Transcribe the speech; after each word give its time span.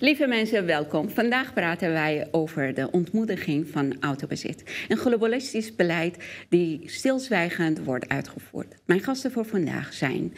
Lieve 0.00 0.26
mensen, 0.26 0.66
welkom. 0.66 1.08
Vandaag 1.10 1.52
praten 1.52 1.92
wij 1.92 2.28
over 2.30 2.74
de 2.74 2.90
ontmoediging 2.90 3.68
van 3.68 3.96
autobezit. 4.00 4.86
Een 4.88 4.96
globalistisch 4.96 5.74
beleid 5.74 6.24
die 6.48 6.88
stilzwijgend 6.88 7.84
wordt 7.84 8.08
uitgevoerd. 8.08 8.74
Mijn 8.84 9.00
gasten 9.00 9.32
voor 9.32 9.44
vandaag 9.44 9.92
zijn 9.92 10.34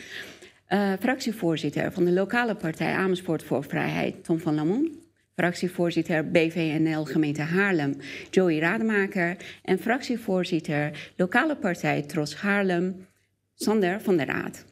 uh, 0.68 0.92
fractievoorzitter 1.00 1.92
van 1.92 2.04
de 2.04 2.12
lokale 2.12 2.54
partij 2.54 2.94
Amersfoort 2.94 3.42
voor 3.42 3.64
Vrijheid, 3.64 4.24
Tom 4.24 4.38
van 4.38 4.54
Lamon. 4.54 5.02
Fractievoorzitter 5.34 6.30
BVNL 6.30 7.04
gemeente 7.04 7.42
Haarlem, 7.42 7.96
Joey 8.30 8.58
Rademaker. 8.58 9.36
En 9.62 9.78
fractievoorzitter 9.78 11.10
lokale 11.16 11.56
partij 11.56 12.02
Tros 12.02 12.34
Haarlem, 12.36 13.06
Sander 13.54 14.00
van 14.00 14.16
der 14.16 14.26
Raad. 14.26 14.64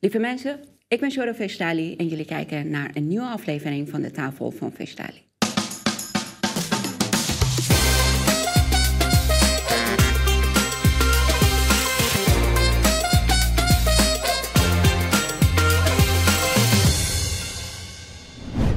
Lieve 0.00 0.18
mensen, 0.18 0.60
ik 0.94 1.00
ben 1.00 1.10
Shoro 1.10 1.32
Vestali 1.32 1.96
en 1.96 2.08
jullie 2.08 2.24
kijken 2.24 2.70
naar 2.70 2.90
een 2.94 3.06
nieuwe 3.06 3.26
aflevering 3.26 3.88
van 3.88 4.02
de 4.02 4.10
Tafel 4.10 4.50
van 4.50 4.72
Vestali. 4.72 5.22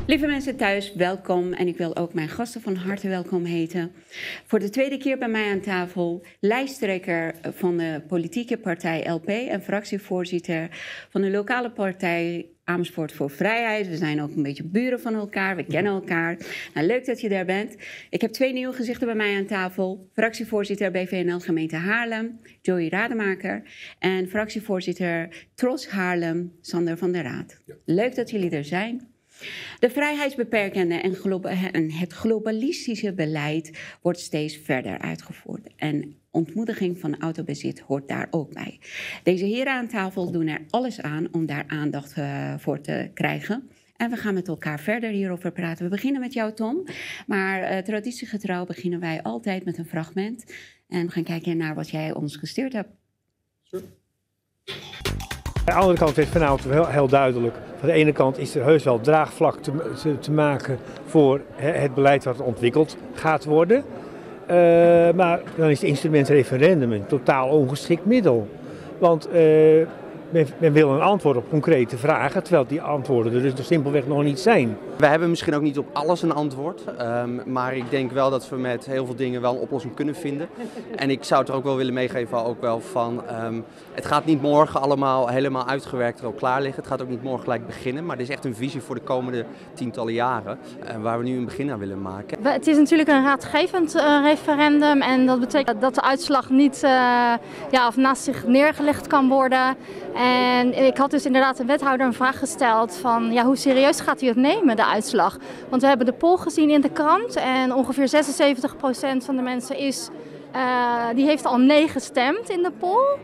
Lieve 0.08 0.28
mensen 0.28 0.56
thuis, 0.56 0.94
welkom. 0.94 1.54
En 1.54 1.68
ik 1.68 1.78
wil 1.78 1.96
ook 1.96 2.14
mijn 2.14 2.30
gasten 2.30 2.62
van 2.62 2.76
harte 2.76 3.08
welkom 3.08 3.46
heten. 3.46 3.92
Voor 4.46 4.60
de 4.60 4.70
tweede 4.70 4.98
keer 4.98 5.18
bij 5.18 5.28
mij 5.28 5.52
aan 5.52 5.62
tafel, 5.62 6.26
lijsttrekker 6.40 7.36
van 7.42 7.78
de 7.78 8.02
politieke 8.08 8.58
partij 8.58 9.10
LP 9.10 9.28
en 9.28 9.62
fractievoorzitter 9.62 10.70
van 11.10 11.22
de 11.22 11.30
lokale 11.30 11.72
partij 11.72 12.46
Amersfoort 12.64 13.12
voor 13.12 13.30
Vrijheid. 13.30 13.88
We 13.88 13.98
zijn 13.98 14.22
ook 14.22 14.36
een 14.36 14.44
beetje 14.44 14.64
buren 14.64 15.00
van 15.00 15.16
elkaar, 15.16 15.56
we 15.56 15.64
kennen 15.64 15.94
elkaar. 15.94 16.38
Nou, 16.74 16.88
leuk 16.88 17.06
dat 17.06 17.22
je 17.22 17.30
daar 17.30 17.46
bent. 17.46 17.76
Ik 18.10 18.22
heb 18.22 18.32
twee 18.32 18.54
nieuwe 18.54 18.74
gezichten 18.74 19.08
bij 19.08 19.16
mij 19.16 19.38
aan 19.38 19.46
tafel. 19.46 20.10
Fractievoorzitter 20.14 20.92
BVNL 20.92 21.40
gemeente 21.40 21.76
Haarlem, 21.76 22.40
Joey 22.62 22.90
Rademaker. 22.90 23.64
En 24.00 24.28
fractievoorzitter 24.28 25.48
Tros 25.56 25.88
Haarlem, 25.88 26.54
Sander 26.62 26.98
van 26.98 27.12
der 27.12 27.24
Raad. 27.24 27.62
Leuk 27.86 28.16
dat 28.16 28.30
jullie 28.30 28.50
er 28.50 28.66
zijn. 28.66 29.16
De 29.80 29.90
vrijheidsbeperkende 29.90 30.96
en, 31.72 31.92
het 31.92 32.14
globalistische 32.14 33.14
beleid 33.14 33.80
wordt 34.02 34.20
steeds 34.20 34.58
verder 34.58 35.00
uitgevoerd. 35.00 35.68
En 35.76 36.16
ontmoediging 36.32 37.00
van 37.00 37.20
autobezit 37.20 37.80
hoort 37.80 38.08
daar 38.08 38.28
ook 38.32 38.54
bij. 38.54 38.80
Deze 39.24 39.46
heren 39.46 39.74
aan 39.74 39.88
tafel 39.88 40.32
doen 40.32 40.48
er 40.48 40.62
alles 40.70 41.02
aan 41.02 41.28
om 41.32 41.46
daar 41.46 41.64
aandacht 41.68 42.18
uh, 42.18 42.54
voor 42.58 42.82
te 42.82 43.10
krijgen. 43.14 43.70
En 43.96 44.10
we 44.10 44.18
gaan 44.18 44.34
met 44.34 44.48
elkaar 44.48 44.80
verder 44.80 45.10
hierover 45.10 45.52
praten. 45.52 45.84
We 45.84 45.90
beginnen 45.90 46.22
met 46.22 46.34
jou, 46.34 46.54
Tom. 46.54 46.84
Maar 47.28 47.72
uh, 47.72 47.78
traditiegetrouw 47.78 48.66
beginnen 48.66 49.00
wij 49.00 49.22
altijd 49.22 49.66
met 49.66 49.78
een 49.78 49.86
fragment. 49.86 50.54
En 50.88 51.06
we 51.06 51.12
gaan 51.12 51.24
kijken 51.24 51.58
naar 51.58 51.76
wat 51.76 51.90
jij 51.90 52.14
ons 52.14 52.36
gestuurd 52.36 52.74
hebt. 52.74 52.90
Aan 55.68 55.76
de 55.76 55.82
andere 55.82 56.00
kant 56.00 56.16
werd 56.16 56.28
vanavond 56.28 56.88
heel, 56.88 57.08
duidelijk. 57.08 57.56
Van 57.80 57.88
de 57.88 57.94
ene 57.94 58.12
kant 58.12 58.38
is 58.38 58.56
er 58.56 58.64
heus 58.64 58.84
wel 58.84 59.00
draagvlak 59.00 59.56
te, 59.62 59.72
te, 60.20 60.32
maken 60.32 60.78
voor 61.06 61.42
het 61.56 61.94
beleid 61.94 62.24
wat 62.24 62.42
ontwikkeld 62.42 62.98
gaat 63.14 63.46
worden. 63.46 63.78
Uh, 63.78 64.56
maar 65.16 65.40
dan 65.56 65.70
is 65.70 65.82
het 65.82 65.90
instrument 65.90 66.28
referendum 66.28 66.92
een 66.92 67.06
totaal 67.06 67.50
ongeschikt 67.50 68.06
middel. 68.06 68.48
Want 68.98 69.28
uh, 69.34 69.88
men, 70.30 70.48
men, 70.58 70.74
wil 70.74 70.90
een 70.90 71.02
antwoord 71.02 71.38
op 71.38 71.50
concrete 71.50 71.98
vragen, 71.98 72.44
terwijl 72.44 72.68
die 72.68 72.82
antwoorden 72.82 73.34
er 73.34 73.56
dus 73.56 73.68
simpelweg 73.68 74.08
nog 74.08 74.24
niet 74.24 74.40
zijn. 74.40 74.78
We 74.98 75.06
hebben 75.06 75.30
misschien 75.30 75.56
ook 75.56 75.62
niet 75.62 75.78
op 75.78 75.88
alles 75.94 76.22
een 76.22 76.34
antwoord, 76.34 76.84
um, 77.02 77.42
maar 77.46 77.76
ik 77.76 77.90
denk 77.90 78.12
wel 78.12 78.30
dat 78.30 78.50
we 78.50 78.56
met 78.56 78.86
heel 78.86 79.06
veel 79.06 79.16
dingen 79.16 79.42
wel 79.42 79.54
een 79.54 79.60
oplossing 79.60 79.94
kunnen 79.94 80.16
vinden. 80.16 80.48
En 80.96 81.10
ik 81.10 81.24
zou 81.24 81.40
het 81.40 81.50
er 81.50 81.56
ook 81.56 81.64
wel 81.64 81.76
willen 81.76 81.94
meegeven, 81.94 82.46
ook 82.46 82.62
wel 82.62 82.80
van, 82.80 83.24
um, 83.46 83.64
het 83.94 84.06
gaat 84.06 84.26
niet 84.26 84.42
morgen 84.42 84.82
allemaal 84.82 85.28
helemaal 85.28 85.68
uitgewerkt 85.68 86.20
er 86.20 86.26
ook 86.26 86.38
klaar 86.38 86.62
liggen. 86.62 86.82
Het 86.82 86.92
gaat 86.92 87.02
ook 87.02 87.10
niet 87.10 87.24
morgen 87.24 87.44
gelijk 87.44 87.66
beginnen, 87.66 88.06
maar 88.06 88.18
het 88.18 88.28
is 88.28 88.34
echt 88.34 88.46
een 88.46 88.56
visie 88.56 88.82
voor 88.82 88.96
de 88.96 89.02
komende 89.02 89.46
tientallen 89.74 90.14
jaren, 90.14 90.58
uh, 90.84 91.02
waar 91.02 91.18
we 91.18 91.24
nu 91.24 91.38
een 91.38 91.46
begin 91.46 91.72
aan 91.72 91.80
willen 91.80 92.02
maken. 92.02 92.38
Het 92.42 92.68
is 92.68 92.78
natuurlijk 92.78 93.10
een 93.10 93.24
raadgevend 93.24 93.96
uh, 93.96 94.20
referendum 94.24 95.02
en 95.02 95.26
dat 95.26 95.40
betekent 95.40 95.82
dat 95.82 95.96
de 95.96 96.02
uitslag 96.02 96.50
niet 96.50 96.76
uh, 96.84 96.90
ja, 97.72 97.88
of 97.88 97.96
naast 97.96 98.24
zich 98.24 98.46
neergelegd 98.46 99.08
kan 99.08 99.30
worden. 99.30 99.76
En 100.18 100.86
ik 100.86 100.98
had 100.98 101.12
dus 101.12 101.26
inderdaad 101.26 101.58
de 101.58 101.66
wethouder 101.66 102.06
een 102.06 102.14
vraag 102.14 102.40
gesteld 102.40 102.96
van 102.96 103.32
ja, 103.32 103.46
hoe 103.46 103.56
serieus 103.56 104.00
gaat 104.00 104.22
u 104.22 104.28
het 104.28 104.36
nemen, 104.36 104.76
de 104.76 104.86
uitslag? 104.86 105.40
Want 105.70 105.82
we 105.82 105.88
hebben 105.88 106.06
de 106.06 106.14
poll 106.14 106.38
gezien 106.38 106.70
in 106.70 106.82
de 106.82 106.92
krant 106.92 107.36
en 107.36 107.74
ongeveer 107.74 108.10
76% 108.10 108.10
van 109.18 109.36
de 109.36 109.42
mensen 109.42 109.78
is, 109.78 110.10
uh, 110.56 111.10
die 111.16 111.26
heeft 111.26 111.46
al 111.46 111.58
nee 111.58 111.88
gestemd 111.88 112.50
in 112.50 112.64
de 112.64 112.72
poll. 112.72 113.18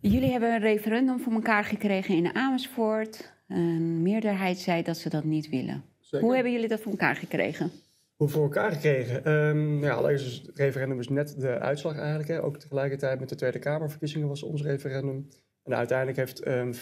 Jullie 0.00 0.30
hebben 0.30 0.52
een 0.52 0.60
referendum 0.60 1.20
voor 1.20 1.32
elkaar 1.32 1.64
gekregen 1.64 2.14
in 2.14 2.34
Amersfoort. 2.34 3.32
Een 3.48 4.02
meerderheid 4.02 4.58
zei 4.58 4.82
dat 4.82 4.96
ze 4.96 5.08
dat 5.08 5.24
niet 5.24 5.48
willen. 5.48 5.84
Hoe 6.10 6.34
hebben 6.34 6.52
jullie 6.52 6.68
dat 6.68 6.80
voor 6.80 6.92
elkaar 6.92 7.16
gekregen? 7.16 7.72
Hoe 8.16 8.28
voor 8.28 8.42
elkaar 8.42 8.72
gekregen? 8.72 9.32
Um, 9.32 9.82
ja, 9.82 9.94
allereerst 9.94 10.46
het 10.46 10.58
referendum 10.58 10.98
is 10.98 11.08
net 11.08 11.40
de 11.40 11.58
uitslag 11.58 11.96
eigenlijk. 11.96 12.28
Hè. 12.28 12.42
Ook 12.42 12.58
tegelijkertijd 12.58 13.20
met 13.20 13.28
de 13.28 13.34
Tweede 13.34 13.58
Kamerverkiezingen 13.58 14.28
was 14.28 14.42
ons 14.42 14.62
referendum. 14.62 15.28
En 15.62 15.74
uiteindelijk 15.74 16.18
heeft 16.18 16.46
um, 16.46 16.72
74,3% 16.74 16.80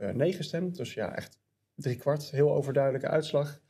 uh, 0.00 0.10
nee 0.10 0.32
gestemd. 0.32 0.76
Dus 0.76 0.94
ja, 0.94 1.14
echt 1.14 1.38
drie 1.74 1.96
kwart. 1.96 2.30
Heel 2.30 2.54
overduidelijke 2.54 3.08
uitslag. 3.08 3.60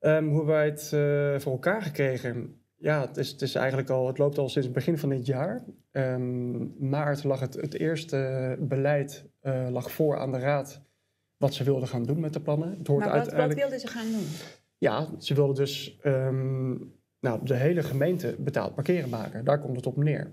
Um, 0.00 0.28
hoe 0.28 0.44
wij 0.44 0.64
het 0.64 0.90
uh, 0.94 1.38
voor 1.38 1.52
elkaar 1.52 1.82
gekregen? 1.82 2.62
Ja, 2.76 3.00
het, 3.00 3.16
is, 3.16 3.30
het, 3.30 3.42
is 3.42 3.54
eigenlijk 3.54 3.90
al, 3.90 4.06
het 4.06 4.18
loopt 4.18 4.38
al 4.38 4.48
sinds 4.48 4.66
het 4.66 4.76
begin 4.76 4.98
van 4.98 5.08
dit 5.08 5.26
jaar. 5.26 5.64
Maart 6.78 7.24
lag 7.24 7.40
het, 7.40 7.54
het 7.54 7.74
eerste 7.74 8.56
beleid 8.60 9.24
uh, 9.42 9.68
lag 9.70 9.92
voor 9.92 10.18
aan 10.18 10.32
de 10.32 10.38
Raad 10.38 10.82
wat 11.36 11.54
ze 11.54 11.64
wilden 11.64 11.88
gaan 11.88 12.04
doen 12.04 12.20
met 12.20 12.32
de 12.32 12.40
plannen. 12.40 12.78
Het 12.78 12.86
hoort 12.86 13.04
maar 13.04 13.08
wat, 13.08 13.18
uiteindelijk... 13.18 13.60
wat 13.60 13.70
wilden 13.70 13.88
ze 13.88 13.98
gaan 13.98 14.12
doen? 14.12 14.26
Ja, 14.80 15.08
ze 15.18 15.34
wilden 15.34 15.54
dus 15.54 15.98
um, 16.04 16.92
nou, 17.20 17.44
de 17.44 17.54
hele 17.54 17.82
gemeente 17.82 18.36
betaald 18.38 18.74
parkeren 18.74 19.08
maken. 19.08 19.44
Daar 19.44 19.60
komt 19.60 19.76
het 19.76 19.86
op 19.86 19.96
neer. 19.96 20.32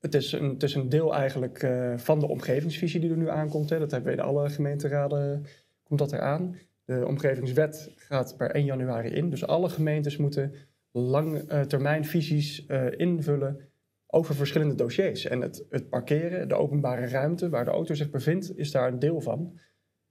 Het 0.00 0.14
is 0.14 0.32
een, 0.32 0.48
het 0.48 0.62
is 0.62 0.74
een 0.74 0.88
deel 0.88 1.14
eigenlijk 1.14 1.62
uh, 1.62 1.98
van 1.98 2.20
de 2.20 2.28
omgevingsvisie 2.28 3.00
die 3.00 3.10
er 3.10 3.16
nu 3.16 3.28
aankomt. 3.28 3.70
Hè. 3.70 3.78
Dat 3.78 3.90
hebben 3.90 4.12
we 4.12 4.18
in 4.18 4.24
alle 4.24 4.50
gemeenteraden, 4.50 5.46
komt 5.82 5.98
dat 5.98 6.12
eraan. 6.12 6.56
De 6.84 7.06
omgevingswet 7.06 7.92
gaat 7.96 8.36
per 8.36 8.50
1 8.50 8.64
januari 8.64 9.08
in. 9.08 9.30
Dus 9.30 9.46
alle 9.46 9.68
gemeentes 9.68 10.16
moeten 10.16 10.54
langetermijnvisies 10.90 12.64
uh, 12.68 12.86
invullen 12.96 13.60
over 14.06 14.34
verschillende 14.34 14.74
dossiers. 14.74 15.24
En 15.24 15.40
het, 15.40 15.66
het 15.70 15.88
parkeren, 15.88 16.48
de 16.48 16.54
openbare 16.54 17.06
ruimte 17.06 17.48
waar 17.48 17.64
de 17.64 17.70
auto 17.70 17.94
zich 17.94 18.10
bevindt, 18.10 18.58
is 18.58 18.70
daar 18.70 18.88
een 18.88 18.98
deel 18.98 19.20
van. 19.20 19.58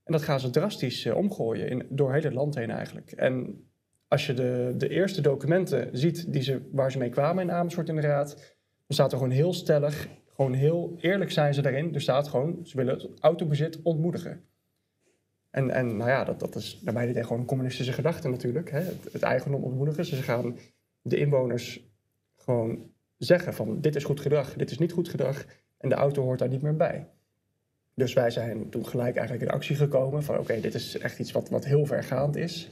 En 0.04 0.12
dat 0.12 0.22
gaan 0.22 0.40
ze 0.40 0.50
drastisch 0.50 1.04
uh, 1.04 1.16
omgooien 1.16 1.68
in, 1.68 1.86
door 1.88 2.12
heel 2.12 2.22
het 2.22 2.34
land 2.34 2.54
heen 2.54 2.70
eigenlijk. 2.70 3.12
En 3.12 3.64
als 4.08 4.26
je 4.26 4.34
de, 4.34 4.74
de 4.76 4.88
eerste 4.88 5.20
documenten 5.20 5.88
ziet 5.92 6.32
die 6.32 6.42
ze, 6.42 6.68
waar 6.72 6.92
ze 6.92 6.98
mee 6.98 7.08
kwamen 7.08 7.42
in 7.42 7.52
Amersfoort 7.52 7.88
in 7.88 7.94
de 7.94 8.00
Raad, 8.00 8.34
dan 8.86 8.96
staat 8.96 9.12
er 9.12 9.18
gewoon 9.18 9.32
heel 9.32 9.52
stellig, 9.52 10.08
gewoon 10.34 10.52
heel 10.52 10.96
eerlijk 11.00 11.30
zijn 11.30 11.54
ze 11.54 11.62
daarin. 11.62 11.94
Er 11.94 12.00
staat 12.00 12.28
gewoon, 12.28 12.66
ze 12.66 12.76
willen 12.76 12.94
het 12.94 13.20
autobezit 13.20 13.82
ontmoedigen. 13.82 14.44
En, 15.50 15.70
en 15.70 15.96
nou 15.96 16.10
ja, 16.10 16.24
dat, 16.24 16.40
dat 16.40 16.54
is 16.54 16.80
daarbij 16.80 17.12
dit 17.12 17.22
gewoon 17.22 17.40
een 17.40 17.46
communistische 17.46 17.92
gedachte 17.92 18.28
natuurlijk. 18.28 18.70
Hè? 18.70 18.80
Het, 18.80 19.12
het 19.12 19.22
eigendom 19.22 19.62
ontmoedigen. 19.62 20.04
Ze 20.04 20.16
gaan 20.16 20.58
de 21.02 21.16
inwoners 21.16 21.92
gewoon 22.36 22.90
zeggen 23.16 23.54
van 23.54 23.80
dit 23.80 23.96
is 23.96 24.04
goed 24.04 24.20
gedrag, 24.20 24.54
dit 24.54 24.70
is 24.70 24.78
niet 24.78 24.92
goed 24.92 25.08
gedrag. 25.08 25.44
En 25.78 25.88
de 25.88 25.94
auto 25.94 26.22
hoort 26.22 26.38
daar 26.38 26.48
niet 26.48 26.62
meer 26.62 26.76
bij. 26.76 27.08
Dus 27.94 28.12
wij 28.12 28.30
zijn 28.30 28.70
toen 28.70 28.86
gelijk 28.86 29.16
eigenlijk 29.16 29.48
in 29.48 29.56
actie 29.56 29.76
gekomen 29.76 30.22
van 30.22 30.38
oké, 30.38 30.60
dit 30.60 30.74
is 30.74 30.98
echt 30.98 31.18
iets 31.18 31.32
wat, 31.32 31.48
wat 31.48 31.64
heel 31.64 31.86
vergaand 31.86 32.36
is. 32.36 32.68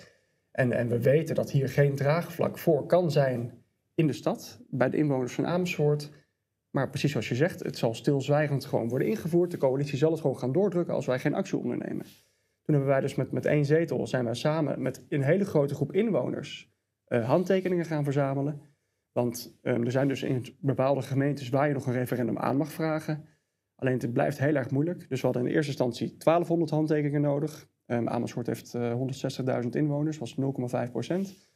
En, 0.50 0.72
en 0.72 0.88
we 0.88 1.00
weten 1.00 1.34
dat 1.34 1.50
hier 1.50 1.68
geen 1.68 1.94
draagvlak 1.94 2.58
voor 2.58 2.86
kan 2.86 3.10
zijn 3.10 3.64
in 3.94 4.06
de 4.06 4.12
stad, 4.12 4.60
bij 4.70 4.90
de 4.90 4.96
inwoners 4.96 5.34
van 5.34 5.46
Amersfoort. 5.46 6.10
Maar 6.70 6.88
precies 6.88 7.10
zoals 7.10 7.28
je 7.28 7.34
zegt, 7.34 7.62
het 7.62 7.78
zal 7.78 7.94
stilzwijgend 7.94 8.64
gewoon 8.64 8.88
worden 8.88 9.08
ingevoerd. 9.08 9.50
De 9.50 9.56
coalitie 9.56 9.98
zal 9.98 10.10
het 10.10 10.20
gewoon 10.20 10.38
gaan 10.38 10.52
doordrukken 10.52 10.94
als 10.94 11.06
wij 11.06 11.18
geen 11.18 11.34
actie 11.34 11.58
ondernemen. 11.58 12.06
Toen 12.62 12.74
hebben 12.74 12.86
wij 12.86 13.00
dus 13.00 13.14
met, 13.14 13.32
met 13.32 13.46
één 13.46 13.64
zetel, 13.64 14.06
zijn 14.06 14.24
wij 14.24 14.34
samen 14.34 14.82
met 14.82 15.06
een 15.08 15.22
hele 15.22 15.44
grote 15.44 15.74
groep 15.74 15.92
inwoners 15.92 16.72
uh, 17.08 17.28
handtekeningen 17.28 17.84
gaan 17.84 18.04
verzamelen. 18.04 18.60
Want 19.12 19.58
um, 19.62 19.84
er 19.84 19.90
zijn 19.90 20.08
dus 20.08 20.22
in 20.22 20.56
bepaalde 20.60 21.02
gemeentes 21.02 21.48
waar 21.48 21.68
je 21.68 21.74
nog 21.74 21.86
een 21.86 21.92
referendum 21.92 22.38
aan 22.38 22.56
mag 22.56 22.72
vragen. 22.72 23.24
Alleen 23.82 23.98
het 23.98 24.12
blijft 24.12 24.38
heel 24.38 24.54
erg 24.54 24.70
moeilijk. 24.70 25.08
Dus 25.08 25.20
we 25.20 25.26
hadden 25.26 25.46
in 25.46 25.52
eerste 25.52 25.70
instantie 25.70 26.16
1200 26.18 26.70
handtekeningen 26.70 27.20
nodig. 27.20 27.68
Um, 27.86 28.08
Amersfoort 28.08 28.46
heeft 28.46 28.74
uh, 28.74 28.90
eh, 28.90 29.62
160.000 29.64 29.68
inwoners, 29.70 30.18
was 30.18 30.36
0,5 30.86 30.90
procent. 30.90 31.50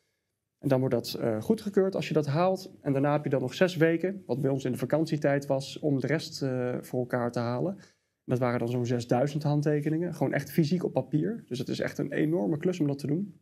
En 0.58 0.69
dan 0.69 0.81
wordt 0.81 0.94
dat 0.94 1.19
uh, 1.20 1.43
goedgekeurd 1.43 1.94
als 1.94 2.08
je 2.08 2.14
dat 2.14 2.26
haalt. 2.26 2.73
En 2.81 2.93
daarna 2.93 3.12
heb 3.12 3.25
je 3.25 3.31
dan 3.31 3.40
nog 3.40 3.55
zes 3.55 3.76
weken, 3.76 4.23
wat 4.26 4.40
bij 4.40 4.50
ons 4.50 4.64
in 4.64 4.73
de 4.73 4.78
vakantietijd 4.78 5.46
was, 5.46 5.78
om 5.78 6.00
de 6.00 6.06
rest 6.06 6.43
uh, 6.43 6.76
voor 6.81 7.00
elkaar 7.00 7.32
te 7.32 7.38
halen. 7.38 7.78
Dat 8.25 8.38
waren 8.38 8.58
dan 8.58 8.69
zo'n 8.69 8.87
6000 8.87 9.43
handtekeningen. 9.43 10.14
Gewoon 10.14 10.32
echt 10.32 10.50
fysiek 10.50 10.84
op 10.84 10.93
papier. 10.93 11.44
Dus 11.46 11.58
het 11.58 11.69
is 11.69 11.81
echt 11.81 11.99
een 11.99 12.12
enorme 12.12 12.56
klus 12.56 12.81
om 12.81 12.87
dat 12.87 12.99
te 12.99 13.06
doen. 13.06 13.40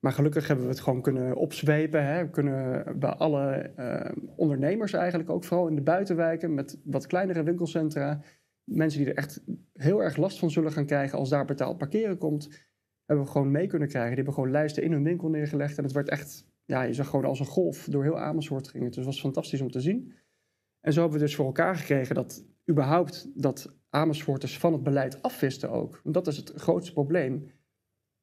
Maar 0.00 0.12
gelukkig 0.12 0.46
hebben 0.46 0.64
we 0.64 0.70
het 0.70 0.80
gewoon 0.80 1.02
kunnen 1.02 1.36
opzwepen. 1.36 2.06
Hè. 2.06 2.24
We 2.24 2.30
kunnen 2.30 2.98
bij 2.98 3.10
alle 3.10 3.52
eh, 3.52 4.12
ondernemers 4.36 4.92
eigenlijk 4.92 5.30
ook, 5.30 5.44
vooral 5.44 5.68
in 5.68 5.74
de 5.74 5.82
buitenwijken 5.82 6.54
met 6.54 6.80
wat 6.84 7.06
kleinere 7.06 7.42
winkelcentra, 7.42 8.20
mensen 8.64 9.00
die 9.00 9.08
er 9.08 9.16
echt 9.16 9.44
heel 9.72 10.02
erg 10.02 10.16
last 10.16 10.38
van 10.38 10.50
zullen 10.50 10.72
gaan 10.72 10.86
krijgen 10.86 11.18
als 11.18 11.28
daar 11.28 11.44
betaald 11.44 11.78
parkeren 11.78 12.18
komt, 12.18 12.68
hebben 13.04 13.24
we 13.24 13.30
gewoon 13.30 13.50
mee 13.50 13.66
kunnen 13.66 13.88
krijgen. 13.88 14.08
Die 14.08 14.24
hebben 14.24 14.34
gewoon 14.34 14.50
lijsten 14.50 14.82
in 14.82 14.92
hun 14.92 15.04
winkel 15.04 15.28
neergelegd 15.28 15.78
en 15.78 15.84
het 15.84 15.92
werd 15.92 16.08
echt, 16.08 16.46
ja, 16.64 16.82
je 16.82 16.92
zag 16.92 17.08
gewoon 17.08 17.24
als 17.24 17.40
een 17.40 17.46
golf 17.46 17.84
door 17.84 18.02
heel 18.02 18.18
Amersfoort 18.18 18.68
ging 18.68 18.84
het. 18.84 18.94
Dus 18.94 19.04
het 19.04 19.14
was 19.14 19.20
fantastisch 19.20 19.60
om 19.60 19.70
te 19.70 19.80
zien. 19.80 20.12
En 20.80 20.92
zo 20.92 21.00
hebben 21.00 21.18
we 21.18 21.24
dus 21.24 21.34
voor 21.34 21.46
elkaar 21.46 21.76
gekregen 21.76 22.14
dat 22.14 22.44
überhaupt 22.70 23.30
dat 23.34 23.78
Amersfoorters 23.90 24.58
van 24.58 24.72
het 24.72 24.82
beleid 24.82 25.22
afwisten 25.22 25.70
ook. 25.70 26.00
En 26.04 26.12
dat 26.12 26.26
is 26.26 26.36
het 26.36 26.52
grootste 26.56 26.92
probleem 26.92 27.50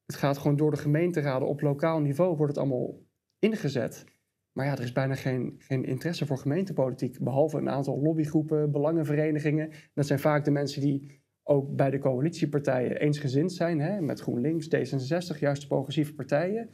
het 0.08 0.16
gaat 0.16 0.38
gewoon 0.38 0.56
door 0.56 0.70
de 0.70 0.76
gemeenteraden 0.76 1.48
op 1.48 1.60
lokaal 1.60 2.00
niveau 2.00 2.36
wordt 2.36 2.54
het 2.54 2.64
allemaal 2.64 3.06
ingezet. 3.38 4.04
Maar 4.52 4.66
ja, 4.66 4.72
er 4.72 4.82
is 4.82 4.92
bijna 4.92 5.14
geen, 5.14 5.54
geen 5.58 5.84
interesse 5.84 6.26
voor 6.26 6.38
gemeentepolitiek. 6.38 7.18
Behalve 7.18 7.58
een 7.58 7.70
aantal 7.70 8.00
lobbygroepen, 8.02 8.70
belangenverenigingen. 8.70 9.70
Dat 9.94 10.06
zijn 10.06 10.18
vaak 10.18 10.44
de 10.44 10.50
mensen 10.50 10.80
die 10.80 11.22
ook 11.42 11.76
bij 11.76 11.90
de 11.90 11.98
coalitiepartijen 11.98 13.00
eensgezind 13.00 13.52
zijn. 13.52 13.80
Hè, 13.80 14.00
met 14.00 14.20
GroenLinks, 14.20 14.66
D66, 14.66 15.38
juist 15.38 15.60
de 15.60 15.68
progressieve 15.68 16.14
partijen. 16.14 16.70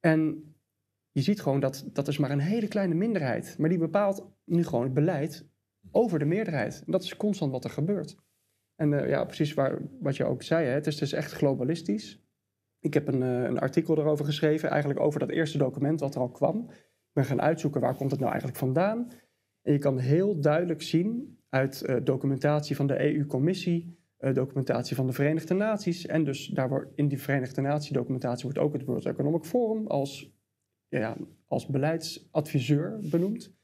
En 0.00 0.54
je 1.10 1.22
ziet 1.22 1.40
gewoon 1.40 1.60
dat 1.60 1.88
dat 1.92 2.08
is 2.08 2.18
maar 2.18 2.30
een 2.30 2.38
hele 2.38 2.68
kleine 2.68 2.94
minderheid. 2.94 3.58
Maar 3.58 3.68
die 3.68 3.78
bepaalt 3.78 4.30
nu 4.44 4.64
gewoon 4.64 4.84
het 4.84 4.94
beleid 4.94 5.48
over 5.90 6.18
de 6.18 6.24
meerderheid. 6.24 6.82
En 6.86 6.92
dat 6.92 7.02
is 7.02 7.16
constant 7.16 7.52
wat 7.52 7.64
er 7.64 7.70
gebeurt. 7.70 8.16
En 8.74 8.92
uh, 8.92 9.08
ja, 9.08 9.24
precies 9.24 9.54
waar, 9.54 9.78
wat 10.00 10.16
je 10.16 10.24
ook 10.24 10.42
zei, 10.42 10.66
hè, 10.66 10.72
het 10.72 10.86
is 10.86 10.96
dus 10.96 11.12
echt 11.12 11.32
globalistisch. 11.32 12.26
Ik 12.88 12.94
heb 12.94 13.08
een, 13.08 13.22
uh, 13.22 13.42
een 13.42 13.58
artikel 13.58 13.98
erover 13.98 14.24
geschreven, 14.24 14.70
eigenlijk 14.70 15.00
over 15.00 15.20
dat 15.20 15.30
eerste 15.30 15.58
document 15.58 16.00
wat 16.00 16.14
er 16.14 16.20
al 16.20 16.30
kwam. 16.30 16.66
Ik 16.70 17.12
ben 17.12 17.24
gaan 17.24 17.40
uitzoeken 17.40 17.80
waar 17.80 17.94
komt 17.94 18.10
het 18.10 18.20
nou 18.20 18.30
eigenlijk 18.30 18.60
vandaan. 18.60 19.10
En 19.62 19.72
je 19.72 19.78
kan 19.78 19.98
heel 19.98 20.40
duidelijk 20.40 20.82
zien 20.82 21.38
uit 21.48 21.82
uh, 21.86 21.96
documentatie 22.04 22.76
van 22.76 22.86
de 22.86 23.14
EU-commissie, 23.14 23.98
uh, 24.20 24.34
documentatie 24.34 24.96
van 24.96 25.06
de 25.06 25.12
Verenigde 25.12 25.54
Naties. 25.54 26.06
En 26.06 26.24
dus 26.24 26.46
daar 26.46 26.88
in 26.94 27.08
die 27.08 27.20
Verenigde 27.20 27.60
Naties 27.60 27.90
documentatie 27.90 28.44
wordt 28.44 28.58
ook 28.58 28.72
het 28.72 28.84
World 28.84 29.06
Economic 29.06 29.44
Forum 29.44 29.86
als, 29.86 30.32
ja, 30.88 31.16
als 31.46 31.66
beleidsadviseur 31.66 32.98
benoemd. 33.10 33.56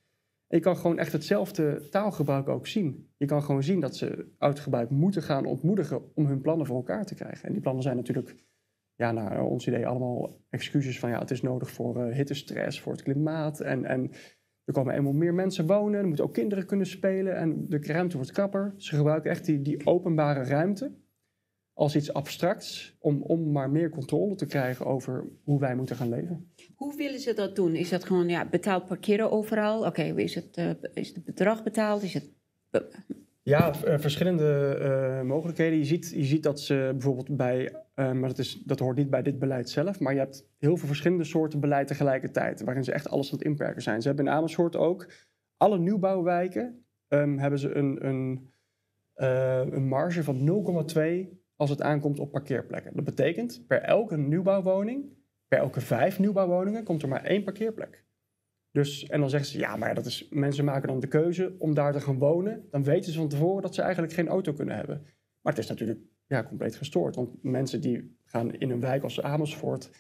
En 0.47 0.57
je 0.57 0.65
kan 0.65 0.77
gewoon 0.77 0.99
echt 0.99 1.13
hetzelfde 1.13 1.89
taalgebruik 1.91 2.49
ook 2.49 2.67
zien. 2.67 3.09
Je 3.17 3.27
kan 3.27 3.43
gewoon 3.43 3.63
zien 3.63 3.81
dat 3.81 3.97
ze 3.97 4.33
uitgebruik 4.39 4.91
moeten 4.91 5.23
gaan 5.23 5.45
ontmoedigen 5.45 6.15
om 6.15 6.27
hun 6.27 6.41
plannen 6.41 6.67
voor 6.67 6.77
elkaar 6.77 7.05
te 7.05 7.15
krijgen. 7.15 7.47
En 7.47 7.53
die 7.53 7.63
plannen 7.63 7.83
zijn 7.83 7.97
natuurlijk 7.97 8.35
ja, 8.97 9.13
naar 9.13 9.45
ons 9.45 9.67
idee 9.67 9.87
allemaal 9.87 10.41
excuses 10.51 10.99
van 10.99 11.11
ja, 11.11 11.19
het 11.19 11.31
is 11.31 11.43
nodig 11.43 11.71
voor 11.71 12.07
uh, 12.07 12.15
hittestress, 12.15 12.81
voor 12.81 12.93
het 12.93 13.03
klimaat. 13.03 13.61
En, 13.61 13.85
en 13.85 14.11
er 14.65 14.73
komen 14.73 14.95
eenmaal 14.95 15.13
meer 15.13 15.35
mensen 15.35 15.67
wonen, 15.67 16.01
er 16.01 16.07
moeten 16.07 16.25
ook 16.25 16.33
kinderen 16.33 16.67
kunnen 16.67 16.87
spelen 16.87 17.37
en 17.37 17.69
de 17.69 17.79
ruimte 17.81 18.17
wordt 18.17 18.33
krapper. 18.33 18.75
Ze 18.77 18.97
gebruiken 18.97 19.31
echt 19.31 19.45
die, 19.45 19.63
die 19.63 19.87
openbare 19.87 20.45
ruimte 20.45 20.93
als 21.73 21.97
iets 21.97 22.13
abstracts 22.13 22.97
om, 22.99 23.23
om 23.23 23.53
maar 23.53 23.71
meer 23.71 23.91
controle 23.91 24.35
te 24.35 24.47
krijgen 24.47 24.87
over 24.87 25.29
hoe 25.45 25.61
wij 25.61 25.77
moeten 25.77 25.97
gaan 25.97 26.09
leven. 26.09 26.53
Hoe 26.75 26.97
willen 26.97 27.21
ze 27.21 27.35
dat 27.35 27.57
doen? 27.57 27.75
Is 27.75 27.89
dat 27.89 28.05
gewoon 28.05 28.29
ja, 28.29 28.49
betaald 28.49 28.87
parkeren 28.87 29.31
overal? 29.31 29.87
Oké, 29.87 30.03
is, 30.03 30.35
het, 30.35 30.57
uh, 30.57 30.71
is 30.95 31.15
het 31.15 31.25
bedrag 31.25 31.63
betaald? 31.63 32.03
Is 32.03 32.15
het 32.15 32.31
ja, 33.45 33.75
uh, 33.87 33.99
verschillende 33.99 34.79
uh, 34.81 35.29
mogelijkheden. 35.29 35.79
Je 35.79 35.85
ziet, 35.85 36.11
je 36.15 36.25
ziet 36.25 36.43
dat 36.43 36.61
ze 36.61 36.89
bijvoorbeeld 36.93 37.37
bij, 37.37 37.73
uh, 37.95 38.13
maar 38.13 38.29
dat, 38.29 38.39
is, 38.39 38.63
dat 38.63 38.79
hoort 38.79 38.97
niet 38.97 39.11
bij 39.11 39.23
dit 39.23 39.39
beleid 39.39 39.71
zelf, 39.71 40.01
maar 40.01 40.13
je 40.13 40.19
hebt 40.19 40.47
heel 40.59 40.77
veel 40.77 40.87
verschillende 40.87 41.25
soorten 41.25 41.61
beleid 41.61 41.87
tegelijkertijd, 41.87 42.63
waarin 42.63 42.85
ze 42.85 42.93
echt 42.93 43.09
alles 43.09 43.33
aan 43.33 43.39
het 43.39 43.47
inperken 43.47 43.83
zijn. 43.83 44.01
Ze 44.03 44.09
hebben 44.09 44.27
in 44.27 44.33
Amersfoort 44.33 44.77
ook, 44.77 45.13
alle 45.57 45.79
nieuwbouwwijken 45.79 46.85
um, 47.09 47.39
hebben 47.39 47.59
ze 47.59 47.75
een, 47.75 48.07
een, 48.07 48.51
een 49.75 49.87
marge 49.87 50.23
van 50.23 50.65
0,2 50.97 51.39
als 51.57 51.71
het 51.71 51.83
aankomt 51.83 52.19
op 52.19 52.31
parkeerplekken. 52.31 52.95
Dat 52.95 53.05
betekent, 53.05 53.65
per 53.67 53.83
elke 53.83 54.17
nieuwbouwwoning, 54.17 55.05
per 55.49 55.59
elke 55.59 55.81
vijf 55.81 56.19
nieuwbouwwoningen, 56.19 56.85
komt 56.85 57.03
er 57.03 57.09
maar 57.09 57.25
één 57.25 57.45
parkeerplek. 57.45 58.04
Dus, 58.75 59.07
en 59.07 59.21
dan 59.21 59.31
zeggen 59.31 59.51
ze, 59.51 59.59
ja, 59.59 59.77
maar 59.77 59.95
dat 59.95 60.07
is, 60.07 60.29
mensen 60.31 60.65
maken 60.65 60.89
dan 60.89 61.01
de 61.01 61.07
keuze 61.07 61.55
om 61.59 61.75
daar 61.75 61.93
te 61.93 62.01
gaan 62.01 62.19
wonen. 62.19 62.67
Dan 62.71 62.85
weten 62.85 63.13
ze 63.13 63.19
van 63.19 63.29
tevoren 63.29 63.63
dat 63.63 63.75
ze 63.75 63.83
eigenlijk 63.83 64.13
geen 64.13 64.29
auto 64.29 64.53
kunnen 64.53 64.77
hebben. 64.77 65.03
Maar 65.41 65.53
het 65.53 65.63
is 65.63 65.69
natuurlijk 65.69 66.01
ja, 66.27 66.45
compleet 66.45 66.77
gestoord. 66.77 67.17
Want 67.17 67.43
mensen 67.43 67.81
die 67.81 68.19
gaan 68.25 68.55
in 68.55 68.71
een 68.71 68.81
wijk 68.81 69.03
als 69.03 69.23
Amersfoort, 69.23 69.91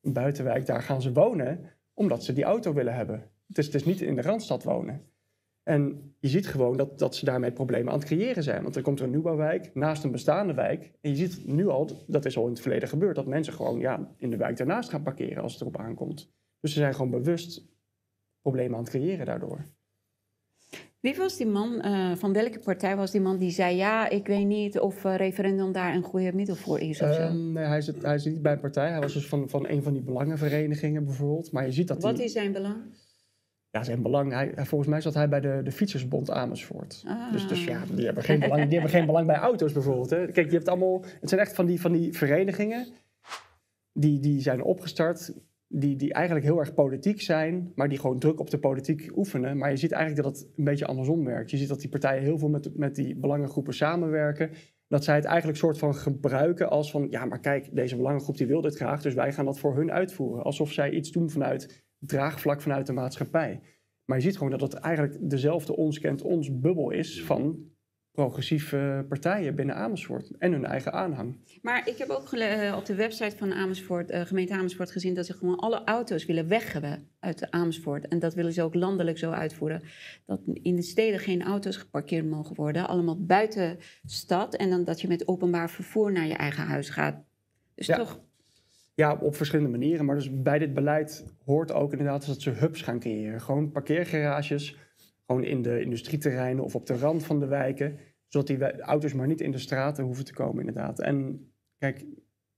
een 0.00 0.12
buitenwijk, 0.12 0.66
daar 0.66 0.82
gaan 0.82 1.02
ze 1.02 1.12
wonen 1.12 1.60
omdat 1.94 2.24
ze 2.24 2.32
die 2.32 2.44
auto 2.44 2.72
willen 2.72 2.94
hebben. 2.94 3.30
Het 3.46 3.58
is, 3.58 3.66
het 3.66 3.74
is 3.74 3.84
niet 3.84 4.00
in 4.00 4.14
de 4.14 4.22
Randstad 4.22 4.64
wonen. 4.64 5.02
En 5.62 6.14
je 6.18 6.28
ziet 6.28 6.46
gewoon 6.46 6.76
dat, 6.76 6.98
dat 6.98 7.16
ze 7.16 7.24
daarmee 7.24 7.52
problemen 7.52 7.92
aan 7.92 7.98
het 7.98 8.08
creëren 8.08 8.42
zijn. 8.42 8.62
Want 8.62 8.76
er 8.76 8.82
komt 8.82 9.00
een 9.00 9.10
nieuwbouwwijk 9.10 9.74
naast 9.74 10.04
een 10.04 10.12
bestaande 10.12 10.54
wijk. 10.54 10.92
En 11.00 11.10
je 11.10 11.16
ziet 11.16 11.46
nu 11.46 11.68
al, 11.68 12.04
dat 12.06 12.24
is 12.24 12.36
al 12.36 12.44
in 12.44 12.50
het 12.50 12.60
verleden 12.60 12.88
gebeurd, 12.88 13.16
dat 13.16 13.26
mensen 13.26 13.52
gewoon 13.52 13.78
ja, 13.78 14.14
in 14.16 14.30
de 14.30 14.36
wijk 14.36 14.56
daarnaast 14.56 14.90
gaan 14.90 15.02
parkeren 15.02 15.42
als 15.42 15.52
het 15.52 15.60
erop 15.60 15.78
aankomt. 15.78 16.32
Dus 16.60 16.72
ze 16.72 16.78
zijn 16.78 16.94
gewoon 16.94 17.10
bewust 17.10 17.69
problemen 18.40 18.76
aan 18.76 18.82
het 18.82 18.90
creëren 18.90 19.26
daardoor. 19.26 19.64
Wie 21.00 21.16
was 21.16 21.36
die 21.36 21.46
man, 21.46 21.86
uh, 21.86 22.16
van 22.16 22.32
welke 22.32 22.58
partij 22.58 22.96
was 22.96 23.10
die 23.10 23.20
man 23.20 23.38
die 23.38 23.50
zei... 23.50 23.76
ja, 23.76 24.08
ik 24.08 24.26
weet 24.26 24.46
niet 24.46 24.78
of 24.78 25.04
uh, 25.04 25.16
referendum 25.16 25.72
daar 25.72 25.94
een 25.94 26.02
goede 26.02 26.32
middel 26.34 26.54
voor 26.54 26.80
is 26.80 27.02
of 27.02 27.14
zo? 27.14 27.22
Uh, 27.22 27.30
nee, 27.32 27.64
hij 27.64 27.80
zit, 27.80 28.02
hij 28.02 28.18
zit 28.18 28.32
niet 28.32 28.42
bij 28.42 28.52
een 28.52 28.60
partij. 28.60 28.90
Hij 28.90 29.00
was 29.00 29.12
dus 29.12 29.26
van, 29.26 29.48
van 29.48 29.68
een 29.68 29.82
van 29.82 29.92
die 29.92 30.02
belangenverenigingen 30.02 31.04
bijvoorbeeld. 31.04 31.52
Maar 31.52 31.64
je 31.64 31.72
ziet 31.72 31.88
dat 31.88 32.02
Wat 32.02 32.16
die, 32.16 32.24
is 32.24 32.32
zijn 32.32 32.52
belang? 32.52 32.76
Ja, 33.70 33.82
zijn 33.82 34.02
belang... 34.02 34.32
Hij, 34.32 34.52
volgens 34.56 34.90
mij 34.90 35.00
zat 35.00 35.14
hij 35.14 35.28
bij 35.28 35.40
de, 35.40 35.60
de 35.64 35.72
Fietsersbond 35.72 36.30
Amersfoort. 36.30 37.02
Ah. 37.06 37.32
Dus, 37.32 37.48
dus 37.48 37.64
ja, 37.64 37.82
die 37.94 38.04
hebben, 38.04 38.24
geen 38.24 38.40
belang, 38.40 38.62
die 38.62 38.72
hebben 38.72 38.90
geen 38.90 39.06
belang 39.06 39.26
bij 39.26 39.36
auto's 39.36 39.72
bijvoorbeeld. 39.72 40.10
Hè. 40.10 40.26
Kijk, 40.26 40.50
je 40.50 40.56
hebt 40.56 40.68
allemaal... 40.68 41.04
Het 41.20 41.28
zijn 41.28 41.40
echt 41.40 41.54
van 41.54 41.66
die, 41.66 41.80
van 41.80 41.92
die 41.92 42.16
verenigingen... 42.16 42.86
Die, 43.92 44.20
die 44.20 44.40
zijn 44.40 44.62
opgestart 44.62 45.32
die, 45.72 45.96
die 45.96 46.12
eigenlijk 46.12 46.46
heel 46.46 46.58
erg 46.58 46.74
politiek 46.74 47.20
zijn, 47.20 47.72
maar 47.74 47.88
die 47.88 47.98
gewoon 47.98 48.18
druk 48.18 48.40
op 48.40 48.50
de 48.50 48.58
politiek 48.58 49.10
oefenen. 49.16 49.58
Maar 49.58 49.70
je 49.70 49.76
ziet 49.76 49.92
eigenlijk 49.92 50.24
dat 50.24 50.36
het 50.38 50.48
een 50.56 50.64
beetje 50.64 50.86
andersom 50.86 51.24
werkt. 51.24 51.50
Je 51.50 51.56
ziet 51.56 51.68
dat 51.68 51.80
die 51.80 51.88
partijen 51.88 52.22
heel 52.22 52.38
veel 52.38 52.48
met, 52.48 52.76
met 52.76 52.94
die 52.94 53.16
belangengroepen 53.16 53.74
samenwerken. 53.74 54.50
Dat 54.88 55.04
zij 55.04 55.14
het 55.14 55.24
eigenlijk 55.24 55.58
soort 55.58 55.78
van 55.78 55.94
gebruiken 55.94 56.70
als 56.70 56.90
van, 56.90 57.06
ja, 57.10 57.24
maar 57.24 57.40
kijk, 57.40 57.68
deze 57.72 57.96
belangengroep 57.96 58.36
die 58.36 58.46
wil 58.46 58.60
dit 58.60 58.76
graag, 58.76 59.02
dus 59.02 59.14
wij 59.14 59.32
gaan 59.32 59.44
dat 59.44 59.58
voor 59.58 59.76
hun 59.76 59.92
uitvoeren. 59.92 60.44
Alsof 60.44 60.72
zij 60.72 60.90
iets 60.90 61.10
doen 61.10 61.30
vanuit 61.30 61.84
draagvlak 61.98 62.60
vanuit 62.60 62.86
de 62.86 62.92
maatschappij. 62.92 63.60
Maar 64.04 64.16
je 64.16 64.24
ziet 64.24 64.36
gewoon 64.36 64.58
dat 64.58 64.60
het 64.60 64.74
eigenlijk 64.74 65.30
dezelfde 65.30 65.76
ons 65.76 65.98
kent 65.98 66.22
ons 66.22 66.58
bubbel 66.60 66.90
is 66.90 67.24
van 67.24 67.70
progressieve 68.12 69.04
partijen 69.08 69.54
binnen 69.54 69.74
Amersfoort 69.74 70.30
en 70.38 70.52
hun 70.52 70.64
eigen 70.64 70.92
aanhang. 70.92 71.36
Maar 71.62 71.88
ik 71.88 71.98
heb 71.98 72.08
ook 72.08 72.32
uh, 72.32 72.74
op 72.76 72.86
de 72.86 72.94
website 72.94 73.36
van 73.36 73.52
Amersfoort, 73.52 74.10
uh, 74.10 74.20
gemeente 74.20 74.54
Amersfoort 74.54 74.90
gezien 74.90 75.14
dat 75.14 75.26
ze 75.26 75.32
gewoon 75.32 75.56
alle 75.56 75.84
auto's 75.84 76.24
willen 76.24 76.48
weg 76.48 76.72
hebben 76.72 77.08
uit 77.20 77.50
Amersfoort. 77.50 78.08
En 78.08 78.18
dat 78.18 78.34
willen 78.34 78.52
ze 78.52 78.62
ook 78.62 78.74
landelijk 78.74 79.18
zo 79.18 79.30
uitvoeren. 79.30 79.82
Dat 80.26 80.40
in 80.52 80.76
de 80.76 80.82
steden 80.82 81.20
geen 81.20 81.42
auto's 81.42 81.76
geparkeerd 81.76 82.26
mogen 82.26 82.56
worden, 82.56 82.88
allemaal 82.88 83.24
buiten 83.24 83.78
stad. 84.04 84.54
En 84.56 84.70
dan 84.70 84.84
dat 84.84 85.00
je 85.00 85.08
met 85.08 85.28
openbaar 85.28 85.70
vervoer 85.70 86.12
naar 86.12 86.26
je 86.26 86.34
eigen 86.34 86.64
huis 86.64 86.90
gaat. 86.90 87.24
Dus 87.74 87.86
ja. 87.86 87.96
toch... 87.96 88.20
Ja, 88.94 89.14
op 89.14 89.36
verschillende 89.36 89.70
manieren. 89.70 90.04
Maar 90.04 90.14
dus 90.14 90.42
bij 90.42 90.58
dit 90.58 90.74
beleid 90.74 91.24
hoort 91.44 91.72
ook 91.72 91.90
inderdaad 91.90 92.26
dat 92.26 92.40
ze 92.40 92.50
hubs 92.50 92.82
gaan 92.82 92.98
creëren. 93.00 93.40
Gewoon 93.40 93.70
parkeergarages 93.70 94.76
gewoon 95.30 95.44
in 95.44 95.62
de 95.62 95.80
industrieterreinen 95.80 96.64
of 96.64 96.74
op 96.74 96.86
de 96.86 96.96
rand 96.96 97.24
van 97.24 97.38
de 97.40 97.46
wijken. 97.46 97.98
Zodat 98.28 98.46
die 98.46 98.80
auto's 98.80 99.12
maar 99.12 99.26
niet 99.26 99.40
in 99.40 99.50
de 99.50 99.58
straten 99.58 100.04
hoeven 100.04 100.24
te 100.24 100.32
komen, 100.32 100.58
inderdaad. 100.66 101.00
En 101.00 101.46
kijk, 101.78 102.04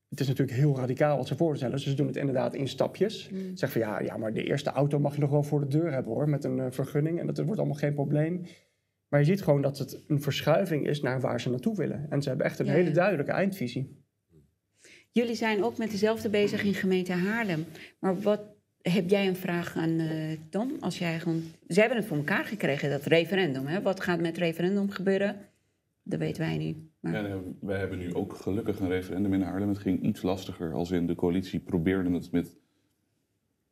het 0.09 0.21
is 0.21 0.29
natuurlijk 0.29 0.59
heel 0.59 0.77
radicaal 0.77 1.17
wat 1.17 1.27
ze 1.27 1.37
voorstellen. 1.37 1.75
Dus 1.75 1.85
ze 1.85 1.95
doen 1.95 2.07
het 2.07 2.17
inderdaad 2.17 2.55
in 2.55 2.69
stapjes. 2.69 3.31
Mm. 3.31 3.39
Ze 3.39 3.53
zeggen 3.55 3.81
van 3.81 3.91
ja, 3.91 4.01
ja, 4.01 4.17
maar 4.17 4.33
de 4.33 4.45
eerste 4.45 4.71
auto 4.71 4.99
mag 4.99 5.15
je 5.15 5.21
nog 5.21 5.31
wel 5.31 5.43
voor 5.43 5.61
de 5.61 5.67
deur 5.67 5.93
hebben 5.93 6.13
hoor, 6.13 6.29
met 6.29 6.45
een 6.45 6.59
uh, 6.59 6.67
vergunning. 6.71 7.21
En 7.21 7.27
dat 7.27 7.39
wordt 7.39 7.59
allemaal 7.59 7.77
geen 7.77 7.95
probleem. 7.95 8.43
Maar 9.09 9.21
je 9.21 9.27
ziet 9.27 9.43
gewoon 9.43 9.63
dat 9.63 9.79
het 9.79 10.05
een 10.09 10.23
verschuiving 10.23 10.87
is 10.87 11.01
naar 11.01 11.21
waar 11.21 11.41
ze 11.41 11.51
naartoe 11.51 11.77
willen. 11.77 12.07
En 12.11 12.23
ze 12.23 12.29
hebben 12.29 12.47
echt 12.47 12.59
een 12.59 12.67
ja, 12.67 12.73
hele 12.73 12.91
duidelijke 12.91 13.33
eindvisie. 13.33 14.05
Jullie 15.11 15.35
zijn 15.35 15.65
ook 15.65 15.79
met 15.79 15.91
dezelfde 15.91 16.29
bezig 16.29 16.65
in 16.65 16.75
gemeente 16.75 17.13
Haarlem. 17.13 17.65
Maar 17.99 18.21
wat 18.21 18.41
heb 18.83 19.11
jij 19.11 19.27
een 19.29 19.37
vraag 19.37 19.77
aan 19.77 20.01
uh, 20.01 20.37
Tom? 20.51 20.73
Als 20.81 20.99
jij 20.99 21.21
gewoon... 21.21 21.43
Ze 21.69 21.81
hebben 21.81 21.99
het 21.99 22.07
voor 22.07 22.17
elkaar 22.17 22.45
gekregen, 22.45 22.91
dat 22.91 23.05
referendum. 23.05 23.67
Hè? 23.67 23.83
Wat 23.83 24.01
gaat 24.01 24.21
met 24.21 24.39
referendum 24.39 24.91
gebeuren? 24.91 25.37
Dat 26.03 26.19
weten 26.19 26.43
wij 26.43 26.57
niet. 26.57 26.77
Maar... 27.01 27.29
Ja, 27.29 27.39
wij 27.61 27.79
hebben 27.79 27.99
nu 27.99 28.15
ook 28.15 28.35
gelukkig 28.35 28.79
een 28.79 28.89
referendum 28.89 29.35
in 29.35 29.43
Haarlem. 29.43 29.69
Het 29.69 29.79
ging 29.79 30.03
iets 30.03 30.23
lastiger, 30.23 30.73
als 30.73 30.91
in 30.91 31.07
de 31.07 31.15
coalitie 31.15 31.61
probeerde 31.61 32.11
het 32.11 32.33
met 32.33 32.57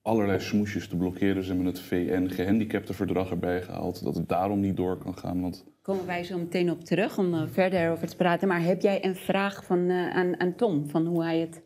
allerlei 0.03 0.41
smoesjes 0.41 0.89
te 0.89 0.97
blokkeren. 0.97 1.43
Ze 1.43 1.49
hebben 1.49 1.67
het 1.67 1.81
VN-gehandicaptenverdrag 1.81 3.31
erbij 3.31 3.63
gehaald. 3.63 4.05
Dat 4.05 4.15
het 4.15 4.29
daarom 4.29 4.61
niet 4.61 4.77
door 4.77 4.99
kan 4.99 5.19
gaan. 5.19 5.41
Want 5.41 5.65
Komen 5.83 6.07
wij 6.07 6.25
zo 6.25 6.39
meteen 6.39 6.71
op 6.71 6.85
terug 6.85 7.19
om 7.19 7.35
er 7.35 7.49
verder 7.49 7.91
over 7.91 8.09
te 8.09 8.17
praten. 8.17 8.49
Maar 8.49 8.63
heb 8.63 8.81
jij 8.81 9.05
een 9.05 9.17
vraag 9.17 9.65
van, 9.65 9.89
eh, 9.89 10.11
aan, 10.11 10.41
aan 10.41 10.55
Tom, 10.55 10.89
van 10.89 11.07
hoe 11.07 11.23
hij 11.23 11.39
het... 11.39 11.63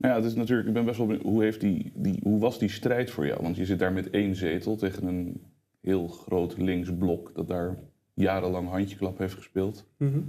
Nou 0.00 0.14
ja, 0.14 0.20
het 0.20 0.30
is 0.30 0.34
natuurlijk, 0.36 0.68
ik 0.68 0.74
ben 0.74 0.84
best 0.84 0.98
wel 0.98 1.06
benieuwd, 1.06 1.24
hoe, 1.24 1.42
heeft 1.42 1.60
die, 1.60 1.92
die, 1.94 2.20
hoe 2.22 2.40
was 2.40 2.58
die 2.58 2.68
strijd 2.68 3.10
voor 3.10 3.26
jou? 3.26 3.42
Want 3.42 3.56
je 3.56 3.64
zit 3.64 3.78
daar 3.78 3.92
met 3.92 4.10
één 4.10 4.34
zetel 4.34 4.76
tegen 4.76 5.06
een 5.06 5.42
heel 5.80 6.08
groot 6.08 6.58
links 6.58 6.96
blok 6.98 7.34
dat 7.34 7.48
daar 7.48 7.78
jarenlang 8.14 8.68
handjeklap 8.68 9.18
heeft 9.18 9.34
gespeeld. 9.34 9.86
Mhm. 9.96 10.20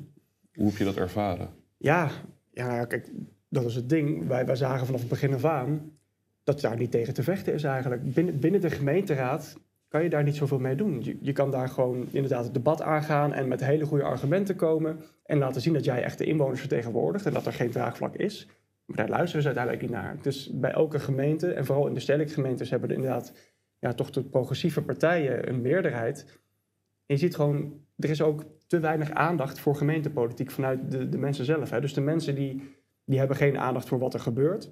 Hoe 0.54 0.66
heb 0.66 0.78
je 0.78 0.84
dat 0.84 0.96
ervaren? 0.96 1.50
Ja, 1.78 2.10
ja, 2.54 2.86
kijk, 2.86 3.12
dat 3.50 3.66
is 3.66 3.76
het 3.76 3.90
ding. 3.90 4.28
Wij, 4.28 4.46
wij 4.46 4.56
zagen 4.56 4.86
vanaf 4.86 5.00
het 5.00 5.10
begin 5.10 5.34
af 5.34 5.46
aan 5.46 5.92
dat 6.44 6.62
daar 6.62 6.78
niet 6.78 6.92
tegen 6.92 7.14
te 7.14 7.24
vechten 7.24 7.54
is 7.54 7.64
eigenlijk. 7.64 8.14
Binnen, 8.14 8.40
binnen 8.40 8.62
de 8.62 8.70
gemeenteraad 8.70 9.58
kan 9.88 10.04
je 10.04 10.10
daar 10.10 10.24
niet 10.24 10.36
zoveel 10.36 10.60
mee 10.60 10.76
doen. 10.76 11.04
Je, 11.04 11.18
je 11.22 11.32
kan 11.32 11.52
daar 11.52 11.70
gewoon 11.70 12.08
inderdaad 12.12 12.44
het 12.44 12.54
debat 12.54 12.82
aangaan 12.82 13.34
en 13.34 13.48
met 13.48 13.66
hele 13.66 13.86
goede 13.86 14.04
argumenten 14.04 14.56
komen 14.56 15.00
en 15.26 15.38
laten 15.38 15.62
zien 15.62 15.74
dat 15.74 15.86
jij 15.86 16.04
echt 16.04 16.18
de 16.18 16.26
inwoners 16.26 16.60
vertegenwoordigt 16.60 17.26
en 17.26 17.34
dat 17.34 17.46
er 17.46 17.54
geen 17.54 17.72
draagvlak 17.72 18.16
is. 18.16 18.48
Maar 18.92 19.06
daar 19.06 19.18
luisteren 19.18 19.42
ze 19.42 19.48
uiteindelijk 19.48 19.86
niet 19.86 20.02
naar. 20.02 20.18
Dus 20.22 20.52
bij 20.54 20.72
elke 20.72 21.00
gemeente, 21.00 21.54
en 21.54 21.66
vooral 21.66 21.88
in 21.88 21.94
de 21.94 22.00
stedelijke 22.00 22.34
gemeentes, 22.34 22.70
hebben 22.70 22.90
er 22.90 22.96
inderdaad 22.96 23.34
ja, 23.80 23.94
toch 23.94 24.10
de 24.10 24.24
progressieve 24.24 24.82
partijen 24.82 25.50
een 25.50 25.62
meerderheid. 25.62 26.26
En 27.06 27.16
je 27.16 27.18
ziet 27.18 27.36
gewoon, 27.36 27.74
er 27.98 28.10
is 28.10 28.22
ook 28.22 28.44
te 28.68 28.80
weinig 28.80 29.12
aandacht 29.12 29.60
voor 29.60 29.76
gemeentepolitiek 29.76 30.52
vanuit 30.52 30.92
de, 30.92 31.10
de 31.10 31.18
mensen 31.18 31.46
zelf. 31.46 31.70
Hè. 31.70 31.82
Dus 31.82 31.94
de 31.94 32.02
mensen 32.02 32.36
die, 32.36 32.76
die 33.06 33.20
hebben 33.20 33.38
geen 33.38 33.58
aandacht 33.58 33.88
voor 33.88 34.00
wat 34.00 34.14
er 34.14 34.20
gebeurt. 34.20 34.72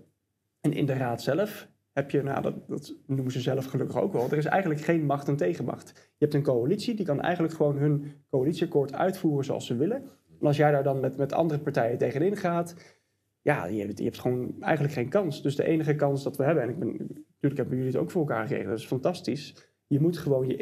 En 0.62 0.74
in 0.74 0.86
de 0.86 0.94
raad 0.94 1.22
zelf 1.22 1.68
heb 1.94 2.12
je, 2.12 2.24
nou 2.24 2.42
dat, 2.42 2.68
dat 2.68 2.96
noemen 3.08 3.32
ze 3.32 3.42
zelf 3.42 3.66
gelukkig 3.66 4.02
ook 4.02 4.14
wel, 4.14 4.32
er 4.32 4.38
is 4.38 4.46
eigenlijk 4.46 4.82
geen 4.82 5.06
macht 5.06 5.28
en 5.28 5.36
tegenmacht. 5.36 5.92
Je 5.96 6.26
hebt 6.26 6.34
een 6.34 6.44
coalitie, 6.44 6.96
die 6.96 7.06
kan 7.06 7.22
eigenlijk 7.22 7.54
gewoon 7.54 7.78
hun 7.78 8.14
coalitieakkoord 8.30 8.94
uitvoeren 8.94 9.46
zoals 9.46 9.66
ze 9.66 9.76
willen. 9.76 10.04
En 10.40 10.48
als 10.48 10.58
jij 10.58 10.72
daar 10.72 10.84
dan 10.84 11.00
met, 11.00 11.18
met 11.18 11.34
andere 11.34 11.60
partijen 11.60 11.98
tegenin 11.98 12.38
gaat, 12.38 12.76
ja, 13.41 13.65
je, 13.65 13.81
hebt- 13.81 13.98
je 13.98 14.03
hebt 14.03 14.19
gewoon 14.19 14.55
eigenlijk 14.62 14.93
geen 14.93 15.10
kans. 15.10 15.41
Dus 15.41 15.55
de 15.55 15.63
enige 15.63 15.96
kans 15.96 16.24
dat 16.24 16.38
we 16.38 16.43
hebben, 16.43 16.63
en 16.63 16.69
ik 16.69 16.79
ben, 16.79 16.88
natuurlijk 16.88 17.58
hebben 17.58 17.77
jullie 17.77 17.91
het 17.91 18.01
ook 18.01 18.12
voor 18.12 18.22
elkaar 18.22 18.48
gekregen, 18.48 18.69
dat 18.69 18.79
is 18.79 18.86
fantastisch. 18.86 19.55
Je 19.88 20.00
moet 20.00 20.17
gewoon 20.17 20.48
je 20.48 20.55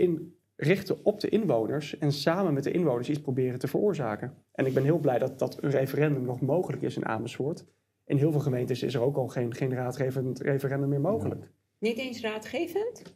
inrichten 0.55 1.05
op 1.05 1.19
de 1.19 1.29
inwoners 1.29 1.97
en 1.97 2.11
samen 2.11 2.53
met 2.53 2.63
de 2.63 2.71
inwoners 2.71 3.09
iets 3.09 3.21
proberen 3.21 3.59
te 3.59 3.67
veroorzaken. 3.67 4.33
En 4.51 4.65
ik 4.65 4.73
ben 4.73 4.83
heel 4.83 4.99
blij 4.99 5.19
dat, 5.19 5.39
dat 5.39 5.63
een 5.63 5.69
referendum 5.69 6.23
nog 6.23 6.41
mogelijk 6.41 6.81
is 6.81 6.95
in 6.95 7.05
Amersfoort. 7.05 7.65
In 8.05 8.17
heel 8.17 8.31
veel 8.31 8.41
gemeentes 8.41 8.83
is 8.83 8.93
er 8.93 9.01
ook 9.01 9.17
al 9.17 9.27
geen, 9.27 9.53
geen 9.53 9.73
raadgevend 9.73 10.39
referendum 10.39 10.89
meer 10.89 11.01
mogelijk. 11.01 11.51
Niet 11.79 11.97
eens 11.97 12.21
raadgevend? 12.21 13.15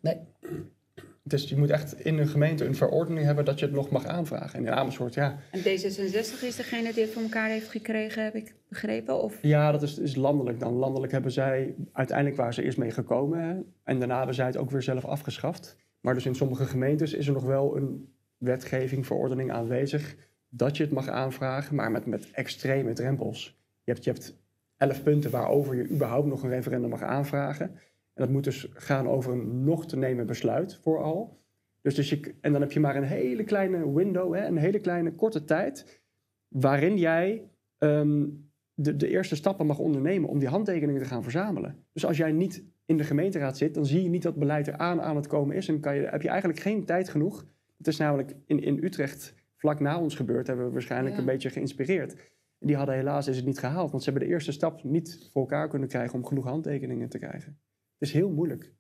Dus 1.23 1.49
je 1.49 1.57
moet 1.57 1.69
echt 1.69 2.05
in 2.05 2.17
een 2.17 2.27
gemeente 2.27 2.65
een 2.65 2.75
verordening 2.75 3.25
hebben 3.25 3.45
dat 3.45 3.59
je 3.59 3.65
het 3.65 3.73
nog 3.73 3.89
mag 3.89 4.05
aanvragen. 4.05 4.59
En 4.59 4.65
in 4.65 4.71
Amersfoort, 4.71 5.13
ja, 5.13 5.39
En 5.51 5.59
D66 5.59 6.43
is 6.43 6.55
degene 6.55 6.93
die 6.93 7.03
het 7.03 7.13
voor 7.13 7.21
elkaar 7.21 7.49
heeft 7.49 7.69
gekregen, 7.69 8.23
heb 8.23 8.35
ik 8.35 8.55
begrepen? 8.67 9.21
Of... 9.21 9.37
Ja, 9.41 9.71
dat 9.71 9.81
is, 9.81 9.97
is 9.97 10.15
landelijk 10.15 10.59
dan. 10.59 10.73
Landelijk 10.73 11.11
hebben 11.11 11.31
zij, 11.31 11.75
uiteindelijk 11.91 12.37
waar 12.37 12.53
ze 12.53 12.63
eerst 12.63 12.77
mee 12.77 12.91
gekomen. 12.91 13.39
Hè, 13.39 13.55
en 13.83 13.99
daarna 13.99 14.17
hebben 14.17 14.35
zij 14.35 14.45
het 14.45 14.57
ook 14.57 14.71
weer 14.71 14.81
zelf 14.81 15.05
afgeschaft. 15.05 15.77
Maar 15.99 16.13
dus 16.13 16.25
in 16.25 16.35
sommige 16.35 16.65
gemeentes 16.65 17.13
is 17.13 17.27
er 17.27 17.33
nog 17.33 17.43
wel 17.43 17.77
een 17.77 18.13
wetgeving, 18.37 19.05
verordening 19.05 19.51
aanwezig. 19.51 20.15
Dat 20.49 20.77
je 20.77 20.83
het 20.83 20.91
mag 20.91 21.07
aanvragen, 21.07 21.75
maar 21.75 21.91
met, 21.91 22.05
met 22.05 22.31
extreme 22.31 22.93
drempels. 22.93 23.59
Je 23.83 23.91
hebt, 23.91 24.03
je 24.03 24.11
hebt 24.11 24.39
elf 24.77 25.03
punten 25.03 25.31
waarover 25.31 25.75
je 25.75 25.89
überhaupt 25.89 26.27
nog 26.27 26.43
een 26.43 26.49
referendum 26.49 26.89
mag 26.89 27.01
aanvragen. 27.01 27.79
Dat 28.21 28.29
moet 28.29 28.43
dus 28.43 28.67
gaan 28.73 29.07
over 29.07 29.33
een 29.33 29.63
nog 29.63 29.85
te 29.87 29.97
nemen 29.97 30.25
besluit 30.25 30.79
vooral. 30.81 31.39
Dus, 31.81 31.95
dus 31.95 32.09
je, 32.09 32.35
en 32.41 32.51
dan 32.51 32.61
heb 32.61 32.71
je 32.71 32.79
maar 32.79 32.95
een 32.95 33.03
hele 33.03 33.43
kleine 33.43 33.93
window, 33.93 34.33
hè, 34.35 34.45
een 34.45 34.57
hele 34.57 34.79
kleine 34.79 35.15
korte 35.15 35.43
tijd. 35.43 36.01
waarin 36.47 36.97
jij 36.97 37.49
ehm, 37.77 38.25
de, 38.73 38.95
de 38.95 39.07
eerste 39.07 39.35
stappen 39.35 39.65
mag 39.65 39.79
ondernemen 39.79 40.29
om 40.29 40.39
die 40.39 40.47
handtekeningen 40.47 41.01
te 41.01 41.07
gaan 41.07 41.23
verzamelen. 41.23 41.85
Dus 41.93 42.05
als 42.05 42.17
jij 42.17 42.31
niet 42.31 42.63
in 42.85 42.97
de 42.97 43.03
gemeenteraad 43.03 43.57
zit, 43.57 43.73
dan 43.73 43.85
zie 43.85 44.03
je 44.03 44.09
niet 44.09 44.21
dat 44.23 44.35
beleid 44.35 44.67
er 44.67 44.77
aan 44.77 45.01
aan 45.01 45.15
het 45.15 45.27
komen 45.27 45.55
is. 45.55 45.67
En 45.67 45.79
kan 45.79 45.95
je, 45.95 46.01
heb 46.01 46.21
je 46.21 46.29
eigenlijk 46.29 46.59
geen 46.59 46.85
tijd 46.85 47.09
genoeg. 47.09 47.45
Het 47.77 47.87
is 47.87 47.97
namelijk 47.97 48.35
in, 48.45 48.59
in 48.59 48.83
Utrecht 48.83 49.33
vlak 49.55 49.79
na 49.79 49.99
ons 49.99 50.15
gebeurd, 50.15 50.47
hebben 50.47 50.65
we 50.65 50.71
waarschijnlijk 50.71 51.13
Ja. 51.13 51.19
een 51.19 51.25
beetje 51.27 51.49
geïnspireerd. 51.49 52.13
En 52.59 52.67
die 52.67 52.75
hadden 52.75 52.95
helaas 52.95 53.27
is 53.27 53.35
het 53.35 53.45
niet 53.45 53.59
gehaald, 53.59 53.91
want 53.91 54.03
ze 54.03 54.09
hebben 54.09 54.27
de 54.27 54.33
eerste 54.33 54.51
stap 54.51 54.83
niet 54.83 55.29
voor 55.31 55.41
elkaar 55.41 55.67
kunnen 55.67 55.87
krijgen 55.87 56.15
om 56.15 56.25
genoeg 56.25 56.45
handtekeningen 56.45 57.09
te 57.09 57.17
krijgen. 57.17 57.59
Het 58.01 58.09
is 58.09 58.15
heel 58.15 58.29
moeilijk. 58.29 58.71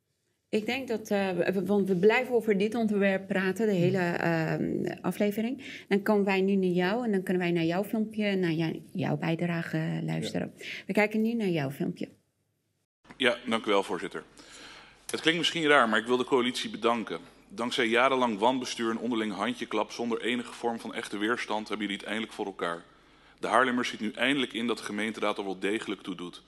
Ik 0.49 0.65
denk 0.65 0.87
dat, 0.87 1.09
eh, 1.09 1.29
we- 1.31 1.65
want 1.65 1.87
we 1.87 1.95
blijven 1.95 2.33
over 2.35 2.57
dit 2.57 2.75
onderwerp 2.75 3.27
praten, 3.27 3.67
de 3.67 3.73
hele 3.73 3.97
eh, 3.97 4.95
aflevering. 5.01 5.83
Dan 5.87 6.01
komen 6.01 6.25
wij 6.25 6.41
nu 6.41 6.55
naar 6.55 6.69
jou 6.69 7.05
en 7.05 7.11
dan 7.11 7.23
kunnen 7.23 7.41
wij 7.41 7.51
naar 7.51 7.63
jouw 7.63 7.83
filmpje, 7.83 8.35
naar 8.35 8.51
jou- 8.51 8.81
jouw 8.91 9.17
bijdrage 9.17 10.01
luisteren. 10.05 10.53
We 10.87 10.93
kijken 10.93 11.21
nu 11.21 11.33
naar 11.33 11.47
jouw 11.47 11.69
filmpje. 11.71 12.09
Ja, 13.17 13.37
dank 13.45 13.65
u 13.65 13.69
wel, 13.69 13.83
voorzitter. 13.83 14.23
Het 15.11 15.21
klinkt 15.21 15.39
misschien 15.39 15.67
raar, 15.67 15.89
maar 15.89 15.99
ik 15.99 16.05
wil 16.05 16.17
de 16.17 16.23
coalitie 16.23 16.69
bedanken. 16.69 17.19
Dankzij 17.49 17.85
jarenlang 17.87 18.37
wanbestuur 18.39 18.89
en 18.89 18.97
onderling 18.99 19.33
handjeklap 19.33 19.91
zonder 19.91 20.21
enige 20.21 20.53
vorm 20.53 20.79
van 20.79 20.93
echte 20.93 21.17
weerstand 21.17 21.67
hebben 21.67 21.85
jullie 21.85 21.99
het 22.01 22.07
eindelijk 22.09 22.33
voor 22.33 22.45
elkaar. 22.45 22.83
De 23.39 23.47
Haarlemmers 23.47 23.89
ziet 23.89 23.99
nu 23.99 24.11
eindelijk 24.11 24.53
in 24.53 24.67
dat 24.67 24.77
de 24.77 24.83
gemeenteraad 24.83 25.37
er 25.37 25.43
wel 25.43 25.59
degelijk 25.59 26.01
toe 26.01 26.15
doet. 26.15 26.43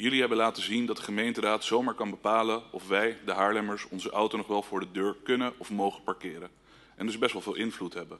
Jullie 0.00 0.20
hebben 0.20 0.38
laten 0.38 0.62
zien 0.62 0.86
dat 0.86 0.96
de 0.96 1.02
gemeenteraad 1.02 1.64
zomaar 1.64 1.94
kan 1.94 2.10
bepalen 2.10 2.62
of 2.70 2.88
wij, 2.88 3.18
de 3.24 3.32
Haarlemmers, 3.32 3.88
onze 3.88 4.10
auto 4.10 4.36
nog 4.36 4.46
wel 4.46 4.62
voor 4.62 4.80
de 4.80 4.90
deur 4.92 5.16
kunnen 5.24 5.52
of 5.56 5.70
mogen 5.70 6.02
parkeren. 6.02 6.50
En 6.96 7.06
dus 7.06 7.18
best 7.18 7.32
wel 7.32 7.42
veel 7.42 7.54
invloed 7.54 7.94
hebben. 7.94 8.18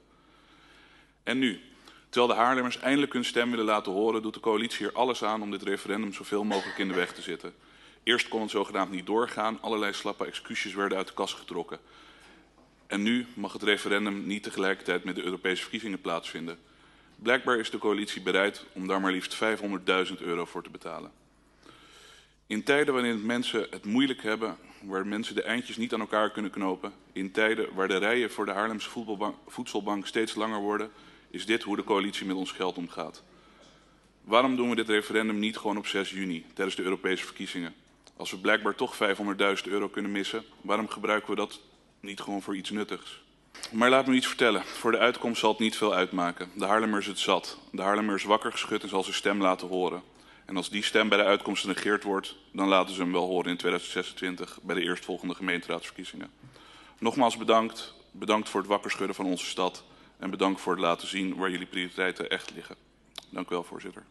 En 1.22 1.38
nu, 1.38 1.60
terwijl 2.08 2.32
de 2.32 2.40
Haarlemmers 2.40 2.78
eindelijk 2.78 3.12
hun 3.12 3.24
stem 3.24 3.50
willen 3.50 3.64
laten 3.64 3.92
horen, 3.92 4.22
doet 4.22 4.34
de 4.34 4.40
coalitie 4.40 4.86
er 4.86 4.92
alles 4.92 5.24
aan 5.24 5.42
om 5.42 5.50
dit 5.50 5.62
referendum 5.62 6.12
zoveel 6.12 6.44
mogelijk 6.44 6.78
in 6.78 6.88
de 6.88 6.94
weg 6.94 7.12
te 7.12 7.22
zitten. 7.22 7.54
Eerst 8.02 8.28
kon 8.28 8.40
het 8.40 8.50
zogenaamd 8.50 8.90
niet 8.90 9.06
doorgaan, 9.06 9.58
allerlei 9.60 9.92
slappe 9.92 10.26
excuses 10.26 10.74
werden 10.74 10.98
uit 10.98 11.08
de 11.08 11.14
kast 11.14 11.34
getrokken. 11.34 11.78
En 12.86 13.02
nu 13.02 13.26
mag 13.34 13.52
het 13.52 13.62
referendum 13.62 14.26
niet 14.26 14.42
tegelijkertijd 14.42 15.04
met 15.04 15.14
de 15.14 15.22
Europese 15.22 15.62
verkiezingen 15.62 16.00
plaatsvinden. 16.00 16.58
Blijkbaar 17.16 17.58
is 17.58 17.70
de 17.70 17.78
coalitie 17.78 18.22
bereid 18.22 18.64
om 18.72 18.86
daar 18.86 19.00
maar 19.00 19.12
liefst 19.12 19.38
500.000 20.08 20.18
euro 20.18 20.44
voor 20.44 20.62
te 20.62 20.70
betalen. 20.70 21.19
In 22.50 22.62
tijden 22.62 22.94
waarin 22.94 23.26
mensen 23.26 23.66
het 23.70 23.84
moeilijk 23.84 24.22
hebben, 24.22 24.56
waar 24.82 25.06
mensen 25.06 25.34
de 25.34 25.42
eindjes 25.42 25.76
niet 25.76 25.94
aan 25.94 26.00
elkaar 26.00 26.30
kunnen 26.30 26.50
knopen, 26.50 26.92
in 27.12 27.30
tijden 27.30 27.74
waar 27.74 27.88
de 27.88 27.96
rijen 27.96 28.30
voor 28.30 28.46
de 28.46 28.52
Haarlemse 28.52 28.90
voedselbank 29.46 30.06
steeds 30.06 30.34
langer 30.34 30.60
worden, 30.60 30.90
is 31.30 31.46
dit 31.46 31.62
hoe 31.62 31.76
de 31.76 31.84
coalitie 31.84 32.26
met 32.26 32.36
ons 32.36 32.52
geld 32.52 32.76
omgaat. 32.76 33.22
Waarom 34.24 34.56
doen 34.56 34.68
we 34.68 34.76
dit 34.76 34.88
referendum 34.88 35.38
niet 35.38 35.56
gewoon 35.56 35.76
op 35.76 35.86
6 35.86 36.10
juni, 36.10 36.44
tijdens 36.54 36.76
de 36.76 36.82
Europese 36.82 37.24
verkiezingen? 37.24 37.74
Als 38.16 38.30
we 38.30 38.38
blijkbaar 38.38 38.74
toch 38.74 38.96
500.000 38.96 39.64
euro 39.64 39.88
kunnen 39.88 40.12
missen, 40.12 40.44
waarom 40.60 40.88
gebruiken 40.88 41.30
we 41.30 41.36
dat 41.36 41.60
niet 42.00 42.20
gewoon 42.20 42.42
voor 42.42 42.56
iets 42.56 42.70
nuttigs? 42.70 43.22
Maar 43.72 43.90
laat 43.90 44.06
me 44.06 44.14
iets 44.14 44.26
vertellen. 44.26 44.64
Voor 44.64 44.92
de 44.92 44.98
uitkomst 44.98 45.40
zal 45.40 45.50
het 45.50 45.58
niet 45.58 45.76
veel 45.76 45.94
uitmaken. 45.94 46.50
De 46.54 46.66
Haarlemmer 46.66 47.00
is 47.00 47.06
het 47.06 47.18
zat. 47.18 47.58
De 47.72 47.82
Haarlemmer 47.82 48.22
wakker 48.26 48.52
geschud 48.52 48.82
en 48.82 48.88
zal 48.88 49.02
zijn 49.02 49.14
stem 49.14 49.40
laten 49.40 49.68
horen. 49.68 50.02
En 50.50 50.56
als 50.56 50.70
die 50.70 50.82
stem 50.82 51.08
bij 51.08 51.18
de 51.18 51.24
uitkomst 51.24 51.62
genegeerd 51.62 52.02
wordt, 52.02 52.36
dan 52.52 52.68
laten 52.68 52.94
ze 52.94 53.00
hem 53.00 53.12
wel 53.12 53.26
horen 53.26 53.50
in 53.50 53.56
2026 53.56 54.58
bij 54.62 54.74
de 54.74 54.82
eerstvolgende 54.82 55.34
gemeenteraadsverkiezingen. 55.34 56.28
Nogmaals 56.98 57.36
bedankt. 57.36 57.94
Bedankt 58.12 58.48
voor 58.48 58.60
het 58.60 58.68
wakker 58.68 58.90
schudden 58.90 59.16
van 59.16 59.26
onze 59.26 59.46
stad. 59.46 59.84
En 60.18 60.30
bedankt 60.30 60.60
voor 60.60 60.72
het 60.72 60.80
laten 60.80 61.08
zien 61.08 61.36
waar 61.36 61.50
jullie 61.50 61.66
prioriteiten 61.66 62.30
echt 62.30 62.54
liggen. 62.54 62.76
Dank 63.30 63.46
u 63.46 63.54
wel, 63.54 63.64
voorzitter. 63.64 64.02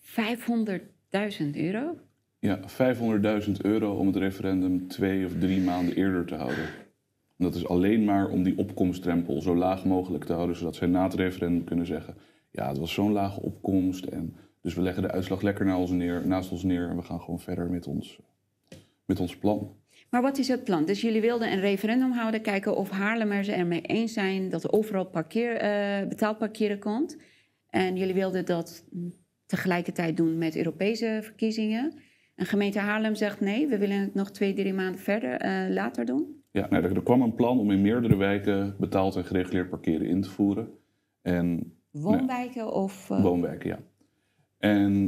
500.000 0.00 1.50
euro? 1.52 1.96
Ja, 2.38 2.60
500.000 3.46 3.52
euro 3.60 3.96
om 3.96 4.06
het 4.06 4.16
referendum 4.16 4.88
twee 4.88 5.26
of 5.26 5.32
drie 5.38 5.60
maanden 5.60 5.96
eerder 5.96 6.24
te 6.24 6.34
houden. 6.34 6.64
En 7.36 7.44
dat 7.44 7.54
is 7.54 7.66
alleen 7.66 8.04
maar 8.04 8.28
om 8.28 8.42
die 8.42 8.58
opkomstdrempel 8.58 9.42
zo 9.42 9.56
laag 9.56 9.84
mogelijk 9.84 10.24
te 10.24 10.32
houden, 10.32 10.56
zodat 10.56 10.76
zij 10.76 10.88
na 10.88 11.02
het 11.02 11.14
referendum 11.14 11.64
kunnen 11.64 11.86
zeggen: 11.86 12.16
ja, 12.50 12.68
het 12.68 12.78
was 12.78 12.92
zo'n 12.92 13.12
lage 13.12 13.40
opkomst 13.40 14.04
en 14.04 14.36
dus 14.64 14.74
we 14.74 14.82
leggen 14.82 15.02
de 15.02 15.10
uitslag 15.10 15.42
lekker 15.42 15.64
naast 15.64 15.80
ons 15.80 15.90
neer, 15.90 16.26
naast 16.26 16.50
ons 16.50 16.62
neer 16.62 16.88
en 16.88 16.96
we 16.96 17.02
gaan 17.02 17.20
gewoon 17.20 17.40
verder 17.40 17.70
met 17.70 17.86
ons, 17.86 18.20
met 19.04 19.20
ons 19.20 19.36
plan. 19.36 19.76
Maar 20.10 20.22
wat 20.22 20.38
is 20.38 20.48
het 20.48 20.64
plan? 20.64 20.84
Dus 20.84 21.00
jullie 21.00 21.20
wilden 21.20 21.52
een 21.52 21.60
referendum 21.60 22.12
houden, 22.12 22.42
kijken 22.42 22.76
of 22.76 22.90
Haarlemmers 22.90 23.48
er 23.48 23.66
mee 23.66 23.80
eens 23.80 24.12
zijn 24.12 24.48
dat 24.48 24.64
er 24.64 24.72
overal 24.72 25.04
parkeer, 25.06 25.56
eh, 25.56 26.08
betaald 26.08 26.38
parkeren 26.38 26.78
komt. 26.78 27.16
En 27.70 27.96
jullie 27.96 28.14
wilden 28.14 28.44
dat 28.44 28.84
tegelijkertijd 29.46 30.16
doen 30.16 30.38
met 30.38 30.56
Europese 30.56 31.18
verkiezingen. 31.22 31.92
En 32.34 32.46
gemeente 32.46 32.78
Haarlem 32.78 33.14
zegt 33.14 33.40
nee, 33.40 33.66
we 33.66 33.78
willen 33.78 34.00
het 34.00 34.14
nog 34.14 34.30
twee, 34.30 34.52
drie 34.52 34.74
maanden 34.74 35.00
verder 35.00 35.32
eh, 35.32 35.70
later 35.70 36.04
doen. 36.04 36.42
Ja, 36.50 36.66
nou, 36.70 36.84
er, 36.84 36.96
er 36.96 37.02
kwam 37.02 37.22
een 37.22 37.34
plan 37.34 37.58
om 37.58 37.70
in 37.70 37.82
meerdere 37.82 38.16
wijken 38.16 38.76
betaald 38.78 39.16
en 39.16 39.24
gereguleerd 39.24 39.68
parkeren 39.68 40.06
in 40.06 40.20
te 40.20 40.30
voeren. 40.30 40.68
En 41.22 41.72
Woonwijken 41.90 42.72
of... 42.72 43.10
eh, 43.10 43.22
Woonwijken, 43.22 43.68
ja. 43.68 43.78
En 44.70 45.04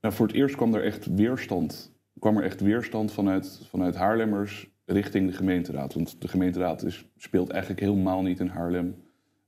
nou, 0.00 0.14
voor 0.14 0.26
het 0.26 0.36
eerst 0.36 0.56
kwam 0.56 0.74
er 0.74 0.84
echt 0.84 1.14
weerstand 1.14 1.92
kwam 2.20 2.36
er 2.36 2.44
echt 2.44 2.60
weerstand 2.60 3.12
vanuit, 3.12 3.66
vanuit 3.68 3.94
Haarlemmers 3.94 4.70
richting 4.84 5.26
de 5.26 5.36
gemeenteraad. 5.36 5.94
Want 5.94 6.20
de 6.20 6.28
gemeenteraad 6.28 6.82
is, 6.82 7.06
speelt 7.16 7.50
eigenlijk 7.50 7.80
helemaal 7.80 8.22
niet 8.22 8.40
in 8.40 8.46
Haarlem. 8.46 8.94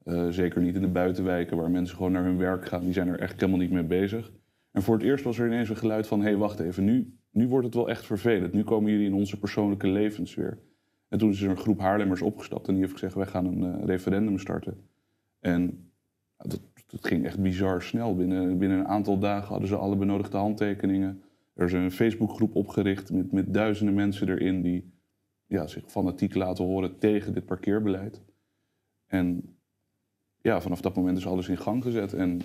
Eh, 0.04 0.28
zeker 0.28 0.60
niet 0.62 0.74
in 0.74 0.80
de 0.80 0.88
buitenwijken 0.88 1.56
waar 1.56 1.70
mensen 1.70 1.96
gewoon 1.96 2.12
naar 2.12 2.24
hun 2.24 2.38
werk 2.38 2.66
gaan. 2.66 2.84
Die 2.84 2.92
zijn 2.92 3.08
er 3.08 3.20
echt 3.20 3.40
helemaal 3.40 3.60
niet 3.60 3.70
mee 3.70 3.84
bezig. 3.84 4.32
En 4.70 4.82
voor 4.82 4.94
het 4.94 5.04
eerst 5.04 5.24
was 5.24 5.38
er 5.38 5.46
ineens 5.46 5.68
een 5.68 5.76
geluid 5.76 6.06
van... 6.06 6.20
hé, 6.20 6.24
hey, 6.24 6.36
wacht 6.36 6.60
even, 6.60 6.84
nu, 6.84 7.16
nu 7.30 7.48
wordt 7.48 7.66
het 7.66 7.74
wel 7.74 7.88
echt 7.88 8.06
vervelend. 8.06 8.52
Nu 8.52 8.64
komen 8.64 8.90
jullie 8.90 9.06
in 9.06 9.14
onze 9.14 9.38
persoonlijke 9.38 9.88
levens 9.88 10.34
weer. 10.34 10.58
En 11.08 11.18
toen 11.18 11.30
is 11.30 11.42
er 11.42 11.50
een 11.50 11.56
groep 11.56 11.78
Haarlemmers 11.78 12.22
opgestapt 12.22 12.66
en 12.66 12.72
die 12.72 12.82
heeft 12.82 12.94
gezegd... 12.94 13.14
wij 13.14 13.26
gaan 13.26 13.46
een 13.46 13.78
uh, 13.78 13.84
referendum 13.84 14.38
starten. 14.38 14.76
En 15.40 15.90
dat, 16.36 16.60
dat, 16.92 17.06
ging 17.06 17.24
echt 17.24 17.40
bizar 17.40 17.82
snel. 17.82 18.16
Binnen, 18.16 18.58
binnen 18.58 18.78
een 18.78 18.88
aantal 18.88 19.18
dagen 19.18 19.48
hadden 19.48 19.68
ze 19.68 19.76
alle 19.76 19.96
benodigde 19.96 20.36
handtekeningen. 20.36 21.22
Er 21.54 21.66
is 21.66 21.72
een 21.72 21.90
Facebookgroep 21.90 22.54
opgericht 22.54 23.12
met, 23.12 23.32
met 23.32 23.54
duizenden 23.54 23.94
mensen 23.94 24.28
erin... 24.28 24.62
die 24.62 24.92
ja, 25.46 25.66
zich 25.66 25.84
fanatiek 25.86 26.34
laten 26.34 26.64
horen 26.64 26.98
tegen 26.98 27.32
dit 27.32 27.44
parkeerbeleid. 27.44 28.22
En 29.06 29.56
ja, 30.42 30.60
vanaf 30.60 30.80
dat 30.80 30.96
moment 30.96 31.18
is 31.18 31.26
alles 31.26 31.48
in 31.48 31.58
gang 31.58 31.82
gezet. 31.82 32.12
En 32.12 32.40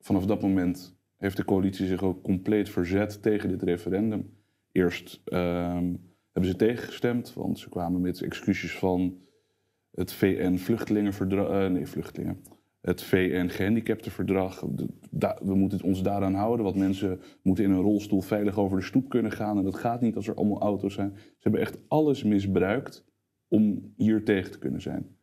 vanaf 0.00 0.26
dat 0.26 0.42
moment 0.42 0.96
heeft 1.16 1.36
de 1.36 1.44
coalitie 1.44 1.86
zich 1.86 2.02
ook 2.02 2.22
compleet 2.22 2.68
verzet 2.68 3.22
tegen 3.22 3.48
dit 3.48 3.62
referendum. 3.62 4.34
Eerst 4.72 5.20
ehm, 5.24 5.94
hebben 6.32 6.50
ze 6.50 6.56
tegengestemd, 6.56 7.34
want 7.34 7.58
ze 7.58 7.68
kwamen 7.68 8.00
met 8.00 8.22
excuses 8.22 8.78
van 8.78 9.18
het 9.90 10.12
VN-vluchtelingenverdrag. 10.12 11.50
Uh, 11.50 11.66
nee, 11.66 11.86
vluchtelingen. 11.86 12.42
Het 12.86 13.02
VN-gehandicaptenverdrag. 13.02 14.64
We 15.42 15.54
moeten 15.54 15.82
ons 15.82 16.02
daaraan 16.02 16.34
houden, 16.34 16.64
want 16.64 16.76
mensen 16.76 17.20
moeten 17.42 17.64
in 17.64 17.70
een 17.70 17.80
rolstoel 17.80 18.20
veilig 18.20 18.58
over 18.58 18.78
de 18.78 18.84
stoep 18.84 19.08
kunnen 19.08 19.32
gaan. 19.32 19.58
En 19.58 19.64
dat 19.64 19.74
gaat 19.74 20.00
niet 20.00 20.16
als 20.16 20.28
er 20.28 20.34
allemaal 20.34 20.60
auto's 20.60 20.94
zijn. 20.94 21.12
Ze 21.16 21.36
hebben 21.40 21.60
echt 21.60 21.78
alles 21.88 22.22
misbruikt 22.22 23.04
om 23.48 23.92
hier 23.96 24.24
tegen 24.24 24.50
te 24.50 24.58
kunnen 24.58 24.80
zijn. 24.80 25.16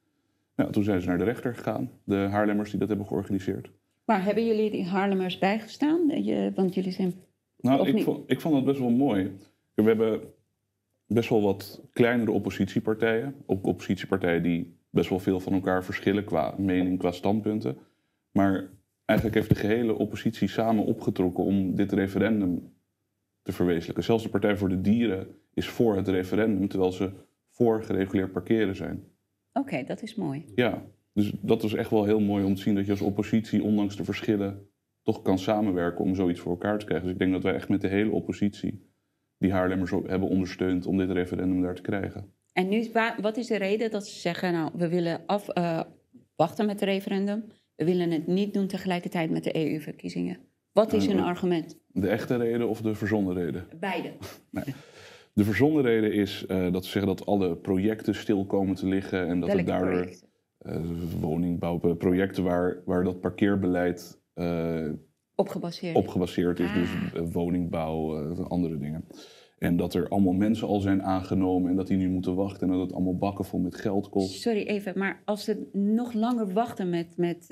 Nou, 0.55 0.71
toen 0.71 0.83
zijn 0.83 1.01
ze 1.01 1.07
naar 1.07 1.17
de 1.17 1.23
rechter 1.23 1.55
gegaan, 1.55 1.91
de 2.03 2.15
Haarlemmers 2.15 2.69
die 2.69 2.79
dat 2.79 2.87
hebben 2.87 3.07
georganiseerd. 3.07 3.71
Maar 4.05 4.23
hebben 4.23 4.45
jullie 4.45 4.71
die 4.71 4.85
Haarlemmers 4.85 5.37
bijgestaan? 5.37 6.23
Je, 6.23 6.51
want 6.55 6.73
jullie 6.73 6.91
zijn. 6.91 7.13
Nou, 7.57 7.87
ik 7.87 8.03
vond, 8.03 8.31
ik 8.31 8.41
vond 8.41 8.55
dat 8.55 8.65
best 8.65 8.79
wel 8.79 8.89
mooi. 8.89 9.31
We 9.73 9.83
hebben 9.83 10.21
best 11.07 11.29
wel 11.29 11.41
wat 11.41 11.81
kleinere 11.93 12.31
oppositiepartijen. 12.31 13.35
Ook 13.45 13.65
oppositiepartijen 13.65 14.43
die 14.43 14.77
best 14.93 15.09
wel 15.09 15.19
veel 15.19 15.39
van 15.39 15.53
elkaar 15.53 15.83
verschillen 15.83 16.23
qua 16.23 16.55
mening, 16.57 16.99
qua 16.99 17.11
standpunten. 17.11 17.77
Maar 18.31 18.69
eigenlijk 19.05 19.37
heeft 19.37 19.49
de 19.49 19.67
gehele 19.67 19.97
oppositie 19.97 20.47
samen 20.47 20.85
opgetrokken 20.85 21.43
om 21.43 21.75
dit 21.75 21.91
referendum 21.91 22.73
te 23.41 23.51
verwezenlijken. 23.51 24.03
Zelfs 24.03 24.23
de 24.23 24.29
Partij 24.29 24.57
voor 24.57 24.69
de 24.69 24.81
Dieren 24.81 25.27
is 25.53 25.67
voor 25.67 25.95
het 25.95 26.07
referendum, 26.07 26.67
terwijl 26.67 26.91
ze 26.91 27.11
voor 27.49 27.83
gereguleerd 27.83 28.31
parkeren 28.31 28.75
zijn. 28.75 29.03
Oké, 29.53 29.83
dat 29.83 30.01
is 30.01 30.15
mooi. 30.15 30.45
Ja, 30.55 30.85
dus 31.13 31.33
dat 31.41 31.61
was 31.61 31.73
echt 31.73 31.89
wel 31.89 32.03
heel 32.03 32.19
mooi 32.19 32.43
om 32.43 32.55
te 32.55 32.61
zien 32.61 32.75
dat 32.75 32.85
je 32.85 32.91
als 32.91 33.01
oppositie, 33.01 33.63
ondanks 33.63 33.95
de 33.95 34.03
verschillen, 34.03 34.67
toch 35.01 35.21
kan 35.21 35.39
samenwerken 35.39 36.05
om 36.05 36.15
zoiets 36.15 36.39
voor 36.39 36.51
elkaar 36.51 36.79
te 36.79 36.85
krijgen. 36.85 37.05
Dus 37.05 37.13
ik 37.13 37.21
denk 37.21 37.33
dat 37.33 37.43
wij 37.43 37.53
echt 37.53 37.69
met 37.69 37.81
de 37.81 37.87
hele 37.87 38.11
oppositie 38.11 38.91
die 39.37 39.51
Haarlemmers 39.51 39.91
hebben 39.91 40.29
ondersteund 40.29 40.85
om 40.85 40.97
dit 40.97 41.09
referendum 41.09 41.61
daar 41.61 41.75
te 41.75 41.81
krijgen. 41.81 42.33
En 42.53 42.69
nu, 42.69 42.87
wat 43.21 43.37
is 43.37 43.47
de 43.47 43.57
reden 43.57 43.91
dat 43.91 44.07
ze 44.07 44.19
zeggen, 44.19 44.53
nou, 44.53 44.71
we 44.73 44.87
willen 44.87 45.21
afwachten 45.25 46.63
uh, 46.63 46.65
met 46.65 46.79
het 46.79 46.81
referendum. 46.81 47.43
We 47.75 47.85
willen 47.85 48.11
het 48.11 48.27
niet 48.27 48.53
doen 48.53 48.67
tegelijkertijd 48.67 49.29
met 49.29 49.43
de 49.43 49.55
EU-verkiezingen. 49.55 50.37
Wat 50.71 50.93
is 50.93 51.07
hun 51.07 51.19
argument? 51.19 51.79
De 51.87 52.07
echte 52.07 52.35
reden 52.35 52.69
of 52.69 52.81
de 52.81 52.95
verzonnen 52.95 53.33
reden? 53.33 53.67
Beide. 53.79 54.13
nee. 54.49 54.63
De 55.33 55.43
verzonnen 55.43 55.83
reden 55.83 56.13
is 56.13 56.45
uh, 56.47 56.71
dat 56.71 56.85
ze 56.85 56.91
zeggen 56.91 57.15
dat 57.15 57.25
alle 57.25 57.55
projecten 57.55 58.15
stil 58.15 58.45
komen 58.45 58.75
te 58.75 58.87
liggen. 58.87 59.27
En 59.27 59.39
dat 59.39 59.49
Welke 59.49 59.57
het 59.57 59.67
daardoor 59.67 60.01
projecten? 60.01 60.27
uh, 60.61 60.75
woningbouwprojecten 61.19 62.43
waar, 62.43 62.81
waar 62.85 63.03
dat 63.03 63.19
parkeerbeleid 63.19 64.21
op 65.35 65.49
gebaseerd, 65.49 65.95
op 65.95 66.07
gebaseerd 66.07 66.59
is. 66.59 66.67
Ah. 66.67 66.75
Dus 67.13 67.31
woningbouw, 67.31 68.33
andere 68.43 68.77
dingen. 68.77 69.05
En 69.63 69.77
dat 69.77 69.93
er 69.93 70.07
allemaal 70.07 70.33
mensen 70.33 70.67
al 70.67 70.79
zijn 70.79 71.03
aangenomen 71.03 71.69
en 71.69 71.75
dat 71.75 71.87
die 71.87 71.97
nu 71.97 72.09
moeten 72.09 72.35
wachten 72.35 72.67
en 72.67 72.73
dat 72.73 72.81
het 72.81 72.93
allemaal 72.93 73.17
bakken 73.17 73.45
vol 73.45 73.59
met 73.59 73.75
geld 73.75 74.09
kost. 74.09 74.41
Sorry 74.41 74.63
even, 74.63 74.93
maar 74.97 75.21
als 75.25 75.43
ze 75.43 75.69
nog 75.71 76.13
langer 76.13 76.53
wachten 76.53 76.89
met, 76.89 77.17
met, 77.17 77.45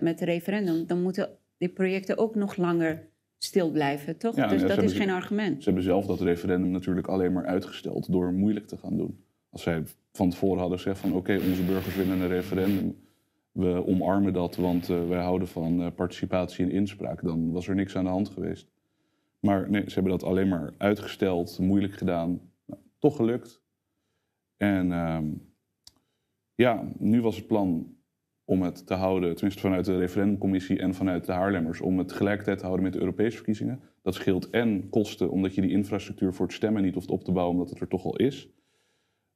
met 0.00 0.20
het 0.20 0.28
referendum, 0.28 0.86
dan 0.86 1.02
moeten 1.02 1.28
die 1.58 1.68
projecten 1.68 2.18
ook 2.18 2.34
nog 2.34 2.56
langer 2.56 3.10
stil 3.38 3.70
blijven, 3.70 4.16
toch? 4.18 4.36
Ja, 4.36 4.46
dus 4.46 4.60
ja, 4.60 4.66
dat 4.66 4.82
is 4.82 4.92
geen 4.92 5.10
argument. 5.10 5.58
Ze 5.58 5.64
hebben 5.64 5.82
zelf 5.82 6.06
dat 6.06 6.20
referendum 6.20 6.70
natuurlijk 6.70 7.06
alleen 7.06 7.32
maar 7.32 7.46
uitgesteld 7.46 8.12
door 8.12 8.32
moeilijk 8.32 8.66
te 8.66 8.76
gaan 8.76 8.96
doen. 8.96 9.24
Als 9.50 9.62
zij 9.62 9.82
van 10.12 10.30
tevoren 10.30 10.58
hadden 10.58 10.78
gezegd 10.78 10.98
van 10.98 11.12
oké, 11.12 11.38
onze 11.48 11.62
burgers 11.62 11.96
willen 11.96 12.20
een 12.20 12.28
referendum. 12.28 12.96
We 13.52 13.86
omarmen 13.86 14.32
dat, 14.32 14.56
want 14.56 14.88
eh, 14.88 15.08
wij 15.08 15.22
houden 15.22 15.48
van 15.48 15.82
eh, 15.82 15.86
participatie 15.94 16.64
en 16.64 16.70
inspraak. 16.70 17.22
Dan 17.22 17.52
was 17.52 17.68
er 17.68 17.74
niks 17.74 17.96
aan 17.96 18.04
de 18.04 18.10
hand 18.10 18.28
geweest. 18.28 18.68
Maar 19.44 19.70
nee, 19.70 19.82
ze 19.86 19.94
hebben 19.94 20.12
dat 20.12 20.22
alleen 20.22 20.48
maar 20.48 20.74
uitgesteld, 20.78 21.58
moeilijk 21.58 21.92
gedaan. 21.92 22.40
Nou, 22.64 22.80
toch 22.98 23.16
gelukt. 23.16 23.62
En 24.56 24.92
ehm, 24.92 25.26
ja, 26.54 26.88
nu 26.98 27.20
was 27.20 27.36
het 27.36 27.46
plan 27.46 27.96
om 28.44 28.62
het 28.62 28.86
te 28.86 28.94
houden, 28.94 29.34
tenminste 29.34 29.60
vanuit 29.60 29.84
de 29.84 29.98
referendumcommissie 29.98 30.78
en 30.78 30.94
vanuit 30.94 31.24
de 31.24 31.32
Haarlemmers, 31.32 31.80
om 31.80 31.98
het 31.98 32.08
tegelijkertijd 32.08 32.58
te 32.58 32.64
houden 32.64 32.84
met 32.84 32.92
de 32.92 33.00
Europese 33.00 33.36
verkiezingen. 33.36 33.80
Dat 34.02 34.14
scheelt 34.14 34.50
en 34.50 34.88
kosten, 34.88 35.30
omdat 35.30 35.54
je 35.54 35.60
die 35.60 35.70
infrastructuur 35.70 36.34
voor 36.34 36.46
het 36.46 36.54
stemmen 36.54 36.82
niet 36.82 36.94
hoeft 36.94 37.10
op 37.10 37.24
te 37.24 37.32
bouwen, 37.32 37.54
omdat 37.54 37.70
het 37.70 37.80
er 37.80 37.88
toch 37.88 38.04
al 38.04 38.16
is. 38.16 38.48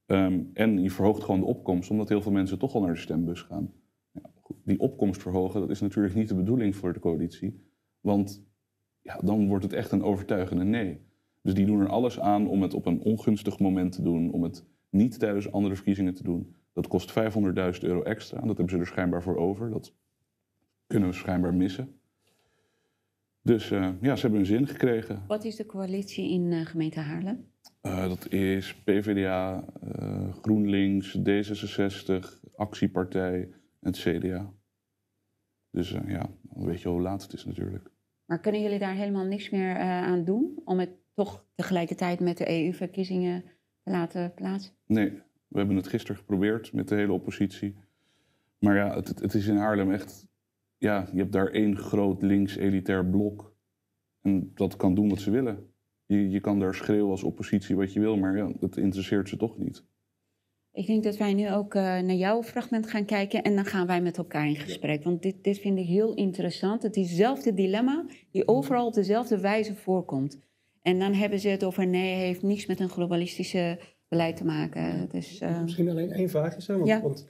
Ehm, 0.07 0.41
en 0.53 0.83
je 0.83 0.91
verhoogt 0.91 1.25
gewoon 1.25 1.41
de 1.41 1.47
opkomst, 1.47 1.91
omdat 1.91 2.09
heel 2.09 2.23
veel 2.23 2.33
mensen 2.33 2.59
toch 2.59 2.75
al 2.75 2.81
naar 2.81 2.95
de 2.95 3.01
stembus 3.01 3.43
gaan. 3.43 3.73
Ja, 4.11 4.31
die 4.65 4.81
opkomst 4.81 5.23
verhogen, 5.23 5.61
dat 5.61 5.71
is 5.71 5.81
natuurlijk 5.81 6.15
niet 6.15 6.29
de 6.29 6.35
bedoeling 6.35 6.77
voor 6.77 6.93
de 6.93 7.01
coalitie. 7.01 7.61
Want 8.01 8.47
ja, 9.07 9.19
dan 9.25 9.49
wordt 9.49 9.65
het 9.65 9.73
echt 9.73 9.93
een 9.93 10.03
overtuigende 10.03 10.65
nee. 10.65 11.01
Dus 11.43 11.55
die 11.55 11.67
doen 11.67 11.81
er 11.81 11.89
alles 11.89 12.21
aan 12.21 12.49
om 12.49 12.63
het 12.63 12.75
op 12.75 12.87
een 12.87 13.01
ongunstig 13.01 13.59
moment 13.59 13.93
te 13.93 14.03
doen, 14.03 14.33
om 14.33 14.43
het 14.43 14.65
niet 14.91 15.19
tijdens 15.19 15.53
andere 15.53 15.75
verkiezingen 15.75 16.15
te 16.15 16.23
doen. 16.23 16.55
Dat 16.73 16.87
kost 16.87 17.11
500.000 17.11 17.81
euro 17.81 18.03
extra. 18.03 18.41
Dat 18.41 18.57
hebben 18.57 18.69
ze 18.69 18.79
er 18.79 18.87
schijnbaar 18.87 19.23
voor 19.23 19.37
over. 19.37 19.71
Dat 19.71 19.95
kunnen 20.87 21.09
we 21.09 21.15
schijnbaar 21.15 21.55
missen. 21.55 22.01
Dus 23.43 23.71
eh, 23.71 23.89
ja, 24.01 24.15
ze 24.15 24.21
hebben 24.21 24.39
hun 24.39 24.47
zin 24.47 24.67
gekregen. 24.67 25.25
Wat 25.27 25.45
is 25.45 25.57
de 25.57 25.67
coalitie 25.67 26.31
in 26.31 26.53
eh, 26.53 26.67
gemeente 26.67 27.01
Haarlem? 27.01 27.47
Eh, 27.81 28.09
dat 28.09 28.33
is 28.33 28.75
PvdA, 28.75 29.65
GroenLinks, 30.43 31.19
D66, 31.19 32.51
Actiepartij 32.57 33.41
en 33.81 33.93
het 33.93 33.99
CDA. 33.99 34.53
Dus 35.71 35.91
ja, 35.91 36.31
dan 36.43 36.65
weet 36.65 36.81
je 36.81 36.89
hoe 36.89 37.03
laat 37.03 37.23
het 37.23 37.33
is 37.33 37.45
natuurlijk. 37.45 37.91
Maar 38.27 38.41
kunnen 38.41 38.63
jullie 38.63 38.79
daar 38.79 38.95
helemaal 38.95 39.25
niks 39.25 39.51
meer 39.51 39.77
eh, 39.77 40.03
aan 40.03 40.25
doen 40.25 40.61
om 40.65 40.79
het 40.79 40.91
toch 41.15 41.45
tegelijkertijd 41.55 42.21
met 42.21 42.37
de 42.37 42.51
EU-verkiezingen 42.51 43.45
te 43.83 43.91
laten 43.91 44.35
plaatsen? 44.35 44.73
Nee, 44.87 45.11
we 45.49 45.59
hebben 45.59 45.77
het 45.77 45.89
gisteren 45.89 46.17
geprobeerd 46.17 46.73
met 46.73 46.89
de 46.89 46.95
hele 46.95 47.13
oppositie. 47.13 47.77
Maar 48.59 48.77
ja, 48.77 48.95
het, 48.95 49.21
het 49.21 49.35
is 49.35 49.47
in 49.47 49.57
Haarlem 49.57 49.93
echt... 49.93 50.27
Ja, 50.79 51.09
je 51.13 51.19
hebt 51.19 51.33
daar 51.33 51.49
één 51.49 51.77
groot 51.77 52.23
links-elitair 52.23 53.07
blok. 53.07 53.55
En 54.23 54.51
dat 54.55 54.77
kan 54.77 54.95
doen 54.95 55.09
wat 55.09 55.21
ze 55.21 55.31
willen. 55.31 55.71
Je, 56.07 56.31
je 56.31 56.41
kan 56.41 56.59
daar 56.59 56.75
schreeuwen 56.75 57.11
als 57.11 57.23
oppositie 57.23 57.77
wat 57.77 57.93
je 57.93 58.01
wil, 58.01 58.17
maar 58.17 58.37
ja, 58.37 58.53
dat 58.59 58.77
interesseert 58.77 59.29
ze 59.29 59.37
toch 59.37 59.59
niet. 59.59 59.85
Ik 60.77 60.87
denk 60.87 61.05
dat 61.05 61.17
wij 61.17 61.35
nu 61.35 61.53
ook 61.53 61.75
eh, 61.75 61.83
naar 61.83 62.15
jouw 62.15 62.43
fragment 62.43 62.87
gaan 62.87 63.05
kijken 63.05 63.43
en 63.43 63.55
dan 63.55 63.65
gaan 63.65 63.87
wij 63.87 64.01
met 64.03 64.19
elkaar 64.19 64.49
in 64.49 64.57
gesprek. 64.57 65.05
Want 65.05 65.23
dit, 65.23 65.45
dit 65.45 65.59
vind 65.59 65.79
ik 65.79 65.87
heel 65.87 66.15
interessant. 66.15 66.83
Het 66.83 66.97
is 66.97 67.09
hetzelfde 67.09 67.55
dilemma 67.55 68.05
die 68.31 68.49
overal 68.49 68.87
op 68.87 68.95
dezelfde 68.95 69.41
wijze 69.41 69.75
voorkomt. 69.75 70.39
En 70.83 70.99
dan 70.99 71.13
hebben 71.13 71.39
ze 71.39 71.49
het 71.49 71.65
over 71.65 71.87
nee, 71.87 72.15
het 72.15 72.23
heeft 72.23 72.43
niets 72.43 72.67
met 72.67 72.81
een 72.81 72.89
globalistische 72.89 73.79
beleid 74.09 74.37
te 74.37 74.45
maken. 74.45 75.09
Is, 75.13 75.39
eh, 75.39 75.63
Misschien 75.63 75.89
alleen 75.89 76.13
één 76.13 76.29
vraag 76.29 76.57
is, 76.57 76.67
hè? 76.67 76.75
Want, 76.75 76.87
Ja. 76.87 77.01
want 77.01 77.29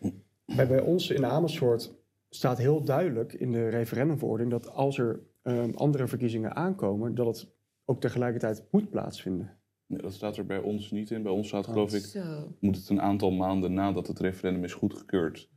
bij, 0.56 0.66
bij 0.66 0.80
ons 0.80 1.10
in 1.10 1.24
Amersfoort 1.24 1.94
staat 2.30 2.58
heel 2.58 2.84
duidelijk 2.84 3.32
in 3.32 3.52
de 3.52 3.68
referendumverordening 3.68 4.50
dat 4.50 4.72
als 4.72 4.98
er 4.98 5.20
ehm, 5.42 5.70
andere 5.74 6.06
verkiezingen 6.06 6.56
aankomen, 6.56 7.14
dat 7.14 7.26
het 7.26 7.48
ook 7.84 8.00
tegelijkertijd 8.00 8.64
moet 8.70 8.90
plaatsvinden. 8.90 9.55
Nee, 9.86 10.00
dat 10.02 10.12
staat 10.14 10.36
er 10.36 10.46
bij 10.46 10.58
ons 10.58 10.90
niet 10.90 11.10
in. 11.10 11.22
Bij 11.22 11.32
ons 11.32 11.48
staat 11.48 11.66
geloof 11.66 11.94
ik, 11.94 12.04
zo. 12.04 12.52
moet 12.60 12.76
het 12.76 12.88
een 12.88 13.00
aantal 13.00 13.30
maanden 13.30 13.72
nadat 13.74 14.06
het 14.06 14.18
referendum 14.20 14.64
is 14.64 14.72
goedgekeurd, 14.72 15.50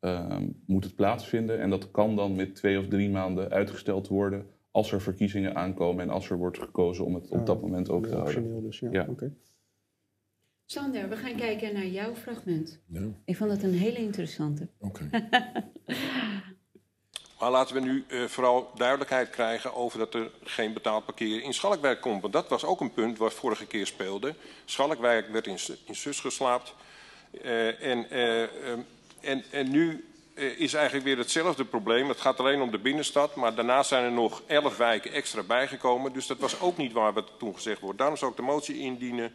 ehm, 0.00 0.48
moet 0.66 0.84
het 0.84 0.94
plaatsvinden. 0.94 1.60
En 1.60 1.70
dat 1.70 1.90
kan 1.90 2.16
dan 2.16 2.34
met 2.36 2.54
twee 2.54 2.78
of 2.78 2.88
drie 2.88 3.10
maanden 3.10 3.50
uitgesteld 3.50 4.08
worden 4.08 4.46
als 4.70 4.92
er 4.92 5.00
verkiezingen 5.00 5.54
aankomen 5.56 6.02
en 6.04 6.10
als 6.10 6.30
er 6.30 6.36
wordt 6.38 6.58
gekozen 6.58 7.04
om 7.04 7.14
het 7.14 7.28
op 7.30 7.38
Ah, 7.38 7.46
dat 7.46 7.60
moment 7.60 7.90
ook 7.90 8.06
te 8.06 8.14
houden. 8.16 8.62
Dus, 8.62 8.78
ja. 8.78 8.88
Ja. 8.92 9.06
oké. 9.08 9.34
Sander, 10.64 11.08
we 11.08 11.16
gaan 11.16 11.36
kijken 11.36 11.74
naar 11.74 11.86
jouw 11.86 12.14
fragment. 12.14 12.80
Ja, 12.86 13.00
Ik 13.24 13.36
vond 13.36 13.50
het 13.50 13.62
een 13.62 13.72
hele 13.74 13.98
interessante. 13.98 14.68
oké. 14.78 15.08
Maar 17.40 17.50
laten 17.50 17.74
we 17.74 17.80
nu 17.80 18.04
uh, 18.08 18.24
vooral 18.24 18.70
duidelijkheid 18.76 19.30
krijgen 19.30 19.74
over 19.74 19.98
dat 19.98 20.14
er 20.14 20.30
geen 20.44 20.72
betaald 20.72 21.04
parkeren 21.04 21.42
in 21.42 21.54
Schalkwijk 21.54 22.00
komt. 22.00 22.20
Want 22.20 22.32
dat 22.32 22.48
was 22.48 22.64
ook 22.64 22.80
een 22.80 22.92
punt 22.92 23.18
wat 23.18 23.34
vorige 23.34 23.66
keer 23.66 23.86
speelde. 23.86 24.34
Schalkwijk 24.64 25.28
werd 25.28 25.46
in, 25.46 25.58
in 25.84 25.94
sus 25.94 26.20
geslaapt. 26.20 26.74
Uh, 27.44 27.82
en, 27.82 28.06
uh, 28.10 28.42
en, 29.20 29.44
en 29.50 29.70
nu 29.70 30.04
is 30.34 30.74
eigenlijk 30.74 31.04
weer 31.04 31.18
hetzelfde 31.18 31.64
probleem. 31.64 32.08
Het 32.08 32.20
gaat 32.20 32.40
alleen 32.40 32.60
om 32.60 32.70
de 32.70 32.78
binnenstad, 32.78 33.34
maar 33.34 33.54
daarna 33.54 33.82
zijn 33.82 34.04
er 34.04 34.12
nog 34.12 34.42
elf 34.46 34.76
wijken 34.76 35.12
extra 35.12 35.42
bijgekomen. 35.42 36.12
Dus 36.12 36.26
dat 36.26 36.38
was 36.38 36.60
ook 36.60 36.76
niet 36.76 36.92
waar 36.92 37.12
wat 37.12 37.30
toen 37.38 37.54
gezegd 37.54 37.80
wordt. 37.80 37.98
Daarom 37.98 38.16
zou 38.16 38.30
ik 38.30 38.36
de 38.36 38.42
motie 38.42 38.78
indienen 38.78 39.32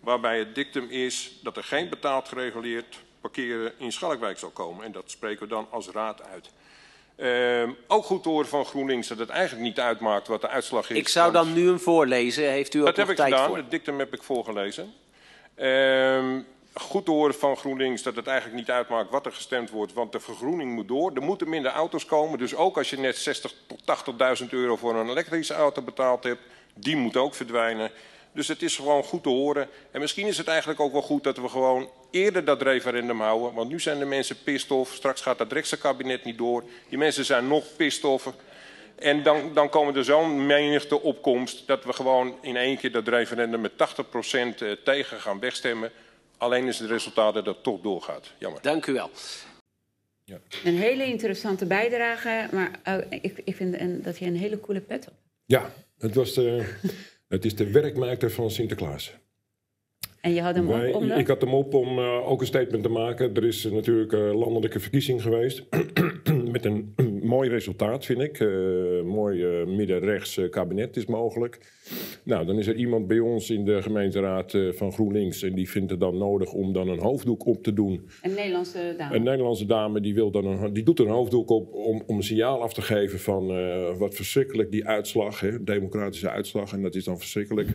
waarbij 0.00 0.38
het 0.38 0.54
dictum 0.54 0.90
is 0.90 1.38
dat 1.42 1.56
er 1.56 1.64
geen 1.64 1.88
betaald 1.88 2.28
gereguleerd 2.28 2.98
parkeren 3.20 3.72
in 3.78 3.92
Schalkwijk 3.92 4.38
zal 4.38 4.50
komen. 4.50 4.84
En 4.84 4.92
dat 4.92 5.10
spreken 5.10 5.42
we 5.42 5.48
dan 5.48 5.66
als 5.70 5.88
raad 5.88 6.22
uit. 6.22 6.50
Uh, 7.22 7.68
ook 7.86 8.04
goed 8.04 8.22
te 8.22 8.28
horen 8.28 8.48
van 8.48 8.64
GroenLinks 8.64 9.08
dat 9.08 9.18
het 9.18 9.28
eigenlijk 9.28 9.64
niet 9.64 9.80
uitmaakt 9.80 10.28
wat 10.28 10.40
de 10.40 10.48
uitslag 10.48 10.90
is. 10.90 10.96
Ik 10.96 11.08
zou 11.08 11.32
dan 11.32 11.52
nu 11.52 11.66
hem 11.66 11.80
voorlezen. 11.80 12.50
Heeft 12.50 12.74
u 12.74 12.78
ook 12.78 12.86
dat 12.86 12.96
heb 12.96 13.10
ik 13.10 13.16
tijd 13.16 13.32
gedaan. 13.32 13.48
voor? 13.48 13.56
Het 13.56 13.70
dictum 13.70 13.98
heb 13.98 14.14
ik 14.14 14.22
voorgelezen. 14.22 14.92
Uh, 15.56 16.38
goed 16.74 17.04
te 17.04 17.10
horen 17.10 17.34
van 17.34 17.56
GroenLinks 17.56 18.02
dat 18.02 18.16
het 18.16 18.26
eigenlijk 18.26 18.58
niet 18.58 18.70
uitmaakt 18.70 19.10
wat 19.10 19.26
er 19.26 19.32
gestemd 19.32 19.70
wordt, 19.70 19.92
want 19.92 20.12
de 20.12 20.20
vergroening 20.20 20.72
moet 20.72 20.88
door. 20.88 21.12
Er 21.14 21.22
moeten 21.22 21.48
minder 21.48 21.70
auto's 21.70 22.04
komen, 22.04 22.38
dus 22.38 22.54
ook 22.54 22.76
als 22.76 22.90
je 22.90 22.98
net 22.98 23.16
60 23.16 23.54
tot 23.66 24.42
80.000 24.42 24.48
euro 24.48 24.76
voor 24.76 24.94
een 24.94 25.08
elektrische 25.08 25.54
auto 25.54 25.82
betaald 25.82 26.24
hebt, 26.24 26.42
die 26.74 26.96
moet 26.96 27.16
ook 27.16 27.34
verdwijnen. 27.34 27.90
Dus 28.32 28.48
het 28.48 28.62
is 28.62 28.76
gewoon 28.76 29.02
goed 29.02 29.22
te 29.22 29.28
horen. 29.28 29.68
En 29.90 30.00
misschien 30.00 30.26
is 30.26 30.38
het 30.38 30.48
eigenlijk 30.48 30.80
ook 30.80 30.92
wel 30.92 31.02
goed 31.02 31.24
dat 31.24 31.36
we 31.36 31.48
gewoon 31.48 31.90
eerder 32.10 32.44
dat 32.44 32.62
referendum 32.62 33.20
houden. 33.20 33.54
Want 33.54 33.70
nu 33.70 33.80
zijn 33.80 33.98
de 33.98 34.04
mensen 34.04 34.36
pissed 34.42 34.70
off. 34.70 34.94
Straks 34.94 35.20
gaat 35.20 35.38
dat 35.38 35.52
rechtse 35.52 35.78
kabinet 35.78 36.24
niet 36.24 36.38
door. 36.38 36.64
Die 36.88 36.98
mensen 36.98 37.24
zijn 37.24 37.48
nog 37.48 37.64
pissed 37.76 38.04
off. 38.04 38.32
En 38.98 39.22
dan, 39.22 39.54
dan 39.54 39.68
komen 39.68 39.96
er 39.96 40.04
zo'n 40.04 40.46
menigte 40.46 41.00
opkomst 41.00 41.66
dat 41.66 41.84
we 41.84 41.92
gewoon 41.92 42.36
in 42.40 42.56
één 42.56 42.76
keer 42.76 42.92
dat 42.92 43.08
referendum 43.08 43.60
met 43.60 43.72
80% 43.72 44.82
tegen 44.84 45.20
gaan 45.20 45.40
wegstemmen. 45.40 45.90
Alleen 46.36 46.66
is 46.66 46.78
het 46.78 46.90
resultaat 46.90 47.34
dat 47.34 47.46
het 47.46 47.62
toch 47.62 47.80
doorgaat. 47.80 48.32
Jammer. 48.38 48.62
Dank 48.62 48.86
u 48.86 48.92
wel. 48.92 49.10
Ja. 50.24 50.38
Een 50.64 50.76
hele 50.76 51.04
interessante 51.04 51.66
bijdrage, 51.66 52.48
maar 52.52 52.70
uh, 52.88 53.04
ik, 53.08 53.40
ik 53.44 53.56
vind 53.56 53.80
een, 53.80 54.02
dat 54.02 54.18
je 54.18 54.26
een 54.26 54.36
hele 54.36 54.60
coole 54.60 54.80
pet 54.80 55.04
hebt. 55.04 55.16
Ja, 55.46 55.72
het 55.98 56.14
was 56.14 56.34
de, 56.34 56.74
het 57.32 57.44
is 57.44 57.54
de 57.54 57.70
werkmaker 57.70 58.30
van 58.30 58.50
Sinterklaas. 58.50 59.14
En 60.20 60.34
je 60.34 60.40
had 60.40 60.54
hem 60.54 60.66
Wij, 60.66 60.92
op 60.92 60.94
om. 60.94 61.10
Ik 61.10 61.26
had 61.26 61.40
hem 61.40 61.54
op 61.54 61.74
om 61.74 61.98
uh, 61.98 62.28
ook 62.28 62.40
een 62.40 62.46
statement 62.46 62.82
te 62.82 62.88
maken. 62.88 63.34
Er 63.34 63.44
is 63.44 63.64
uh, 63.64 63.72
natuurlijk 63.72 64.12
een 64.12 64.36
landelijke 64.36 64.80
verkiezing 64.80 65.22
geweest. 65.22 65.64
met 66.54 66.64
een 66.64 66.92
mooi 67.22 67.48
resultaat, 67.48 68.04
vind 68.04 68.20
ik. 68.20 68.40
Uh, 68.40 69.02
mooi 69.02 69.64
midden-rechts 69.64 70.40
kabinet 70.50 70.96
is 70.96 71.06
mogelijk. 71.06 71.72
Nou, 72.24 72.46
dan 72.46 72.58
is 72.58 72.66
er 72.66 72.74
iemand 72.74 73.06
bij 73.06 73.18
ons 73.18 73.50
in 73.50 73.64
de 73.64 73.82
gemeenteraad 73.82 74.58
van 74.70 74.92
GroenLinks. 74.92 75.42
En 75.42 75.54
die 75.54 75.70
vindt 75.70 75.90
het 75.90 76.00
dan 76.00 76.18
nodig 76.18 76.52
om 76.52 76.72
dan 76.72 76.88
een 76.88 76.98
hoofddoek 76.98 77.46
op 77.46 77.62
te 77.62 77.72
doen. 77.72 78.08
Een 78.22 78.34
Nederlandse 78.34 78.94
dame. 78.98 79.16
Een 79.16 79.22
Nederlandse 79.22 79.66
dame 79.66 80.00
die, 80.00 80.14
wil 80.14 80.30
dan 80.30 80.46
een, 80.46 80.72
die 80.72 80.84
doet 80.84 80.98
een 80.98 81.08
hoofddoek 81.08 81.50
op 81.50 81.74
om, 81.74 82.02
om 82.06 82.16
een 82.16 82.22
signaal 82.22 82.62
af 82.62 82.74
te 82.74 82.82
geven 82.82 83.18
van 83.18 83.46
wat 83.98 84.14
verschrikkelijk 84.14 84.70
die 84.70 84.86
uitslag. 84.86 85.40
Hè, 85.40 85.64
democratische 85.64 86.30
uitslag. 86.30 86.72
En 86.72 86.82
dat 86.82 86.94
is 86.94 87.04
dan 87.04 87.18
verschrikkelijk. 87.18 87.68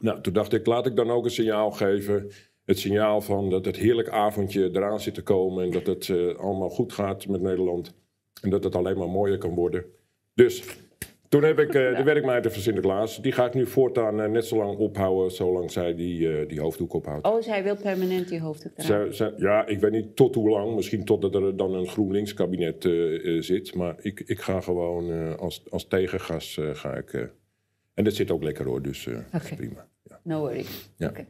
Nou, 0.00 0.20
toen 0.20 0.32
dacht 0.32 0.52
ik, 0.52 0.66
laat 0.66 0.86
ik 0.86 0.96
dan 0.96 1.10
ook 1.10 1.24
een 1.24 1.30
signaal 1.30 1.70
geven. 1.70 2.30
Het 2.64 2.78
signaal 2.78 3.20
van 3.20 3.50
dat 3.50 3.64
het 3.64 3.76
heerlijk 3.76 4.08
avondje 4.08 4.70
eraan 4.72 5.00
zit 5.00 5.14
te 5.14 5.22
komen. 5.22 5.64
En 5.64 5.70
dat 5.70 5.86
het 5.86 6.08
uh, 6.08 6.34
allemaal 6.34 6.68
goed 6.68 6.92
gaat 6.92 7.26
met 7.26 7.40
Nederland. 7.40 7.94
En 8.42 8.50
dat 8.50 8.64
het 8.64 8.74
alleen 8.74 8.98
maar 8.98 9.08
mooier 9.08 9.38
kan 9.38 9.54
worden. 9.54 9.84
Dus 10.34 10.62
toen 11.28 11.42
heb 11.42 11.58
ik 11.58 11.74
uh, 11.74 11.96
de 11.96 12.02
werkmeid 12.02 12.52
van 12.52 12.62
Sinterklaas. 12.62 13.22
Die 13.22 13.32
ga 13.32 13.46
ik 13.46 13.54
nu 13.54 13.66
voortaan 13.66 14.20
uh, 14.20 14.26
net 14.26 14.46
zo 14.46 14.56
lang 14.56 14.78
ophouden. 14.78 15.30
Zolang 15.30 15.70
zij 15.70 15.94
die, 15.94 16.46
die 16.46 16.60
hoofddoek 16.60 16.92
ophoudt. 16.92 17.26
Oh, 17.26 17.42
zij 17.42 17.62
wil 17.62 17.76
permanent 17.76 18.28
die 18.28 18.40
hoofddoek 18.40 18.74
dragen? 18.74 19.14
Zij, 19.14 19.30
zij, 19.30 19.38
ja, 19.38 19.66
ik 19.66 19.80
weet 19.80 19.92
niet 19.92 20.16
tot 20.16 20.34
hoe 20.34 20.48
lang. 20.48 20.74
Misschien 20.74 21.04
totdat 21.04 21.34
er 21.34 21.56
dan 21.56 21.74
een 21.74 21.86
GroenLinks 21.86 22.34
kabinet 22.34 22.82
zit. 23.44 23.74
Maar 23.74 23.94
ik, 23.98 24.20
ik 24.20 24.40
ga 24.40 24.60
gewoon 24.60 25.36
als, 25.38 25.62
als 25.70 25.86
tegengas 25.86 26.58
ga 26.72 26.94
ik... 26.94 27.30
En 27.94 28.04
dat 28.04 28.14
zit 28.14 28.30
ook 28.30 28.42
lekker 28.42 28.66
hoor, 28.66 28.82
dus 28.82 29.06
okay. 29.06 29.56
prima. 29.56 29.88
Ja. 30.02 30.20
No 30.22 30.40
worries. 30.40 30.90
Ja. 30.96 31.08
Okay. 31.08 31.26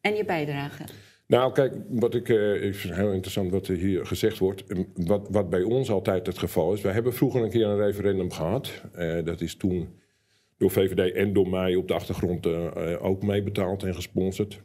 En 0.00 0.14
je 0.14 0.24
bijdrage? 0.24 0.84
Nou, 1.28 1.52
kijk, 1.52 1.74
wat 1.88 2.14
ik, 2.14 2.26
het 2.26 2.76
heel 2.76 3.12
interessant 3.12 3.50
wat 3.50 3.68
er 3.68 3.76
hier 3.76 4.06
gezegd 4.06 4.38
wordt. 4.38 4.64
Wat, 4.94 5.28
wat 5.30 5.50
bij 5.50 5.62
ons 5.62 5.90
altijd 5.90 6.26
het 6.26 6.38
geval 6.38 6.72
is. 6.72 6.80
Wij 6.80 6.92
hebben 6.92 7.14
vroeger 7.14 7.42
een 7.42 7.50
keer 7.50 7.66
een 7.66 7.76
referendum 7.76 8.30
gehad. 8.30 8.82
Uh, 8.98 9.24
dat 9.24 9.40
is 9.40 9.56
toen 9.56 9.88
door 10.56 10.70
VVD 10.70 11.14
en 11.14 11.32
door 11.32 11.48
mij 11.48 11.74
op 11.74 11.88
de 11.88 11.94
achtergrond 11.94 12.46
ook 12.98 13.22
meebetaald 13.22 13.82
en 13.82 13.94
gesponsord. 13.94 14.62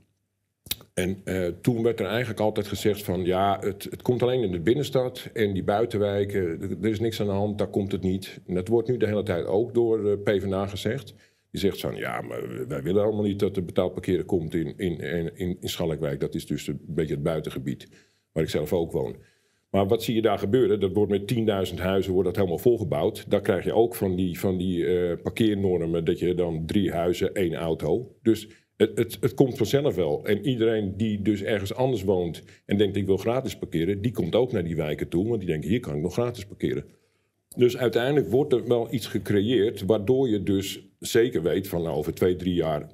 En 0.94 1.24
toen 1.62 1.84
werd 1.84 2.00
er 2.00 2.06
eigenlijk 2.06 2.40
altijd 2.40 2.68
gezegd 2.68 3.04
van 3.04 3.26
ja, 3.26 3.58
het, 3.60 3.88
het, 3.90 4.02
komt 4.02 4.24
alleen 4.24 4.44
in 4.44 4.52
de 4.52 4.60
binnenstad 4.60 5.30
en 5.34 5.54
die 5.54 5.64
buitenwijken, 5.64 6.62
er 6.82 6.90
is 6.90 7.00
niks 7.00 7.22
aan 7.22 7.28
de 7.28 7.34
hand, 7.34 7.58
daar 7.58 7.68
komt 7.68 7.92
het 7.92 8.02
niet. 8.02 8.40
En 8.48 8.54
dat 8.54 8.68
wordt 8.68 8.88
nu 8.88 8.98
de 8.98 9.08
hele 9.08 9.24
tijd 9.24 9.46
ook 9.46 9.74
door 9.74 10.18
PvdA 10.18 10.68
gezegd. 10.68 11.14
Die 11.54 11.62
zegt 11.62 11.80
van 11.80 11.96
ja, 11.96 12.22
maar 12.22 12.68
wij 12.68 12.84
willen 12.84 13.04
allemaal 13.04 13.24
niet 13.24 13.40
dat 13.40 13.56
er 13.58 13.66
betaald 13.66 13.94
parkeren 13.94 14.26
komt 14.26 14.54
in, 14.54 14.78
in, 14.78 15.00
in, 15.00 15.58
in 15.60 15.70
Schalkwijk. 15.70 16.20
Dat 16.20 16.36
is 16.36 16.46
dus 16.46 16.68
een 16.68 16.80
beetje 16.88 17.14
het 17.14 17.24
buitengebied 17.24 17.88
waar 18.32 18.44
ik 18.44 18.50
zelf 18.50 18.74
ook 18.74 18.92
woon. 18.92 19.16
Maar 19.70 19.88
wat 19.88 20.04
zie 20.04 20.16
je 20.16 20.22
daar 20.22 20.40
gebeuren? 20.40 20.80
Dat 20.80 20.94
wordt 20.94 21.12
met 21.12 21.34
10.000 21.72 21.80
huizen 21.80 22.14
wordt 22.14 22.28
dat 22.28 22.36
helemaal 22.36 22.58
volgebouwd. 22.58 23.30
Daar 23.30 23.42
krijg 23.42 23.64
je 23.64 23.74
ook 23.74 23.96
van 23.96 24.16
die, 24.16 24.40
van 24.40 24.58
die 24.58 24.78
uh, 24.78 25.14
parkeernormen 25.24 26.06
dat 26.06 26.20
je 26.20 26.34
dan 26.34 26.66
drie 26.66 26.92
huizen, 26.92 27.34
één 27.34 27.54
auto. 27.54 28.16
Dus 28.22 28.48
het, 28.78 28.98
het, 28.98 29.18
het, 29.20 29.34
komt 29.34 29.58
vanzelf 29.58 29.96
wel. 29.96 30.26
En 30.26 30.46
iedereen 30.46 30.98
die 30.98 31.22
dus 31.22 31.42
ergens 31.42 31.74
anders 31.74 32.04
woont 32.04 32.44
en 32.66 32.78
denkt 32.78 32.96
ik 32.96 33.06
wil 33.06 33.18
gratis 33.18 33.58
parkeren, 33.58 34.02
die 34.02 34.12
komt 34.12 34.36
ook 34.36 34.52
naar 34.52 34.64
die 34.64 34.76
wijken 34.76 35.08
toe, 35.08 35.28
want 35.28 35.40
die 35.40 35.50
denken 35.50 35.70
hier 35.70 35.80
kan 35.80 35.96
ik 35.96 36.02
nog 36.02 36.14
gratis 36.14 36.46
parkeren. 36.46 36.86
Dus 37.56 37.78
uiteindelijk 37.78 38.30
wordt 38.30 38.54
er 38.54 38.68
wel 38.68 38.94
iets 38.94 39.08
gecreëerd 39.08 39.86
waardoor 39.86 40.30
je 40.30 40.44
dus 40.44 40.93
zeker 41.06 41.42
weet 41.42 41.68
van 41.68 41.82
nou, 41.82 41.96
over 41.96 42.14
twee, 42.14 42.36
drie 42.36 42.54
jaar 42.54 42.88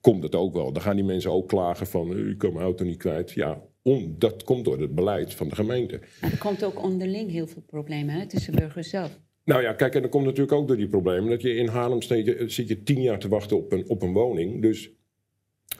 komt 0.00 0.22
het 0.22 0.34
ook 0.34 0.54
wel. 0.54 0.72
Dan 0.72 0.82
gaan 0.82 0.96
die 0.96 1.04
mensen 1.04 1.30
ook 1.30 1.48
klagen 1.48 1.86
van 1.86 2.28
ik 2.28 2.38
kan 2.38 2.52
mijn 2.52 2.64
auto 2.64 2.84
niet 2.84 2.96
kwijt. 2.96 3.30
Ja, 3.30 3.62
dat 4.08 4.44
komt 4.44 4.64
door 4.64 4.80
het 4.80 4.94
beleid 4.94 5.34
van 5.34 5.48
de 5.48 5.54
gemeente. 5.54 6.00
Maar 6.20 6.32
er 6.32 6.38
komt 6.38 6.64
ook 6.64 6.82
onderling 6.82 7.30
heel 7.30 7.46
veel 7.46 7.62
problemen 7.66 8.14
hè, 8.14 8.26
tussen 8.26 8.54
burgers 8.54 8.90
zelf. 8.90 9.20
Nou 9.44 9.62
ja, 9.62 9.72
kijk, 9.72 9.94
en 9.94 10.02
dat 10.02 10.10
komt 10.10 10.24
natuurlijk 10.24 10.52
ook 10.52 10.68
door 10.68 10.76
die 10.76 10.88
problemen. 10.88 11.30
Dat 11.30 11.42
je 11.42 11.54
in 11.54 11.68
Haarlem 11.68 12.02
zit 12.02 12.26
je, 12.26 12.44
zit 12.46 12.68
je 12.68 12.82
tien 12.82 13.02
jaar 13.02 13.18
te 13.18 13.28
wachten 13.28 13.56
op 13.56 13.72
een, 13.72 13.88
op 13.88 14.02
een 14.02 14.12
woning. 14.12 14.62
Dus 14.62 14.90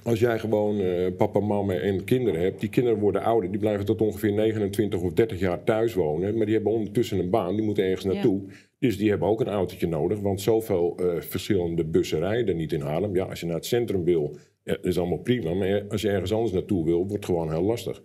als 0.03 0.21
jij 0.21 0.39
gewoon 0.39 0.81
uh, 0.81 1.17
papa, 1.17 1.41
mama 1.41 1.75
en 1.75 2.05
kinderen 2.05 2.41
hebt, 2.41 2.61
die 2.61 2.69
kinderen 2.69 2.99
worden 2.99 3.23
ouder, 3.23 3.51
die 3.51 3.61
blijven 3.61 3.85
tot 3.85 4.01
ongeveer 4.01 4.33
29 4.33 5.01
of 5.01 5.13
30 5.13 5.39
jaar 5.39 5.65
thuis 5.65 5.95
wonen, 5.95 6.37
maar 6.37 6.47
die 6.47 6.55
hebben 6.55 6.73
ondertussen 6.73 7.19
een 7.19 7.31
baan, 7.31 7.55
die 7.55 7.65
moeten 7.65 7.85
ergens 7.85 8.05
naartoe. 8.05 8.43
Ja. 8.47 8.55
Dus 8.81 8.99
die 8.99 9.11
hebben 9.11 9.29
ook 9.29 9.41
een 9.41 9.49
autootje 9.49 9.87
nodig, 9.87 10.21
want 10.21 10.41
zoveel 10.41 10.97
uh, 11.01 11.21
verschillende 11.21 11.85
bussen 11.85 12.19
rijden 12.19 12.57
niet 12.57 12.73
in 12.73 12.81
Haarlem. 12.81 13.15
Ja, 13.15 13.25
als 13.25 13.41
je 13.41 13.47
naar 13.47 13.55
het 13.55 13.67
centrum 13.67 14.05
wil, 14.05 14.37
is 14.83 14.99
allemaal 14.99 15.19
prima, 15.19 15.55
maar 15.55 15.85
als 15.89 16.03
je 16.03 16.09
ergens 16.11 16.33
anders 16.33 16.53
naartoe 16.53 16.85
wil, 16.85 16.97
wordt 16.97 17.13
het 17.13 17.25
gewoon 17.25 17.51
heel 17.51 17.63
lastig. 17.63 18.03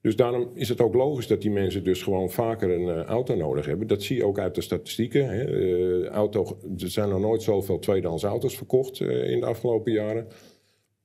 Dus 0.00 0.16
daarom 0.16 0.50
is 0.54 0.68
het 0.68 0.80
ook 0.80 0.94
logisch 0.94 1.26
dat 1.26 1.40
die 1.40 1.50
mensen 1.50 1.84
dus 1.84 2.02
gewoon 2.02 2.30
vaker 2.30 2.70
een 2.70 2.98
uh, 2.98 3.02
auto 3.02 3.34
nodig 3.34 3.66
hebben. 3.66 3.86
Dat 3.86 4.02
zie 4.02 4.16
je 4.16 4.24
ook 4.24 4.38
uit 4.38 4.54
de 4.54 4.60
statistieken. 4.60 5.28
Hè. 5.28 5.48
Uh, 5.48 6.06
auto, 6.06 6.58
er 6.78 6.90
zijn 6.90 7.08
nog 7.08 7.20
nooit 7.20 7.42
zoveel 7.42 7.78
tweedehands 7.78 8.22
auto's 8.22 8.56
verkocht 8.56 9.00
in 9.00 9.40
de 9.40 9.46
afgelopen 9.46 9.92
jaren. 9.92 10.26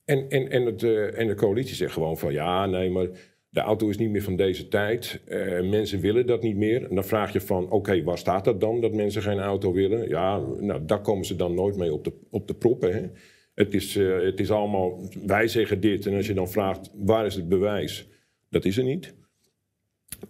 En, 0.06 0.30
en, 0.30 0.50
en, 0.50 0.66
het, 0.66 0.84
en 1.14 1.28
de 1.28 1.36
coalitie 1.36 1.76
zegt 1.76 1.94
gewoon 1.94 2.18
van 2.18 2.34
ja, 2.34 2.66
nee, 2.66 2.90
maar 2.90 3.08
de 3.58 3.64
auto 3.64 3.90
is 3.90 3.98
niet 3.98 4.10
meer 4.10 4.24
van 4.24 4.36
deze 4.36 4.68
tijd. 4.68 5.20
Uh, 5.28 5.70
mensen 5.70 6.00
willen 6.00 6.26
dat 6.26 6.42
niet 6.42 6.56
meer. 6.56 6.90
En 6.90 6.96
dan 6.96 7.04
vraag 7.04 7.34
je 7.34 7.42
van, 7.42 7.70
oké, 7.70 8.04
waar 8.04 8.18
staat 8.18 8.46
dat 8.46 8.62
dan, 8.62 8.82
dat 8.82 8.94
mensen 8.94 9.22
geen 9.22 9.40
auto 9.40 9.74
willen? 9.74 10.10
Ja, 10.10 10.40
nou, 10.60 10.86
daar 10.86 11.02
komen 11.02 11.26
ze 11.26 11.36
dan 11.36 11.54
nooit 11.54 11.78
mee 11.78 11.94
op 11.94 12.04
de, 12.04 12.14
op 12.30 12.48
de 12.48 12.54
proppen. 12.54 12.94
Hè? 12.94 13.10
Het, 13.54 13.74
is, 13.74 13.96
uh, 13.96 14.24
het 14.24 14.40
is 14.40 14.52
allemaal, 14.52 15.02
wij 15.26 15.48
zeggen 15.48 15.80
dit. 15.80 16.06
En 16.06 16.16
als 16.16 16.28
je 16.28 16.34
dan 16.34 16.50
vraagt, 16.50 16.92
waar 16.96 17.26
is 17.26 17.36
het 17.36 17.50
bewijs? 17.50 18.08
Dat 18.50 18.66
is 18.66 18.78
er 18.78 18.84
niet. 18.84 19.14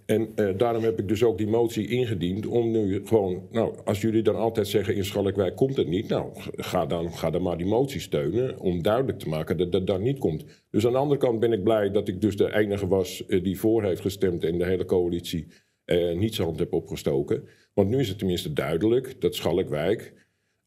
En 0.05 0.29
uh, 0.35 0.57
daarom 0.57 0.83
heb 0.83 0.99
ik 0.99 1.07
dus 1.07 1.23
ook 1.23 1.37
die 1.37 1.47
motie 1.47 1.87
ingediend 1.87 2.45
om 2.45 2.71
nu 2.71 3.05
gewoon, 3.05 3.47
nou, 3.51 3.75
als 3.85 4.01
jullie 4.01 4.21
dan 4.21 4.35
altijd 4.35 4.67
zeggen 4.67 4.95
in 4.95 5.05
Schalkwijk 5.05 5.55
komt 5.55 5.77
het 5.77 5.87
niet, 5.87 6.07
nou, 6.07 6.31
ga 6.55 6.85
dan, 6.85 7.13
ga 7.13 7.29
dan 7.29 7.41
maar 7.41 7.57
die 7.57 7.67
motie 7.67 7.99
steunen 7.99 8.59
om 8.59 8.81
duidelijk 8.81 9.19
te 9.19 9.29
maken 9.29 9.57
dat 9.57 9.71
dat 9.71 9.87
daar 9.87 9.99
niet 9.99 10.19
komt. 10.19 10.45
Dus 10.69 10.85
aan 10.85 10.91
de 10.91 10.97
andere 10.97 11.19
kant 11.19 11.39
ben 11.39 11.51
ik 11.51 11.63
blij 11.63 11.91
dat 11.91 12.07
ik 12.07 12.21
dus 12.21 12.37
de 12.37 12.55
enige 12.55 12.87
was 12.87 13.23
uh, 13.27 13.43
die 13.43 13.59
voor 13.59 13.83
heeft 13.83 14.01
gestemd 14.01 14.43
en 14.43 14.57
de 14.57 14.65
hele 14.65 14.85
coalitie 14.85 15.47
uh, 15.85 16.17
niet 16.17 16.35
zijn 16.35 16.47
hand 16.47 16.59
heb 16.59 16.73
opgestoken. 16.73 17.43
Want 17.73 17.89
nu 17.89 17.99
is 17.99 18.07
het 18.07 18.17
tenminste 18.17 18.53
duidelijk 18.53 19.21
dat 19.21 19.35
Schalkwijk 19.35 20.13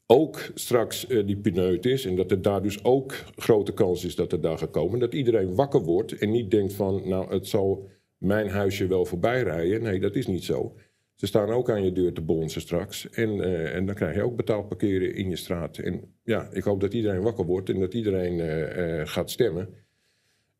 ook 0.05 0.51
straks 0.53 1.07
die 1.07 1.37
pineut 1.37 1.85
is 1.85 2.05
en 2.05 2.15
dat 2.15 2.31
er 2.31 2.41
daar 2.41 2.61
dus 2.61 2.83
ook 2.83 3.13
grote 3.35 3.73
kans 3.73 4.05
is 4.05 4.15
dat 4.15 4.31
er 4.31 4.41
daar 4.41 4.57
gaat 4.57 4.71
komen. 4.71 4.99
Dat 4.99 5.13
iedereen 5.13 5.55
wakker 5.55 5.81
wordt 5.81 6.17
en 6.17 6.31
niet 6.31 6.51
denkt 6.51 6.73
van, 6.73 7.01
nou, 7.05 7.33
het 7.33 7.47
zal 7.47 7.89
mijn 8.21 8.49
huisje 8.49 8.87
wel 8.87 9.05
voorbij 9.05 9.43
rijden. 9.43 9.83
Nee, 9.83 9.99
dat 9.99 10.15
is 10.15 10.27
niet 10.27 10.43
zo. 10.43 10.75
Ze 11.15 11.27
staan 11.27 11.49
ook 11.49 11.69
aan 11.69 11.83
je 11.83 11.91
deur 11.91 12.13
te 12.13 12.21
bonzen 12.21 12.61
straks. 12.61 13.09
En, 13.09 13.41
eh, 13.43 13.75
en 13.75 13.85
dan 13.85 13.95
krijg 13.95 14.15
je 14.15 14.23
ook 14.23 14.35
betaald 14.35 14.67
parkeren 14.67 15.15
in 15.15 15.29
je 15.29 15.35
straat. 15.35 15.77
En 15.77 16.15
ja, 16.23 16.49
ik 16.51 16.63
hoop 16.63 16.81
dat 16.81 16.93
iedereen 16.93 17.21
wakker 17.21 17.45
wordt 17.45 17.69
en 17.69 17.79
dat 17.79 17.93
iedereen 17.93 18.39
eh, 18.39 18.99
eh, 18.99 19.07
gaat 19.07 19.31
stemmen. 19.31 19.69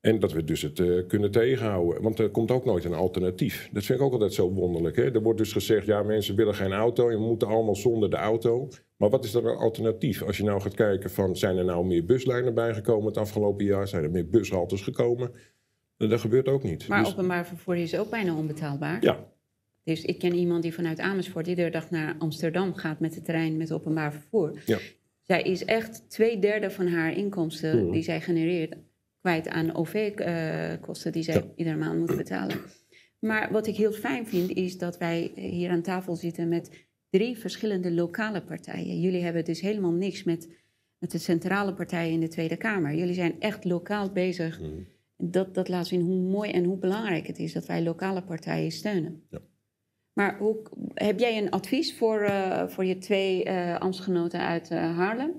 En 0.02 0.20
dat 0.20 0.32
we 0.32 0.44
dus 0.44 0.62
het 0.62 0.80
eh, 0.80 1.08
kunnen 1.08 1.32
tegenhouden. 1.32 2.02
Want 2.02 2.20
er 2.20 2.30
komt 2.30 2.52
ook 2.52 2.66
nooit 2.66 2.84
een 2.86 2.94
alternatief. 2.94 3.70
Dat 3.72 3.84
vind 3.84 4.00
ik 4.00 4.06
ook 4.06 4.14
altijd 4.14 4.34
zo 4.34 4.52
wonderlijk. 4.52 4.96
Hè? 4.96 5.14
Er 5.14 5.22
wordt 5.22 5.40
dus 5.40 5.52
gezegd, 5.52 5.86
ja, 5.86 6.04
mensen 6.04 6.36
willen 6.36 6.56
geen 6.56 6.72
auto. 6.72 7.10
En 7.10 7.20
we 7.20 7.26
moeten 7.26 7.48
allemaal 7.48 7.76
zonder 7.76 8.10
de 8.10 8.16
auto. 8.16 8.68
Maar 8.98 9.10
wat 9.10 9.24
is 9.24 9.32
dan 9.32 9.46
een 9.46 9.56
alternatief? 9.56 10.24
Als 10.24 10.38
je 10.38 10.44
nou 10.44 10.62
gaat 10.62 10.74
kijken 10.74 11.10
van, 11.10 11.36
zijn 11.36 11.58
er 11.58 11.66
nou 11.66 11.86
meer 11.86 12.06
buslijnen 12.06 12.54
bijgekomen 12.54 13.06
het 13.06 13.18
afgelopen 13.18 13.66
jaar? 13.66 13.88
Zijn 13.88 14.04
er 14.04 14.12
meer 14.12 14.30
bushaltes 14.30 14.82
gekomen? 14.82 15.32
Dat 16.10 16.20
gebeurt 16.20 16.48
ook 16.48 16.64
niet. 16.64 16.88
Maar 16.88 17.04
Dus- 17.04 17.12
openbaar 17.12 17.46
vervoer 17.48 17.76
is 17.76 17.98
ook 17.98 18.10
bijna 18.10 18.36
onbetaalbaar. 18.36 19.04
ja, 19.04 19.30
Dus 19.84 20.02
ik 20.04 20.20
ken 20.20 20.34
iemand 20.36 20.62
die 20.64 20.74
vanuit 20.74 21.00
Amersfoort 21.00 21.48
iedere 21.48 21.70
dag 21.70 21.90
naar 21.90 22.16
Amsterdam 22.20 22.74
gaat 22.74 23.00
met 23.00 23.14
de 23.14 23.22
trein 23.22 23.58
met 23.58 23.72
openbaar 23.72 24.12
vervoer. 24.14 24.62
Ja. 24.66 24.78
Zij 25.22 25.42
is 25.42 25.66
echt 25.66 26.10
twee 26.10 26.40
derde 26.40 26.72
van 26.72 26.88
haar 26.88 27.18
inkomsten 27.18 27.84
Mhm. 27.84 27.92
die 27.92 28.02
zij 28.04 28.22
genereert 28.22 28.76
kwijt 29.20 29.48
aan 29.48 29.76
OV-kosten 30.36 31.12
die 31.12 31.24
zij 31.24 31.34
Ja. 31.34 31.44
iedere 31.56 31.76
maand 31.78 32.00
moet 32.00 32.18
betalen. 32.18 32.58
Maar 33.20 33.52
wat 33.52 33.68
ik 33.68 33.76
heel 33.76 33.92
fijn 33.92 34.28
vind 34.28 34.52
is 34.52 34.78
dat 34.78 34.98
wij 34.98 35.32
hier 35.36 35.70
aan 35.70 35.82
tafel 35.82 36.16
zitten 36.16 36.48
met 36.48 36.86
drie 37.10 37.38
verschillende 37.38 37.92
lokale 37.92 38.42
partijen. 38.42 39.00
Jullie 39.00 39.22
hebben 39.24 39.46
dus 39.46 39.62
helemaal 39.62 39.92
niks 39.92 40.24
met, 40.24 40.50
met 40.98 41.12
de 41.12 41.18
centrale 41.18 41.74
partijen 41.74 42.14
in 42.14 42.20
de 42.20 42.28
Tweede 42.28 42.58
Kamer. 42.58 42.94
Jullie 42.96 43.14
zijn 43.14 43.36
echt 43.40 43.64
lokaal 43.66 44.12
bezig. 44.12 44.60
Mhm. 44.60 44.70
Dat, 45.24 45.54
dat 45.54 45.68
laat 45.70 45.88
zien 45.88 46.02
hoe 46.02 46.22
mooi 46.22 46.52
en 46.52 46.64
hoe 46.64 46.78
belangrijk 46.78 47.28
het 47.28 47.40
is 47.40 47.54
dat 47.54 47.66
wij 47.66 47.84
lokale 47.84 48.24
partijen 48.24 48.72
steunen. 48.72 49.24
Ja. 49.30 49.40
Maar 50.14 50.38
hoe, 50.38 50.62
heb 50.94 51.20
jij 51.20 51.38
een 51.38 51.50
advies 51.50 51.98
voor, 51.98 52.22
eh, 52.22 52.68
voor 52.68 52.86
je 52.86 52.98
twee 52.98 53.44
eh 53.44 53.80
ambtsgenoten 53.80 54.40
uit 54.40 54.72
eh, 54.72 54.98
Haarlem? 54.98 55.32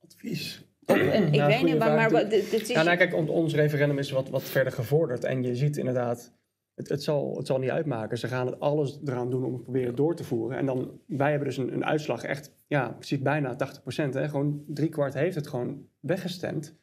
Advies. 0.00 0.64
En 0.84 1.32
ik 1.32 1.42
weet 1.42 1.62
niet, 1.62 1.78
maar, 1.78 2.10
dit, 2.28 2.50
dit 2.50 2.60
is... 2.60 2.68
Ja, 2.68 2.82
nou, 2.82 2.96
kijk, 2.96 3.14
on- 3.14 3.28
ons 3.28 3.54
referendum 3.54 3.98
is 3.98 4.10
wat, 4.10 4.28
wat 4.28 4.42
verder 4.42 4.72
gevorderd. 4.72 5.24
En 5.24 5.42
je 5.42 5.54
ziet 5.54 5.76
inderdaad, 5.76 6.32
het, 6.74 6.88
het, 6.88 7.02
zal, 7.02 7.36
het 7.36 7.46
zal 7.46 7.58
niet 7.58 7.70
uitmaken. 7.70 8.18
Ze 8.18 8.28
gaan 8.28 8.46
het 8.46 8.60
alles 8.60 8.98
eraan 9.04 9.30
doen 9.30 9.44
om 9.44 9.52
het 9.52 9.62
proberen 9.62 9.94
door 9.94 10.16
te 10.16 10.24
voeren. 10.24 10.58
En 10.58 10.66
dan, 10.66 11.00
wij 11.06 11.30
hebben 11.30 11.48
dus 11.48 11.56
een, 11.56 11.72
een 11.72 11.84
uitslag 11.84 12.22
echt, 12.22 12.52
ja, 12.66 12.88
precies 12.88 13.18
bijna 13.18 13.56
80 13.56 13.82
procent. 13.82 14.16
Gewoon 14.16 14.64
driekwart 14.66 15.14
heeft 15.14 15.34
het 15.34 15.46
gewoon 15.46 15.86
weggestemd. 16.00 16.76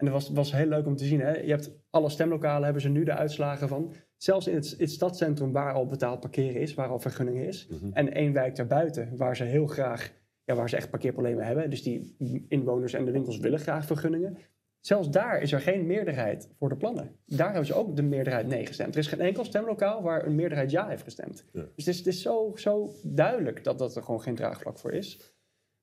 En 0.00 0.06
dat 0.06 0.14
was, 0.14 0.30
was 0.30 0.52
heel 0.52 0.66
leuk 0.66 0.86
om 0.86 0.96
te 0.96 1.04
zien. 1.04 1.20
Hè? 1.20 1.36
Je 1.36 1.50
hebt 1.50 1.70
alle 1.90 2.08
stemlokalen, 2.08 2.64
hebben 2.64 2.82
ze 2.82 2.88
nu 2.88 3.04
de 3.04 3.12
uitslagen 3.12 3.68
van. 3.68 3.92
Zelfs 4.16 4.46
in 4.46 4.54
het, 4.54 4.74
het 4.78 4.90
stadscentrum 4.90 5.52
waar 5.52 5.72
al 5.72 5.86
betaald 5.86 6.20
parkeren 6.20 6.60
is, 6.60 6.74
waar 6.74 6.88
al 6.88 6.98
vergunningen 6.98 7.46
is. 7.46 7.66
Mhm. 7.68 7.92
En 7.92 8.12
één 8.12 8.32
wijk 8.32 8.56
daarbuiten, 8.56 9.16
waar 9.16 9.36
ze 9.36 9.44
heel 9.44 9.66
graag, 9.66 10.12
ja, 10.44 10.54
waar 10.54 10.68
ze 10.68 10.76
echt 10.76 10.90
parkeerproblemen 10.90 11.46
hebben. 11.46 11.70
Dus 11.70 11.82
die 11.82 12.16
inwoners 12.48 12.92
en 12.92 13.04
de 13.04 13.10
winkels 13.10 13.38
willen 13.38 13.58
graag 13.58 13.86
vergunningen. 13.86 14.38
Zelfs 14.80 15.10
daar 15.10 15.42
is 15.42 15.52
er 15.52 15.60
geen 15.60 15.86
meerderheid 15.86 16.50
voor 16.58 16.68
de 16.68 16.76
plannen. 16.76 17.16
Daar 17.26 17.46
hebben 17.46 17.66
ze 17.66 17.74
ook 17.74 17.96
de 17.96 18.02
meerderheid 18.02 18.46
nee 18.46 18.66
gestemd. 18.66 18.94
Er 18.94 19.00
is 19.00 19.06
geen 19.06 19.20
enkel 19.20 19.44
stemlokaal 19.44 20.02
waar 20.02 20.26
een 20.26 20.34
meerderheid 20.34 20.70
ja 20.70 20.88
heeft 20.88 21.02
gestemd. 21.02 21.44
Ja. 21.52 21.60
Dus 21.60 21.84
het 21.84 21.86
is, 21.86 21.98
het 21.98 22.06
is 22.06 22.22
zo, 22.22 22.52
zo 22.54 22.92
duidelijk 23.02 23.64
dat, 23.64 23.78
dat 23.78 23.96
er 23.96 24.02
gewoon 24.02 24.22
geen 24.22 24.34
draagvlak 24.34 24.78
voor 24.78 24.92
is. 24.92 25.34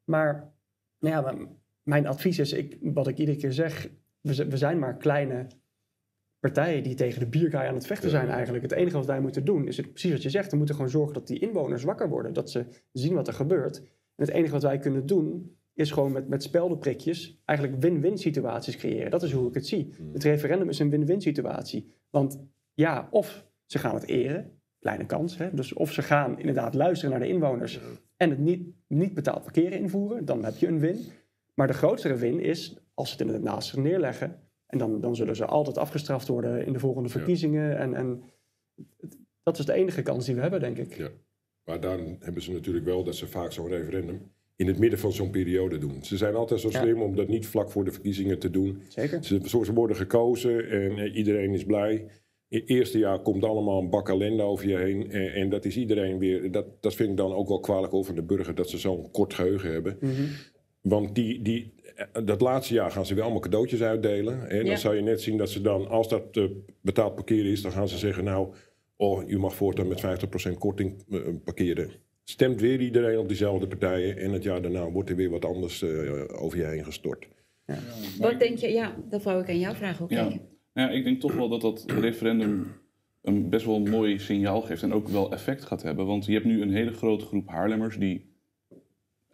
Maar, 0.03 0.53
nou 0.99 1.15
ja, 1.15 1.47
mijn 1.83 2.07
advies 2.07 2.39
is, 2.39 2.53
ik, 2.53 2.77
wat 2.81 3.07
ik 3.07 3.17
iedere 3.17 3.37
keer 3.37 3.53
zeg, 3.53 3.89
we, 4.27 4.57
zijn 4.57 4.79
maar 4.79 4.97
kleine 4.97 5.47
partijen 6.39 6.83
die 6.83 6.95
tegen 6.95 7.19
de 7.19 7.27
bierkaai 7.27 7.67
aan 7.67 7.75
het 7.75 7.87
vechten 7.87 8.09
zijn 8.09 8.29
eigenlijk. 8.29 8.63
Het 8.63 8.71
enige 8.71 8.97
wat 8.97 9.05
wij 9.05 9.21
moeten 9.21 9.45
doen 9.45 9.67
is 9.67 9.77
het, 9.77 9.89
precies 9.89 10.11
wat 10.11 10.23
je 10.23 10.29
zegt. 10.29 10.51
We 10.51 10.57
moeten 10.57 10.75
gewoon 10.75 10.89
zorgen 10.89 11.13
dat 11.13 11.27
die 11.27 11.39
inwoners 11.39 11.83
wakker 11.83 12.09
worden. 12.09 12.33
Dat 12.33 12.51
ze 12.51 12.65
zien 12.91 13.13
wat 13.13 13.27
er 13.27 13.33
gebeurt. 13.33 13.77
En 14.15 14.25
het 14.25 14.29
enige 14.29 14.51
wat 14.51 14.63
wij 14.63 14.77
kunnen 14.77 15.05
doen 15.05 15.57
is 15.73 15.91
gewoon 15.91 16.11
met, 16.11 16.27
met 16.27 16.43
speldenprikjes 16.43 17.41
eigenlijk 17.45 17.81
win-win 17.81 18.17
situaties 18.17 18.77
creëren. 18.77 19.11
Dat 19.11 19.23
is 19.23 19.31
hoe 19.31 19.47
ik 19.47 19.53
het 19.53 19.67
zie. 19.67 19.93
Het 20.13 20.23
referendum 20.23 20.69
is 20.69 20.79
een 20.79 20.89
win-win 20.89 21.21
situatie. 21.21 21.91
Want 22.09 22.39
ja, 22.73 23.07
of 23.11 23.45
ze 23.65 23.79
gaan 23.79 23.93
het 23.93 24.07
eren, 24.07 24.59
kleine 24.79 25.05
kans. 25.05 25.37
Hè? 25.37 25.53
Dus 25.53 25.73
of 25.73 25.91
ze 25.91 26.01
gaan 26.01 26.39
inderdaad 26.39 26.73
luisteren 26.73 27.11
naar 27.11 27.27
de 27.27 27.33
inwoners 27.33 27.79
en 28.17 28.29
het 28.29 28.39
niet, 28.39 28.67
niet 28.87 29.13
betaald 29.13 29.43
parkeren 29.43 29.79
invoeren, 29.79 30.25
dan 30.25 30.43
heb 30.43 30.55
je 30.55 30.67
een 30.67 30.79
win. 30.79 30.99
Maar 31.53 31.67
de 31.67 31.73
grootste 31.73 32.15
win 32.15 32.39
is 32.39 32.77
als 32.97 33.09
ze 33.09 33.15
het 33.17 33.25
inderdaad 33.25 33.53
naast 33.53 33.67
zich 33.69 33.77
neerleggen. 33.77 34.39
En 34.67 34.77
dan, 34.77 35.01
dan 35.01 35.15
zullen 35.15 35.35
ze 35.35 35.45
altijd 35.45 35.77
afgestraft 35.77 36.27
worden 36.27 36.65
in 36.65 36.73
de 36.73 36.79
volgende 36.79 37.09
verkiezingen. 37.09 37.77
En, 37.77 37.93
en 37.93 38.23
dat 39.43 39.59
is 39.59 39.65
de 39.65 39.73
enige 39.73 40.01
kans 40.01 40.25
die 40.25 40.35
we 40.35 40.41
hebben, 40.41 40.59
denk 40.59 40.77
ik. 40.77 40.97
Ja. 40.97 41.09
Maar 41.63 41.79
dan 41.79 42.15
hebben 42.19 42.41
ze 42.41 42.51
natuurlijk 42.51 42.85
wel 42.85 43.03
dat 43.03 43.15
ze 43.15 43.27
vaak 43.27 43.51
zo'n 43.51 43.67
referendum 43.67 44.31
in 44.55 44.67
het 44.67 44.79
midden 44.79 44.99
van 44.99 45.11
zo'n 45.11 45.29
periode 45.29 45.77
doen. 45.77 46.03
Ze 46.03 46.17
zijn 46.17 46.35
altijd 46.35 46.59
zo 46.59 46.69
Ja. 46.71 46.81
slim 46.81 47.01
om 47.01 47.15
dat 47.15 47.27
niet 47.27 47.47
vlak 47.47 47.71
voor 47.71 47.85
de 47.85 47.91
verkiezingen 47.91 48.39
te 48.39 48.49
doen. 48.49 48.81
Zeker. 48.87 49.23
Ze, 49.23 49.39
ze 49.63 49.73
worden 49.73 49.95
gekozen 49.95 50.69
en 50.69 50.97
eh, 50.97 51.15
iedereen 51.15 51.53
is 51.53 51.63
blij. 51.65 52.05
In 52.47 52.59
het 52.59 52.69
eerste 52.69 52.97
jaar 52.97 53.21
komt 53.21 53.43
allemaal 53.43 53.81
een 53.81 53.89
bak 53.89 54.09
ellende 54.09 54.43
over 54.43 54.67
je 54.67 54.77
heen. 54.77 55.11
En, 55.11 55.33
en 55.33 55.49
dat 55.49 55.65
is 55.65 55.77
iedereen 55.77 56.17
weer. 56.17 56.51
Dat, 56.51 56.81
dat 56.81 56.95
vind 56.95 57.09
ik 57.09 57.17
dan 57.17 57.33
ook 57.33 57.47
wel 57.47 57.59
kwalijk 57.59 57.93
over 57.93 58.15
de 58.15 58.23
burger 58.23 58.55
dat 58.55 58.69
ze 58.69 58.77
zo'n 58.77 59.11
kort 59.11 59.33
geheugen 59.33 59.71
hebben. 59.71 59.97
Mhm. 60.01 60.23
Want 60.81 61.15
die, 61.15 61.41
die, 61.41 61.73
dat 62.25 62.41
laatste 62.41 62.73
jaar 62.73 62.91
gaan 62.91 63.05
ze 63.05 63.13
weer 63.13 63.23
allemaal 63.23 63.41
cadeautjes 63.41 63.81
uitdelen. 63.81 64.49
En 64.49 64.57
Ja. 64.57 64.63
dan 64.63 64.77
zou 64.77 64.95
je 64.95 65.01
net 65.01 65.21
zien 65.21 65.37
dat 65.37 65.49
ze 65.49 65.61
dan, 65.61 65.87
als 65.87 66.09
dat 66.09 66.37
eh, 66.37 66.43
betaald 66.81 67.15
parkeren 67.15 67.51
is, 67.51 67.61
dan 67.61 67.71
gaan 67.71 67.87
ze 67.87 67.97
zeggen: 67.97 68.23
Nou, 68.23 68.53
oh, 68.95 69.29
u 69.29 69.39
mag 69.39 69.55
voortaan 69.55 69.87
met 69.87 69.99
50% 70.51 70.57
korting 70.57 71.03
eh, 71.11 71.19
parkeren. 71.43 71.89
Stemt 72.23 72.61
weer 72.61 72.79
iedereen 72.81 73.17
op 73.19 73.27
diezelfde 73.27 73.67
partijen. 73.67 74.17
En 74.17 74.31
het 74.31 74.43
jaar 74.43 74.61
daarna 74.61 74.89
wordt 74.91 75.09
er 75.09 75.15
weer 75.15 75.29
wat 75.29 75.45
anders 75.45 75.81
eh, 75.81 76.23
over 76.41 76.57
je 76.57 76.65
heen 76.65 76.85
gestort. 76.85 77.27
Wat 78.19 78.39
denk 78.39 78.57
je? 78.57 78.67
Ja, 78.71 78.95
dat 79.09 79.23
wou 79.23 79.41
ik 79.41 79.49
aan 79.49 79.59
jou 79.59 79.75
vragen. 79.75 80.05
Oké. 80.05 80.15
Ja. 80.15 80.23
Nou 80.73 80.89
ja, 80.89 80.89
ik 80.89 81.03
denk 81.03 81.19
toch 81.19 81.35
wel 81.35 81.49
dat 81.49 81.61
dat 81.61 81.85
referendum 81.99 82.67
een 83.21 83.49
best 83.49 83.65
wel 83.65 83.75
een 83.75 83.89
mooi 83.89 84.19
signaal 84.19 84.61
geeft 84.61 84.83
en 84.83 84.93
ook 84.93 85.07
wel 85.07 85.31
effect 85.31 85.65
gaat 85.65 85.83
hebben. 85.83 86.05
Want 86.05 86.25
je 86.25 86.33
hebt 86.33 86.45
nu 86.45 86.61
een 86.61 86.71
hele 86.71 86.93
grote 86.93 87.25
groep 87.25 87.47
Haarlemmers 87.47 87.97
die 87.97 88.25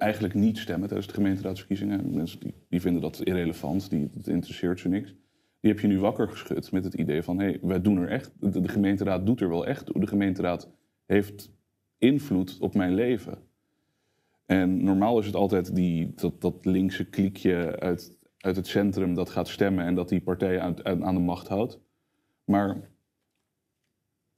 eigenlijk 0.03 0.33
niet 0.33 0.57
stemmen 0.57 0.87
tijdens 0.87 1.07
de 1.07 1.13
gemeenteraadsverkiezingen. 1.13 2.13
Mensen 2.13 2.39
die, 2.39 2.53
die 2.69 2.81
vinden 2.81 3.01
dat 3.01 3.21
irrelevant, 3.21 3.89
die, 3.89 4.09
het 4.13 4.27
interesseert 4.27 4.79
ze 4.79 4.89
niks. 4.89 5.15
Die 5.59 5.71
heb 5.71 5.79
je 5.79 5.87
nu 5.87 5.99
wakker 5.99 6.29
geschud 6.29 6.71
met 6.71 6.83
het 6.83 6.93
idee 6.93 7.23
van, 7.23 7.39
hé, 7.39 7.45
hey, 7.45 7.59
wij 7.61 7.81
doen 7.81 7.97
er 7.97 8.09
echt, 8.09 8.31
de, 8.39 8.67
gemeenteraad 8.67 9.25
doet 9.25 9.41
er 9.41 9.49
wel 9.49 9.65
echt 9.65 9.85
toe. 9.85 9.99
De 9.99 10.07
gemeenteraad 10.07 10.69
heeft 11.05 11.51
invloed 11.97 12.57
op 12.59 12.75
mijn 12.75 12.93
leven. 12.93 13.37
En 14.45 14.83
normaal 14.83 15.19
is 15.19 15.25
het 15.25 15.35
altijd 15.35 15.75
die, 15.75 16.13
dat, 16.15 16.41
dat 16.41 16.65
linkse 16.65 17.05
kliekje 17.09 17.79
uit, 17.79 18.17
uit 18.37 18.55
het 18.55 18.67
centrum 18.67 19.13
dat 19.13 19.29
gaat 19.29 19.47
stemmen 19.47 19.85
en 19.85 19.95
dat 19.95 20.09
die 20.09 20.21
partij 20.21 20.59
aan, 20.59 20.85
aan 20.85 21.15
de 21.15 21.21
macht 21.21 21.47
houdt. 21.47 21.79
Maar 22.45 22.89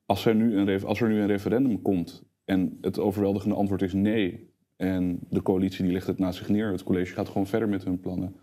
als 0.06 0.26
er, 0.26 0.36
nu 0.36 0.58
een, 0.58 0.84
als 0.86 1.02
er 1.02 1.10
nu 1.10 1.20
een 1.20 1.28
referendum 1.28 1.82
komt 1.82 2.24
en 2.44 2.78
het 2.82 3.00
overweldigende 3.00 3.56
antwoord 3.56 3.82
is 3.82 3.94
nee, 3.94 4.54
en 4.76 5.20
de 5.30 5.42
coalitie 5.42 5.84
die 5.84 5.94
legt 5.94 6.08
het 6.08 6.18
naast 6.20 6.38
zich 6.38 6.50
neer, 6.50 6.72
het 6.72 6.84
college 6.84 7.14
gaat 7.14 7.28
gewoon 7.28 7.48
verder 7.48 7.70
met 7.70 7.84
hun 7.84 8.00
plannen, 8.00 8.36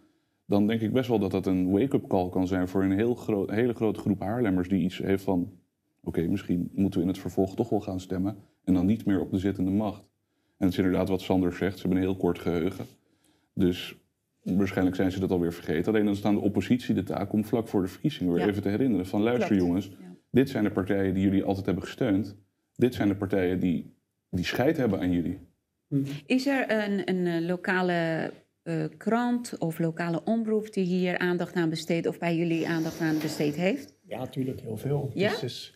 dan 0.47 0.67
denk 0.67 0.81
ik 0.81 0.93
best 0.93 1.09
wel 1.09 1.19
dat 1.19 1.31
dat 1.31 1.47
een 1.47 1.71
wake-up 1.71 2.07
call 2.09 2.29
kan 2.29 2.47
zijn 2.47 2.69
voor 2.69 2.85
een 2.85 2.93
heel 2.93 3.15
groot, 3.15 3.51
hele 3.51 3.75
grote 3.75 4.01
groep 4.01 4.21
Haarlemmers 4.21 4.69
die 4.69 4.83
iets 4.85 4.99
heeft 4.99 5.25
van, 5.25 5.53
oké, 6.01 6.23
misschien 6.27 6.71
moeten 6.75 6.99
we 7.01 7.07
in 7.07 7.13
het 7.13 7.21
vervolg 7.21 7.55
toch 7.55 7.69
wel 7.69 7.81
gaan 7.81 8.01
stemmen 8.01 8.37
en 8.65 8.75
dan 8.75 8.87
niet 8.87 9.05
meer 9.07 9.21
op 9.21 9.31
de 9.31 9.39
zittende 9.39 9.71
macht. 9.71 10.01
En 10.57 10.69
het 10.69 10.79
is 10.79 10.85
inderdaad 10.85 11.09
wat 11.09 11.21
Sander 11.21 11.53
zegt, 11.53 11.75
ze 11.75 11.81
hebben 11.81 11.99
een 11.99 12.09
heel 12.09 12.17
kort 12.17 12.39
geheugen. 12.39 12.85
Dus 13.55 13.97
waarschijnlijk 14.43 14.97
zijn 14.97 15.13
ze 15.13 15.21
dat 15.21 15.31
alweer 15.31 15.53
vergeten. 15.53 15.93
Alleen 15.93 16.05
dan 16.05 16.17
staan 16.17 16.35
de 16.35 16.41
oppositie 16.41 16.95
de 16.95 17.03
taak 17.03 17.33
om 17.33 17.45
vlak 17.45 17.69
voor 17.69 17.83
de 17.83 17.89
verkiezingen 17.89 18.33
weer 18.33 18.43
Ja. 18.43 18.49
even 18.49 18.63
te 18.63 18.69
herinneren 18.69 19.07
van 19.07 19.21
luister 19.23 19.47
Klopt. 19.49 19.63
jongens, 19.63 19.87
Ja. 19.87 20.15
dit 20.31 20.49
zijn 20.49 20.65
de 20.65 20.71
partijen 20.71 21.15
die 21.15 21.23
jullie 21.23 21.45
altijd 21.45 21.67
hebben 21.67 21.85
gesteund. 21.85 22.37
Dit 22.77 22.95
zijn 22.95 23.09
de 23.09 23.15
partijen 23.15 23.61
die, 23.61 23.95
die 24.31 24.45
scheid 24.45 24.77
hebben 24.77 25.01
aan 25.01 25.11
jullie. 25.11 25.39
Is 26.27 26.47
er 26.47 26.71
een, 26.71 27.09
een 27.09 27.27
eh, 27.27 27.49
lokale 27.49 28.31
eh, 28.63 28.85
krant 28.97 29.59
of 29.59 29.79
lokale 29.79 30.25
omroep 30.25 30.73
die 30.73 30.85
hier 30.85 31.19
aandacht 31.19 31.55
aan 31.55 31.71
besteedt 31.71 32.07
of 32.07 32.19
bij 32.19 32.37
jullie 32.37 32.69
aandacht 32.69 33.01
aan 33.01 33.19
besteed 33.19 33.55
heeft? 33.55 33.95
Ja, 34.03 34.19
natuurlijk 34.19 34.61
heel 34.61 34.77
veel. 34.77 35.11
Ja? 35.15 35.31
Dus, 35.31 35.41
dus- 35.41 35.75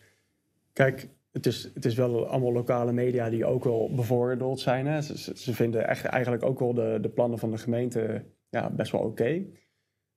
kijk, 0.73 1.07
het 1.31 1.45
is, 1.45 1.71
het 1.73 1.85
is 1.85 1.95
wel 1.95 2.27
allemaal 2.27 2.53
lokale 2.53 2.91
media 2.91 3.29
die 3.29 3.45
ook 3.45 3.63
wel 3.63 3.91
bevoordeeld 3.95 4.59
zijn. 4.59 4.87
Hè. 4.87 5.01
Ze, 5.01 5.17
ze- 5.37 5.53
vinden 5.53 5.87
echt, 5.87 6.05
eigenlijk 6.05 6.43
ook 6.43 6.59
wel 6.59 6.73
de, 6.73 6.97
de 7.01 7.09
plannen 7.09 7.39
van 7.39 7.51
de 7.51 7.57
gemeente 7.57 8.23
ja, 8.49 8.69
best 8.69 8.91
wel 8.91 9.01
oké. 9.01 9.45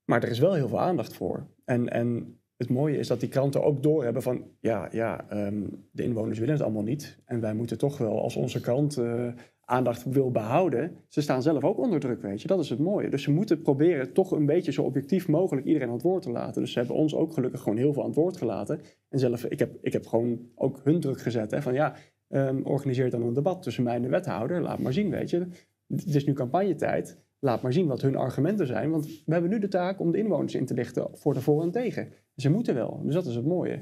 Maar 0.05 0.23
er 0.23 0.31
is 0.31 0.39
wel 0.39 0.55
heel 0.55 0.69
veel 0.69 0.81
aandacht 0.81 1.15
voor. 1.15 1.47
En, 1.65 1.89
en 1.89 2.39
het 2.57 2.69
mooie 2.69 2.99
is 2.99 3.07
dat 3.07 3.21
die 3.21 3.29
kranten 3.29 3.65
ook 3.65 3.83
doorhebben 3.83 4.23
van... 4.23 4.45
ja, 4.61 4.89
ja 4.93 5.29
ehm, 5.29 5.63
de 5.93 6.03
inwoners 6.03 6.39
willen 6.39 6.55
het 6.55 6.63
allemaal 6.63 6.83
niet. 6.83 7.19
En 7.25 7.41
wij 7.41 7.55
moeten 7.55 7.79
toch 7.79 7.99
wel, 7.99 8.23
als 8.23 8.37
onze 8.37 8.61
krant 8.61 8.97
eh, 8.97 9.29
aandacht 9.71 10.05
wil 10.05 10.31
behouden... 10.31 10.97
ze 11.09 11.21
staan 11.21 11.43
zelf 11.43 11.65
ook 11.65 11.79
onder 11.79 12.01
druk, 12.01 12.23
weet 12.23 12.43
je. 12.43 12.49
Dat 12.49 12.61
is 12.61 12.71
het 12.71 12.79
mooie. 12.79 13.11
Dus 13.11 13.23
ze 13.23 13.31
moeten 13.31 13.63
proberen 13.63 14.13
toch 14.13 14.31
een 14.31 14.47
beetje 14.47 14.73
zo 14.73 14.83
objectief 14.83 15.29
mogelijk 15.29 15.67
iedereen 15.67 15.89
aan 15.89 15.95
het 15.95 16.03
woord 16.03 16.23
te 16.23 16.31
laten. 16.31 16.63
Dus 16.63 16.73
ze 16.73 16.79
hebben 16.79 16.97
ons 16.97 17.15
ook 17.15 17.33
gelukkig 17.33 17.61
gewoon 17.61 17.79
heel 17.79 17.93
veel 17.93 18.03
aan 18.03 18.09
het 18.09 18.19
woord 18.19 18.37
gelaten. 18.37 18.81
En 19.09 19.19
zelf, 19.19 19.45
ik 19.45 19.59
heb, 19.59 19.79
ik 19.83 19.93
heb 19.93 20.07
gewoon 20.07 20.39
ook 20.55 20.81
hun 20.85 21.01
druk 21.01 21.21
gezet. 21.21 21.51
Hè, 21.51 21.63
van 21.63 21.75
ja, 21.75 21.95
Ehm, 22.31 22.61
organiseer 22.63 23.11
dan 23.11 23.23
een 23.23 23.33
debat 23.33 23.63
tussen 23.63 23.83
mij 23.83 23.95
en 23.95 24.03
de 24.03 24.09
wethouder. 24.09 24.63
Laat 24.63 24.79
maar 24.79 24.93
zien, 24.93 25.11
weet 25.11 25.31
je. 25.31 25.47
Het 25.87 26.15
is 26.15 26.27
nu 26.27 26.33
campagnetijd. 26.33 27.19
Laat 27.39 27.63
maar 27.63 27.73
zien 27.73 27.87
wat 27.87 28.01
hun 28.01 28.17
argumenten 28.17 28.67
zijn. 28.67 28.91
Want 28.91 29.07
we 29.07 29.33
hebben 29.33 29.51
nu 29.51 29.59
de 29.59 29.69
taak 29.69 30.01
om 30.01 30.13
de 30.13 30.19
inwoners 30.19 30.55
in 30.55 30.67
te 30.67 30.75
lichten 30.75 31.09
voor 31.13 31.35
de 31.35 31.41
voor 31.41 31.63
en 31.63 31.71
tegen. 31.71 32.13
Ze 32.37 32.51
moeten 32.51 32.75
wel. 32.75 33.01
Dus 33.05 33.15
dat 33.15 33.27
is 33.27 33.35
het 33.35 33.45
mooie. 33.45 33.79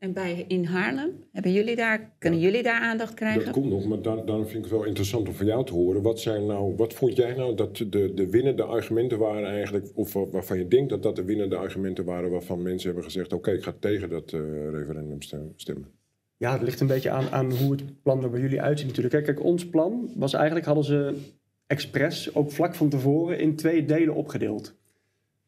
En 0.00 0.12
bij 0.12 0.44
in 0.48 0.64
Haarlem, 0.64 1.10
hebben 1.32 1.52
jullie 1.52 1.76
daar, 1.76 2.12
kunnen 2.18 2.40
jullie 2.40 2.62
daar 2.62 2.80
aandacht 2.80 3.14
krijgen? 3.14 3.44
Dat 3.44 3.52
komt 3.52 3.70
nog, 3.70 3.84
maar 3.84 4.02
dan, 4.02 4.26
dan 4.26 4.42
vind 4.42 4.54
ik 4.56 4.62
het 4.62 4.70
wel 4.70 4.84
interessant 4.84 5.28
om 5.28 5.34
van 5.34 5.46
jou 5.46 5.64
te 5.66 5.72
horen. 5.72 6.02
Wat, 6.02 6.20
zijn 6.20 6.46
nou, 6.46 6.76
wat 6.76 6.94
vond 6.94 7.16
jij 7.16 7.34
nou 7.34 7.54
dat 7.54 7.76
de, 7.76 8.12
de 8.14 8.30
winnende 8.30 8.62
argumenten 8.62 9.18
waren 9.18 9.48
eigenlijk, 9.48 9.86
of 9.94 10.12
wa- 10.12 10.26
waarvan 10.26 10.58
je 10.58 10.68
denkt 10.68 10.90
dat 10.90 11.02
dat 11.02 11.16
de 11.16 11.24
winnende 11.24 11.56
argumenten 11.56 12.04
waren 12.04 12.30
waarvan 12.30 12.62
mensen 12.62 12.86
hebben 12.86 13.04
gezegd, 13.04 13.32
oké, 13.32 13.50
ik 13.50 13.62
ga 13.62 13.74
tegen 13.78 14.08
dat 14.08 14.32
eh, 14.32 14.40
referendum 14.70 15.22
stem- 15.22 15.52
stemmen. 15.56 15.88
Ja, 16.36 16.52
het 16.52 16.62
ligt 16.62 16.80
een 16.80 16.86
beetje 16.86 17.10
aan, 17.10 17.28
aan 17.28 17.52
hoe 17.52 17.70
het 17.72 18.02
plan 18.02 18.22
er 18.22 18.30
bij 18.30 18.40
jullie 18.40 18.62
uitziet 18.62 18.86
natuurlijk. 18.86 19.14
Kijk, 19.14 19.26
kijk, 19.26 19.44
ons 19.46 19.68
plan 19.68 20.12
was 20.16 20.32
eigenlijk, 20.32 20.66
hadden 20.66 20.84
ze 20.84 21.14
expres 21.66 22.34
ook 22.34 22.50
vlak 22.52 22.74
van 22.74 22.88
tevoren 22.88 23.38
in 23.38 23.56
twee 23.56 23.84
delen 23.84 24.14
opgedeeld. 24.14 24.74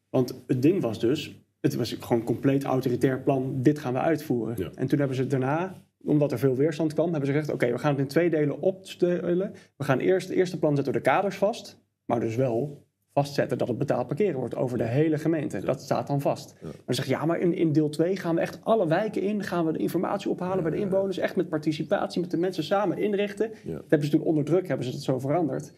Want 0.09 0.43
het 0.47 0.61
ding 0.61 0.81
was 0.81 0.99
dus, 0.99 1.42
het 1.63 1.75
was 1.75 1.95
gewoon 1.99 2.19
een 2.19 2.25
compleet 2.25 2.63
autoritair 2.63 3.21
plan, 3.21 3.61
dit 3.61 3.79
gaan 3.79 3.93
we 3.93 3.99
uitvoeren. 3.99 4.55
Ja. 4.57 4.71
En 4.75 4.87
toen 4.87 4.99
hebben 4.99 5.17
ze 5.17 5.27
daarna, 5.27 5.75
omdat 6.03 6.31
er 6.31 6.39
veel 6.39 6.55
weerstand 6.55 6.93
kwam, 6.93 7.09
hebben 7.09 7.25
ze 7.25 7.31
gezegd, 7.31 7.53
oké, 7.53 7.71
we 7.71 7.77
gaan 7.77 7.91
het 7.91 7.99
in 7.99 8.07
twee 8.07 8.29
delen 8.29 8.59
opstellen. 8.59 9.53
We 9.77 9.83
gaan 9.83 9.99
eerst, 9.99 10.27
het 10.27 10.37
eerste 10.37 10.59
plan 10.59 10.75
zetten 10.75 10.93
we 10.93 10.99
de 10.99 11.09
kaders 11.09 11.35
vast, 11.35 11.79
maar 12.05 12.19
dus 12.19 12.35
wel 12.35 12.85
vastzetten 13.13 13.57
dat 13.57 13.67
het 13.67 13.77
betaald 13.77 14.07
parkeren 14.07 14.39
wordt 14.39 14.55
over 14.55 14.77
de 14.77 14.83
hele 14.83 15.17
gemeente. 15.17 15.59
Dat 15.59 15.81
staat 15.81 16.07
dan 16.07 16.21
vast. 16.21 16.55
Maar 16.61 16.71
ze 16.71 16.93
zeggen, 16.93 17.15
ja, 17.15 17.25
maar 17.25 17.39
in, 17.39 17.53
in 17.53 17.71
deel 17.71 17.89
2 17.89 18.15
gaan 18.15 18.35
we 18.35 18.41
echt 18.41 18.59
alle 18.63 18.87
wijken 18.87 19.21
in, 19.21 19.43
gaan 19.43 19.65
we 19.65 19.71
de 19.71 19.79
informatie 19.79 20.29
ophalen 20.29 20.63
bij 20.63 20.71
de 20.71 20.77
inwoners, 20.77 21.17
echt 21.17 21.35
met 21.35 21.49
participatie, 21.49 22.21
met 22.21 22.31
de 22.31 22.37
mensen 22.37 22.63
samen 22.63 22.97
inrichten. 22.97 23.51
Dat 23.65 23.83
hebben 23.87 24.07
ze 24.07 24.17
toen 24.17 24.25
onder 24.25 24.43
druk, 24.43 24.67
hebben 24.67 24.85
ze 24.85 24.91
het 24.91 25.03
zo 25.03 25.19
veranderd. 25.19 25.73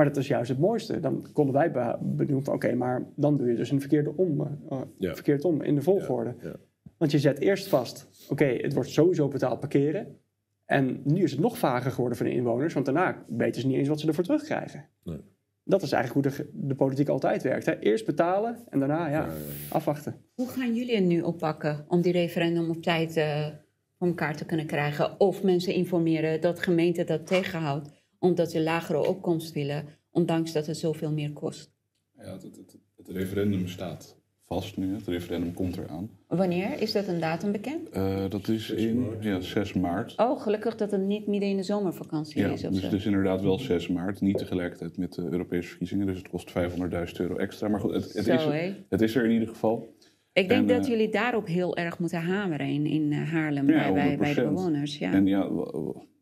Maar 0.00 0.08
dat 0.08 0.18
is 0.18 0.28
juist 0.28 0.48
het 0.50 0.58
mooiste. 0.58 1.00
Dan 1.00 1.26
konden 1.32 1.54
wij 1.54 1.70
be- 1.70 1.96
benoemen 2.00 2.44
van, 2.44 2.54
oké, 2.54 2.74
maar 2.74 3.06
dan 3.16 3.36
doe 3.36 3.48
je 3.48 3.54
dus 3.56 3.70
een 3.70 3.80
verkeerde 3.80 4.12
om, 4.16 4.40
eh, 4.40 4.78
Ja. 4.98 5.14
verkeerd 5.14 5.44
om 5.44 5.62
in 5.62 5.74
de 5.74 5.82
volgorde. 5.82 6.34
Ja, 6.42 6.48
ja. 6.48 6.56
Want 6.98 7.10
je 7.10 7.18
zet 7.18 7.38
eerst 7.40 7.68
vast, 7.68 8.26
oké, 8.28 8.44
het 8.44 8.72
wordt 8.74 8.88
sowieso 8.90 9.28
betaald 9.28 9.60
parkeren. 9.60 10.16
En 10.64 11.00
nu 11.04 11.22
is 11.22 11.30
het 11.30 11.40
nog 11.40 11.58
vager 11.58 11.90
geworden 11.90 12.16
voor 12.18 12.26
de 12.26 12.32
inwoners, 12.32 12.74
want 12.74 12.86
daarna 12.86 13.24
weten 13.28 13.60
ze 13.60 13.66
niet 13.66 13.76
eens 13.76 13.88
wat 13.88 14.00
ze 14.00 14.06
ervoor 14.06 14.24
terugkrijgen. 14.24 14.84
Nee. 15.04 15.20
Dat 15.64 15.82
is 15.82 15.92
eigenlijk 15.92 16.26
hoe 16.26 16.36
de, 16.44 16.50
de 16.66 16.74
politiek 16.74 17.08
altijd 17.08 17.42
werkt. 17.42 17.66
Hè? 17.66 17.78
Eerst 17.78 18.06
betalen 18.06 18.58
en 18.68 18.78
daarna 18.78 19.08
ja, 19.08 19.28
afwachten. 19.68 20.14
Hoe 20.34 20.48
gaan 20.48 20.74
jullie 20.74 20.94
het 20.94 21.04
nu 21.04 21.20
oppakken 21.20 21.84
om 21.88 22.00
die 22.00 22.12
referendum 22.12 22.70
op 22.70 22.82
tijd 22.82 23.16
eh 23.16 23.46
voor 23.98 24.08
elkaar 24.08 24.36
te 24.36 24.44
kunnen 24.44 24.66
krijgen? 24.66 25.20
Of 25.20 25.42
mensen 25.42 25.74
informeren 25.74 26.40
dat 26.40 26.60
gemeente 26.60 27.04
dat 27.04 27.26
tegenhoudt 27.26 27.98
omdat 28.20 28.50
ze 28.50 28.60
lagere 28.60 29.06
opkomst 29.06 29.52
willen, 29.52 29.84
ondanks 30.10 30.52
dat 30.52 30.66
het 30.66 30.76
zoveel 30.76 31.12
meer 31.12 31.32
kost? 31.32 31.72
Ja, 32.16 32.32
het, 32.32 32.42
het, 32.42 32.78
het, 32.96 33.08
referendum 33.08 33.68
staat 33.68 34.16
vast 34.46 34.76
nu. 34.76 34.94
Het 34.94 35.06
referendum 35.06 35.54
komt 35.54 35.76
eraan. 35.76 36.10
Wanneer? 36.26 36.80
Is 36.82 36.92
dat 36.92 37.06
een 37.08 37.20
datum 37.20 37.52
bekend? 37.52 37.88
Eh, 37.88 38.24
dat 38.28 38.48
is 38.48 38.70
in 38.70 39.06
ja, 39.20 39.40
6 39.40 39.72
maart. 39.72 40.14
Oh, 40.18 40.40
gelukkig 40.40 40.76
dat 40.76 40.90
het 40.90 41.00
niet 41.00 41.26
midden 41.26 41.48
in 41.48 41.56
de 41.56 41.62
zomervakantie 41.62 42.40
Ja, 42.40 42.48
is 42.48 42.64
of 42.64 42.70
dus 42.70 42.78
zo. 42.80 42.84
het 42.86 42.94
is 42.94 43.06
inderdaad 43.06 43.42
wel 43.42 43.58
6 43.58 43.88
maart. 43.88 44.20
Niet 44.20 44.38
tegelijkertijd 44.38 44.96
met 44.96 45.12
de 45.12 45.22
Europese 45.30 45.68
verkiezingen. 45.68 46.06
Dus 46.06 46.18
het 46.18 46.28
kost 46.28 46.50
500.000 46.50 47.16
euro 47.16 47.36
extra. 47.36 47.68
Maar 47.68 47.80
goed, 47.80 47.94
het, 47.94 48.12
het, 48.12 48.24
Zo, 48.24 48.32
is, 48.34 48.42
hé. 48.44 48.74
het 48.88 49.00
is 49.00 49.14
er 49.14 49.24
in 49.24 49.30
ieder 49.30 49.48
geval. 49.48 49.94
Ik 50.32 50.48
denk 50.48 50.60
En, 50.70 50.76
dat 50.76 50.84
eh, 50.84 50.90
jullie 50.90 51.08
daarop 51.08 51.46
heel 51.46 51.76
erg 51.76 51.98
moeten 51.98 52.20
hameren 52.20 52.66
in, 52.66 52.86
in 52.86 53.12
eh, 53.12 53.32
Haarlem, 53.32 53.68
Ja, 53.70 53.92
bij, 53.92 54.16
bij, 54.16 54.34
de 54.34 54.40
100%. 54.40 54.44
bewoners. 54.44 54.98
Ja. 54.98 55.12
En 55.12 55.26
ja, 55.26 55.48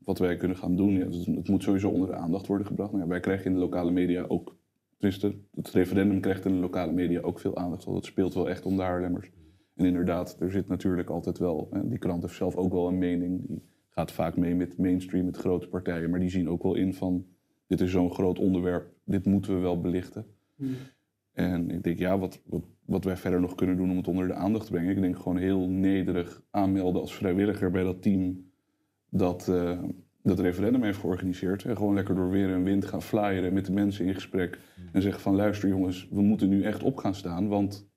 wat 0.08 0.18
wij 0.18 0.36
kunnen 0.36 0.56
gaan 0.56 0.76
doen, 0.76 0.92
ja, 0.92 1.04
het, 1.04 1.26
het 1.26 1.48
moet 1.48 1.62
sowieso 1.62 1.88
onder 1.88 2.08
de 2.08 2.14
aandacht 2.14 2.46
worden 2.46 2.66
gebracht. 2.66 2.92
Ja, 2.92 3.06
wij 3.06 3.20
krijgen 3.20 3.46
in 3.46 3.52
de 3.52 3.58
lokale 3.58 3.90
media 3.90 4.24
ook, 4.28 4.56
tenminste, 4.98 5.34
het 5.54 5.70
referendum 5.70 6.20
krijgt 6.20 6.44
in 6.44 6.52
de 6.52 6.58
lokale 6.58 6.92
media 6.92 7.20
ook 7.20 7.40
veel 7.40 7.56
aandacht. 7.56 7.84
Want 7.84 7.96
het 7.96 8.06
speelt 8.06 8.34
wel 8.34 8.48
echt 8.48 8.66
om 8.66 8.76
de 8.76 8.82
Haarlemmers. 8.82 9.30
En 9.74 9.84
inderdaad, 9.84 10.36
er 10.40 10.50
zit 10.50 10.68
natuurlijk 10.68 11.10
altijd 11.10 11.38
wel, 11.38 11.68
hè, 11.70 11.88
die 11.88 11.98
krant 11.98 12.22
heeft 12.22 12.34
zelf 12.34 12.56
ook 12.56 12.72
wel 12.72 12.88
een 12.88 12.98
mening. 12.98 13.46
Die 13.46 13.62
gaat 13.88 14.12
vaak 14.12 14.36
mee 14.36 14.54
met 14.54 14.78
mainstream, 14.78 15.24
met 15.24 15.36
grote 15.36 15.68
partijen. 15.68 16.10
Maar 16.10 16.20
die 16.20 16.30
zien 16.30 16.48
ook 16.48 16.62
wel 16.62 16.74
in 16.74 16.94
van, 16.94 17.26
dit 17.66 17.80
is 17.80 17.90
zo'n 17.90 18.12
groot 18.12 18.38
onderwerp, 18.38 18.92
dit 19.04 19.24
moeten 19.24 19.54
we 19.54 19.60
wel 19.60 19.80
belichten. 19.80 20.26
En 21.32 21.70
ik 21.70 21.82
denk, 21.82 21.98
ja, 21.98 22.18
wat, 22.18 22.42
wat, 22.44 22.64
wat 22.84 23.04
wij 23.04 23.16
verder 23.16 23.40
nog 23.40 23.54
kunnen 23.54 23.76
doen 23.76 23.90
om 23.90 23.96
het 23.96 24.08
onder 24.08 24.26
de 24.26 24.34
aandacht 24.34 24.66
te 24.66 24.72
brengen. 24.72 24.96
Ik 24.96 25.00
denk 25.00 25.16
gewoon 25.16 25.38
heel 25.38 25.68
nederig 25.68 26.42
aanmelden 26.50 27.00
als 27.00 27.14
vrijwilliger 27.14 27.70
bij 27.70 27.82
dat 27.82 28.02
team 28.02 28.47
dat 29.10 29.48
eh, 29.48 29.82
dat 30.28 30.38
referendum 30.38 30.82
heeft 30.82 30.98
georganiseerd. 30.98 31.64
En 31.64 31.76
gewoon 31.76 31.94
lekker 31.94 32.14
door 32.14 32.30
weer 32.30 32.52
en 32.52 32.64
wind 32.64 32.84
gaan 32.84 33.02
flyeren 33.02 33.52
met 33.52 33.66
de 33.66 33.72
mensen 33.72 34.06
in 34.06 34.14
gesprek. 34.14 34.58
En 34.92 35.02
zeggen 35.02 35.22
van 35.22 35.34
luister 35.34 35.68
jongens, 35.68 36.08
we 36.10 36.20
moeten 36.20 36.48
nu 36.48 36.62
echt 36.62 36.82
op 36.82 36.96
gaan 36.96 37.14
staan, 37.14 37.48
want 37.48 37.88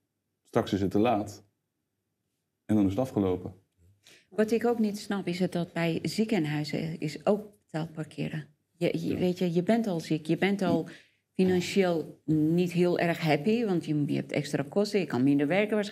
straks 0.47 0.74
is 0.74 0.82
het 0.82 0.91
te 0.91 1.00
laat. 1.00 1.45
En 2.65 2.76
dan 2.76 2.86
is 2.86 2.91
het 2.91 3.00
afgelopen. 3.00 3.54
Wat 4.30 4.52
ik 4.52 4.65
ook 4.65 4.80
niet 4.80 5.00
snap 5.00 5.28
is 5.28 5.39
het 5.39 5.52
dat 5.52 5.74
bij 5.74 6.00
ziekenhuizen 6.02 7.00
is 7.00 7.26
ook 7.26 7.47
betaald 7.63 7.91
parkeren. 7.91 8.47
Je, 8.78 9.08
je, 9.08 9.15
weet 9.15 9.38
je, 9.38 9.54
je 9.54 9.63
bent 9.63 9.88
al 9.88 10.00
ziek, 10.00 10.26
je 10.26 10.38
bent 10.38 10.62
al 10.62 10.89
financieel 11.34 12.21
niet 12.26 12.71
heel 12.71 13.00
erg 13.00 13.19
happy, 13.19 13.65
want 13.65 13.86
je, 13.86 14.06
je 14.06 14.15
hebt 14.15 14.32
extra 14.32 14.65
kosten, 14.69 15.00
je 15.00 15.06
kan 15.06 15.24
minder 15.24 15.47
werken. 15.47 15.91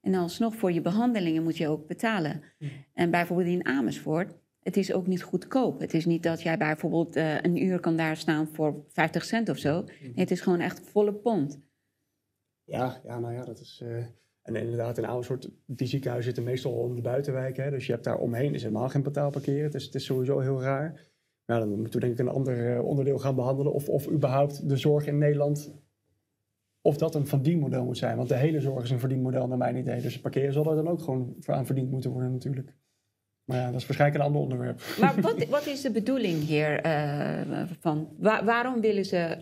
En 0.00 0.14
alsnog 0.14 0.54
voor 0.54 0.72
je 0.72 0.80
behandelingen 0.80 1.42
moet 1.42 1.56
je 1.56 1.68
ook 1.68 1.86
betalen. 1.86 2.42
En 2.92 3.10
bijvoorbeeld 3.10 3.48
in 3.48 3.66
Amersfoort, 3.66 4.34
het 4.62 4.76
is 4.76 4.92
ook 4.92 5.06
niet 5.06 5.22
goedkoop. 5.22 5.80
Het 5.80 5.94
is 5.94 6.04
niet 6.04 6.22
dat 6.22 6.42
jij 6.42 6.58
bijvoorbeeld 6.58 7.16
eh, 7.16 7.40
een 7.40 7.62
uur 7.62 7.80
kan 7.80 7.96
daar 7.96 8.16
staan 8.16 8.48
voor 8.48 8.84
50 8.88 9.24
cent 9.24 9.48
of 9.48 9.56
zo. 9.58 9.82
Nee, 9.82 10.12
het 10.14 10.30
is 10.30 10.40
gewoon 10.40 10.60
echt 10.60 10.80
volle 10.80 11.14
pond. 11.14 11.60
Ja, 12.64 13.00
ja, 13.04 13.18
nou 13.18 13.34
ja, 13.34 13.44
dat 13.44 13.60
is... 13.60 13.80
eh, 13.84 14.04
en 14.42 14.56
inderdaad, 14.56 14.98
in 14.98 15.06
Amersfoort, 15.06 15.50
die 15.66 15.86
ziekenhuizen 15.86 16.32
zitten 16.34 16.52
meestal 16.52 16.72
om 16.72 16.94
de 16.94 17.00
buitenwijken. 17.02 17.64
Hè, 17.64 17.70
dus 17.70 17.86
je 17.86 17.92
hebt 17.92 18.04
daar 18.04 18.18
omheen 18.18 18.54
is 18.54 18.62
helemaal 18.62 18.88
geen 18.88 19.02
betaalparkeren. 19.02 19.62
Het 19.64 19.74
is, 19.74 19.84
het 19.84 19.94
is 19.94 20.04
sowieso 20.04 20.38
heel 20.38 20.62
raar. 20.62 21.08
Ja, 21.44 21.58
dan 21.58 21.68
moeten 21.68 21.92
we 21.92 22.06
denk 22.06 22.12
ik 22.12 22.18
een 22.18 22.32
ander 22.32 22.76
eh, 22.76 22.84
onderdeel 22.84 23.18
gaan 23.18 23.34
behandelen. 23.34 23.72
Of, 23.72 23.88
of 23.88 24.08
überhaupt 24.10 24.68
de 24.68 24.76
zorg 24.76 25.06
in 25.06 25.18
Nederland, 25.18 25.74
of 26.80 26.96
dat 26.96 27.14
een 27.14 27.26
verdienmodel 27.26 27.84
moet 27.84 27.98
zijn. 27.98 28.16
Want 28.16 28.28
de 28.28 28.36
hele 28.36 28.60
zorg 28.60 28.84
is 28.84 28.90
een 28.90 28.98
verdienmodel 28.98 29.48
naar 29.48 29.58
mijn 29.58 29.76
idee. 29.76 30.00
Dus 30.00 30.12
het 30.12 30.22
parkeren 30.22 30.52
zal 30.52 30.70
er 30.70 30.76
dan 30.76 30.88
ook 30.88 31.00
gewoon 31.02 31.36
aan 31.46 31.66
verdiend 31.66 31.90
moeten 31.90 32.10
worden 32.10 32.32
natuurlijk. 32.32 32.74
Maar 33.44 33.58
ja, 33.58 33.70
dat 33.70 33.80
is 33.80 33.86
waarschijnlijk 33.86 34.20
een 34.20 34.26
ander 34.26 34.42
onderwerp. 34.42 34.80
Maar 35.00 35.20
wat, 35.20 35.44
wat 35.56 35.66
is 35.66 35.80
de 35.80 35.90
bedoeling 35.90 36.42
hier 36.42 36.80
eh, 36.80 37.62
van? 37.80 38.08
Wa- 38.18 38.44
waarom 38.44 38.80
willen 38.80 39.04
ze 39.04 39.36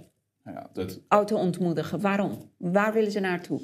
Nou 0.44 0.56
ja, 0.56 0.70
dat, 0.72 1.00
auto 1.08 1.36
ontmoedigen? 1.36 2.00
Waarom? 2.00 2.50
Waar 2.56 2.92
willen 2.92 3.10
ze 3.10 3.20
naartoe? 3.20 3.60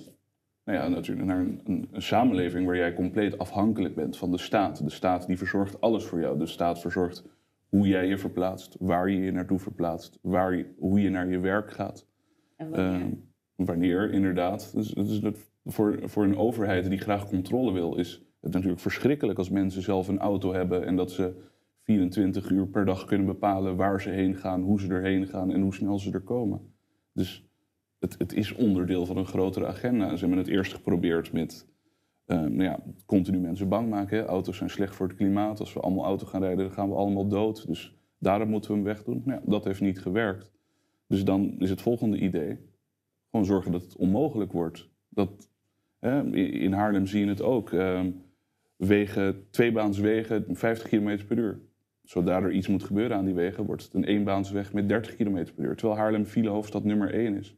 nou 0.65 0.79
ja, 0.79 0.89
natuurlijk 0.89 1.27
naar 1.27 1.39
een, 1.39 1.61
een, 1.65 1.89
een 1.93 2.03
samenleving 2.03 2.67
waar 2.67 2.77
jij 2.77 2.95
compleet 2.95 3.39
afhankelijk 3.39 3.95
bent 3.95 4.17
van 4.17 4.31
de 4.31 4.39
staat. 4.39 4.85
De 4.85 4.91
staat 4.91 5.27
die 5.27 5.39
verzorgt 5.39 5.81
alles 5.81 6.05
voor 6.05 6.21
jou. 6.21 6.39
De 6.39 6.47
staat 6.47 6.81
verzorgt 6.81 7.25
hoe 7.69 7.89
jij 7.89 8.07
je 8.07 8.19
verplaatst, 8.19 8.77
waar 8.79 9.11
je 9.11 9.21
je 9.21 9.33
naartoe 9.33 9.59
verplaatst, 9.59 10.19
waar 10.23 10.57
je, 10.57 10.75
hoe 10.79 11.01
je 11.01 11.11
naar 11.11 11.29
je 11.29 11.39
werk 11.39 11.73
gaat. 11.73 12.07
En 12.57 12.71
wanneer? 12.71 13.01
Eh, 13.01 13.07
wanneer, 13.67 14.13
inderdaad. 14.13 14.73
Dus, 14.75 14.89
dus 14.89 15.21
dat, 15.21 15.39
voor, 15.65 15.99
voor 16.05 16.25
een 16.25 16.37
overheid 16.37 16.89
die 16.89 16.99
graag 16.99 17.29
controle 17.29 17.73
wil, 17.73 17.95
is 17.97 18.23
het 18.45 18.53
natuurlijk 18.53 18.81
verschrikkelijk 18.81 19.39
als 19.39 19.51
mensen 19.51 19.83
zelf 19.83 20.09
een 20.09 20.19
auto 20.19 20.53
hebben 20.53 20.87
en 20.87 20.97
dat 20.97 21.11
ze 21.11 21.33
24 21.83 22.51
uur 22.51 22.67
per 22.67 22.85
dag 22.85 23.05
kunnen 23.05 23.27
bepalen 23.27 23.77
waar 23.77 24.01
ze 24.01 24.11
heen 24.11 24.35
gaan, 24.35 24.63
hoe 24.63 24.81
ze 24.81 24.89
erheen 24.89 25.27
gaan 25.27 25.53
en 25.53 25.61
hoe 25.61 25.75
snel 25.75 25.99
ze 25.99 26.13
er 26.13 26.21
komen. 26.21 26.73
Dus 27.13 27.49
het, 27.99 28.19
het 28.19 28.33
is 28.33 28.55
onderdeel 28.55 29.07
van 29.07 29.17
een 29.17 29.27
grotere 29.27 29.67
agenda. 29.67 30.17
Ze 30.17 30.21
hebben 30.21 30.39
het 30.39 30.49
eerst 30.49 30.75
geprobeerd 30.75 31.33
met 31.33 31.67
eh, 32.25 32.39
nou 32.39 32.63
ja, 32.63 32.79
continu 33.07 33.39
mensen 33.39 33.69
bang 33.69 33.89
maken. 33.89 34.27
Auto's 34.27 34.57
zijn 34.57 34.71
slecht 34.71 34.95
voor 34.95 35.09
het 35.09 35.17
klimaat. 35.17 35.61
Als 35.61 35.73
we 35.73 35.81
allemaal 35.81 36.05
auto 36.05 36.27
gaan 36.27 36.41
rijden, 36.41 36.65
dan 36.65 36.75
gaan 36.75 36.89
we 36.89 36.95
allemaal 36.95 37.29
dood. 37.29 37.67
Dus 37.67 37.97
daarom 38.19 38.49
moeten 38.49 38.71
we 38.71 38.77
hem 38.77 38.87
wegdoen. 38.87 39.23
Nou 39.25 39.41
ja, 39.41 39.51
dat 39.51 39.65
heeft 39.65 39.81
niet 39.81 40.01
gewerkt. 40.01 40.53
Dus 41.07 41.25
dan 41.25 41.55
is 41.59 41.71
het 41.71 41.83
volgende 41.83 42.19
idee 42.19 42.59
gewoon 43.31 43.47
zorgen 43.47 43.73
dat 43.73 43.83
het 43.83 43.97
onmogelijk 43.97 44.53
wordt. 44.53 44.89
Dat, 45.09 45.49
in 46.33 46.73
Haarlem 46.73 47.07
zie 47.07 47.21
je 47.21 47.29
het 47.29 47.43
ook. 47.43 47.73
ehm, 47.73 48.11
wegen, 48.77 49.47
tweebaanswegen, 49.51 50.45
50 50.49 50.89
km 50.89 51.27
per 51.27 51.39
uur. 51.39 51.61
Zodra 52.03 52.43
er 52.43 52.53
iets 52.53 52.69
moet 52.69 52.85
gebeuren 52.85 53.17
aan 53.17 53.25
die 53.25 53.35
wegen, 53.35 53.65
wordt 53.65 53.83
het 53.83 53.95
een 53.95 54.05
eenbaansweg 54.05 54.73
met 54.73 54.89
30 54.89 55.17
km 55.17 55.45
per 55.55 55.65
uur. 55.65 55.77
Terwijl 55.77 55.99
Haarlem 55.99 56.25
filehoofdstad 56.25 56.85
nummer 56.85 57.15
1 57.15 57.37
is. 57.37 57.57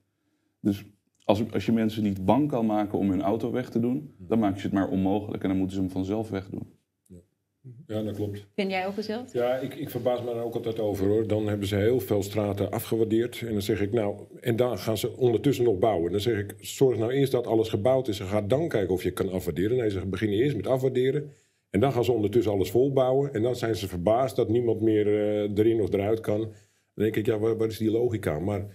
Dus 0.60 0.84
als, 1.24 1.52
als 1.52 1.66
je 1.66 1.72
mensen 1.72 2.02
niet 2.02 2.24
bang 2.24 2.48
kan 2.48 2.66
maken 2.66 2.98
om 2.98 3.10
hun 3.10 3.22
auto 3.22 3.50
weg 3.50 3.70
te 3.70 3.80
doen, 3.80 4.14
dan 4.18 4.38
maak 4.38 4.56
je 4.56 4.62
het 4.62 4.72
maar 4.72 4.88
onmogelijk 4.88 5.42
en 5.42 5.48
dan 5.48 5.58
moeten 5.58 5.76
ze 5.76 5.82
hem 5.82 5.90
vanzelf 5.90 6.28
wegdoen. 6.28 6.75
Ja, 7.86 8.02
dat 8.02 8.16
klopt. 8.16 8.46
Vind 8.54 8.70
jij 8.70 8.86
ook 8.86 8.96
hetzelfde? 8.96 9.38
Ja, 9.38 9.56
ik, 9.56 9.74
ik 9.74 9.90
verbaas 9.90 10.22
me 10.22 10.34
daar 10.34 10.44
ook 10.44 10.54
altijd 10.54 10.80
over 10.80 11.06
hoor. 11.06 11.26
Dan 11.26 11.48
hebben 11.48 11.68
ze 11.68 11.76
heel 11.76 12.00
veel 12.00 12.22
straten 12.22 12.70
afgewaardeerd. 12.70 13.42
En 13.46 13.52
dan 13.52 13.62
zeg 13.62 13.80
ik 13.80 13.92
nou, 13.92 14.20
en 14.40 14.56
dan 14.56 14.78
gaan 14.78 14.98
ze 14.98 15.16
ondertussen 15.16 15.64
nog 15.64 15.78
bouwen. 15.78 16.10
Dan 16.10 16.20
zeg 16.20 16.38
ik, 16.38 16.54
zorg 16.60 16.98
nou 16.98 17.12
eerst 17.12 17.32
dat 17.32 17.46
alles 17.46 17.68
gebouwd 17.68 18.08
is 18.08 18.20
en 18.20 18.26
ga 18.26 18.40
dan 18.40 18.68
kijken 18.68 18.94
of 18.94 19.02
je 19.02 19.10
kan 19.10 19.32
afwaarderen. 19.32 19.76
Nee, 19.76 19.90
ze 19.90 20.06
beginnen 20.06 20.38
eerst 20.38 20.56
met 20.56 20.66
afwaarderen. 20.66 21.32
En 21.70 21.80
dan 21.80 21.92
gaan 21.92 22.04
ze 22.04 22.12
ondertussen 22.12 22.52
alles 22.52 22.70
volbouwen. 22.70 23.32
En 23.32 23.42
dan 23.42 23.56
zijn 23.56 23.76
ze 23.76 23.88
verbaasd 23.88 24.36
dat 24.36 24.48
niemand 24.48 24.80
meer 24.80 25.06
eh, 25.06 25.58
erin 25.58 25.80
of 25.80 25.92
eruit 25.92 26.20
kan. 26.20 26.40
Dan 26.40 27.04
denk 27.04 27.16
ik, 27.16 27.26
ja, 27.26 27.38
waar, 27.38 27.56
waar 27.56 27.68
is 27.68 27.78
die 27.78 27.90
logica? 27.90 28.38
Maar 28.38 28.66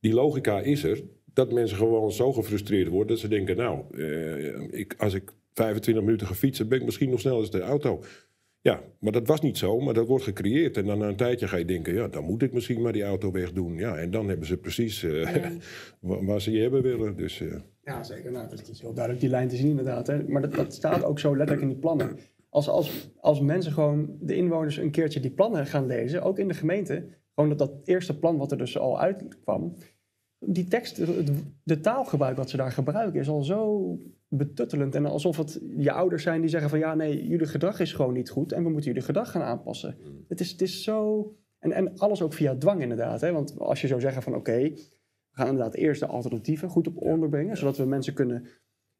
die 0.00 0.14
logica 0.14 0.60
is 0.60 0.84
er 0.84 1.02
dat 1.24 1.52
mensen 1.52 1.76
gewoon 1.76 2.12
zo 2.12 2.32
gefrustreerd 2.32 2.88
worden 2.88 3.08
dat 3.08 3.18
ze 3.18 3.28
denken, 3.28 3.56
nou, 3.56 3.84
eh, 3.96 4.78
ik, 4.80 4.94
als 4.98 5.14
ik 5.14 5.32
25 5.52 6.04
minuten 6.04 6.26
ga 6.26 6.34
fietsen, 6.34 6.68
ben 6.68 6.78
ik 6.78 6.84
misschien 6.84 7.10
nog 7.10 7.20
sneller 7.20 7.38
als 7.38 7.50
de 7.50 7.60
auto. 7.60 8.02
Ja, 8.66 8.80
maar 9.00 9.12
dat 9.12 9.26
was 9.26 9.40
niet 9.40 9.58
zo, 9.58 9.80
maar 9.80 9.94
dat 9.94 10.06
wordt 10.06 10.24
gecreëerd. 10.24 10.76
En 10.76 10.84
dan 10.84 10.98
na 10.98 11.08
een 11.08 11.16
tijdje 11.16 11.48
ga 11.48 11.56
je 11.56 11.64
denken, 11.64 11.94
ja, 11.94 12.08
dan 12.08 12.24
moet 12.24 12.42
ik 12.42 12.52
misschien 12.52 12.82
maar 12.82 12.92
die 12.92 13.02
auto 13.02 13.30
wegdoen. 13.30 13.76
Ja, 13.76 13.96
en 13.96 14.10
dan 14.10 14.28
hebben 14.28 14.46
ze 14.46 14.56
precies 14.56 15.02
eh, 15.02 15.46
wa- 16.00 16.24
waar 16.24 16.40
ze 16.40 16.50
je 16.50 16.60
hebben 16.60 16.82
willen. 16.82 17.16
Dus, 17.16 17.40
eh, 17.40 17.54
Ja, 17.84 18.02
zeker. 18.02 18.32
Nou, 18.32 18.48
dat 18.48 18.68
is 18.68 18.80
heel 18.80 18.92
duidelijk 18.92 19.20
die 19.24 19.30
lijn 19.32 19.48
te 19.48 19.56
zien 19.56 19.68
inderdaad. 19.70 20.06
Hè. 20.06 20.22
Maar 20.28 20.42
dat, 20.42 20.54
dat 20.54 20.72
staat 20.72 21.04
ook 21.04 21.18
zo 21.18 21.30
letterlijk 21.36 21.60
in 21.62 21.68
die 21.68 21.78
plannen. 21.78 22.16
Als, 22.48 22.68
als, 22.68 23.10
als 23.20 23.40
mensen 23.40 23.72
gewoon, 23.72 24.16
de 24.20 24.36
inwoners, 24.36 24.76
een 24.76 24.90
keertje 24.90 25.20
die 25.20 25.30
plannen 25.30 25.66
gaan 25.66 25.86
lezen, 25.86 26.22
ook 26.22 26.38
in 26.38 26.48
de 26.48 26.54
gemeente, 26.54 27.06
gewoon 27.34 27.48
dat, 27.48 27.58
dat 27.58 27.72
eerste 27.84 28.18
plan 28.18 28.36
wat 28.36 28.50
er 28.52 28.58
dus 28.58 28.78
al 28.78 29.00
uitkwam, 29.00 29.74
die 30.38 30.64
tekst, 30.68 30.96
de 31.62 31.80
taalgebruik 31.80 32.36
wat 32.36 32.50
ze 32.50 32.56
daar 32.56 32.72
gebruiken, 32.72 33.20
is 33.20 33.28
al 33.28 33.42
zo 33.42 33.98
betuttelend. 34.28 34.94
En 34.94 35.06
alsof 35.06 35.36
het 35.36 35.60
je 35.76 35.92
ouders 35.92 36.22
zijn 36.22 36.40
die 36.40 36.50
zeggen 36.50 36.70
van 36.70 36.78
ja, 36.78 36.94
nee, 36.94 37.26
jullie 37.26 37.46
gedrag 37.46 37.80
is 37.80 37.92
gewoon 37.92 38.12
niet 38.12 38.30
goed 38.30 38.52
en 38.52 38.62
we 38.62 38.70
moeten 38.70 38.90
jullie 38.90 39.06
gedrag 39.06 39.30
gaan 39.30 39.42
aanpassen. 39.42 39.96
Het, 40.28 40.40
is, 40.40 40.50
het 40.50 40.60
is 40.60 40.82
zo. 40.82 41.32
En, 41.58 41.72
en 41.72 41.98
alles 41.98 42.22
ook 42.22 42.32
via 42.32 42.56
dwang 42.56 42.82
inderdaad. 42.82 43.20
Hè? 43.20 43.32
Want 43.32 43.58
als 43.58 43.80
je 43.80 43.86
zou 43.86 44.00
zeggen 44.00 44.22
van 44.22 44.34
oké, 44.34 44.60
we 45.30 45.42
gaan 45.42 45.48
inderdaad 45.48 45.74
eerst 45.74 46.00
de 46.00 46.06
alternatieven 46.06 46.68
goed 46.68 46.86
op 46.86 46.96
onderbrengen, 46.96 47.56
zodat 47.56 47.76
we 47.76 47.84
mensen 47.84 48.14
kunnen 48.14 48.46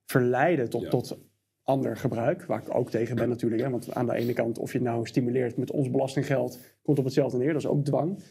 verleiden 0.04 0.70
tot, 0.70 0.90
tot 0.90 1.18
ander 1.62 1.96
gebruik. 1.96 2.44
Waar 2.44 2.62
ik 2.62 2.74
ook 2.74 2.90
tegen 2.90 3.16
ben 3.16 3.28
natuurlijk. 3.28 3.62
Hè? 3.62 3.70
Want 3.70 3.94
aan 3.94 4.06
de 4.06 4.14
ene 4.14 4.32
kant, 4.32 4.58
of 4.58 4.72
je 4.72 4.78
het 4.78 4.86
nou 4.86 5.06
stimuleert 5.06 5.56
met 5.56 5.70
ons 5.70 5.90
belastinggeld, 5.90 6.60
komt 6.82 6.98
op 6.98 7.04
hetzelfde 7.04 7.38
neer. 7.38 7.52
Dat 7.52 7.62
is 7.62 7.68
ook 7.68 7.84
dwang. 7.84 8.22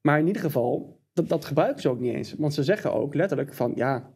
Maar 0.00 0.18
in 0.18 0.26
ieder 0.26 0.42
geval, 0.42 1.00
dat, 1.12 1.28
dat 1.28 1.44
gebruiken 1.44 1.82
ze 1.82 1.88
ook 1.88 2.00
niet 2.00 2.14
eens. 2.14 2.34
Want 2.34 2.54
ze 2.54 2.62
zeggen 2.62 2.92
ook 2.92 3.14
letterlijk 3.14 3.54
van 3.54 3.72
ja, 3.74 4.13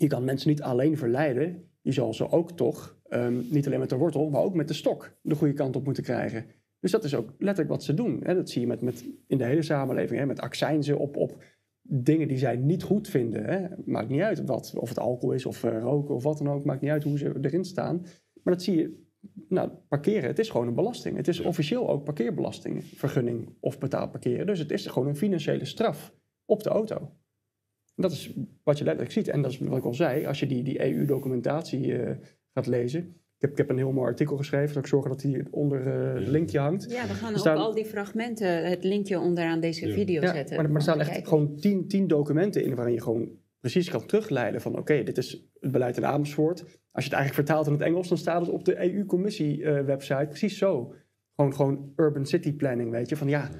je 0.00 0.06
kan 0.06 0.24
mensen 0.24 0.48
niet 0.48 0.62
alleen 0.62 0.96
verleiden. 0.96 1.64
Je 1.80 1.92
zal 1.92 2.14
ze 2.14 2.30
ook 2.30 2.52
toch, 2.52 3.00
ehm, 3.08 3.34
niet 3.50 3.66
alleen 3.66 3.78
met 3.78 3.88
de 3.88 3.96
wortel, 3.96 4.30
maar 4.30 4.42
ook 4.42 4.54
met 4.54 4.68
de 4.68 4.74
stok 4.74 5.16
de 5.22 5.34
goede 5.34 5.52
kant 5.52 5.76
op 5.76 5.84
moeten 5.84 6.02
krijgen. 6.02 6.44
Dus 6.80 6.90
dat 6.90 7.04
is 7.04 7.14
ook 7.14 7.28
letterlijk 7.38 7.68
wat 7.68 7.82
ze 7.82 7.94
doen. 7.94 8.20
Hè? 8.22 8.34
Dat 8.34 8.50
zie 8.50 8.60
je 8.60 8.66
met, 8.66 8.80
met, 8.80 9.04
in 9.26 9.38
de 9.38 9.44
hele 9.44 9.62
samenleving. 9.62 10.20
Hè? 10.20 10.26
Met 10.26 10.40
accijnzen 10.40 10.98
op, 10.98 11.16
op 11.16 11.44
dingen 11.82 12.28
die 12.28 12.38
zij 12.38 12.56
niet 12.56 12.82
goed 12.82 13.08
vinden. 13.08 13.44
Hè? 13.44 13.66
Maakt 13.84 14.08
niet 14.08 14.20
uit 14.20 14.44
wat, 14.44 14.74
of 14.76 14.88
het 14.88 14.98
alcohol 14.98 15.34
is 15.34 15.46
of 15.46 15.64
eh, 15.64 15.80
roken 15.80 16.14
of 16.14 16.22
wat 16.22 16.38
dan 16.38 16.48
ook. 16.48 16.64
Maakt 16.64 16.80
niet 16.80 16.90
uit 16.90 17.04
hoe 17.04 17.18
ze 17.18 17.38
erin 17.40 17.64
staan. 17.64 18.00
Maar 18.42 18.54
dat 18.54 18.62
zie 18.62 18.76
je. 18.76 19.08
Nou, 19.48 19.70
parkeren, 19.88 20.28
het 20.28 20.38
is 20.38 20.50
gewoon 20.50 20.66
een 20.66 20.74
belasting. 20.74 21.16
Het 21.16 21.28
is 21.28 21.40
officieel 21.40 21.88
ook 21.88 22.04
parkeerbelasting, 22.04 22.84
vergunning 22.84 23.56
of 23.60 23.78
betaald 23.78 24.10
parkeren. 24.10 24.46
Dus 24.46 24.58
het 24.58 24.70
is 24.70 24.86
gewoon 24.86 25.08
een 25.08 25.16
financiële 25.16 25.64
straf 25.64 26.14
op 26.44 26.62
de 26.62 26.70
auto. 26.70 27.12
Dat 28.00 28.12
is 28.12 28.32
wat 28.62 28.78
je 28.78 28.84
letterlijk 28.84 29.12
ziet. 29.14 29.28
En 29.28 29.42
dat 29.42 29.50
is 29.50 29.58
wat 29.58 29.78
ik 29.78 29.84
al 29.84 29.94
zei, 29.94 30.26
als 30.26 30.40
je 30.40 30.46
die, 30.46 30.62
die 30.62 30.84
EU-documentatie 30.94 31.96
eh, 31.98 32.16
gaat 32.54 32.66
lezen. 32.66 33.00
Ik 33.00 33.46
heb, 33.46 33.50
ik 33.50 33.56
heb 33.56 33.70
een 33.70 33.76
heel 33.76 33.92
mooi 33.92 34.08
artikel 34.08 34.36
geschreven, 34.36 34.74
dat 34.74 34.82
ik 34.82 34.88
zorg 34.88 35.08
dat 35.08 35.20
die 35.20 35.42
onder 35.50 35.86
eh, 35.86 36.14
het 36.14 36.28
linkje 36.28 36.58
hangt. 36.58 36.90
Ja, 36.90 37.06
we 37.06 37.14
gaan 37.14 37.36
ook 37.38 37.46
al 37.46 37.74
die 37.74 37.84
fragmenten, 37.84 38.64
het 38.68 38.84
linkje 38.84 39.18
onderaan 39.20 39.60
deze 39.60 39.92
video 39.92 40.22
Ja, 40.22 40.32
zetten. 40.34 40.56
maar, 40.56 40.66
maar 40.66 40.74
er 40.76 40.82
staan 40.82 41.00
echt 41.00 41.08
kijken. 41.10 41.28
gewoon 41.28 41.56
tien, 41.56 41.88
tien 41.88 42.06
documenten 42.06 42.64
in 42.64 42.74
waarin 42.74 42.94
je 42.94 43.00
gewoon 43.02 43.28
precies 43.60 43.90
kan 43.90 44.06
terugleiden 44.06 44.60
van 44.60 44.78
oké, 44.78 45.02
dit 45.02 45.18
is 45.18 45.48
het 45.60 45.72
beleid 45.72 45.96
in 45.96 46.06
Amersfoort. 46.06 46.60
Als 46.92 47.04
je 47.04 47.10
het 47.10 47.18
eigenlijk 47.18 47.34
vertaalt 47.34 47.66
in 47.66 47.72
het 47.72 47.82
Engels, 47.82 48.08
dan 48.08 48.18
staat 48.18 48.40
het 48.40 48.50
op 48.50 48.64
de 48.64 48.92
EU-commissie-website 48.94 50.26
precies 50.28 50.58
zo. 50.58 50.94
Gewoon, 51.36 51.54
gewoon 51.54 51.92
urban 51.96 52.26
city 52.26 52.52
planning, 52.52 52.90
weet 52.90 53.08
je. 53.08 53.16
Van 53.16 53.28
ja, 53.28 53.50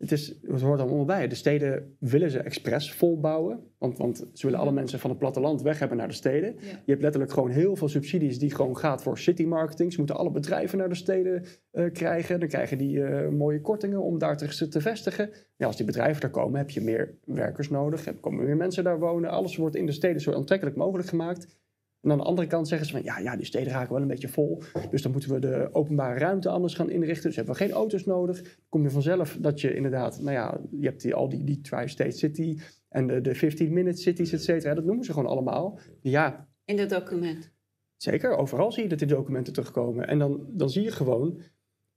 het, 0.00 0.12
is, 0.12 0.34
het 0.46 0.60
hoort 0.60 0.80
allemaal 0.80 1.04
bij. 1.04 1.28
De 1.28 1.34
steden 1.34 1.96
willen 1.98 2.30
ze 2.30 2.38
expres 2.38 2.92
volbouwen. 2.92 3.60
Want, 3.78 3.98
want 3.98 4.26
ze 4.32 4.46
willen 4.46 4.60
alle 4.60 4.72
mensen 4.72 4.98
van 4.98 5.10
het 5.10 5.18
platteland 5.18 5.62
weg 5.62 5.78
hebben 5.78 5.96
naar 5.96 6.08
de 6.08 6.14
steden. 6.14 6.54
Ja. 6.54 6.66
Je 6.84 6.90
hebt 6.90 7.02
letterlijk 7.02 7.32
gewoon 7.32 7.50
heel 7.50 7.76
veel 7.76 7.88
subsidies 7.88 8.38
die 8.38 8.54
gewoon 8.54 8.76
gaat 8.76 9.02
voor 9.02 9.18
city 9.18 9.44
marketing. 9.44 9.92
Ze 9.92 9.98
moeten 9.98 10.16
alle 10.16 10.30
bedrijven 10.30 10.78
naar 10.78 10.88
de 10.88 10.94
steden 10.94 11.44
eh, 11.70 11.92
krijgen. 11.92 12.40
Dan 12.40 12.48
krijgen 12.48 12.78
die 12.78 13.04
eh, 13.04 13.28
mooie 13.28 13.60
kortingen 13.60 14.02
om 14.02 14.18
daar 14.18 14.36
te, 14.36 14.68
te 14.68 14.80
vestigen. 14.80 15.30
Ja, 15.56 15.66
als 15.66 15.76
die 15.76 15.86
bedrijven 15.86 16.20
daar 16.20 16.30
komen, 16.30 16.58
heb 16.58 16.70
je 16.70 16.80
meer 16.80 17.18
werkers 17.24 17.70
nodig. 17.70 18.06
Er 18.06 18.14
komen 18.14 18.44
meer 18.44 18.56
mensen 18.56 18.84
daar 18.84 18.98
wonen. 18.98 19.30
Alles 19.30 19.56
wordt 19.56 19.76
in 19.76 19.86
de 19.86 19.92
steden 19.92 20.20
zo 20.20 20.32
aantrekkelijk 20.32 20.76
mogelijk 20.76 21.08
gemaakt. 21.08 21.58
En 22.02 22.10
aan 22.10 22.18
de 22.18 22.24
andere 22.24 22.46
kant 22.46 22.68
zeggen 22.68 22.86
ze 22.86 22.92
van 22.92 23.02
ja, 23.02 23.18
ja, 23.18 23.36
die 23.36 23.46
steden 23.46 23.72
raken 23.72 23.92
wel 23.92 24.02
een 24.02 24.08
beetje 24.08 24.28
vol. 24.28 24.62
Dus 24.90 25.02
dan 25.02 25.12
moeten 25.12 25.32
we 25.32 25.38
de 25.38 25.68
openbare 25.72 26.18
ruimte 26.18 26.48
anders 26.48 26.74
gaan 26.74 26.90
inrichten. 26.90 27.26
Dus 27.26 27.36
hebben 27.36 27.54
we 27.54 27.60
geen 27.60 27.72
auto's 27.72 28.04
nodig. 28.04 28.42
Dan 28.42 28.52
kom 28.68 28.82
je 28.82 28.90
vanzelf 28.90 29.36
dat 29.40 29.60
je 29.60 29.74
inderdaad, 29.74 30.20
nou 30.20 30.32
ja, 30.32 30.60
je 30.70 30.86
hebt 30.86 31.02
die, 31.02 31.14
al 31.14 31.28
die, 31.28 31.44
die 31.44 31.60
tri-state 31.60 32.16
city 32.16 32.58
en 32.88 33.06
de, 33.06 33.20
de 33.20 33.36
15-minute 33.36 34.00
cities, 34.00 34.32
et 34.32 34.42
cetera. 34.42 34.74
Dat 34.74 34.84
noemen 34.84 35.04
ze 35.04 35.12
gewoon 35.12 35.30
allemaal. 35.30 35.78
Ja, 36.00 36.48
In 36.64 36.78
het 36.78 36.90
document. 36.90 37.50
Zeker, 37.96 38.36
overal 38.36 38.72
zie 38.72 38.82
je 38.82 38.88
dat 38.88 38.98
die 38.98 39.08
documenten 39.08 39.52
terugkomen. 39.52 40.08
En 40.08 40.18
dan, 40.18 40.46
dan 40.48 40.70
zie 40.70 40.82
je 40.82 40.90
gewoon, 40.90 41.42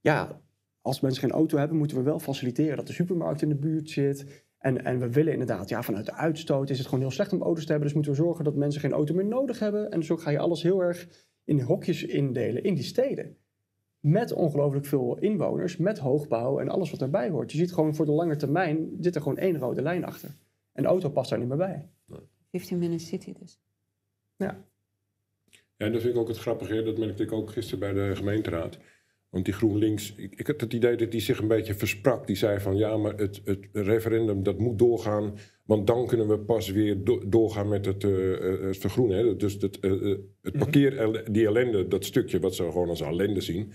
ja, 0.00 0.40
als 0.80 1.00
mensen 1.00 1.22
geen 1.22 1.30
auto 1.30 1.58
hebben, 1.58 1.76
moeten 1.76 1.96
we 1.96 2.02
wel 2.02 2.18
faciliteren 2.18 2.76
dat 2.76 2.86
de 2.86 2.92
supermarkt 2.92 3.42
in 3.42 3.48
de 3.48 3.54
buurt 3.54 3.90
zit. 3.90 4.43
En, 4.64 4.84
en 4.84 4.98
we 4.98 5.10
willen 5.10 5.32
inderdaad, 5.32 5.68
ja, 5.68 5.82
vanuit 5.82 6.06
de 6.06 6.14
uitstoot 6.14 6.70
is 6.70 6.78
het 6.78 6.86
gewoon 6.86 7.00
heel 7.00 7.10
slecht 7.10 7.32
om 7.32 7.42
auto's 7.42 7.64
te 7.64 7.70
hebben. 7.70 7.86
Dus 7.86 7.96
moeten 7.96 8.12
we 8.12 8.22
zorgen 8.22 8.44
dat 8.44 8.54
mensen 8.54 8.80
geen 8.80 8.92
auto 8.92 9.14
meer 9.14 9.26
nodig 9.26 9.58
hebben. 9.58 9.90
En 9.90 10.02
zo 10.02 10.16
ga 10.16 10.30
je 10.30 10.38
alles 10.38 10.62
heel 10.62 10.80
erg 10.80 11.08
in 11.44 11.60
hokjes 11.60 12.04
indelen 12.04 12.62
in 12.62 12.74
die 12.74 12.84
steden. 12.84 13.36
Met 14.00 14.32
ongelooflijk 14.32 14.86
veel 14.86 15.18
inwoners, 15.18 15.76
met 15.76 15.98
hoogbouw 15.98 16.58
en 16.58 16.68
alles 16.68 16.90
wat 16.90 17.00
daarbij 17.00 17.30
hoort. 17.30 17.52
Je 17.52 17.58
ziet 17.58 17.72
gewoon 17.72 17.94
voor 17.94 18.04
de 18.04 18.12
lange 18.12 18.36
termijn, 18.36 18.96
zit 19.00 19.14
er 19.14 19.22
gewoon 19.22 19.38
één 19.38 19.58
rode 19.58 19.82
lijn 19.82 20.04
achter. 20.04 20.30
En 20.72 20.82
de 20.82 20.88
auto 20.88 21.10
past 21.10 21.30
daar 21.30 21.38
niet 21.38 21.48
meer 21.48 21.56
bij. 21.56 21.88
15 22.50 22.78
minutes 22.78 23.06
city 23.06 23.32
dus. 23.32 23.60
Ja. 24.36 24.64
Ja, 25.76 25.86
en 25.86 25.92
dat 25.92 26.00
vind 26.00 26.14
ik 26.14 26.20
ook 26.20 26.28
het 26.28 26.38
grappige. 26.38 26.82
Dat 26.82 26.98
merkte 26.98 27.22
ik 27.22 27.32
ook 27.32 27.50
gisteren 27.50 27.78
bij 27.78 27.92
de 27.92 28.16
gemeenteraad. 28.16 28.78
Want 29.34 29.46
die 29.46 29.54
GroenLinks, 29.54 30.14
ik, 30.16 30.34
ik 30.36 30.46
heb 30.46 30.60
het 30.60 30.72
idee 30.72 30.96
dat 30.96 31.10
die 31.10 31.20
zich 31.20 31.38
een 31.38 31.48
beetje 31.48 31.74
versprak. 31.74 32.26
Die 32.26 32.36
zei 32.36 32.60
van 32.60 32.76
ja, 32.76 32.96
maar 32.96 33.14
het, 33.16 33.40
het 33.44 33.68
referendum 33.72 34.42
dat 34.42 34.58
moet 34.58 34.78
doorgaan. 34.78 35.34
Want 35.64 35.86
dan 35.86 36.06
kunnen 36.06 36.28
we 36.28 36.38
pas 36.38 36.70
weer 36.70 37.04
do- 37.04 37.22
doorgaan 37.28 37.68
met 37.68 37.86
het, 37.86 38.04
eh, 38.04 38.60
het 38.60 38.78
vergroenen. 38.78 39.16
Hè. 39.18 39.36
Dus 39.36 39.56
het, 39.60 39.80
eh, 39.80 40.14
het 40.42 40.58
parkeer, 40.58 41.22
die 41.32 41.46
ellende, 41.46 41.88
dat 41.88 42.04
stukje 42.04 42.40
wat 42.40 42.54
ze 42.54 42.62
gewoon 42.62 42.88
als 42.88 43.00
ellende 43.00 43.40
zien. 43.40 43.72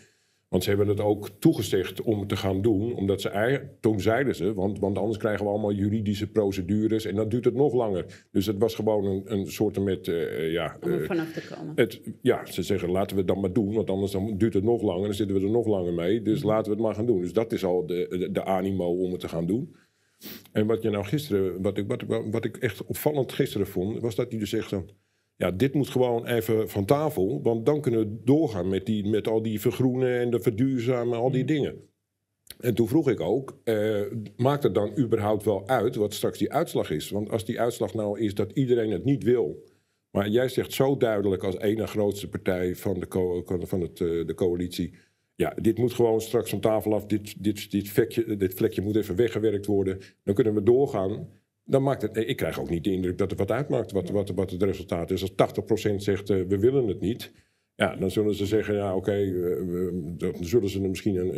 Want 0.50 0.64
ze 0.64 0.70
hebben 0.70 0.88
het 0.88 1.00
ook 1.00 1.30
toegezegd 1.40 2.02
om 2.02 2.28
te 2.28 2.36
gaan 2.36 2.62
doen. 2.62 2.96
Omdat 2.96 3.22
ze 3.22 3.62
toen 3.80 4.00
zeiden 4.00 4.36
ze, 4.36 4.54
want, 4.54 4.80
want 4.80 4.98
anders 4.98 5.18
krijgen 5.18 5.46
we 5.46 5.52
allemaal 5.52 5.72
juridische 5.72 6.32
procedures. 6.32 7.06
En 7.06 7.16
dan 7.16 7.30
duurt 7.30 7.46
het 7.46 7.54
nog 7.54 7.74
langer. 7.74 8.26
Dus 8.32 8.46
het 8.46 8.58
was 8.58 8.76
gewoon 8.76 9.06
een, 9.06 9.24
een 9.26 9.48
soort 9.48 9.80
met, 9.80 10.08
eh, 10.08 10.52
ja... 10.52 10.78
Om 10.82 10.92
er 10.92 11.02
eh, 11.02 11.08
vanaf 11.08 11.34
te 11.34 11.56
komen. 11.56 11.72
het, 11.76 12.02
ja, 12.22 12.46
ze 12.46 12.64
zeggen 12.64 12.90
laten 12.90 13.16
we 13.16 13.22
het 13.22 13.28
dan 13.28 13.40
maar 13.40 13.54
doen, 13.54 13.74
want 13.74 13.90
anders 13.90 14.12
dan 14.12 14.38
duurt 14.38 14.54
het 14.54 14.64
nog 14.64 14.82
langer 14.82 15.00
en 15.00 15.06
dan 15.06 15.14
zitten 15.14 15.36
we 15.36 15.42
er 15.42 15.52
nog 15.52 15.68
langer 15.68 15.94
mee. 15.94 16.22
Dus 16.22 16.44
laten 16.44 16.72
we 16.72 16.78
het 16.78 16.86
maar 16.86 16.96
gaan 16.96 17.06
doen. 17.06 17.22
Dus 17.22 17.34
dat 17.34 17.52
is 17.52 17.66
al 17.66 17.86
de, 17.86 18.06
de, 18.10 18.32
de 18.32 18.46
animo 18.46 18.86
om 18.86 19.12
het 19.12 19.20
te 19.20 19.28
gaan 19.28 19.46
doen. 19.46 19.76
En 20.52 20.68
wat 20.68 20.82
je 20.82 20.90
nou 20.90 21.06
gisteren, 21.06 21.62
wat 21.62 21.78
ik, 21.78 21.88
wat, 21.88 22.04
wat 22.32 22.46
ik 22.46 22.58
echt 22.58 22.86
opvallend 22.86 23.32
gisteren 23.32 23.68
vond, 23.68 24.02
was 24.02 24.16
dat 24.16 24.30
hij 24.30 24.40
dus 24.40 24.50
zegt 24.50 24.70
van, 24.70 24.90
ja, 25.40 25.52
dit 25.52 25.74
moet 25.74 25.90
gewoon 25.90 26.26
even 26.26 26.70
van 26.70 26.86
tafel, 26.86 27.42
want 27.42 27.66
dan 27.66 27.82
kunnen 27.82 28.00
we 28.00 28.22
doorgaan 28.24 28.70
met, 28.70 28.86
die, 28.86 29.08
met 29.08 29.28
al 29.28 29.42
die 29.42 29.60
vergroenen 29.62 30.20
en 30.20 30.30
de 30.32 30.40
verduurzamen, 30.40 31.18
al 31.18 31.32
die 31.32 31.46
dingen. 31.46 31.76
En 32.60 32.76
toen 32.76 32.88
vroeg 32.88 33.10
ik 33.10 33.20
ook, 33.20 33.60
eh, 33.64 34.02
maakt 34.38 34.64
het 34.64 34.74
dan 34.74 34.98
überhaupt 34.98 35.44
wel 35.44 35.68
uit 35.68 35.96
wat 35.96 36.14
straks 36.14 36.38
die 36.38 36.52
uitslag 36.52 36.92
is? 36.92 37.10
Want 37.10 37.30
als 37.30 37.46
die 37.46 37.60
uitslag 37.60 37.94
nou 37.94 38.20
is 38.20 38.34
dat 38.36 38.52
iedereen 38.52 38.92
het 38.92 39.04
niet 39.04 39.24
wil, 39.24 39.64
maar 40.12 40.30
jij 40.30 40.48
zegt 40.50 40.74
zo 40.74 40.98
duidelijk 40.98 41.44
als 41.44 41.58
ene 41.58 41.88
grootste 41.88 42.30
partij 42.30 42.76
van 42.76 43.00
de, 43.00 43.08
co- 43.08 43.44
van 43.46 43.82
het, 43.82 44.02
eh, 44.02 44.26
de 44.26 44.34
coalitie. 44.36 44.94
Ja, 45.36 45.54
dit 45.62 45.78
moet 45.78 45.94
gewoon 45.94 46.22
straks 46.22 46.50
van 46.50 46.60
tafel 46.60 46.94
af. 46.94 47.06
Dit, 47.06 47.44
dit, 47.44 47.72
dit, 47.72 47.90
vlekje, 47.90 48.38
dit 48.38 48.54
vlekje 48.54 48.82
moet 48.82 48.96
even 48.96 49.16
weggewerkt 49.16 49.66
worden. 49.66 50.00
Dan 50.24 50.36
kunnen 50.36 50.54
we 50.54 50.64
doorgaan. 50.64 51.30
Dan 51.70 51.84
maakt 51.84 52.02
het, 52.02 52.18
ik 52.18 52.36
krijg 52.36 52.60
ook 52.60 52.70
niet 52.70 52.84
de 52.84 52.92
indruk 52.92 53.18
dat 53.18 53.30
het 53.30 53.40
wat 53.40 53.52
uitmaakt 53.52 53.92
wat, 53.92 54.10
wat, 54.10 54.30
wat 54.30 54.52
het 54.52 54.64
resultaat 54.64 55.12
is. 55.12 55.22
Als 55.22 55.92
80% 55.92 55.96
zegt 55.96 56.30
uh, 56.30 56.44
we 56.48 56.60
willen 56.60 56.88
het 56.88 57.00
niet. 57.00 57.32
Ja, 57.76 57.96
dan 57.96 58.12
zullen 58.12 58.36
ze 58.36 58.46
zeggen, 58.46 58.76
ja 58.76 58.96
oké, 58.96 58.98
okay, 58.98 59.26
uh, 59.26 59.92
dan 60.18 60.34
zullen 60.40 60.70
ze 60.70 60.82
misschien 60.82 61.16
een, 61.16 61.34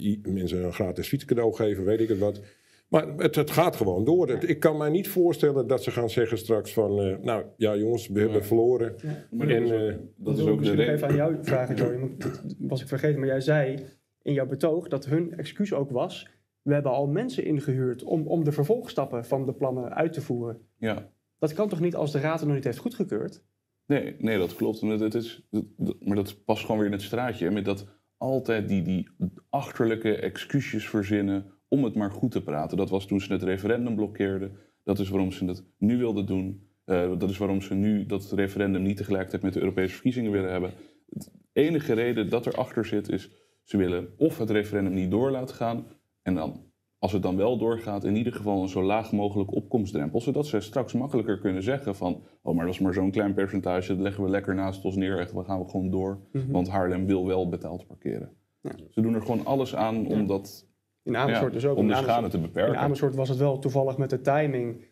uh, 0.00 0.32
mensen 0.32 0.64
een 0.64 0.72
gratis 0.72 1.08
fietscadeau 1.08 1.54
geven, 1.54 1.84
weet 1.84 2.00
ik 2.00 2.08
het 2.08 2.18
wat. 2.18 2.40
Maar 2.88 3.06
het, 3.16 3.34
het, 3.34 3.50
gaat 3.50 3.76
gewoon 3.76 4.04
door. 4.04 4.28
Het, 4.28 4.48
ik 4.48 4.60
kan 4.60 4.76
mij 4.76 4.90
niet 4.90 5.08
voorstellen 5.08 5.66
dat 5.66 5.82
ze 5.82 5.90
gaan 5.90 6.10
zeggen 6.10 6.38
straks 6.38 6.72
van... 6.72 7.06
Uh, 7.06 7.16
nou 7.22 7.44
ja 7.56 7.76
jongens, 7.76 8.08
we 8.08 8.20
hebben 8.20 8.44
verloren. 8.44 8.94
Ja. 9.02 9.26
Maar 9.30 9.48
en, 9.48 9.62
dat 9.62 9.72
is 9.72 9.82
ook, 9.82 10.00
dat 10.16 10.38
is 10.38 10.46
ook 10.46 10.62
de 10.62 10.70
reden. 10.70 10.94
even 10.94 11.08
aan 11.08 11.14
jou 11.14 11.36
vragen, 11.42 11.76
Joey. 11.76 11.98
Want 11.98 12.22
dat 12.22 12.54
was 12.58 12.80
ik 12.82 12.88
vergeten. 12.88 13.18
Maar 13.18 13.28
jij 13.28 13.40
zei 13.40 13.84
in 14.22 14.32
jouw 14.32 14.46
betoog 14.46 14.88
dat 14.88 15.06
hun 15.06 15.32
excuus 15.36 15.72
ook 15.72 15.90
was... 15.90 16.28
we 16.64 16.72
hebben 16.72 16.92
al 16.92 17.06
mensen 17.06 17.44
ingehuurd 17.44 18.02
om, 18.02 18.26
om 18.26 18.44
de 18.44 18.52
vervolgstappen 18.52 19.24
van 19.24 19.46
de 19.46 19.52
plannen 19.52 19.94
uit 19.94 20.12
te 20.12 20.20
voeren. 20.20 20.68
Ja. 20.78 21.10
Dat 21.38 21.52
kan 21.52 21.68
toch 21.68 21.80
niet 21.80 21.96
als 21.96 22.12
de 22.12 22.20
raad 22.20 22.38
het 22.38 22.46
nog 22.46 22.56
niet 22.56 22.64
heeft 22.64 22.78
goedgekeurd? 22.78 23.44
Nee, 23.86 24.16
nee 24.18 24.38
dat 24.38 24.56
klopt. 24.56 24.80
Het, 24.80 25.00
het 25.00 25.14
is, 25.14 25.46
dat, 25.50 25.64
maar 26.00 26.16
dat 26.16 26.44
past 26.44 26.60
gewoon 26.60 26.76
weer 26.76 26.86
in 26.86 26.92
het 26.92 27.02
straatje. 27.02 27.50
Met 27.50 27.64
dat 27.64 27.86
altijd 28.16 28.68
die, 28.68 28.82
die 28.82 29.08
achterlijke 29.50 30.16
excuses 30.16 30.88
verzinnen 30.88 31.46
om 31.68 31.84
het 31.84 31.94
maar 31.94 32.10
goed 32.10 32.30
te 32.30 32.42
praten. 32.42 32.76
Dat 32.76 32.90
was 32.90 33.06
toen 33.06 33.20
ze 33.20 33.32
het 33.32 33.42
referendum 33.42 33.94
blokkeerden. 33.94 34.56
Dat 34.82 34.98
is 34.98 35.08
waarom 35.08 35.32
ze 35.32 35.44
het 35.44 35.64
nu 35.78 35.98
wilden 35.98 36.26
doen. 36.26 36.68
Eh, 36.84 37.18
dat 37.18 37.30
is 37.30 37.38
waarom 37.38 37.60
ze 37.60 37.74
nu 37.74 38.06
dat 38.06 38.32
referendum 38.32 38.82
niet 38.82 38.96
tegelijkertijd 38.96 39.42
met 39.42 39.52
de 39.52 39.60
Europese 39.60 39.92
verkiezingen 39.92 40.30
willen 40.30 40.50
hebben. 40.50 40.72
De 41.06 41.30
enige 41.52 41.92
reden 41.92 42.28
dat 42.28 42.46
erachter 42.46 42.84
zit 42.84 43.08
is, 43.08 43.30
ze 43.62 43.76
willen 43.76 44.08
of 44.16 44.38
het 44.38 44.50
referendum 44.50 44.94
niet 44.94 45.10
door 45.10 45.30
laten 45.30 45.56
gaan. 45.56 45.86
En 46.24 46.34
dan, 46.34 46.60
als 46.98 47.12
het 47.12 47.22
dan 47.22 47.36
wel 47.36 47.58
doorgaat, 47.58 48.04
in 48.04 48.16
ieder 48.16 48.32
geval 48.32 48.62
een 48.62 48.68
zo 48.68 48.82
laag 48.82 49.12
mogelijk 49.12 49.54
opkomstdrempel. 49.54 50.20
Zodat 50.20 50.46
ze 50.46 50.60
straks 50.60 50.92
makkelijker 50.92 51.38
kunnen 51.38 51.62
zeggen 51.62 51.94
van, 51.94 52.22
oh 52.42 52.54
maar 52.54 52.64
dat 52.64 52.74
is 52.74 52.80
maar 52.80 52.92
zo'n 52.92 53.10
klein 53.10 53.34
percentage, 53.34 53.88
dat 53.88 54.02
leggen 54.02 54.24
we 54.24 54.30
lekker 54.30 54.54
naast 54.54 54.84
ons 54.84 54.96
neer. 54.96 55.18
Echt, 55.18 55.32
we 55.32 55.44
gaan 55.44 55.60
we 55.60 55.68
gewoon 55.68 55.90
door. 55.90 56.18
Mhm. 56.32 56.50
Want 56.50 56.68
Haarlem 56.68 57.06
wil 57.06 57.26
wel 57.26 57.48
betaald 57.48 57.86
parkeren. 57.86 58.30
Ja. 58.60 58.72
Ze 58.90 59.00
doen 59.00 59.14
er 59.14 59.20
gewoon 59.20 59.44
alles 59.44 59.74
aan 59.74 60.06
om 60.06 60.26
dat 60.26 60.68
In 61.02 61.16
Amersfoort 61.16 61.52
dus 61.52 61.66
ook. 61.66 61.76
om 61.76 61.82
In 61.82 61.88
de 61.88 61.96
schade 61.96 62.28
te 62.28 62.36
In 62.36 62.42
beperken. 62.42 62.78
Amersfoort 62.78 63.14
was 63.14 63.28
het 63.28 63.38
wel 63.38 63.58
toevallig 63.58 63.98
met 63.98 64.10
de 64.10 64.20
timing 64.20 64.84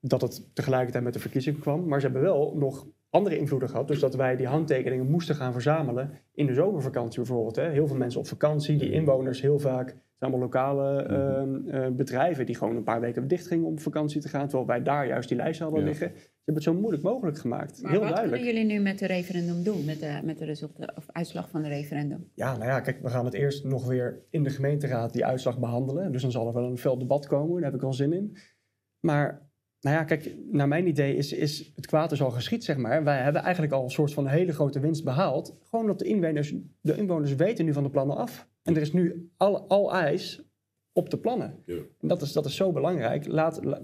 dat 0.00 0.20
het 0.20 0.54
tegelijkertijd 0.54 1.04
met 1.04 1.12
de 1.12 1.20
verkiezing 1.20 1.58
kwam. 1.58 1.88
Maar 1.88 2.00
ze 2.00 2.06
hebben 2.06 2.24
wel 2.24 2.54
nog 2.56 2.86
andere 3.10 3.38
invloeden 3.38 3.68
gehad. 3.68 3.88
Dus 3.88 4.00
dat 4.00 4.14
wij 4.14 4.36
die 4.36 4.46
handtekeningen 4.46 5.10
moesten 5.10 5.34
gaan 5.34 5.52
verzamelen 5.52 6.10
in 6.34 6.46
de 6.46 6.54
zomervakantie 6.54 7.22
bijvoorbeeld. 7.22 7.56
Hè. 7.56 7.68
Heel 7.68 7.86
veel 7.86 7.96
mensen 7.96 8.20
op 8.20 8.26
vakantie, 8.26 8.76
die 8.76 8.90
inwoners 8.90 9.40
heel 9.40 9.58
vaak. 9.58 9.96
Het 10.22 10.30
zijn 10.30 10.40
allemaal 10.42 10.72
lokale 10.72 11.02
eh, 11.02 11.84
eh, 11.86 11.92
bedrijven 11.92 12.46
die 12.46 12.54
gewoon 12.56 12.76
een 12.76 12.82
paar 12.82 13.00
weken 13.00 13.28
dicht 13.28 13.46
gingen 13.46 13.66
om 13.66 13.72
op 13.72 13.80
vakantie 13.80 14.20
te 14.20 14.28
gaan. 14.28 14.48
Terwijl 14.48 14.66
wij 14.66 14.82
daar 14.82 15.06
juist 15.06 15.28
die 15.28 15.36
lijst 15.38 15.60
hadden 15.60 15.80
Ja. 15.80 15.86
liggen. 15.86 16.08
Ze 16.08 16.28
hebben 16.44 16.54
het 16.54 16.62
zo 16.62 16.74
moeilijk 16.74 17.02
mogelijk 17.02 17.38
gemaakt. 17.38 17.82
Maar 17.82 17.90
heel 17.90 18.00
wat 18.00 18.08
duidelijk. 18.08 18.42
kunnen 18.42 18.60
jullie 18.60 18.78
nu 18.78 18.82
met 18.82 18.98
de 18.98 19.06
referendum 19.06 19.62
doen? 19.62 19.84
Met 19.84 20.00
de, 20.00 20.20
met 20.24 20.38
de 20.38 20.44
resultaten 20.44 20.96
of 20.96 21.04
uitslag 21.12 21.50
van 21.50 21.62
de 21.62 21.68
referendum? 21.68 22.30
Ja, 22.34 22.56
nou 22.56 22.68
ja, 22.70 22.80
kijk, 22.80 23.02
we 23.02 23.08
gaan 23.08 23.24
het 23.24 23.34
eerst 23.34 23.64
nog 23.64 23.86
weer 23.86 24.22
in 24.30 24.42
de 24.42 24.50
gemeenteraad 24.50 25.12
die 25.12 25.24
uitslag 25.24 25.58
behandelen. 25.58 26.12
Dus 26.12 26.22
dan 26.22 26.30
zal 26.30 26.46
er 26.46 26.54
wel 26.54 26.64
een 26.64 26.78
fel 26.78 26.98
debat 26.98 27.26
komen, 27.26 27.54
daar 27.54 27.64
heb 27.64 27.74
ik 27.74 27.80
wel 27.80 27.92
zin 27.92 28.12
in. 28.12 28.36
Maar, 29.00 29.48
nou 29.80 29.96
ja, 29.96 30.04
kijk, 30.04 30.36
naar 30.50 30.68
mijn 30.68 30.86
idee 30.86 31.16
is, 31.16 31.32
is 31.32 31.72
het 31.76 31.86
kwaad 31.86 32.12
is 32.12 32.22
al 32.22 32.30
geschied, 32.30 32.64
zeg 32.64 32.76
maar. 32.76 33.04
Wij 33.04 33.22
hebben 33.22 33.42
eigenlijk 33.42 33.72
al 33.72 33.84
een 33.84 33.90
soort 33.90 34.12
van 34.12 34.26
hele 34.26 34.52
grote 34.52 34.80
winst 34.80 35.04
behaald. 35.04 35.58
Gewoon 35.70 35.86
dat 35.86 35.98
de 35.98 36.04
inwoners, 36.04 36.54
de 36.80 36.96
inwoners 36.96 37.34
weten 37.34 37.64
nu 37.64 37.72
van 37.72 37.82
de 37.82 37.90
plannen 37.90 38.16
af. 38.16 38.50
En 38.62 38.74
er 38.74 38.80
is 38.80 38.92
nu 38.92 39.30
al, 39.36 39.68
al 39.68 39.92
ijs 39.92 40.42
op 40.92 41.10
de 41.10 41.18
plannen. 41.18 41.62
Ja. 41.66 41.76
En 42.00 42.08
dat 42.08 42.22
is, 42.22 42.32
dat 42.32 42.44
is 42.44 42.56
zo 42.56 42.72
belangrijk. 42.72 43.26
Laat, 43.26 43.64
la- 43.64 43.80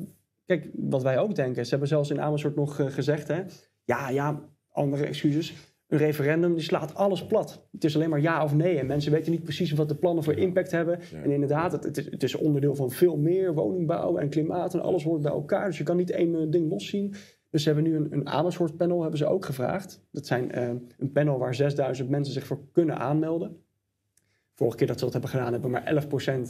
kijk, 0.47 0.71
wat 0.75 1.03
wij 1.03 1.19
ook 1.19 1.35
denken, 1.35 1.65
ze 1.65 1.71
hebben 1.71 1.89
zelfs 1.89 2.11
in 2.11 2.21
Amersfoort 2.21 2.57
nog 2.57 2.79
eh, 2.81 2.87
gezegd, 2.87 3.29
hè. 3.29 3.43
Ja, 3.85 4.09
ja, 4.09 4.49
andere 4.69 5.07
excuses. 5.07 5.55
Een 5.87 5.99
referendum 5.99 6.55
die 6.55 6.63
slaat 6.63 6.95
alles 6.95 7.27
plat. 7.27 7.69
Het 7.73 7.85
is 7.85 7.95
alleen 7.95 8.11
maar 8.11 8.21
ja 8.21 8.45
of 8.45 8.55
nee. 8.55 8.79
En 8.79 8.87
mensen 8.87 9.13
weten 9.13 9.31
niet 9.33 9.43
precies 9.43 9.73
wat 9.73 9.89
de 9.89 9.97
plannen 9.97 10.25
voor 10.25 10.35
impact 10.35 10.71
hebben. 10.71 10.99
Ja. 11.13 11.23
En 11.23 11.31
inderdaad, 11.31 11.73
het, 11.73 11.85
het, 11.85 11.97
is, 11.97 12.11
het 12.11 12.23
is 12.23 12.35
onderdeel 12.35 12.75
van 12.75 12.91
veel 12.91 13.17
meer 13.17 13.55
woningbouw 13.55 14.17
en 14.17 14.29
klimaat 14.29 14.75
en 14.75 14.81
alles 14.81 15.05
hoort 15.05 15.23
bij 15.23 15.33
elkaar. 15.33 15.67
Dus 15.67 15.79
je 15.79 15.85
kan 15.85 15.97
niet 15.97 16.11
één 16.11 16.35
eh, 16.35 16.51
ding 16.51 16.71
loszien. 16.71 17.15
Dus 17.51 17.63
ze 17.63 17.73
hebben 17.73 17.91
nu 17.91 17.97
een, 17.97 18.13
een 18.13 18.29
Amersfoort 18.29 18.77
panel 18.77 19.01
hebben 19.01 19.19
ze 19.19 19.27
ook 19.27 19.45
gevraagd. 19.45 20.07
Dat 20.11 20.27
zijn 20.27 20.53
eh, 20.53 20.69
een 20.99 21.13
panel 21.13 21.39
waar 21.39 21.55
6000 21.55 22.09
mensen 22.09 22.33
zich 22.35 22.47
voor 22.47 22.61
kunnen 22.73 22.99
aanmelden. 22.99 23.57
Vorige 24.59 24.77
keer 24.77 24.87
dat 24.87 24.99
ze 24.99 25.05
dat 25.05 25.13
hebben 25.13 25.31
gedaan, 25.31 25.53
hebben 25.53 25.71
maar 25.71 26.05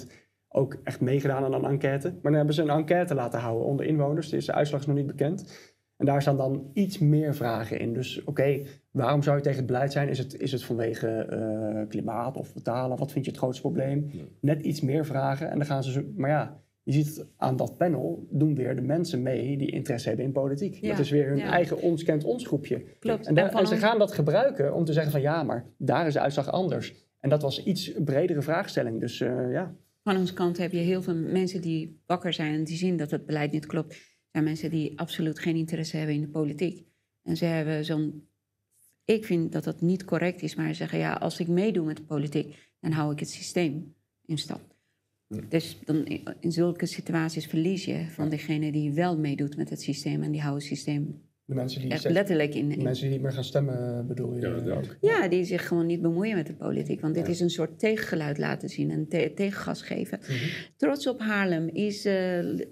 11% 0.07 0.11
ook 0.49 0.77
echt 0.85 1.01
meegedaan 1.01 1.45
aan 1.45 1.53
een 1.55 1.65
enquête. 1.71 2.09
Maar 2.09 2.21
dan 2.23 2.35
hebben 2.35 2.55
ze 2.55 2.63
een 2.63 2.69
enquête 2.71 3.15
laten 3.15 3.41
houden 3.41 3.67
onder 3.67 3.87
inwoners. 3.87 4.29
De 4.29 4.53
uitslag 4.53 4.81
is 4.81 4.87
nog 4.87 4.97
niet 4.97 5.07
bekend. 5.07 5.73
En 5.97 6.07
daar 6.07 6.23
staan 6.23 6.37
dan 6.37 6.71
iets 6.73 6.99
meer 6.99 7.35
vragen 7.35 7.79
in. 7.81 7.93
Dus 7.95 8.25
oké, 8.25 8.61
waarom 8.91 9.23
zou 9.23 9.37
je 9.37 9.43
tegen 9.43 9.59
het 9.59 9.67
beleid 9.67 9.93
zijn? 9.93 10.09
Is 10.09 10.19
het, 10.19 10.41
is 10.41 10.53
het 10.53 10.65
vanwege 10.65 11.09
eh, 11.09 11.89
klimaat 11.89 12.37
of 12.37 12.55
betalen? 12.55 12.97
Wat 12.99 13.13
vind 13.13 13.25
je 13.25 13.31
het 13.31 13.41
grootste 13.41 13.63
probleem? 13.63 14.11
Net 14.41 14.63
iets 14.63 14.81
meer 14.81 15.07
vragen. 15.07 15.51
En 15.51 15.57
dan 15.59 15.67
gaan 15.67 15.83
ze 15.83 15.91
zo. 15.91 16.03
Maar 16.17 16.31
ja, 16.31 16.61
je 16.83 16.93
ziet 16.93 17.07
het 17.17 17.27
aan 17.37 17.57
dat 17.57 17.77
panel 17.77 18.27
doen 18.31 18.55
weer 18.55 18.77
de 18.77 18.83
mensen 18.83 19.23
mee 19.23 19.57
die 19.57 19.71
interesse 19.71 20.09
hebben 20.09 20.27
in 20.27 20.33
politiek. 20.33 20.75
Ja, 20.75 20.91
Dat 20.91 20.99
is 20.99 21.11
weer 21.11 21.29
hun 21.29 21.37
ja. 21.39 21.51
eigen 21.51 21.81
ons 21.81 22.05
kent 22.05 22.25
ons 22.25 22.47
groepje. 22.47 22.85
Klopt. 22.99 23.27
En, 23.27 23.35
daar- 23.35 23.55
En 23.55 23.67
ze 23.67 23.77
gaan 23.77 23.99
dat 23.99 24.13
gebruiken 24.13 24.75
om 24.75 24.85
te 24.85 24.93
zeggen 24.93 25.13
van 25.13 25.21
ja, 25.21 25.43
maar 25.43 25.65
daar 25.79 26.07
is 26.07 26.13
de 26.13 26.21
uitslag 26.21 26.51
anders. 26.51 27.07
En 27.21 27.29
dat 27.29 27.43
was 27.43 27.65
iets 27.65 27.93
bredere 28.05 28.43
vraagstelling. 28.43 29.01
Dus 29.01 29.21
eh, 29.21 29.53
ja. 29.53 29.75
Van 30.03 30.17
onze 30.17 30.33
kant 30.33 30.57
heb 30.59 30.73
je 30.73 30.79
heel 30.79 31.03
veel 31.03 31.15
mensen 31.15 31.61
die 31.61 32.01
wakker 32.07 32.33
zijn 32.33 32.55
en 32.55 32.65
die 32.65 32.77
zien 32.77 32.97
dat 32.97 33.11
het 33.11 33.27
beleid 33.27 33.53
niet 33.53 33.67
klopt. 33.67 33.93
Er 33.93 33.99
zijn 34.33 34.45
mensen 34.45 34.71
die 34.71 34.99
absoluut 34.99 35.39
geen 35.39 35.57
interesse 35.57 35.97
hebben 35.97 36.15
in 36.15 36.21
de 36.21 36.29
politiek. 36.29 36.87
En 37.23 37.37
ze 37.37 37.45
hebben 37.45 37.85
zo'n. 37.85 38.29
Ik 39.05 39.25
vind 39.25 39.53
dat 39.53 39.65
dat 39.65 39.81
niet 39.81 40.05
correct 40.05 40.43
is, 40.43 40.55
maar 40.55 40.69
ze 40.69 40.75
zeggen 40.75 40.99
ja, 40.99 41.13
als 41.13 41.41
ik 41.41 41.49
meedoe 41.49 41.87
met 41.87 41.97
de 41.97 42.03
politiek, 42.03 42.73
dan 42.81 42.93
hou 42.93 43.13
ik 43.13 43.19
het 43.19 43.31
systeem 43.31 43.95
in 44.25 44.39
stand. 44.39 44.63
Dus 45.49 45.79
dan 45.85 46.05
in- 46.07 46.23
in 46.41 46.53
zulke 46.53 46.87
situaties 46.87 47.47
verlies 47.47 47.85
je 47.85 48.07
van 48.11 48.29
degene 48.29 48.73
die 48.73 48.93
wel 48.93 49.19
meedoet 49.19 49.57
met 49.57 49.71
het 49.71 49.83
systeem 49.83 50.23
en 50.23 50.31
die 50.31 50.41
houden 50.41 50.63
het 50.69 50.73
systeem 50.73 51.23
De 51.49 51.55
mensen 51.55 51.81
die, 51.81 51.91
echt 51.91 52.09
letterlijk 52.09 52.55
in. 52.55 52.67
mensen 52.83 53.03
die 53.05 53.13
niet 53.13 53.23
meer 53.23 53.33
gaan 53.33 53.45
stemmen, 53.45 54.07
bedoel 54.07 54.35
je 54.35 54.41
Ja, 54.41 54.55
eh, 54.55 54.77
ook? 54.77 54.97
Ja, 55.01 55.29
die 55.29 55.45
zich 55.45 55.69
gewoon 55.69 55.87
niet 55.87 56.03
bemoeien 56.03 56.37
met 56.37 56.47
de 56.47 56.55
politiek. 56.55 57.01
Want 57.01 57.15
dit 57.15 57.27
Ja. 57.27 57.33
is 57.33 57.41
een 57.41 57.51
soort 57.51 57.79
tegengeluid 57.79 58.39
laten 58.39 58.69
zien 58.69 58.91
en 58.91 59.09
te- 59.09 59.33
tegengas 59.35 59.83
geven. 59.83 60.19
Mhm. 60.23 60.33
Trots 60.77 61.07
op 61.07 61.21
Haarlem 61.21 61.69
is 61.69 62.05
eh, 62.05 62.39
eh, 62.39 62.67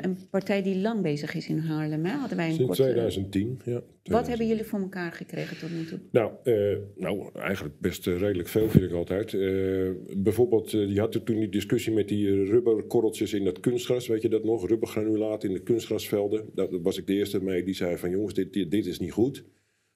een 0.00 0.18
partij 0.30 0.62
die 0.62 0.76
lang 0.80 1.02
bezig 1.02 1.34
is 1.34 1.48
in 1.48 1.58
Haarlem. 1.58 2.04
Hè? 2.04 2.12
Hadden 2.12 2.36
wij 2.36 2.46
een 2.48 2.54
Sinds 2.54 2.66
korte- 2.76 2.82
2010, 2.82 3.60
ja. 3.64 3.82
Wat 4.02 4.26
hebben 4.28 4.46
jullie 4.46 4.64
voor 4.64 4.80
elkaar 4.80 5.12
gekregen 5.12 5.58
tot 5.58 5.70
nu 5.70 5.84
toe? 5.84 5.98
Nou, 6.10 6.32
eh, 6.42 6.76
nou, 6.96 7.30
eigenlijk 7.34 7.80
best 7.80 8.06
eh, 8.06 8.18
redelijk 8.18 8.48
veel 8.48 8.68
vind 8.70 8.84
ik 8.84 8.92
altijd. 8.92 9.34
Eh, 9.34 9.90
bijvoorbeeld, 10.16 10.72
eh, 10.74 10.92
je 10.94 11.00
had 11.00 11.14
er 11.14 11.22
toen 11.22 11.38
die 11.38 11.48
discussie 11.48 11.92
met 11.92 12.08
die 12.08 12.26
eh, 12.28 12.48
rubberkorreltjes 12.50 13.32
in 13.32 13.44
dat 13.44 13.60
kunstgras, 13.60 14.06
weet 14.08 14.22
je 14.22 14.28
dat 14.28 14.44
nog? 14.44 14.68
Rubbergranulaat 14.68 15.44
in 15.44 15.52
de 15.52 15.62
kunstgrasvelden. 15.62 16.44
Daar 16.54 16.80
was 16.82 16.98
ik 16.98 17.06
de 17.06 17.14
eerste 17.14 17.42
mee 17.42 17.62
die 17.64 17.74
zei 17.74 17.96
van 17.96 18.10
jongens, 18.10 18.34
dit, 18.34 18.52
dit, 18.52 18.70
dit 18.70 18.86
is 18.86 18.98
niet 18.98 19.12
goed. 19.12 19.44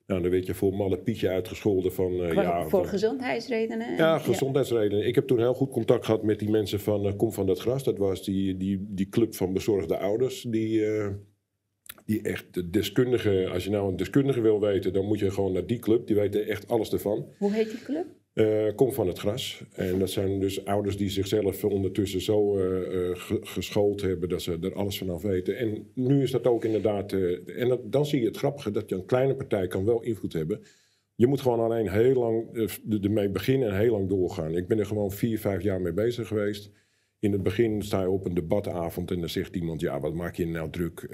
Nou, 0.07 0.23
dan 0.23 0.31
werd 0.31 0.47
je 0.47 0.55
voor 0.55 0.73
malle 0.75 0.99
Pietje 0.99 1.29
uitgescholden 1.29 1.93
van... 1.93 2.23
eh, 2.23 2.33
ja, 2.35 2.61
voor 2.61 2.71
van- 2.71 2.87
gezondheidsredenen? 2.87 3.97
ja, 3.97 4.19
gezondheidsredenen. 4.19 5.07
Ik 5.07 5.15
heb 5.15 5.27
toen 5.27 5.39
heel 5.39 5.55
goed 5.55 5.71
contact 5.71 6.05
gehad 6.05 6.23
met 6.23 6.39
die 6.39 6.51
mensen 6.51 6.81
van 6.81 7.07
eh, 7.07 7.17
Kom 7.17 7.33
van 7.33 7.47
dat 7.47 7.59
Gras. 7.61 7.85
Dat 7.85 7.99
was 7.99 8.25
die, 8.25 8.57
die, 8.57 8.87
die 8.89 9.09
club 9.09 9.35
van 9.35 9.53
bezorgde 9.53 9.99
ouders. 9.99 10.43
Die, 10.43 10.87
eh, 10.87 11.09
die 12.05 12.23
echt 12.23 12.55
de 12.55 12.71
deskundige, 12.71 13.49
als 13.53 13.65
je 13.65 13.71
nou 13.71 13.89
een 13.91 13.97
deskundige 13.97 14.41
wil 14.41 14.61
weten, 14.61 14.93
dan 14.93 15.05
moet 15.05 15.19
je 15.19 15.31
gewoon 15.31 15.53
naar 15.53 15.67
die 15.67 15.79
club. 15.79 16.07
Die 16.07 16.17
weten 16.17 16.47
echt 16.47 16.69
alles 16.69 16.93
ervan. 16.93 17.27
Hoe 17.39 17.53
heet 17.53 17.71
die 17.71 17.83
club? 17.83 18.07
Eh, 18.37 18.75
kom 18.75 18.93
van 18.93 19.07
het 19.07 19.19
gras. 19.19 19.63
En 19.73 19.99
dat 19.99 20.11
zijn 20.11 20.41
dus 20.41 20.65
ouders 20.65 20.97
die 20.97 21.09
zichzelf 21.11 21.65
ondertussen 21.65 22.21
zo 22.21 22.59
eh, 22.59 23.11
eh, 23.11 23.17
ge- 23.17 23.39
geschoold 23.43 24.01
hebben 24.01 24.29
dat 24.29 24.43
ze 24.43 24.59
er 24.61 24.75
alles 24.75 24.99
vanaf 24.99 25.23
weten. 25.23 25.57
En 25.57 25.91
nu 25.95 26.23
is 26.23 26.31
dat 26.31 26.47
ook 26.47 26.65
inderdaad. 26.65 27.13
en 27.47 27.81
dan 27.85 28.07
zie 28.07 28.21
je 28.21 28.27
het 28.27 28.37
grappige 28.37 28.71
dat 28.71 28.89
je 28.89 28.95
een 28.95 29.05
kleine 29.05 29.35
partij 29.35 29.67
kan 29.67 29.85
wel 29.85 30.03
invloed 30.03 30.33
hebben. 30.33 30.61
Je 31.15 31.27
moet 31.27 31.41
gewoon 31.41 31.61
alleen 31.61 31.91
heel 31.91 32.15
lang 32.15 32.69
ermee 33.03 33.29
beginnen 33.31 33.69
en 33.69 33.79
heel 33.79 33.93
lang 33.93 34.09
doorgaan. 34.09 34.57
Ik 34.57 34.69
ben 34.69 34.79
er 34.79 34.87
gewoon 34.87 35.11
vier, 35.11 35.39
vijf 35.39 35.63
jaar 35.63 35.81
mee 35.81 35.93
bezig 35.93 36.29
geweest. 36.29 36.71
In 37.19 37.33
het 37.33 37.43
begin 37.43 37.83
sta 37.83 38.01
je 38.01 38.11
op 38.11 38.27
een 38.27 38.35
debatavond 38.35 39.11
en 39.11 39.21
dan 39.21 39.29
zegt 39.29 39.57
iemand: 39.57 39.81
Ja, 39.81 40.01
wat 40.01 40.15
maak 40.15 40.35
je 40.35 40.47
nou 40.47 40.71
druk 40.71 41.09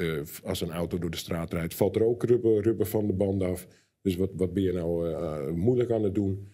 als 0.44 0.60
een 0.60 0.70
auto 0.72 0.98
door 0.98 1.10
de 1.10 1.16
straat 1.16 1.52
rijdt? 1.52 1.74
Valt 1.74 1.96
er 1.96 2.04
ook 2.04 2.24
rubber, 2.24 2.62
rubber 2.62 2.86
van 2.86 3.06
de 3.06 3.12
band 3.12 3.42
af? 3.42 3.66
Dus 4.00 4.16
wat, 4.16 4.30
wat 4.36 4.52
ben 4.52 4.62
je 4.62 4.72
nou 4.72 5.52
moeilijk 5.52 5.90
aan 5.90 6.02
het 6.04 6.14
doen? 6.14 6.48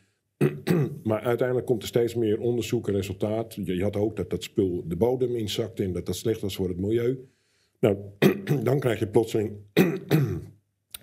maar 1.02 1.20
uiteindelijk 1.20 1.66
komt 1.66 1.82
er 1.82 1.88
steeds 1.88 2.14
meer 2.14 2.40
onderzoek 2.40 2.88
en 2.88 2.94
resultaat. 2.94 3.54
Je, 3.64 3.82
had 3.82 3.96
ook 3.96 4.16
dat 4.16 4.30
dat 4.30 4.42
spul 4.42 4.84
de 4.86 4.96
bodem 4.96 5.34
inzakte 5.34 5.82
en 5.82 5.92
dat 5.92 6.06
dat 6.06 6.16
slecht 6.16 6.40
was 6.40 6.56
voor 6.56 6.68
het 6.68 6.80
milieu. 6.80 7.28
Nou, 7.80 7.96
dan 8.62 8.80
krijg 8.80 8.98
je 8.98 9.06
plotseling. 9.06 9.52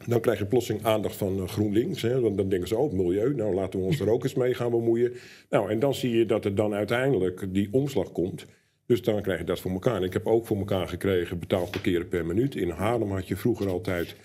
Dan 0.07 0.21
krijg 0.21 0.39
je 0.39 0.45
plotseling 0.45 0.83
aandacht 0.83 1.15
van 1.15 1.37
eh, 1.37 1.47
GroenLinks. 1.47 2.01
Hè? 2.01 2.19
Want 2.19 2.37
dan 2.37 2.49
denken 2.49 2.67
ze, 2.67 2.77
oh, 2.77 2.83
het 2.83 3.01
milieu, 3.01 3.35
nou 3.35 3.53
laten 3.53 3.79
we 3.79 3.85
ons 3.85 3.99
er 3.99 4.09
ook 4.09 4.23
eens 4.23 4.33
mee 4.33 4.53
gaan 4.53 4.71
bemoeien. 4.71 5.13
Nou, 5.49 5.69
en 5.69 5.79
dan 5.79 5.93
zie 5.93 6.17
je 6.17 6.25
dat 6.25 6.45
er 6.45 6.55
dan 6.55 6.73
uiteindelijk 6.73 7.53
die 7.53 7.67
omslag 7.71 8.11
komt. 8.11 8.45
Dus 8.85 9.01
dan 9.01 9.21
krijg 9.21 9.39
je 9.39 9.45
dat 9.45 9.59
voor 9.59 9.71
elkaar. 9.71 9.95
En 9.95 10.03
ik 10.03 10.13
heb 10.13 10.27
ook 10.27 10.45
voor 10.45 10.57
elkaar 10.57 10.87
gekregen 10.87 11.39
betaald 11.39 11.71
parkeren 11.71 12.07
per 12.07 12.25
minuut. 12.25 12.55
In 12.55 12.69
Haarlem 12.69 13.11
had 13.11 13.27
je 13.27 13.35
vroeger 13.35 13.69
altijd... 13.69 14.15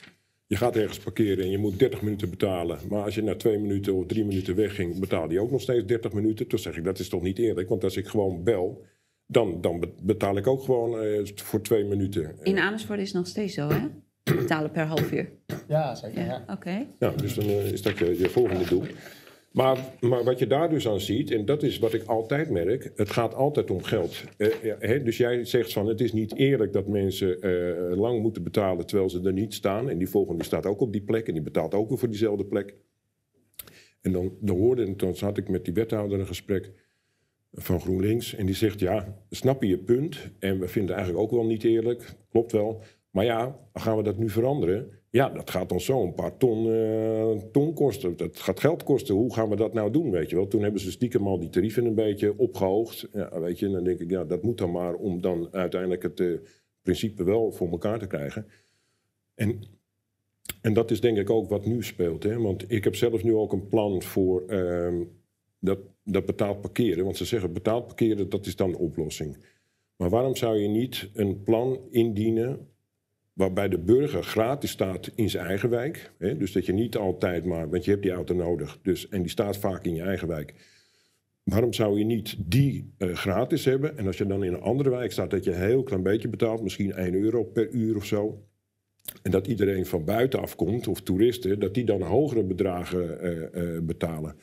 Je 0.51 0.57
gaat 0.57 0.77
ergens 0.77 0.99
parkeren 0.99 1.45
en 1.45 1.51
je 1.51 1.59
moet 1.59 1.79
30 1.79 2.03
minuten 2.03 2.31
betalen. 2.31 2.79
Maar 2.89 3.03
als 3.05 3.15
je 3.15 3.23
na 3.23 3.35
twee 3.35 3.59
minuten 3.59 3.95
of 3.95 4.07
drie 4.07 4.25
minuten 4.25 4.55
wegging, 4.57 4.99
betaalde 4.99 5.35
je 5.35 5.41
ook 5.41 5.51
nog 5.51 5.61
steeds 5.61 5.87
30 5.87 6.13
minuten. 6.13 6.47
Toen 6.47 6.59
zeg 6.59 6.77
ik, 6.77 6.85
dat 6.85 6.99
is 6.99 7.09
toch 7.09 7.23
niet 7.23 7.39
eerlijk? 7.39 7.69
Want 7.69 7.85
als 7.85 7.97
ik 7.97 8.07
gewoon 8.07 8.43
bel, 8.45 8.85
dan, 9.27 9.61
dan 9.61 9.81
be- 9.81 9.93
betaal 10.03 10.37
ik 10.37 10.47
ook 10.47 10.63
gewoon 10.63 11.01
eh, 11.01 11.21
voor 11.35 11.61
twee 11.63 11.85
minuten. 11.85 12.37
In 12.43 12.59
Amersfoort 12.59 12.99
is 13.01 13.07
het 13.07 13.17
nog 13.17 13.27
steeds 13.27 13.55
zo, 13.55 13.69
hè? 13.69 13.79
Betalen 14.37 14.71
per 14.71 14.85
half 14.85 15.13
uur. 15.13 15.31
Ja, 15.69 15.95
zeker. 15.95 16.21
Ja. 16.21 16.27
Ja, 16.27 16.55
oké. 16.55 16.87
Ja, 16.99 17.11
dus 17.11 17.35
dan 17.35 17.45
eh, 17.45 17.73
is 17.73 17.83
dat 17.83 17.99
je, 17.99 18.19
je 18.19 18.29
volgende 18.29 18.65
doel. 18.69 18.83
Maar, 19.51 19.95
maar 20.01 20.25
wat 20.25 20.39
je 20.39 20.47
daar 20.47 20.71
dus 20.71 20.89
aan 20.89 21.01
ziet, 21.01 21.31
en 21.31 21.45
dat 21.45 21.63
is 21.63 21.79
wat 21.79 21.95
ik 21.95 22.03
altijd 22.03 22.51
merk, 22.51 22.93
het 22.95 23.11
gaat 23.11 23.35
altijd 23.35 23.71
om 23.71 23.83
geld. 23.83 24.25
Eh, 24.37 24.49
hè, 24.79 25.03
dus 25.03 25.17
jij 25.17 25.45
zegt 25.45 25.73
van 25.73 25.87
het 25.87 26.01
is 26.01 26.13
niet 26.13 26.37
eerlijk 26.37 26.73
dat 26.73 26.87
mensen 26.87 27.41
eh, 27.43 27.99
lang 27.99 28.23
moeten 28.23 28.43
betalen 28.43 28.87
terwijl 28.87 29.11
ze 29.11 29.21
er 29.23 29.33
niet 29.33 29.55
staan. 29.55 29.91
En 29.91 29.99
die 29.99 30.09
volgende 30.09 30.45
staat 30.45 30.67
ook 30.67 30.81
op 30.81 30.93
die 30.93 31.03
plek 31.03 31.27
en 31.27 31.33
die 31.33 31.43
betaalt 31.43 31.75
ook 31.75 31.89
weer 31.89 31.99
voor 31.99 32.09
diezelfde 32.09 32.45
plek. 32.45 32.75
En 34.01 34.13
dan, 34.13 34.37
dan 34.41 34.57
hoorde, 34.57 34.95
had 35.19 35.37
ik 35.37 35.49
met 35.49 35.65
die 35.65 35.75
wethouder 35.75 36.21
een 36.21 36.27
gesprek 36.27 36.73
van 37.53 37.81
GroenLinks. 37.81 38.35
En 38.35 38.47
die 38.47 38.55
zegt, 38.55 38.81
ja, 38.81 39.23
snap 39.31 39.63
je 39.63 39.69
je 39.69 39.79
punt? 39.79 40.31
En 40.39 40.61
we 40.61 40.69
vinden 40.69 40.95
het 40.95 41.05
eigenlijk 41.05 41.19
ook 41.19 41.41
wel 41.41 41.47
niet 41.47 41.65
eerlijk. 41.65 42.15
Klopt 42.31 42.53
wel. 42.53 42.83
Maar 43.11 43.25
ja, 43.25 43.59
gaan 43.73 43.97
we 43.97 44.03
dat 44.03 44.17
nu 44.17 44.29
veranderen? 44.29 44.91
Ja, 45.11 45.29
dat 45.29 45.51
gaat 45.51 45.69
dan 45.69 45.81
zo 45.81 46.03
een 46.03 46.15
paar 46.15 46.37
ton, 46.37 46.73
eh, 46.73 47.31
ton 47.53 47.75
kosten. 47.75 48.17
Dat 48.17 48.39
gaat 48.39 48.61
geld 48.61 48.83
kosten. 48.83 49.15
Hoe 49.15 49.35
gaan 49.35 49.49
we 49.49 49.57
dat 49.57 49.73
nou 49.73 49.91
doen, 49.91 50.11
weet 50.11 50.31
je 50.31 50.37
wel? 50.37 50.49
Toen 50.49 50.63
hebben 50.63 50.81
ze 50.81 50.91
stiekem 50.91 51.27
al 51.27 51.39
die 51.39 51.49
tarieven 51.49 51.85
een 51.85 51.95
beetje 51.95 52.39
opgehoogd. 52.39 53.09
Ja, 53.13 53.41
weet 53.41 53.59
je, 53.59 53.71
dan 53.71 53.85
denk 53.85 54.01
ik, 54.01 54.11
ja, 54.11 54.25
dat 54.25 54.43
moet 54.43 54.59
dan 54.59 54.71
maar 54.71 54.95
om 54.95 55.21
dan 55.21 55.49
uiteindelijk 55.53 56.03
het 56.03 56.21
eh, 56.21 56.33
principe 56.83 57.25
wel 57.25 57.53
voor 57.53 57.71
elkaar 57.71 57.99
te 57.99 58.07
krijgen. 58.07 58.47
En, 59.35 59.63
en 60.63 60.73
dat 60.73 60.91
is 60.91 61.01
denk 61.01 61.19
ik 61.19 61.31
ook 61.31 61.49
wat 61.49 61.67
nu 61.67 61.83
speelt. 61.83 62.23
Hè? 62.23 62.39
Want 62.39 62.73
ik 62.73 62.85
heb 62.85 62.95
zelf 62.95 63.23
nu 63.23 63.35
ook 63.35 63.53
een 63.53 63.69
plan 63.69 64.03
voor 64.03 64.47
ehm, 64.47 65.03
dat, 65.59 65.79
dat 66.05 66.27
betaald 66.27 66.61
parkeren. 66.61 67.05
Want 67.05 67.17
ze 67.17 67.25
zeggen 67.25 67.53
betaald 67.53 67.87
parkeren, 67.87 68.29
dat 68.29 68.47
is 68.47 68.57
dan 68.57 68.71
de 68.71 68.79
oplossing. 68.79 69.37
Maar 69.97 70.11
waarom 70.11 70.37
zou 70.37 70.59
je 70.59 70.69
niet 70.69 71.11
een 71.15 71.43
plan 71.43 71.79
indienen 71.91 72.69
waarbij 73.41 73.69
de 73.69 73.79
burger 73.79 74.23
gratis 74.23 74.71
staat 74.71 75.11
in 75.15 75.31
zijn 75.31 75.47
eigen 75.47 75.71
wijk. 75.71 76.13
Hè? 76.19 76.37
Dus 76.37 76.53
dat 76.53 76.67
je 76.67 76.73
niet 76.73 76.97
altijd 76.97 77.45
maar, 77.45 77.71
want 77.71 77.85
je 77.85 77.91
hebt 77.91 78.03
die 78.03 78.13
auto 78.13 78.35
nodig, 78.35 78.79
dus, 78.83 79.09
en 79.09 79.21
die 79.21 79.31
staat 79.31 79.57
vaak 79.57 79.85
in 79.85 79.95
je 79.95 80.03
eigen 80.03 80.29
wijk. 80.29 80.55
Waarom 81.43 81.73
zou 81.73 81.99
je 81.99 82.05
niet 82.05 82.37
die 82.39 82.95
uh, 82.99 83.15
gratis 83.15 83.65
hebben? 83.65 83.99
En 83.99 84.07
als 84.07 84.19
je 84.19 84.27
dan 84.27 84.45
in 84.45 84.53
een 84.53 84.61
andere 84.61 84.91
wijk 84.91 85.13
staat, 85.13 85.31
dat 85.31 85.45
je 85.45 85.53
een 85.53 85.61
heel 85.61 85.83
klein 85.83 86.03
beetje 86.03 86.29
betaalt, 86.29 86.63
misschien 86.63 86.93
1 86.93 87.15
euro 87.15 87.45
per 87.45 87.71
uur 87.71 87.97
of 87.97 88.05
zo. 88.05 88.47
En 89.23 89.31
dat 89.31 89.47
iedereen 89.47 89.87
van 89.87 90.05
buitenaf 90.05 90.57
komt, 90.57 90.89
of 90.89 91.01
toeristen, 91.01 91.61
dat 91.61 91.75
die 91.75 91.85
dan 91.85 92.03
hogere 92.03 92.45
bedragen 92.45 93.25
uh, 93.25 93.73
uh, 93.75 93.81
betalen. 93.83 94.37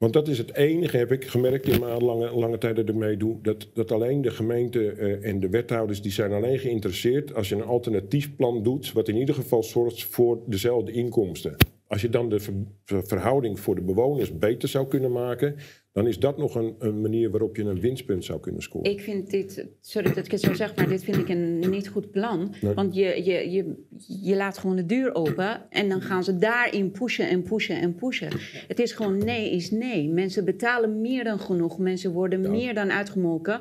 Want 0.00 0.12
dat 0.12 0.28
is 0.28 0.38
het 0.38 0.54
enige, 0.54 0.96
heb 0.96 1.12
ik 1.12 1.24
gemerkt 1.24 1.66
in 1.66 1.80
mijn 1.80 2.04
lange, 2.04 2.34
lange 2.34 2.58
tijd 2.58 2.76
dat 2.76 2.88
ik 2.88 2.94
meedoe. 2.94 3.38
Dat, 3.42 3.68
dat 3.74 3.92
alleen 3.92 4.22
de 4.22 4.30
gemeente 4.30 4.94
uh, 4.96 5.28
en 5.28 5.40
de 5.40 5.48
wethouders 5.48 6.02
die 6.02 6.12
zijn 6.12 6.32
alleen 6.32 6.58
geïnteresseerd 6.58 7.34
als 7.34 7.48
je 7.48 7.54
een 7.54 7.64
alternatief 7.64 8.36
plan 8.36 8.62
doet, 8.62 8.92
wat 8.92 9.08
in 9.08 9.16
ieder 9.16 9.34
geval 9.34 9.62
zorgt 9.62 10.04
voor 10.04 10.42
dezelfde 10.46 10.92
inkomsten. 10.92 11.56
Als 11.86 12.00
je 12.00 12.08
dan 12.08 12.28
de 12.28 12.40
ver, 12.40 12.54
verhouding 12.84 13.60
voor 13.60 13.74
de 13.74 13.80
bewoners 13.80 14.38
beter 14.38 14.68
zou 14.68 14.86
kunnen 14.86 15.12
maken, 15.12 15.56
dan 15.92 16.06
is 16.06 16.18
dat 16.18 16.38
nog 16.38 16.54
een, 16.54 16.74
een, 16.78 17.00
manier 17.00 17.30
waarop 17.30 17.56
je 17.56 17.62
een 17.62 17.80
winstpunt 17.80 18.24
zou 18.24 18.40
kunnen 18.40 18.62
scoren. 18.62 18.90
Ik 18.90 19.00
vind 19.00 19.30
dit, 19.30 19.66
sorry 19.80 20.12
dat 20.14 20.24
ik 20.24 20.30
het 20.30 20.40
zo 20.40 20.54
zeg, 20.54 20.74
maar 20.76 20.88
dit 20.88 21.04
vind 21.04 21.16
ik 21.16 21.28
een 21.28 21.58
niet 21.58 21.88
goed 21.88 22.10
plan. 22.10 22.54
Nee. 22.60 22.74
Want 22.74 22.94
je, 22.94 23.24
je, 23.24 23.50
je, 23.50 23.84
je 24.22 24.36
laat 24.36 24.58
gewoon 24.58 24.76
de 24.76 24.86
deur 24.86 25.14
open 25.14 25.70
en 25.70 25.88
dan 25.88 26.00
gaan 26.00 26.24
ze 26.24 26.38
daarin 26.38 26.90
pushen 26.90 27.28
en 27.28 27.42
pushen 27.42 27.80
en 27.80 27.94
pushen. 27.94 28.28
Het 28.68 28.78
is 28.78 28.92
gewoon 28.92 29.18
nee 29.18 29.50
is 29.50 29.70
nee. 29.70 30.08
Mensen 30.08 30.44
betalen 30.44 31.00
meer 31.00 31.24
dan 31.24 31.40
genoeg. 31.40 31.78
Mensen 31.78 32.12
worden 32.12 32.42
ja. 32.42 32.50
meer 32.50 32.74
dan 32.74 32.90
uitgemolken. 32.90 33.60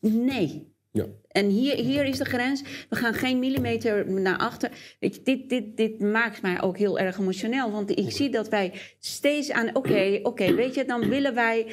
Nee. 0.00 0.74
Ja. 0.96 1.06
En 1.28 1.48
hier, 1.48 1.76
hier 1.76 2.04
is 2.04 2.18
de 2.18 2.24
grens. 2.24 2.62
We 2.88 2.96
gaan 2.96 3.14
geen 3.14 3.38
millimeter 3.38 4.10
naar 4.10 4.38
achter. 4.38 4.70
Weet 5.00 5.14
je, 5.14 5.22
dit, 5.22 5.48
dit, 5.48 5.76
dit 5.76 6.00
maakt 6.00 6.42
mij 6.42 6.62
ook 6.62 6.78
heel 6.78 6.98
erg 6.98 7.18
emotioneel. 7.18 7.70
Want 7.70 7.98
ik 7.98 8.10
zie 8.10 8.30
dat 8.30 8.48
wij 8.48 8.72
steeds 8.98 9.50
aan... 9.50 9.68
Oké, 9.68 9.78
okay, 9.78 10.16
oké, 10.16 10.28
okay, 10.28 10.54
weet 10.54 10.74
je, 10.74 10.84
dan 10.84 11.08
willen 11.08 11.34
wij... 11.34 11.66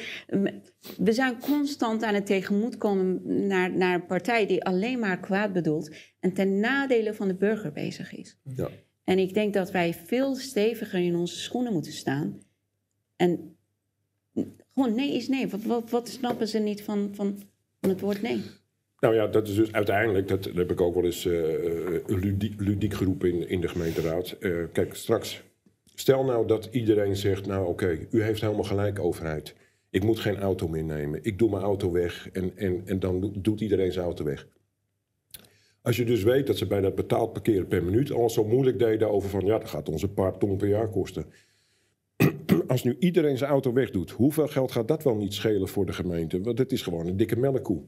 We 0.96 1.12
zijn 1.12 1.40
constant 1.40 2.02
aan 2.02 2.14
het 2.14 2.26
tegemoetkomen 2.26 3.20
naar, 3.46 3.76
naar 3.76 3.94
een 3.94 4.06
partij... 4.06 4.46
die 4.46 4.64
alleen 4.64 4.98
maar 4.98 5.20
kwaad 5.20 5.52
bedoelt... 5.52 5.94
en 6.20 6.32
ten 6.32 6.60
nadele 6.60 7.14
van 7.14 7.28
de 7.28 7.34
burger 7.34 7.72
bezig 7.72 8.14
is. 8.14 8.36
Ja. 8.42 8.68
En 9.04 9.18
ik 9.18 9.34
denk 9.34 9.54
dat 9.54 9.70
wij 9.70 9.94
veel 9.94 10.34
steviger 10.34 11.00
in 11.00 11.16
onze 11.16 11.38
schoenen 11.38 11.72
moeten 11.72 11.92
staan. 11.92 12.38
En 13.16 13.56
gewoon 14.74 14.94
nee 14.94 15.14
is 15.14 15.28
nee. 15.28 15.48
Wat, 15.48 15.62
wat, 15.62 15.90
wat 15.90 16.08
snappen 16.08 16.48
ze 16.48 16.58
niet 16.58 16.82
van, 16.82 17.10
van, 17.12 17.42
van 17.80 17.90
het 17.90 18.00
woord 18.00 18.22
nee? 18.22 18.42
Nou 19.04 19.16
ja, 19.16 19.26
dat 19.26 19.48
is 19.48 19.54
dus 19.54 19.72
uiteindelijk, 19.72 20.28
dat, 20.28 20.44
heb 20.44 20.70
ik 20.70 20.80
ook 20.80 20.94
wel 20.94 21.04
eens 21.04 21.24
uh, 21.24 21.42
ludiek, 22.06 22.60
ludiek, 22.60 22.94
geroepen 22.94 23.32
in, 23.32 23.48
in 23.48 23.60
de 23.60 23.68
gemeenteraad. 23.68 24.36
Uh, 24.40 24.64
kijk, 24.72 24.94
straks, 24.94 25.42
stel 25.94 26.24
nou 26.24 26.46
dat 26.46 26.68
iedereen 26.70 27.16
zegt, 27.16 27.46
nou 27.46 27.66
oké, 27.66 27.98
u 28.10 28.22
heeft 28.22 28.40
helemaal 28.40 28.64
gelijk 28.64 28.98
overheid. 28.98 29.54
Ik 29.90 30.02
moet 30.02 30.18
geen 30.18 30.38
auto 30.38 30.68
meer 30.68 30.84
nemen. 30.84 31.18
Ik 31.22 31.38
doe 31.38 31.50
mijn 31.50 31.62
auto 31.62 31.92
weg 31.92 32.28
en, 32.32 32.56
en, 32.56 32.82
en 32.86 32.98
dan 32.98 33.34
doet 33.36 33.60
iedereen 33.60 33.92
zijn 33.92 34.04
auto 34.04 34.24
weg. 34.24 34.46
Als 35.82 35.96
je 35.96 36.04
dus 36.04 36.22
weet 36.22 36.46
dat 36.46 36.58
ze 36.58 36.66
bij 36.66 36.80
dat 36.80 36.94
betaald 36.94 37.32
parkeren 37.32 37.66
per 37.66 37.84
minuut 37.84 38.12
al 38.12 38.30
zo 38.30 38.44
moeilijk 38.44 38.78
deden 38.78 39.10
over 39.10 39.30
van, 39.30 39.44
ja, 39.44 39.58
dat 39.58 39.68
gaat 39.68 39.88
ons 39.88 40.02
een 40.02 40.14
paar 40.14 40.38
ton 40.38 40.56
per 40.56 40.68
jaar 40.68 40.88
kosten. 40.88 41.26
Als 42.66 42.84
nu 42.84 42.96
iedereen 42.98 43.38
zijn 43.38 43.50
auto 43.50 43.72
wegdoet, 43.72 44.10
hoeveel 44.10 44.48
geld 44.48 44.72
gaat 44.72 44.88
dat 44.88 45.02
wel 45.02 45.16
niet 45.16 45.34
schelen 45.34 45.68
voor 45.68 45.86
de 45.86 45.92
gemeente? 45.92 46.40
Want 46.40 46.58
het 46.58 46.72
is 46.72 46.82
gewoon 46.82 47.06
een 47.06 47.16
dikke 47.16 47.36
melkkoe. 47.36 47.82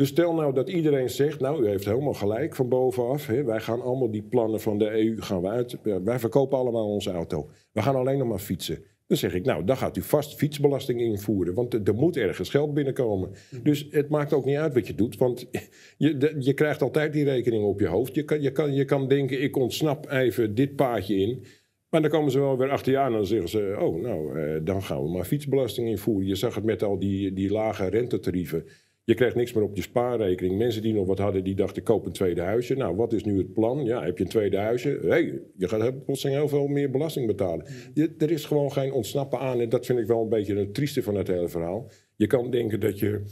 Dus 0.00 0.08
stel 0.08 0.34
nou 0.34 0.54
dat 0.54 0.68
iedereen 0.68 1.10
zegt, 1.10 1.40
nou 1.40 1.64
u 1.64 1.68
heeft 1.68 1.84
helemaal 1.84 2.14
gelijk 2.14 2.54
van 2.54 2.68
bovenaf. 2.68 3.26
Hè, 3.26 3.44
wij 3.44 3.60
gaan 3.60 3.82
allemaal 3.82 4.10
die 4.10 4.22
plannen 4.22 4.60
van 4.60 4.78
de 4.78 4.90
EU 4.90 5.20
gaan 5.20 5.42
we 5.42 5.48
uit. 5.48 5.76
Wij 6.04 6.18
verkopen 6.18 6.58
allemaal 6.58 6.92
onze 6.92 7.10
auto. 7.10 7.50
We 7.72 7.82
gaan 7.82 7.96
alleen 7.96 8.18
nog 8.18 8.28
maar 8.28 8.38
fietsen. 8.38 8.82
Dan 9.06 9.16
zeg 9.16 9.34
ik, 9.34 9.44
nou 9.44 9.64
dan 9.64 9.76
gaat 9.76 9.96
u 9.96 10.02
vast 10.02 10.34
fietsbelasting 10.34 11.00
invoeren. 11.00 11.54
Want 11.54 11.88
er 11.88 11.94
moet 11.94 12.16
ergens 12.16 12.50
geld 12.50 12.74
binnenkomen. 12.74 13.30
Dus 13.62 13.86
het 13.90 14.08
maakt 14.08 14.32
ook 14.32 14.44
niet 14.44 14.56
uit 14.56 14.74
wat 14.74 14.86
je 14.86 14.94
doet. 14.94 15.16
Want 15.16 15.46
je, 15.96 16.16
de, 16.16 16.36
je 16.38 16.52
krijgt 16.52 16.82
altijd 16.82 17.12
die 17.12 17.24
rekening 17.24 17.64
op 17.64 17.80
je 17.80 17.86
hoofd. 17.86 18.14
Je 18.14 18.24
kan, 18.24 18.42
je, 18.42 18.52
kan, 18.52 18.74
je 18.74 18.84
kan 18.84 19.08
denken, 19.08 19.42
ik 19.42 19.56
ontsnap 19.56 20.10
even 20.10 20.54
dit 20.54 20.76
paadje 20.76 21.16
in. 21.16 21.44
Maar 21.90 22.00
dan 22.00 22.10
komen 22.10 22.30
ze 22.30 22.38
wel 22.38 22.58
weer 22.58 22.70
achter 22.70 22.92
je 22.92 22.98
aan 22.98 23.06
en 23.06 23.12
dan 23.12 23.26
zeggen 23.26 23.48
ze... 23.48 23.76
oh, 23.80 24.02
nou, 24.02 24.40
eh, 24.40 24.60
dan 24.64 24.82
gaan 24.82 25.02
we 25.02 25.10
maar 25.10 25.24
fietsbelasting 25.24 25.88
invoeren. 25.88 26.26
Je 26.26 26.34
zag 26.34 26.54
het 26.54 26.64
met 26.64 26.82
al 26.82 26.98
die, 26.98 27.32
die 27.32 27.50
lage 27.50 27.86
rentetarieven. 27.86 28.64
Je 29.10 29.16
krijgt 29.16 29.36
niks 29.36 29.52
meer 29.52 29.64
op 29.64 29.76
je 29.76 29.82
spaarrekening. 29.82 30.58
Mensen 30.58 30.82
die 30.82 30.94
nog 30.94 31.06
wat 31.06 31.18
hadden, 31.18 31.44
die 31.44 31.54
dachten, 31.54 31.82
koop 31.82 32.06
een 32.06 32.12
tweede 32.12 32.40
huisje. 32.40 32.74
Nou, 32.74 32.96
wat 32.96 33.12
is 33.12 33.24
nu 33.24 33.38
het 33.38 33.52
plan? 33.52 33.84
Ja, 33.84 34.04
heb 34.04 34.18
je 34.18 34.24
een 34.24 34.30
tweede 34.30 34.56
huisje? 34.56 34.98
hey, 35.02 35.40
je 35.56 35.68
gaat 35.68 36.04
plotseling 36.04 36.38
heel 36.38 36.48
veel 36.48 36.66
meer 36.66 36.90
belasting 36.90 37.26
betalen. 37.26 37.66
Je, 37.94 38.14
er 38.18 38.30
is 38.30 38.44
gewoon 38.44 38.72
geen 38.72 38.92
ontsnappen 38.92 39.38
aan. 39.38 39.60
En 39.60 39.68
dat 39.68 39.86
vind 39.86 39.98
ik 39.98 40.06
wel 40.06 40.22
een 40.22 40.28
beetje 40.28 40.56
het 40.56 40.74
trieste 40.74 41.02
van 41.02 41.14
het 41.14 41.28
hele 41.28 41.48
verhaal. 41.48 41.90
Je 42.16 42.26
kan 42.26 42.50
denken 42.50 42.80
dat 42.80 42.98
je 42.98 43.22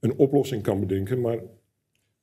een 0.00 0.16
oplossing 0.16 0.62
kan 0.62 0.80
bedenken, 0.80 1.20
maar... 1.20 1.38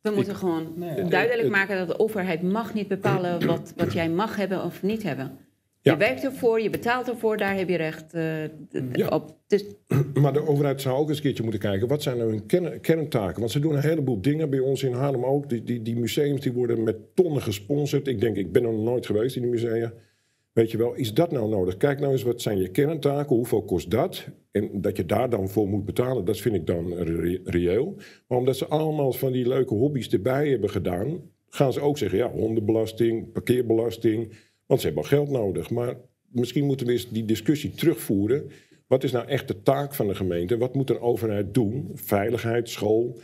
We 0.02 0.12
moeten 0.12 0.34
ik, 0.34 0.40
gewoon 0.40 0.74
nee, 0.76 1.04
duidelijk 1.04 1.50
maken 1.50 1.78
dat 1.78 1.88
de 1.88 2.00
overheid 2.00 2.42
mag 2.42 2.74
niet 2.74 2.88
bepalen 2.88 3.46
wat, 3.46 3.74
wat 3.76 3.94
jij 3.94 4.10
mag 4.10 4.36
hebben 4.36 4.64
of 4.64 4.84
niet 4.84 5.04
hebben. 5.04 5.38
Je 5.82 5.98
werkt 5.98 6.24
ervoor, 6.24 6.62
je 6.62 6.70
betaalt 6.70 7.08
ervoor, 7.08 7.38
daar 7.38 7.58
heb 7.58 7.70
je 7.70 7.78
recht 7.78 8.14
uh, 8.16 8.44
ja. 8.94 9.08
op. 9.08 9.38
Dus... 9.48 9.66
Maar 10.22 10.34
de 10.34 10.48
overheid 10.48 10.82
zou 10.82 10.98
ook 10.98 11.08
eens 11.08 11.18
een 11.18 11.24
keertje 11.24 11.44
moeten 11.44 11.62
kijken... 11.62 11.88
wat 11.88 12.04
zijn 12.04 12.18
nou 12.18 12.30
hun 12.30 12.46
kern, 12.46 12.82
kerntaken? 12.82 13.40
Want 13.40 13.52
ze 13.52 13.60
doen 13.60 13.74
een 13.74 13.82
heleboel 13.82 14.22
dingen 14.22 14.50
bij 14.50 14.60
ons 14.60 14.84
in 14.84 14.94
Haarlem 14.94 15.26
ook. 15.26 15.50
Die, 15.50 15.64
die, 15.64 15.82
die 15.82 15.98
museums 15.98 16.42
die 16.42 16.54
worden 16.54 16.84
met 16.84 17.16
tonnen 17.16 17.42
gesponsord. 17.42 18.08
Ik 18.08 18.22
denk, 18.22 18.36
ik 18.36 18.52
ben 18.52 18.64
er 18.64 18.72
nog 18.72 18.84
nooit 18.84 19.06
geweest 19.06 19.36
in 19.36 19.42
die 19.42 19.52
musea. 19.52 19.94
Weet 20.54 20.72
je 20.72 20.78
wel, 20.78 20.94
is 20.94 21.14
dat 21.14 21.32
nou 21.32 21.50
nodig? 21.50 21.78
Kijk 21.78 22.00
nou 22.00 22.12
eens, 22.12 22.24
wat 22.24 22.42
zijn 22.42 22.58
je 22.58 22.70
kerntaken? 22.70 23.36
Hoeveel 23.36 23.64
kost 23.64 23.92
dat? 23.92 24.28
En 24.52 24.70
dat 24.74 24.98
je 24.98 25.06
daar 25.06 25.30
dan 25.30 25.50
voor 25.50 25.68
moet 25.68 25.86
betalen, 25.86 26.26
dat 26.26 26.38
vind 26.38 26.56
ik 26.56 26.68
dan 26.68 26.94
re 26.94 27.42
reëel. 27.44 27.96
Maar 28.28 28.38
omdat 28.38 28.58
ze 28.58 28.68
allemaal 28.68 29.12
van 29.12 29.32
die 29.32 29.48
leuke 29.48 29.74
hobby's 29.74 30.10
erbij 30.10 30.50
hebben 30.50 30.70
gedaan... 30.70 31.22
gaan 31.50 31.74
ze 31.74 31.80
ook 31.80 31.98
zeggen, 31.98 32.18
ja, 32.18 32.32
hondenbelasting, 32.32 33.32
parkeerbelasting... 33.32 34.34
Want 34.70 34.82
ze 34.82 34.88
hebben 34.88 35.04
al 35.04 35.10
geld 35.10 35.30
nodig. 35.30 35.70
Maar 35.70 35.96
misschien 36.32 36.66
moeten 36.66 36.86
we 36.86 36.92
eens 36.92 37.10
die 37.10 37.26
discussie 37.26 37.72
terugvoeren. 37.72 38.52
Wat 38.88 39.04
is 39.04 39.12
nou 39.12 39.28
echt 39.28 39.48
de 39.48 39.62
taak 39.62 39.94
van 39.94 40.08
de 40.08 40.16
gemeente? 40.16 40.58
Wat 40.58 40.76
moet 40.76 40.90
een 40.90 41.00
overheid 41.00 41.54
doen? 41.54 41.92
Veiligheid, 41.94 42.70
school, 42.70 43.20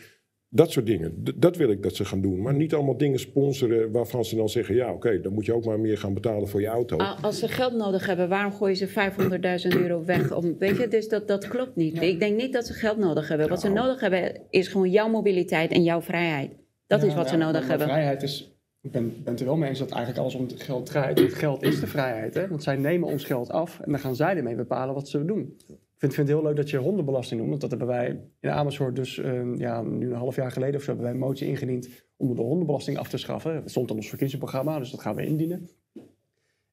dat 0.49 0.71
soort 0.71 0.85
dingen. 0.85 1.23
D 1.23 1.31
dat 1.35 1.57
wil 1.57 1.69
ik 1.69 1.83
dat 1.83 1.95
ze 1.95 2.05
gaan 2.05 2.21
doen. 2.21 2.41
Maar 2.41 2.53
niet 2.53 2.73
allemaal 2.73 2.97
dingen 2.97 3.19
sponsoren 3.19 3.91
waarvan 3.91 4.25
ze 4.25 4.35
dan 4.35 4.49
zeggen... 4.49 4.75
ja, 4.75 4.85
oké, 4.85 4.95
okay, 4.95 5.21
dan 5.21 5.33
moet 5.33 5.45
je 5.45 5.53
ook 5.53 5.65
maar 5.65 5.79
meer 5.79 5.97
gaan 5.97 6.13
betalen 6.13 6.47
voor 6.47 6.61
je 6.61 6.67
auto. 6.67 6.97
Als 6.97 7.39
ze 7.39 7.47
geld 7.47 7.73
nodig 7.73 8.05
hebben, 8.05 8.29
waarom 8.29 8.53
gooien 8.53 8.75
ze 8.75 8.87
500.000 8.87 9.81
euro 9.81 10.05
weg? 10.05 10.35
Om, 10.35 10.57
weet 10.57 10.77
je, 10.77 10.87
dus 10.87 11.09
dat, 11.09 11.27
dat 11.27 11.47
klopt 11.47 11.75
niet. 11.75 11.95
Ja. 11.95 12.01
Ik 12.01 12.19
denk 12.19 12.37
niet 12.37 12.53
dat 12.53 12.65
ze 12.65 12.73
geld 12.73 12.97
nodig 12.97 13.27
hebben. 13.27 13.49
Wat 13.49 13.61
ze 13.61 13.69
nodig 13.69 13.99
hebben 13.99 14.41
is 14.49 14.67
gewoon 14.67 14.91
jouw 14.91 15.09
mobiliteit 15.09 15.71
en 15.71 15.83
jouw 15.83 16.01
vrijheid. 16.01 16.51
Dat 16.87 17.01
ja, 17.01 17.07
is 17.07 17.13
wat 17.13 17.25
ja, 17.25 17.31
ze 17.31 17.37
nodig 17.37 17.67
hebben. 17.67 17.87
Vrijheid 17.87 18.23
is 18.23 18.54
ik 18.85 18.91
ben, 18.91 19.23
ben 19.23 19.31
het 19.33 19.39
er 19.39 19.45
wel 19.45 19.57
mee 19.57 19.69
eens 19.69 19.79
dat 19.79 19.91
eigenlijk 19.91 20.21
alles 20.21 20.35
om 20.35 20.41
het 20.41 20.61
geld 20.61 20.85
draait. 20.85 21.19
Het 21.19 21.33
geld 21.33 21.63
is 21.63 21.79
de 21.79 21.87
vrijheid. 21.87 22.33
Hè? 22.33 22.47
Want 22.47 22.63
zij 22.63 22.75
nemen 22.75 23.09
ons 23.09 23.23
geld 23.23 23.51
af 23.51 23.79
en 23.79 23.91
dan 23.91 23.99
gaan 23.99 24.15
zij 24.15 24.37
ermee 24.37 24.55
bepalen 24.55 24.93
wat 24.93 25.09
ze 25.09 25.25
doen. 25.25 25.39
Ik 25.67 26.01
vind, 26.01 26.13
vind 26.13 26.27
het 26.27 26.37
heel 26.37 26.43
leuk 26.43 26.55
dat 26.55 26.69
je 26.69 26.77
hondenbelasting 26.77 27.39
noemt. 27.39 27.49
Want 27.49 27.61
dat 27.61 27.69
hebben 27.69 27.87
wij 27.87 28.21
in 28.39 28.49
Amersfoort 28.49 28.95
dus 28.95 29.17
uh, 29.17 29.57
ja, 29.57 29.81
nu 29.81 30.09
een 30.09 30.17
half 30.17 30.35
jaar 30.35 30.51
geleden 30.51 30.75
of 30.75 30.81
zo... 30.81 30.87
hebben 30.87 31.05
wij 31.05 31.13
een 31.13 31.19
motie 31.19 31.47
ingediend 31.47 31.89
om 32.17 32.35
de 32.35 32.41
hondenbelasting 32.41 32.97
af 32.97 33.09
te 33.09 33.17
schaffen. 33.17 33.53
Dat 33.53 33.69
stond 33.69 33.89
in 33.89 33.95
ons 33.95 34.09
verkiezingsprogramma, 34.09 34.79
dus 34.79 34.91
dat 34.91 35.01
gaan 35.01 35.15
we 35.15 35.25
indienen. 35.25 35.69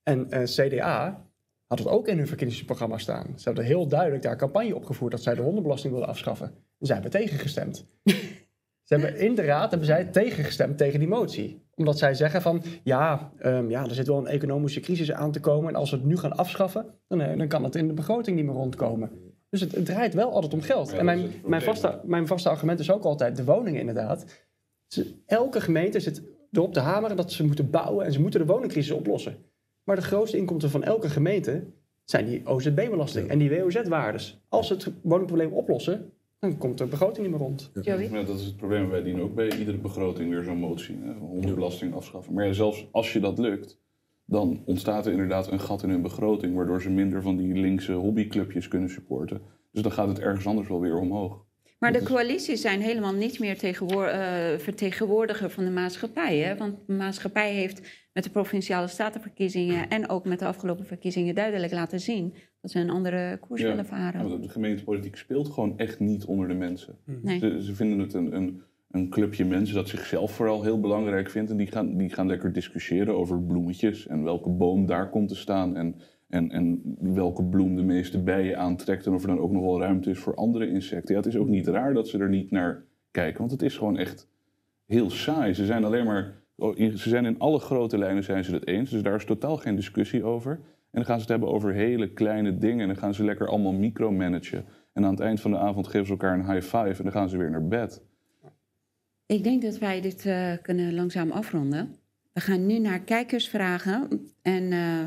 En 0.03 0.27
uh, 0.31 0.43
CDA 0.43 1.27
had 1.67 1.79
het 1.79 1.89
ook 1.89 2.09
in 2.09 2.19
hun 2.19 2.27
verkiezingsprogramma 2.27 2.99
staan. 2.99 3.33
Ze 3.37 3.45
hebben 3.45 3.65
heel 3.65 3.87
duidelijk 3.87 4.23
daar 4.23 4.37
campagne 4.37 4.75
opgevoerd... 4.75 5.13
dat 5.13 5.23
zij 5.23 5.35
de 5.35 5.43
hondenbelasting 5.43 5.93
wilden 5.93 6.11
afschaffen. 6.11 6.47
En 6.79 6.87
zij 6.87 6.95
hebben 6.95 7.21
tegengestemd. 7.21 7.87
Ze 8.83 8.95
hebben 8.95 9.19
in 9.19 9.35
de 9.35 9.43
raad 9.43 9.71
hebben 9.71 9.89
zij 9.89 10.05
tegengestemd 10.05 10.79
tegen 10.79 10.99
die 10.99 11.09
motie. 11.09 11.63
Omdat 11.75 11.99
zij 11.99 12.15
zeggen 12.15 12.43
van, 12.43 12.63
ja, 12.83 13.33
ehm, 13.39 13.71
ja, 13.71 13.85
er 13.85 13.95
zit 13.95 14.07
wel 14.07 14.19
een 14.19 14.27
economische 14.27 14.81
crisis 14.81 15.13
aan 15.13 15.33
te 15.33 15.41
komen. 15.41 15.69
En 15.69 15.75
als 15.75 15.91
we 15.91 15.97
het 15.97 16.05
nu 16.05 16.17
gaan 16.17 16.37
afschaffen, 16.37 16.87
dan, 17.09 17.21
eh, 17.21 17.39
dan 17.39 17.49
kan 17.49 17.65
het 17.65 17.75
in 17.75 17.89
de 17.89 17.95
begroting 17.95 18.37
niet 18.37 18.45
meer 18.45 18.55
rondkomen. 18.55 19.11
Dus 19.51 19.61
het, 19.61 19.73
het 19.73 19.85
draait 19.85 20.15
wel 20.15 20.33
altijd 20.33 20.53
om 20.55 20.61
geld. 20.61 20.91
Ja, 20.91 20.99
en 20.99 21.05
mijn, 21.05 21.33
mijn, 21.45 21.63
vaste, 21.63 22.01
mijn 22.05 22.27
vaste 22.27 22.49
argument 22.49 22.81
is 22.81 22.91
ook 22.91 23.05
altijd 23.05 23.37
de 23.37 23.45
woningen 23.45 23.81
inderdaad. 23.81 24.47
Elke 25.27 25.61
gemeente 25.61 26.01
zit 26.01 26.23
erop 26.53 26.73
te 26.73 26.81
hameren 26.81 27.17
dat 27.17 27.33
ze 27.33 27.45
moeten 27.45 27.71
bouwen 27.71 28.07
en 28.07 28.13
ze 28.13 28.21
moeten 28.21 28.41
de 28.41 28.53
woningcrisis 28.53 28.93
oplossen. 28.93 29.37
Maar 29.85 29.97
de 29.97 30.03
grootste 30.03 30.37
inkomsten 30.37 30.71
van 30.71 30.83
elke 30.83 31.09
gemeente 31.09 31.65
zijn 32.05 32.27
die 32.27 32.47
OZB-belasting 32.47 33.29
en 33.29 33.39
die 33.39 33.51
WOZ-waardes. 33.51 34.45
Als 34.49 34.67
ze 34.67 34.73
het 34.73 34.91
woningprobleem 35.03 35.53
oplossen, 35.53 36.13
dan 36.43 36.59
komt 36.59 36.79
de 36.79 36.87
begroting 36.87 37.27
niet 37.27 37.31
meer 37.31 37.47
rond. 37.47 37.71
Joey? 37.83 38.11
Ja, 38.11 38.23
dat 38.23 38.39
is 38.39 38.45
het 38.45 38.57
probleem. 38.57 38.89
Wij 38.91 39.03
dienen 39.03 39.23
ook 39.23 39.35
bij 39.35 39.59
iedere 39.59 39.79
begroting 39.79 40.31
weer 40.31 40.43
zo'n 40.43 40.59
motie. 40.59 40.99
Hè, 41.03 41.13
hondenbelasting 41.13 41.95
afschaffen. 41.95 42.35
Maar 42.35 42.47
ja, 42.47 42.53
zelfs 42.53 42.89
als 42.93 43.13
je 43.13 43.21
dat 43.21 43.39
lukt, 43.39 43.81
dan 44.25 44.63
ontstaat 44.65 45.07
er 45.07 45.13
inderdaad 45.13 45.51
een 45.51 45.61
gat 45.61 45.83
in 45.83 45.91
hun 45.91 46.03
begroting. 46.03 46.55
Waardoor 46.55 46.83
ze 46.83 46.91
minder 46.91 47.23
van 47.23 47.37
die 47.37 47.55
linkse 47.55 47.93
hobbyclubjes 47.93 48.69
kunnen 48.69 48.91
supporten. 48.91 49.43
Dus 49.73 49.83
dan 49.83 49.93
gaat 49.93 50.09
het 50.09 50.19
ergens 50.19 50.47
anders 50.47 50.69
wel 50.69 50.81
weer 50.81 50.99
omhoog. 50.99 51.45
Maar 51.79 51.93
de 51.93 52.03
coalities 52.03 52.61
zijn 52.61 52.81
helemaal 52.81 53.15
niet 53.15 53.39
meer 53.39 53.59
tegenwoor- 53.59 54.07
eh, 54.07 54.59
vertegenwoordiger 54.59 55.51
van 55.51 55.65
de 55.65 55.71
maatschappij. 55.71 56.39
Hè? 56.39 56.57
Want 56.57 56.77
de 56.87 56.93
maatschappij 56.93 57.53
heeft 57.53 57.81
met 58.13 58.25
de 58.25 58.31
provinciale 58.31 58.87
statenverkiezingen 58.87 59.89
en 59.89 60.09
ook 60.09 60.25
met 60.25 60.39
de 60.39 60.47
afgelopen 60.47 60.87
verkiezingen 60.87 61.35
duidelijk 61.35 61.73
laten 61.73 62.01
zien 62.01 62.35
dat 62.63 62.71
ze 62.71 62.79
een 62.81 62.91
andere 62.91 63.37
koers 63.41 63.61
Ja. 63.61 63.69
willen 63.69 63.87
varen. 63.87 64.29
Ja, 64.29 64.37
de 64.37 64.49
gemeentepolitiek 64.49 65.17
speelt 65.17 65.49
gewoon 65.49 65.79
echt 65.79 66.01
niet 66.01 66.25
onder 66.25 66.49
de 66.49 66.55
mensen. 66.55 66.97
Nee. 67.23 67.39
Ze, 67.39 67.63
ze 67.63 67.75
vinden 67.75 67.99
het 67.99 68.15
een, 68.15 68.37
een, 68.37 68.63
een 68.91 69.09
clubje 69.09 69.45
mensen 69.45 69.75
dat 69.75 69.89
zichzelf 69.89 70.33
vooral 70.33 70.63
heel 70.63 70.81
belangrijk 70.81 71.31
vindt. 71.31 71.51
En 71.51 71.57
die 71.57 71.67
gaan, 71.67 71.97
die 71.97 72.11
gaan 72.11 72.27
lekker 72.27 72.53
discussiëren 72.53 73.15
over 73.17 73.43
bloemetjes 73.43 74.07
en 74.07 74.23
welke 74.23 74.49
boom 74.51 74.87
daar 74.87 75.11
komt 75.11 75.29
te 75.29 75.37
staan. 75.37 75.77
En, 75.77 75.95
en, 76.29 76.51
en 76.51 76.97
welke 77.01 77.45
bloem 77.45 77.77
de 77.77 77.83
meeste 77.83 78.23
bijen 78.23 78.59
aantrekt. 78.59 79.07
En 79.07 79.13
of 79.13 79.23
er 79.23 79.29
dan 79.29 79.39
ook 79.41 79.53
nog 79.53 79.63
wel 79.63 79.81
ruimte 79.81 80.11
is 80.11 80.19
voor 80.19 80.35
andere 80.35 80.69
insecten. 80.69 81.15
Ja, 81.15 81.21
het 81.21 81.29
is 81.29 81.37
ook 81.37 81.49
niet 81.49 81.67
raar 81.67 81.95
dat 81.95 82.09
ze 82.09 82.19
er 82.19 82.29
niet 82.29 82.51
naar 82.51 82.85
kijken. 83.11 83.39
Want 83.39 83.51
het 83.51 83.63
is 83.63 83.77
gewoon 83.77 83.97
echt 83.97 84.29
heel 84.87 85.11
saai. 85.11 85.55
Ze 85.55 85.65
zijn 85.67 85.85
alleen 85.85 86.05
maar. 86.07 86.35
oh, 86.57 86.79
in- 86.79 86.99
Ze 86.99 87.09
zijn 87.09 87.25
in 87.25 87.39
alle 87.39 87.59
grote 87.59 87.99
lijnen 87.99 88.25
zijn 88.25 88.45
ze 88.45 88.55
het 88.55 88.67
eens. 88.67 88.91
Dus 88.91 89.03
daar 89.03 89.15
is 89.15 89.25
totaal 89.25 89.57
geen 89.57 89.77
discussie 89.77 90.25
over. 90.25 90.61
En 90.93 90.99
dan 90.99 91.05
gaan 91.05 91.15
ze 91.17 91.21
het 91.21 91.31
hebben 91.31 91.49
over 91.49 91.73
hele 91.73 92.13
kleine 92.13 92.59
dingen. 92.59 92.81
En 92.81 92.87
dan 92.87 92.97
gaan 92.97 93.15
ze 93.15 93.25
lekker 93.25 93.49
allemaal 93.49 93.73
micromanagen. 93.73 94.65
En 94.93 95.05
aan 95.05 95.11
het 95.11 95.21
eind 95.21 95.41
van 95.41 95.51
de 95.51 95.59
avond 95.59 95.87
geven 95.87 96.07
ze 96.07 96.13
elkaar 96.13 96.39
een 96.39 96.53
high 96.53 96.67
five. 96.67 96.99
En 96.99 97.03
dan 97.03 97.13
gaan 97.13 97.29
ze 97.29 97.37
weer 97.37 97.51
naar 97.51 97.69
bed. 97.69 98.03
Ik 99.27 99.45
denk 99.45 99.63
dat 99.63 99.79
wij 99.79 100.01
dit 100.01 100.27
eh, 100.27 100.53
kunnen 100.63 100.95
langzaam 100.95 101.31
afronden. 101.31 101.97
We 102.33 102.41
gaan 102.41 102.67
nu 102.67 102.79
naar 102.79 103.01
kijkersvragen. 103.01 104.09
En 104.43 104.73
eh, 104.73 105.05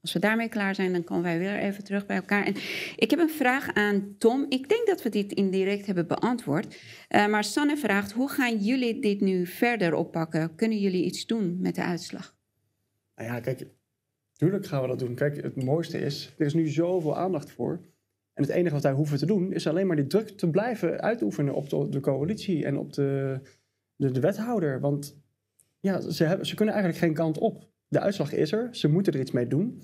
als 0.00 0.12
we 0.12 0.18
daarmee 0.18 0.48
klaar 0.48 0.74
zijn, 0.74 0.92
dan 0.92 1.04
komen 1.04 1.22
wij 1.22 1.38
weer 1.38 1.58
even 1.58 1.84
terug 1.84 2.06
bij 2.06 2.16
elkaar. 2.16 2.44
En 2.44 2.54
ik 2.96 3.10
heb 3.10 3.18
een 3.18 3.30
vraag 3.30 3.74
aan 3.74 4.14
Tom. 4.18 4.46
Ik 4.48 4.68
denk 4.68 4.86
dat 4.86 5.02
we 5.02 5.08
dit 5.08 5.32
indirect 5.32 5.86
hebben 5.86 6.06
beantwoord. 6.06 6.80
Eh, 7.08 7.26
maar 7.26 7.44
Sanne 7.44 7.76
vraagt, 7.76 8.12
hoe 8.12 8.30
gaan 8.30 8.56
jullie 8.56 9.00
dit 9.00 9.20
nu 9.20 9.46
verder 9.46 9.94
oppakken? 9.94 10.54
Kunnen 10.54 10.78
jullie 10.78 11.04
iets 11.04 11.26
doen 11.26 11.60
met 11.60 11.74
de 11.74 11.82
uitslag? 11.82 12.36
Nou 13.16 13.28
ja, 13.28 13.40
kijk, 13.40 13.66
tuurlijk 14.36 14.66
gaan 14.66 14.82
we 14.82 14.88
dat 14.88 14.98
doen. 14.98 15.14
Kijk, 15.14 15.42
het 15.42 15.64
mooiste 15.64 15.98
is, 15.98 16.34
er 16.38 16.46
is 16.46 16.54
nu 16.54 16.68
zoveel 16.68 17.16
aandacht 17.16 17.50
voor. 17.50 17.80
En 18.32 18.42
het 18.42 18.52
enige 18.52 18.74
wat 18.74 18.82
wij 18.82 18.92
hoeven 18.92 19.18
te 19.18 19.26
doen, 19.26 19.52
is 19.52 19.66
alleen 19.66 19.86
maar 19.86 19.96
die 19.96 20.06
druk 20.06 20.28
te 20.28 20.50
blijven 20.50 21.00
uitoefenen 21.00 21.54
op 21.54 21.68
de, 21.68 21.88
de 21.88 22.00
coalitie 22.00 22.64
en 22.64 22.78
op 22.78 22.92
de, 22.92 23.40
de, 23.96 24.10
de 24.10 24.20
wethouder. 24.20 24.80
Want 24.80 25.16
ja, 25.80 26.00
ze, 26.00 26.24
hebben, 26.24 26.46
ze 26.46 26.54
kunnen 26.54 26.74
eigenlijk 26.74 27.04
geen 27.04 27.14
kant 27.14 27.38
op. 27.38 27.68
De 27.88 28.00
uitslag 28.00 28.32
is 28.32 28.52
er, 28.52 28.68
ze 28.72 28.88
moeten 28.88 29.12
er 29.12 29.20
iets 29.20 29.30
mee 29.30 29.46
doen. 29.46 29.82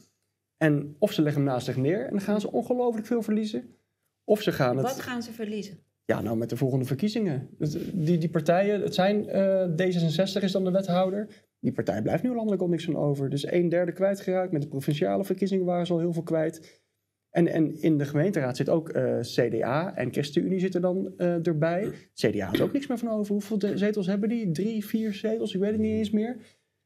En 0.56 0.96
of 0.98 1.12
ze 1.12 1.22
leggen 1.22 1.42
hem 1.42 1.52
naast 1.52 1.66
zich 1.66 1.76
neer 1.76 2.04
en 2.04 2.10
dan 2.10 2.20
gaan 2.20 2.40
ze 2.40 2.52
ongelooflijk 2.52 3.06
veel 3.06 3.22
verliezen. 3.22 3.76
Of 4.24 4.42
ze 4.42 4.52
gaan 4.52 4.76
het... 4.76 4.86
Wat 4.86 5.00
gaan 5.00 5.22
ze 5.22 5.32
verliezen? 5.32 5.78
Ja, 6.04 6.20
nou 6.20 6.36
met 6.36 6.50
de 6.50 6.56
volgende 6.56 6.84
verkiezingen. 6.84 7.48
Die, 7.92 8.18
die 8.18 8.30
partijen, 8.30 8.82
het 8.82 8.94
zijn 8.94 9.28
eh, 9.28 9.68
D66 9.68 10.42
is 10.42 10.52
dan 10.52 10.64
de 10.64 10.70
wethouder. 10.70 11.28
Die 11.62 11.72
partij 11.72 12.02
blijft 12.02 12.22
nu 12.22 12.34
landelijk 12.34 12.62
al 12.62 12.68
niks 12.68 12.84
van 12.84 12.96
over. 12.96 13.30
Dus 13.30 13.52
een 13.52 13.68
derde 13.68 13.92
kwijtgeraakt. 13.92 14.52
Met 14.52 14.62
de 14.62 14.68
provinciale 14.68 15.24
verkiezingen 15.24 15.64
waren 15.64 15.86
ze 15.86 15.92
al 15.92 15.98
heel 15.98 16.12
veel 16.12 16.22
kwijt. 16.22 16.82
En, 17.30 17.46
en 17.46 17.82
in 17.82 17.98
de 17.98 18.04
gemeenteraad 18.04 18.56
zit 18.56 18.68
ook 18.68 18.88
eh, 18.88 19.20
CDA 19.20 19.96
en 19.96 20.12
ChristenUnie 20.12 20.58
zitten 20.58 20.80
dan 20.80 21.12
eh, 21.16 21.46
erbij. 21.46 21.90
CDA 22.14 22.52
is 22.52 22.60
ook 22.60 22.72
niks 22.72 22.86
meer 22.86 22.98
van 22.98 23.08
over. 23.08 23.32
Hoeveel 23.32 23.58
zetels 23.74 24.06
hebben 24.06 24.28
die? 24.28 24.50
Drie, 24.50 24.84
vier 24.84 25.14
zetels? 25.14 25.54
Ik 25.54 25.60
weet 25.60 25.70
het 25.70 25.80
niet 25.80 25.96
eens 25.96 26.10
meer. 26.10 26.36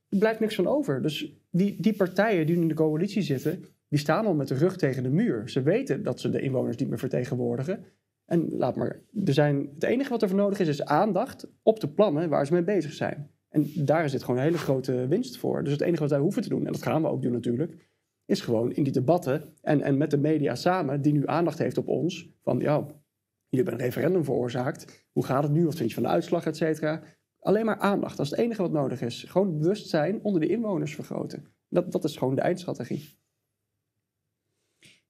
Er 0.08 0.18
blijft 0.18 0.40
niks 0.40 0.54
van 0.54 0.66
over. 0.66 1.02
Dus 1.02 1.36
die, 1.50 1.80
die 1.80 1.96
partijen 1.96 2.46
die 2.46 2.56
in 2.56 2.68
de 2.68 2.74
coalitie 2.74 3.22
zitten, 3.22 3.64
die 3.88 3.98
staan 3.98 4.26
al 4.26 4.34
met 4.34 4.48
de 4.48 4.54
rug 4.54 4.76
tegen 4.76 5.02
de 5.02 5.10
muur. 5.10 5.48
Ze 5.48 5.62
weten 5.62 6.02
dat 6.02 6.20
ze 6.20 6.30
de 6.30 6.40
inwoners 6.40 6.76
niet 6.76 6.88
meer 6.88 6.98
vertegenwoordigen. 6.98 7.84
En 8.26 8.48
laat 8.56 8.76
maar, 8.76 9.00
er 9.24 9.32
zijn, 9.32 9.70
het 9.74 9.82
enige 9.82 10.10
wat 10.10 10.22
er 10.22 10.28
voor 10.28 10.38
nodig 10.38 10.58
is, 10.58 10.68
is 10.68 10.84
aandacht 10.84 11.48
op 11.62 11.80
de 11.80 11.88
plannen 11.88 12.28
waar 12.28 12.46
ze 12.46 12.52
mee 12.52 12.64
bezig 12.64 12.92
zijn. 12.92 13.30
En 13.56 13.84
daar 13.84 14.04
is 14.04 14.12
dit 14.12 14.22
gewoon 14.22 14.36
een 14.36 14.46
hele 14.46 14.58
grote 14.58 15.06
winst 15.06 15.38
voor. 15.38 15.62
Dus 15.62 15.72
het 15.72 15.80
enige 15.80 16.00
wat 16.00 16.10
wij 16.10 16.18
hoeven 16.18 16.42
te 16.42 16.48
doen, 16.48 16.66
en 16.66 16.72
dat 16.72 16.82
gaan 16.82 17.02
we 17.02 17.08
ook 17.08 17.22
doen 17.22 17.32
natuurlijk, 17.32 17.90
is 18.24 18.40
gewoon 18.40 18.72
in 18.72 18.82
die 18.82 18.92
debatten 18.92 19.54
en, 19.62 19.82
en 19.82 19.96
met 19.96 20.10
de 20.10 20.16
media 20.16 20.54
samen, 20.54 21.02
die 21.02 21.12
nu 21.12 21.26
aandacht 21.26 21.58
heeft 21.58 21.78
op 21.78 21.88
ons, 21.88 22.30
van 22.42 22.58
ja, 22.58 22.76
jullie 22.76 23.64
hebben 23.64 23.72
een 23.72 23.80
referendum 23.80 24.24
veroorzaakt, 24.24 25.06
hoe 25.12 25.24
gaat 25.24 25.42
het 25.42 25.52
nu, 25.52 25.64
wat 25.64 25.74
vind 25.74 25.88
je 25.88 25.94
van 25.94 26.02
de 26.02 26.08
uitslag, 26.08 26.46
et 26.46 26.56
cetera. 26.56 27.02
Alleen 27.38 27.64
maar 27.64 27.78
aandacht, 27.78 28.16
dat 28.16 28.26
is 28.26 28.30
het 28.30 28.40
enige 28.40 28.62
wat 28.62 28.72
nodig 28.72 29.00
is. 29.00 29.22
Gewoon 29.22 29.58
bewustzijn 29.58 30.22
onder 30.22 30.40
de 30.40 30.48
inwoners 30.48 30.94
vergroten. 30.94 31.44
Dat, 31.68 31.92
dat 31.92 32.04
is 32.04 32.16
gewoon 32.16 32.34
de 32.34 32.40
eindstrategie. 32.40 33.18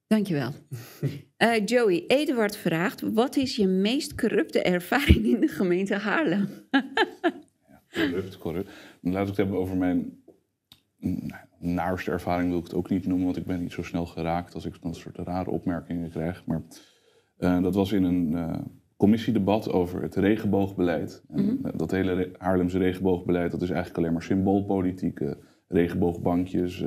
Dankjewel. 0.07 0.51
Eh 1.37 1.65
Joey, 1.65 2.03
Eduard 2.07 2.55
vraagt, 2.55 3.01
wat 3.01 3.35
is 3.35 3.55
je 3.55 3.67
meest 3.67 4.15
corrupte 4.15 4.61
ervaring 4.61 5.25
in 5.25 5.39
de 5.39 5.47
gemeente 5.47 5.95
Haarlem? 5.95 6.47
Corrupt, 7.97 8.37
corrupt. 8.37 8.71
Dan 9.01 9.13
laat 9.13 9.21
ik 9.21 9.27
het 9.27 9.37
hebben 9.37 9.57
over 9.57 9.77
mijn 9.77 10.23
naarste 11.59 12.11
ervaring, 12.11 12.49
wil 12.49 12.57
ik 12.59 12.63
het 12.63 12.73
ook 12.73 12.89
niet 12.89 13.07
noemen, 13.07 13.25
want 13.25 13.37
ik 13.37 13.45
ben 13.45 13.59
niet 13.59 13.71
zo 13.71 13.83
snel 13.83 14.05
geraakt 14.05 14.53
als 14.53 14.65
ik 14.65 14.81
dat 14.81 14.95
soort 14.95 15.17
rare 15.17 15.49
opmerkingen 15.49 16.09
krijg. 16.09 16.45
Maar 16.45 16.61
eh, 17.37 17.61
dat 17.61 17.75
was 17.75 17.91
in 17.91 18.03
een 18.03 18.35
eh, 18.35 18.59
commissiedebat 18.97 19.71
over 19.71 20.01
het 20.01 20.15
regenboogbeleid. 20.15 21.23
En, 21.29 21.59
eh, 21.63 21.71
dat 21.75 21.91
hele 21.91 22.13
re- 22.13 22.31
Haarlemse 22.37 22.77
regenboogbeleid, 22.77 23.51
dat 23.51 23.61
is 23.61 23.69
eigenlijk 23.69 23.97
alleen 23.99 24.13
maar 24.13 24.23
symboolpolitiek. 24.23 25.19
regenboogbankjes, 25.69 26.83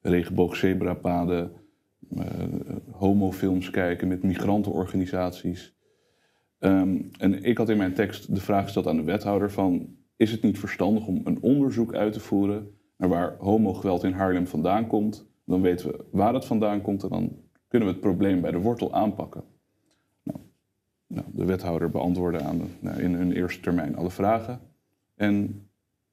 regenboogzebrapaden, 0.00 1.52
homofilms 2.90 3.70
kijken 3.70 4.08
met 4.08 4.22
migrantenorganisaties. 4.22 5.76
Ehm, 6.58 6.98
en 7.18 7.42
ik 7.42 7.58
had 7.58 7.68
in 7.68 7.76
mijn 7.76 7.94
tekst 7.94 8.34
de 8.34 8.40
vraag 8.40 8.62
gesteld 8.64 8.86
aan 8.86 8.96
de 8.96 9.02
wethouder 9.02 9.50
van... 9.50 9.96
is 10.16 10.30
het 10.30 10.42
niet 10.42 10.58
verstandig 10.58 11.06
om 11.06 11.20
een 11.24 11.42
onderzoek 11.42 11.94
uit 11.94 12.12
te 12.12 12.20
voeren... 12.20 12.70
naar 12.96 13.08
waar 13.08 13.36
homogeweld 13.38 14.04
in 14.04 14.12
Haarlem 14.12 14.46
vandaan 14.46 14.86
komt? 14.86 15.26
Dan 15.44 15.60
weten 15.60 15.88
we 15.88 16.04
waar 16.10 16.34
het 16.34 16.44
vandaan 16.44 16.82
komt... 16.82 17.02
en 17.02 17.08
dan 17.08 17.36
kunnen 17.68 17.88
we 17.88 17.94
het 17.94 18.02
probleem 18.02 18.40
bij 18.40 18.50
de 18.50 18.58
wortel 18.58 18.92
aanpakken. 18.92 19.44
Nou, 20.22 20.38
nou, 21.06 21.26
de 21.32 21.44
wethouder 21.44 21.90
beantwoordde 21.90 22.40
aan 22.40 22.62
nou, 22.80 23.02
in 23.02 23.14
hun 23.14 23.32
eerste 23.32 23.60
termijn 23.60 23.96
alle 23.96 24.10
vragen. 24.10 24.60
En 25.14 25.66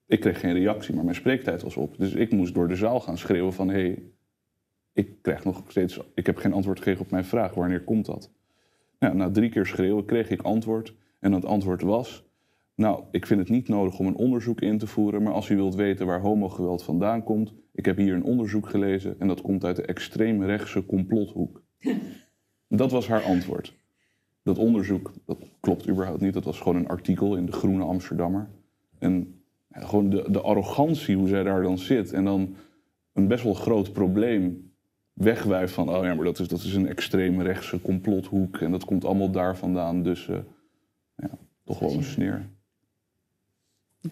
ik 0.05 0.19
kreeg 0.19 0.39
geen 0.39 0.53
reactie, 0.53 0.95
maar 0.95 1.03
mijn 1.03 1.15
spreektijd 1.15 1.61
was 1.61 1.77
op. 1.77 1.97
Dus 1.97 2.13
ik 2.13 2.31
moest 2.31 2.53
door 2.53 2.67
de 2.67 2.75
zaal 2.75 2.99
gaan 2.99 3.17
schreeuwen 3.17 3.53
van... 3.53 3.67
hé, 3.67 3.73
hey, 3.73 4.03
ik 4.93 5.21
krijg 5.21 5.43
nog 5.43 5.63
steeds... 5.67 5.99
ik 6.13 6.25
heb 6.25 6.37
geen 6.37 6.53
antwoord 6.53 6.77
gekregen 6.77 7.01
op 7.01 7.11
mijn 7.11 7.25
vraag. 7.25 7.53
Wanneer 7.53 7.83
komt 7.83 8.05
dat? 8.05 8.31
Nou, 8.99 9.15
na 9.15 9.31
drie 9.31 9.49
keer 9.49 9.65
schreeuwen 9.65 10.05
kreeg 10.05 10.29
ik 10.29 10.41
antwoord. 10.41 10.95
En 11.19 11.31
dat 11.31 11.45
antwoord 11.45 11.81
was... 11.81 12.29
Nou, 12.81 13.03
ik 13.11 13.25
vind 13.25 13.39
het 13.39 13.49
niet 13.49 13.67
nodig 13.67 13.99
om 13.99 14.05
een 14.05 14.15
onderzoek 14.15 14.61
in 14.61 14.77
te 14.77 14.87
voeren... 14.87 15.23
maar 15.23 15.33
als 15.33 15.49
u 15.49 15.55
wilt 15.55 15.75
weten 15.75 16.05
waar 16.05 16.21
homogeweld 16.21 16.83
vandaan 16.83 17.23
komt... 17.23 17.53
ik 17.73 17.85
heb 17.85 17.97
hier 17.97 18.13
een 18.13 18.23
onderzoek 18.23 18.69
gelezen... 18.69 19.15
en 19.19 19.27
dat 19.27 19.41
komt 19.41 19.63
uit 19.63 19.75
de 19.75 19.85
extreemrechtse 19.85 20.85
complothoek. 20.85 21.63
dat 22.67 22.91
was 22.91 23.07
haar 23.07 23.23
antwoord. 23.23 23.73
Dat 24.43 24.57
onderzoek, 24.57 25.11
dat 25.25 25.37
klopt 25.59 25.89
überhaupt 25.89 26.21
niet. 26.21 26.33
Dat 26.33 26.43
was 26.43 26.59
gewoon 26.59 26.75
een 26.75 26.87
artikel 26.87 27.35
in 27.35 27.45
de 27.45 27.51
Groene 27.51 27.83
Amsterdammer. 27.83 28.49
En 28.99 29.41
ja, 29.67 29.81
gewoon 29.81 30.09
de, 30.09 30.31
de 30.31 30.41
arrogantie 30.41 31.15
hoe 31.15 31.27
zij 31.27 31.43
daar 31.43 31.61
dan 31.61 31.77
zit... 31.77 32.13
en 32.13 32.23
dan 32.23 32.55
een 33.13 33.27
best 33.27 33.43
wel 33.43 33.53
groot 33.53 33.93
probleem 33.93 34.71
wegwijft 35.13 35.73
van, 35.73 35.89
oh 35.89 36.03
ja, 36.03 36.15
maar 36.15 36.25
dat 36.25 36.39
is, 36.39 36.47
dat 36.47 36.59
is 36.59 36.73
een 36.73 36.87
extreemrechtse 36.87 37.81
complothoek 37.81 38.57
en 38.57 38.71
dat 38.71 38.85
komt 38.85 39.05
allemaal 39.05 39.31
daar 39.31 39.57
vandaan. 39.57 40.03
Dus 40.03 40.27
eh, 40.27 40.37
ja, 41.15 41.29
toch 41.63 41.79
wel 41.79 41.93
een 41.93 42.03
sneer. 42.03 42.49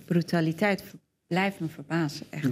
Brutaliteit 0.05 0.83
blijft 1.27 1.59
me 1.59 1.67
verbazen, 1.67 2.25
echt. 2.29 2.49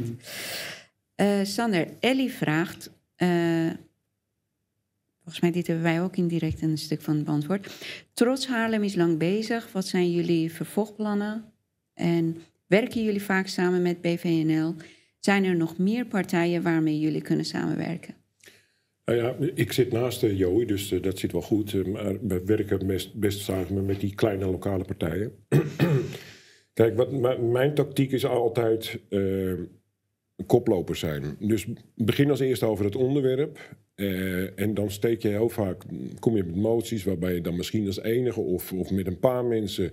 Eh, 1.15 1.39
Sander, 1.43 1.87
Ellie 1.99 2.31
vraagt... 2.31 2.89
eh, 3.15 3.71
volgens 5.15 5.39
mij 5.39 5.51
dit 5.51 5.67
hebben 5.67 5.85
wij 5.85 6.01
ook 6.01 6.15
indirect 6.15 6.61
een 6.61 6.77
stuk 6.77 7.01
van 7.01 7.23
beantwoord. 7.23 7.85
Trots 8.13 8.47
Haarlem 8.47 8.83
is 8.83 8.95
lang 8.95 9.17
bezig. 9.17 9.71
Wat 9.71 9.87
zijn 9.87 10.11
jullie 10.11 10.51
vervolgplannen? 10.51 11.51
En 11.93 12.41
Werken 12.67 13.03
jullie 13.03 13.21
vaak 13.21 13.47
samen 13.47 13.81
met 13.81 14.01
BVNL? 14.01 14.75
Zijn 15.19 15.43
er 15.43 15.55
nog 15.55 15.77
meer 15.77 16.05
partijen 16.05 16.61
waarmee 16.61 16.99
jullie 16.99 17.21
kunnen 17.21 17.45
samenwerken? 17.45 18.13
Nou 19.05 19.19
ja, 19.19 19.35
ik 19.55 19.71
zit 19.71 19.91
naast 19.91 20.23
uh, 20.23 20.37
Joey, 20.37 20.65
dus 20.65 20.91
uh, 20.91 21.01
dat 21.01 21.19
zit 21.19 21.31
wel 21.31 21.41
goed. 21.41 21.73
Uh, 21.73 21.85
maar 21.85 22.27
we 22.27 22.41
werken 22.45 22.87
best, 22.87 23.13
best 23.13 23.39
samen 23.39 23.85
met 23.85 23.99
die 23.99 24.15
kleine 24.15 24.45
lokale 24.45 24.83
partijen. 24.83 25.31
Kijk, 26.77 26.95
wat, 26.95 27.39
mijn 27.41 27.73
tactiek 27.73 28.11
is 28.11 28.25
altijd 28.25 28.99
koplopers 30.45 30.99
zijn. 30.99 31.23
Dus 31.39 31.67
begin 31.95 32.29
als 32.29 32.39
eerste 32.39 32.65
over 32.65 32.85
het 32.85 32.95
onderwerp. 32.95 33.59
en 34.55 34.73
dan 34.73 34.91
steek 34.91 35.21
je 35.21 35.27
heel 35.27 35.49
vaak, 35.49 35.83
kom 36.19 36.35
je 36.35 36.43
met 36.43 36.55
moties 36.55 37.03
waarbij 37.03 37.33
je 37.33 37.41
dan 37.41 37.55
misschien 37.55 37.85
als 37.85 38.01
enige 38.01 38.39
of, 38.39 38.73
of 38.73 38.91
met 38.91 39.07
een 39.07 39.19
paar 39.19 39.45
mensen 39.45 39.91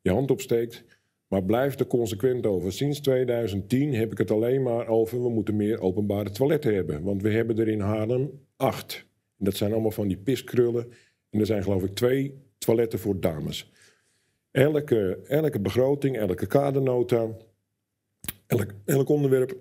je 0.00 0.10
hand 0.10 0.30
opsteekt. 0.30 0.84
Maar 1.28 1.44
blijf 1.44 1.78
er 1.78 1.86
consequent 1.86 2.46
over. 2.46 2.72
Sinds 2.72 3.00
2010 3.00 3.94
heb 3.94 4.12
ik 4.12 4.18
het 4.18 4.30
alleen 4.30 4.62
maar 4.62 4.88
over... 4.88 5.22
we 5.22 5.28
moeten 5.28 5.56
meer 5.56 5.80
openbare 5.80 6.30
toiletten 6.30 6.74
hebben. 6.74 7.02
Want 7.02 7.22
we 7.22 7.30
hebben 7.30 7.58
er 7.58 7.68
in 7.68 7.80
Haarlem 7.80 8.30
acht. 8.56 9.06
Dat 9.38 9.56
zijn 9.56 9.72
allemaal 9.72 9.90
van 9.90 10.08
die 10.08 10.16
piskrullen. 10.16 10.92
En 11.30 11.40
er 11.40 11.46
zijn 11.46 11.62
geloof 11.62 11.84
ik 11.84 11.94
twee 11.94 12.34
toiletten 12.58 12.98
voor 12.98 13.20
dames. 13.20 13.70
Elke, 14.56 15.18
elke 15.26 15.60
begroting, 15.60 16.16
elke 16.16 16.46
kadernota... 16.46 17.28
Elk, 18.46 18.66
elk 18.84 19.08
onderwerp 19.08 19.56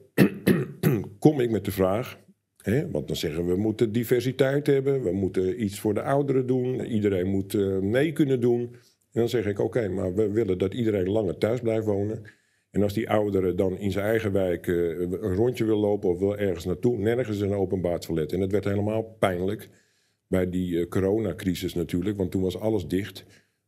kom 1.19 1.39
ik 1.39 1.49
met 1.49 1.65
de 1.65 1.71
vraag... 1.71 2.17
Hè, 2.57 2.91
want 2.91 3.07
dan 3.07 3.15
zeggen 3.15 3.45
we, 3.45 3.53
we 3.53 3.59
moeten 3.59 3.91
diversiteit 3.91 4.67
hebben... 4.67 5.03
we 5.03 5.11
moeten 5.11 5.63
iets 5.63 5.79
voor 5.79 5.93
de 5.93 6.01
ouderen 6.01 6.47
doen... 6.47 6.85
iedereen 6.85 7.27
moet 7.27 7.53
uh, 7.53 7.79
mee 7.79 8.11
kunnen 8.11 8.41
doen... 8.41 8.61
En 9.11 9.21
dan 9.21 9.29
zeg 9.29 9.45
ik, 9.45 9.59
oké, 9.59 9.87
maar 9.89 10.13
we 10.13 10.31
willen 10.31 10.57
dat 10.57 10.73
iedereen 10.73 11.09
langer 11.09 11.37
thuis 11.37 11.59
blijft 11.59 11.85
wonen. 11.85 12.23
En 12.71 12.83
als 12.83 12.93
die 12.93 13.09
ouderen 13.09 13.55
dan 13.55 13.77
in 13.77 13.91
zijn 13.91 14.05
eigen 14.05 14.31
wijk 14.31 14.67
uh, 14.67 14.99
een 14.99 15.35
rondje 15.35 15.65
wil 15.65 15.77
lopen 15.77 16.09
of 16.09 16.19
wil 16.19 16.37
ergens 16.37 16.65
naartoe, 16.65 16.97
nergens 16.97 17.39
een 17.39 17.53
openbaar 17.53 17.99
toilet. 17.99 18.33
En 18.33 18.39
het 18.39 18.51
werd 18.51 18.65
helemaal 18.65 19.03
pijnlijk 19.19 19.69
bij 20.27 20.49
die 20.49 20.71
uh, 20.71 20.87
coronacrisis 20.87 21.73
natuurlijk, 21.73 22.17
want 22.17 22.31
toen 22.31 22.41
was 22.41 22.59
alles 22.59 22.87
dicht. 22.87 23.25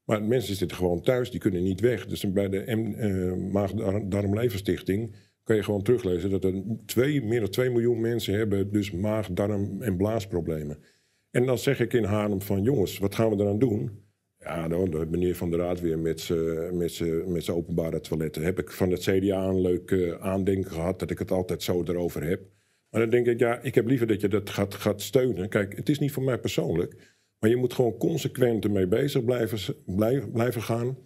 Maar 0.07 0.23
mensen 0.23 0.55
zitten 0.55 0.77
gewoon 0.77 1.01
thuis, 1.01 1.31
die 1.31 1.39
kunnen 1.39 1.63
niet 1.63 1.79
weg. 1.79 2.05
Dus 2.05 2.31
bij 2.31 2.49
de 2.49 2.65
uh, 2.65 3.51
Maag-Darm-Leverstichting 3.51 5.15
kan 5.43 5.55
je 5.55 5.63
gewoon 5.63 5.83
teruglezen 5.83 6.29
dat 6.29 6.43
er 6.43 6.63
twee, 6.85 7.23
meer 7.23 7.39
dan 7.39 7.49
2 7.49 7.69
miljoen 7.69 8.01
mensen 8.01 8.33
hebben 8.33 8.71
dus 8.71 8.91
maag, 8.91 9.27
darm 9.31 9.81
en 9.81 9.97
blaasproblemen. 9.97 10.77
En 11.31 11.45
dan 11.45 11.57
zeg 11.57 11.79
ik 11.79 11.93
in 11.93 12.03
Haarlem 12.03 12.41
van 12.41 12.61
jongens, 12.61 12.97
wat 12.97 13.15
gaan 13.15 13.29
we 13.29 13.43
eraan 13.43 13.59
doen? 13.59 14.05
Ja, 14.39 14.67
dan, 14.67 14.91
dan 14.91 15.09
meneer 15.09 15.35
Van 15.35 15.49
der 15.49 15.59
Raad 15.59 15.79
weer 15.81 15.99
met 15.99 16.21
zijn 17.43 17.57
openbare 17.57 17.99
toiletten. 17.99 18.43
Heb 18.43 18.59
ik 18.59 18.71
van 18.71 18.91
het 18.91 19.01
CDA 19.01 19.43
een 19.43 19.61
leuk 19.61 19.91
uh, 19.91 20.13
aandenken 20.19 20.71
gehad 20.71 20.99
dat 20.99 21.11
ik 21.11 21.19
het 21.19 21.31
altijd 21.31 21.63
zo 21.63 21.83
erover 21.83 22.23
heb. 22.23 22.41
Maar 22.89 23.01
dan 23.01 23.09
denk 23.09 23.27
ik, 23.27 23.39
ja, 23.39 23.61
ik 23.61 23.75
heb 23.75 23.87
liever 23.87 24.07
dat 24.07 24.21
je 24.21 24.27
dat 24.27 24.49
gaat, 24.49 24.73
gaat 24.73 25.01
steunen. 25.01 25.49
Kijk, 25.49 25.75
het 25.75 25.89
is 25.89 25.99
niet 25.99 26.11
voor 26.11 26.23
mij 26.23 26.37
persoonlijk. 26.37 27.16
Maar 27.39 27.49
je 27.49 27.55
moet 27.55 27.73
gewoon 27.73 27.97
consequent 27.97 28.63
ermee 28.63 28.87
bezig 28.87 29.23
blijven, 29.23 29.75
blijven, 29.85 30.31
blijven 30.31 30.61
gaan. 30.61 30.97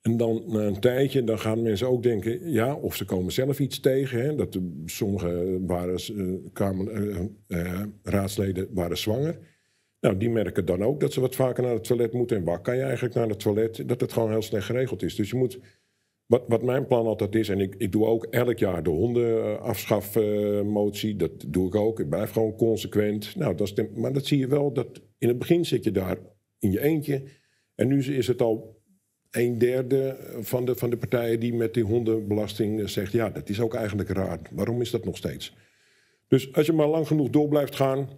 En 0.00 0.16
dan 0.16 0.42
na 0.46 0.60
een 0.60 0.80
tijdje, 0.80 1.24
dan 1.24 1.38
gaan 1.38 1.62
mensen 1.62 1.88
ook 1.88 2.02
denken, 2.02 2.50
ja, 2.52 2.74
of 2.74 2.96
ze 2.96 3.04
komen 3.04 3.32
zelf 3.32 3.60
iets 3.60 3.80
tegen. 3.80 4.20
Hè, 4.20 4.34
dat 4.34 4.58
sommige 4.84 5.58
waren, 5.66 6.00
uh, 6.12 6.38
kamer, 6.52 6.92
uh, 7.48 7.82
raadsleden 8.02 8.68
waren 8.72 8.98
zwanger. 8.98 9.38
Nou, 10.00 10.16
die 10.16 10.30
merken 10.30 10.64
dan 10.64 10.82
ook 10.82 11.00
dat 11.00 11.12
ze 11.12 11.20
wat 11.20 11.34
vaker 11.34 11.62
naar 11.62 11.72
het 11.72 11.84
toilet 11.84 12.12
moeten. 12.12 12.36
En 12.36 12.44
waar 12.44 12.60
kan 12.60 12.76
je 12.76 12.82
eigenlijk 12.82 13.14
naar 13.14 13.28
het 13.28 13.40
toilet? 13.40 13.88
Dat 13.88 14.00
het 14.00 14.12
gewoon 14.12 14.30
heel 14.30 14.42
slecht 14.42 14.66
geregeld 14.66 15.02
is. 15.02 15.14
Dus 15.14 15.30
je 15.30 15.36
moet. 15.36 15.58
Wat, 16.28 16.42
wat 16.46 16.62
mijn 16.62 16.86
plan 16.86 17.06
altijd 17.06 17.34
is, 17.34 17.48
en 17.48 17.60
ik, 17.60 17.74
ik 17.78 17.92
doe 17.92 18.06
ook 18.06 18.24
elk 18.24 18.58
jaar 18.58 18.82
de 18.82 18.90
hondenafschafmotie, 18.90 21.12
uh, 21.12 21.18
dat 21.18 21.44
doe 21.46 21.66
ik 21.66 21.74
ook. 21.74 22.00
Ik 22.00 22.08
blijf 22.08 22.30
gewoon 22.30 22.56
consequent. 22.56 23.36
Nou, 23.36 23.54
dat 23.54 23.66
is 23.66 23.74
maar 23.94 24.12
dat 24.12 24.26
zie 24.26 24.38
je 24.38 24.46
wel, 24.46 24.72
dat 24.72 25.00
in 25.18 25.28
het 25.28 25.38
begin 25.38 25.64
zit 25.64 25.84
je 25.84 25.90
daar 25.90 26.18
in 26.58 26.70
je 26.70 26.82
eentje. 26.82 27.22
En 27.74 27.88
nu 27.88 28.02
is 28.02 28.26
het 28.26 28.42
al 28.42 28.82
een 29.30 29.58
derde 29.58 30.16
van 30.40 30.64
de, 30.64 30.74
van 30.74 30.90
de 30.90 30.96
partijen 30.96 31.40
die 31.40 31.54
met 31.54 31.74
die 31.74 31.84
hondenbelasting 31.84 32.90
zegt: 32.90 33.12
ja, 33.12 33.30
dat 33.30 33.48
is 33.48 33.60
ook 33.60 33.74
eigenlijk 33.74 34.08
raar. 34.08 34.40
Waarom 34.50 34.80
is 34.80 34.90
dat 34.90 35.04
nog 35.04 35.16
steeds? 35.16 35.56
Dus 36.26 36.54
als 36.54 36.66
je 36.66 36.72
maar 36.72 36.88
lang 36.88 37.06
genoeg 37.06 37.30
door 37.30 37.48
blijft 37.48 37.74
gaan, 37.74 38.08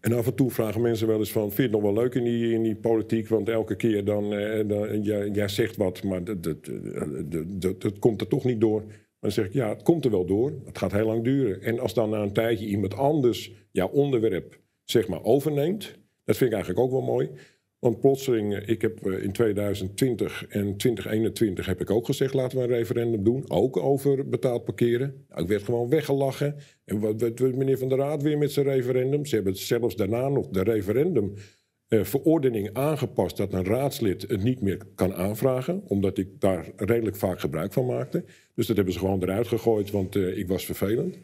en 0.00 0.12
af 0.12 0.26
en 0.26 0.34
toe 0.34 0.50
vragen 0.50 0.80
mensen 0.80 1.06
wel 1.06 1.18
eens 1.18 1.32
van, 1.32 1.42
vind 1.42 1.56
je 1.56 1.62
het 1.62 1.72
nog 1.72 1.82
wel 1.82 2.02
leuk 2.02 2.14
in 2.14 2.24
die, 2.24 2.52
in 2.52 2.62
die 2.62 2.76
politiek? 2.76 3.28
Want 3.28 3.48
elke 3.48 3.76
keer 3.76 4.04
dan, 4.04 4.32
eh, 4.32 4.68
dan 4.68 5.02
jij, 5.02 5.28
jij, 5.28 5.48
zegt 5.48 5.76
wat, 5.76 6.02
maar 6.02 6.24
dat, 6.24 6.42
dat, 6.42 7.80
dat, 7.80 7.98
komt 7.98 8.20
er 8.20 8.28
toch 8.28 8.44
niet 8.44 8.60
door. 8.60 8.80
Maar 8.80 8.96
dan 9.20 9.32
zeg 9.32 9.46
ik, 9.46 9.52
ja, 9.52 9.68
het 9.68 9.82
komt 9.82 10.04
er 10.04 10.10
wel 10.10 10.26
door. 10.26 10.52
Het 10.64 10.78
gaat 10.78 10.92
heel 10.92 11.06
lang 11.06 11.24
duren. 11.24 11.62
En 11.62 11.78
als 11.78 11.94
dan 11.94 12.10
na 12.10 12.22
een 12.22 12.32
tijdje 12.32 12.66
iemand 12.66 12.94
anders 12.94 13.52
jouw 13.70 13.88
onderwerp, 13.88 14.60
zeg 14.84 15.08
maar, 15.08 15.24
overneemt... 15.24 15.98
dat 16.24 16.36
vind 16.36 16.50
ik 16.50 16.56
eigenlijk 16.56 16.86
ook 16.86 16.90
wel 16.90 17.02
mooi. 17.02 17.30
Want 17.78 18.00
plotseling, 18.00 18.54
eh, 18.54 18.68
ik 18.68 18.82
heb 18.82 19.06
eh, 19.06 19.22
in 19.22 19.32
2020 19.32 20.46
en 20.48 20.76
2021 20.76 21.66
heb 21.66 21.80
ik 21.80 21.90
ook 21.90 22.06
gezegd... 22.06 22.34
laten 22.34 22.58
we 22.58 22.64
een 22.64 22.70
referendum 22.70 23.24
doen, 23.24 23.44
ook 23.48 23.76
over 23.76 24.28
betaald 24.28 24.64
parkeren. 24.64 25.24
Nou, 25.28 25.42
ik 25.42 25.48
werd 25.48 25.62
gewoon 25.62 25.88
weggelachen. 25.88 26.56
En 26.84 27.00
wat 27.00 27.20
werd 27.20 27.56
meneer 27.56 27.78
Van 27.78 27.88
der 27.88 27.98
Raad 27.98 28.22
weer 28.22 28.38
met 28.38 28.52
zijn 28.52 28.66
referendum? 28.66 29.26
Ze 29.26 29.34
hebben 29.34 29.56
zelfs 29.56 29.96
daarna 29.96 30.28
nog 30.28 30.48
de 30.48 30.62
referendumverordening 30.62 32.66
eh, 32.66 32.82
aangepast... 32.82 33.36
dat 33.36 33.52
een 33.52 33.64
raadslid 33.64 34.22
het 34.22 34.42
niet 34.42 34.60
meer 34.60 34.78
kan 34.94 35.14
aanvragen... 35.14 35.82
omdat 35.86 36.18
ik 36.18 36.40
daar 36.40 36.72
redelijk 36.76 37.16
vaak 37.16 37.40
gebruik 37.40 37.72
van 37.72 37.86
maakte. 37.86 38.24
Dus 38.54 38.66
dat 38.66 38.76
hebben 38.76 38.94
ze 38.94 39.00
gewoon 39.00 39.22
eruit 39.22 39.48
gegooid, 39.48 39.90
want 39.90 40.16
ik 40.16 40.48
was 40.48 40.64
vervelend. 40.64 41.18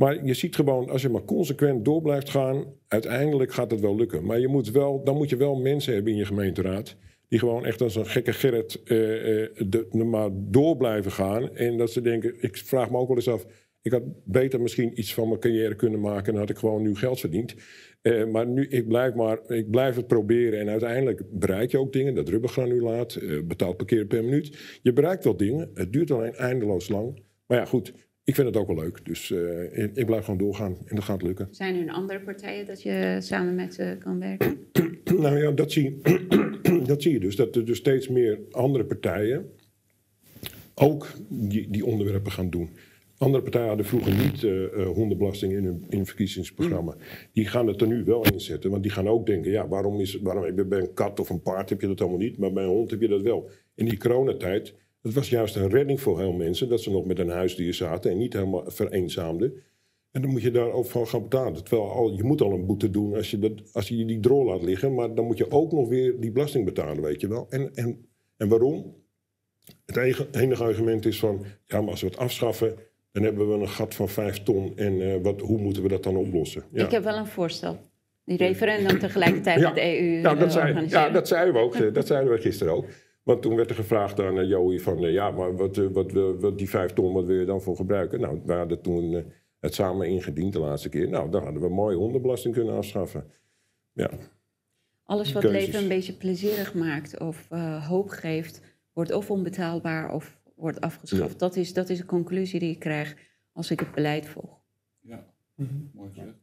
Maar 0.00 0.24
je 0.24 0.34
ziet 0.34 0.54
gewoon, 0.54 0.90
als 0.90 1.02
je 1.02 1.08
maar 1.08 1.24
consequent 1.24 1.84
door 1.84 2.02
blijft 2.02 2.30
gaan, 2.30 2.64
uiteindelijk 2.88 3.52
gaat 3.52 3.70
het 3.70 3.80
wel 3.80 3.96
lukken. 3.96 4.24
Maar 4.24 4.40
je 4.40 4.48
moet 4.48 4.70
wel, 4.70 5.04
dan 5.04 5.16
moet 5.16 5.30
je 5.30 5.36
wel 5.36 5.54
mensen 5.54 5.94
hebben 5.94 6.12
in 6.12 6.18
je 6.18 6.24
gemeenteraad. 6.24 6.96
Die 7.28 7.38
gewoon 7.38 7.64
echt 7.66 7.80
als 7.80 7.96
een 7.96 8.06
gekke 8.06 8.32
Gerrit 8.32 8.80
uh, 8.84 9.42
uh, 9.92 10.02
maar 10.04 10.28
door 10.32 10.76
blijven 10.76 11.12
gaan. 11.12 11.56
En 11.56 11.76
dat 11.76 11.90
ze 11.90 12.00
denken, 12.00 12.42
ik 12.42 12.56
vraag 12.56 12.90
me 12.90 12.96
ook 12.96 13.08
wel 13.08 13.16
eens 13.16 13.28
af. 13.28 13.46
Ik 13.82 13.92
had 13.92 14.02
beter 14.24 14.60
misschien 14.60 14.98
iets 15.00 15.14
van 15.14 15.28
mijn 15.28 15.40
carrière 15.40 15.74
kunnen 15.74 16.00
maken. 16.00 16.32
En 16.32 16.38
had 16.38 16.50
ik 16.50 16.58
gewoon 16.58 16.82
nu 16.82 16.96
geld 16.96 17.20
verdiend. 17.20 17.54
Uh, 18.02 18.26
maar 18.26 18.46
nu, 18.46 18.68
ik 18.68 18.88
blijf, 18.88 19.14
maar, 19.14 19.38
ik 19.46 19.70
blijf 19.70 19.96
het 19.96 20.06
proberen. 20.06 20.60
En 20.60 20.68
uiteindelijk 20.68 21.22
bereik 21.30 21.70
je 21.70 21.78
ook 21.78 21.92
dingen. 21.92 22.14
Dat 22.14 22.28
rubbergranulaat, 22.28 23.18
betaald 23.44 23.76
parkeren 23.76 24.06
per 24.06 24.24
minuut. 24.24 24.78
Je 24.82 24.92
bereikt 24.92 25.24
wel 25.24 25.36
dingen. 25.36 25.70
Het 25.74 25.92
duurt 25.92 26.10
alleen 26.10 26.34
eindeloos 26.34 26.88
lang. 26.88 27.22
Maar 27.46 27.58
ja, 27.58 27.64
goed 27.64 27.92
ik 28.30 28.36
vind 28.36 28.48
het 28.48 28.56
ook 28.56 28.66
wel 28.66 28.76
leuk. 28.76 29.04
Dus 29.04 29.30
uh, 29.30 29.76
ik, 29.94 30.06
blijf 30.06 30.24
gewoon 30.24 30.38
doorgaan 30.38 30.76
en 30.86 30.94
dat 30.94 31.04
gaat 31.04 31.22
lukken. 31.22 31.48
Zijn 31.50 31.88
er 31.88 31.94
andere 31.94 32.20
partijen 32.20 32.66
dat 32.66 32.82
je 32.82 33.16
samen 33.20 33.54
met 33.54 33.74
ze 33.74 33.96
kan 33.98 34.18
werken? 34.18 34.58
nou 35.24 35.38
ja, 35.38 35.50
dat 35.50 35.72
zie, 35.72 36.00
dat 36.90 37.02
zie 37.02 37.12
je 37.12 37.20
dus. 37.20 37.36
Dat 37.36 37.56
er 37.56 37.64
dus 37.64 37.78
steeds 37.78 38.08
meer 38.08 38.38
andere 38.50 38.84
partijen 38.84 39.50
ook 40.74 41.08
die, 41.28 41.70
die 41.70 41.84
onderwerpen 41.84 42.32
gaan 42.32 42.50
doen. 42.50 42.70
Andere 43.18 43.42
partijen 43.42 43.68
hadden 43.68 43.86
vroeger 43.86 44.14
niet 44.14 44.42
uh, 44.42 44.52
uh, 44.52 44.86
hondenbelasting 44.86 45.52
in 45.52 45.64
hun, 45.64 45.84
in 45.88 46.06
verkiezingsprogramma. 46.06 46.96
Die 47.32 47.46
gaan 47.46 47.66
het 47.66 47.80
er 47.80 47.86
nu 47.86 48.04
wel 48.04 48.24
inzetten. 48.24 48.70
Want 48.70 48.82
die 48.82 48.92
gaan 48.92 49.08
ook 49.08 49.26
denken, 49.26 49.50
ja, 49.50 49.68
waarom 49.68 50.00
is 50.00 50.18
waarom, 50.22 50.68
bij 50.68 50.80
een 50.80 50.94
kat 50.94 51.20
of 51.20 51.30
een 51.30 51.42
paard 51.42 51.68
heb 51.68 51.80
je 51.80 51.86
dat 51.86 52.00
allemaal 52.00 52.18
niet, 52.18 52.38
maar 52.38 52.52
bij 52.52 52.64
een 52.64 52.70
hond 52.70 52.90
heb 52.90 53.00
je 53.00 53.08
dat 53.08 53.22
wel. 53.22 53.50
In 53.74 53.84
die 53.84 53.98
coronatijd 53.98 54.74
het 55.02 55.14
was 55.14 55.28
juist 55.28 55.56
een 55.56 55.70
redding 55.70 56.00
voor 56.00 56.18
heel 56.18 56.32
mensen 56.32 56.68
dat 56.68 56.80
ze 56.80 56.90
nog 56.90 57.04
met 57.04 57.18
een 57.18 57.28
huisdier 57.28 57.74
zaten 57.74 58.10
en 58.10 58.18
niet 58.18 58.32
helemaal 58.32 58.62
vereenzaamden. 58.66 59.62
En 60.10 60.22
dan 60.22 60.30
moet 60.30 60.42
je 60.42 60.50
daar 60.50 60.72
ook 60.72 60.86
van 60.86 61.08
gaan 61.08 61.22
betalen. 61.22 61.64
Terwijl 61.64 61.90
al, 61.90 62.12
je 62.12 62.24
moet 62.24 62.40
al 62.40 62.52
een 62.52 62.66
boete 62.66 62.90
doen 62.90 63.14
als 63.14 63.30
je, 63.30 63.38
dat, 63.38 63.52
als 63.72 63.88
je 63.88 64.04
die 64.04 64.20
drol 64.20 64.44
laat 64.44 64.62
liggen, 64.62 64.94
maar 64.94 65.14
dan 65.14 65.24
moet 65.24 65.38
je 65.38 65.50
ook 65.50 65.72
nog 65.72 65.88
weer 65.88 66.20
die 66.20 66.30
belasting 66.30 66.64
betalen, 66.64 67.02
weet 67.02 67.20
je 67.20 67.28
wel. 67.28 67.46
En, 67.50 67.74
en, 67.74 68.06
en 68.36 68.48
waarom? 68.48 68.94
Het 69.86 69.96
enige, 70.32 70.64
argument 70.64 71.06
is 71.06 71.18
van, 71.18 71.44
ja, 71.66 71.80
maar 71.80 71.90
als 71.90 72.00
we 72.00 72.06
het 72.06 72.16
afschaffen, 72.16 72.74
dan 73.12 73.22
hebben 73.22 73.48
we 73.48 73.54
een 73.54 73.68
gat 73.68 73.94
van 73.94 74.08
vijf 74.08 74.42
ton. 74.42 74.72
En 74.76 74.92
uh, 74.92 75.14
wat, 75.22 75.40
hoe 75.40 75.58
moeten 75.58 75.82
we 75.82 75.88
dat 75.88 76.02
dan 76.02 76.16
oplossen? 76.16 76.64
Ja. 76.72 76.84
Ik 76.84 76.90
heb 76.90 77.04
wel 77.04 77.16
een 77.16 77.26
voorstel. 77.26 77.78
Die 78.24 78.36
referendum 78.36 78.98
tegelijkertijd 78.98 79.60
met 79.60 79.74
de 79.74 80.00
EU. 80.00 80.20
Nou, 80.20 80.38
dat, 80.38 80.52
zei, 80.52 80.88
ja, 80.88 81.10
dat 81.10 81.28
zeiden 81.28 81.54
we 81.54 81.60
ook. 81.60 81.74
Eh, 81.74 81.92
dat 81.92 82.06
zeiden 82.06 82.32
we 82.32 82.38
gisteren 82.38 82.72
ook. 82.72 82.84
Want 83.30 83.42
toen 83.42 83.56
werd 83.56 83.70
er 83.70 83.76
gevraagd 83.76 84.20
aan 84.20 84.38
uh, 84.38 84.48
Joey 84.48 84.78
van, 84.78 85.04
uh, 85.04 85.12
ja, 85.12 85.30
maar 85.30 85.56
wat, 85.56 85.76
uh, 85.76 85.86
wat, 85.90 86.12
wat, 86.40 86.58
die 86.58 86.68
vijf 86.68 86.92
ton, 86.92 87.12
wat 87.12 87.24
wil 87.24 87.36
je 87.36 87.44
dan 87.44 87.62
voor 87.62 87.76
gebruiken? 87.76 88.20
Nou, 88.20 88.40
we 88.44 88.52
hadden 88.52 88.80
toen 88.80 89.32
het 89.60 89.74
samen 89.74 90.08
ingediend 90.08 90.52
de 90.52 90.58
laatste 90.58 90.88
keer. 90.88 91.08
Nou, 91.08 91.30
dan 91.30 91.42
hadden 91.42 91.62
we 91.62 91.68
mooi 91.68 91.96
hondenbelasting 91.96 92.54
kunnen 92.54 92.74
afschaffen. 92.74 93.24
Ja. 93.92 94.10
Alles 95.04 95.32
wat 95.32 95.42
Keuzes. 95.42 95.66
leven 95.66 95.82
een 95.82 95.88
beetje 95.88 96.12
plezierig 96.12 96.74
maakt 96.74 97.18
of 97.20 97.48
hoop 97.88 98.08
geeft, 98.08 98.60
wordt 98.92 99.12
of 99.12 99.30
onbetaalbaar 99.30 100.14
of 100.14 100.40
wordt 100.56 100.80
afgeschaft. 100.80 101.32
Ja. 101.32 101.38
Dat, 101.38 101.56
is, 101.56 101.72
dat 101.72 101.88
is 101.88 101.98
de 101.98 102.04
conclusie 102.04 102.60
die 102.60 102.70
ik 102.70 102.78
krijg 102.78 103.16
als 103.52 103.70
ik 103.70 103.80
het 103.80 103.92
beleid 103.92 104.26
volg. 104.26 104.60
Ja, 105.00 105.26
mm 105.54 105.66
-hmm. 105.66 105.90
mooi 105.94 106.10
gezegd. 106.14 106.34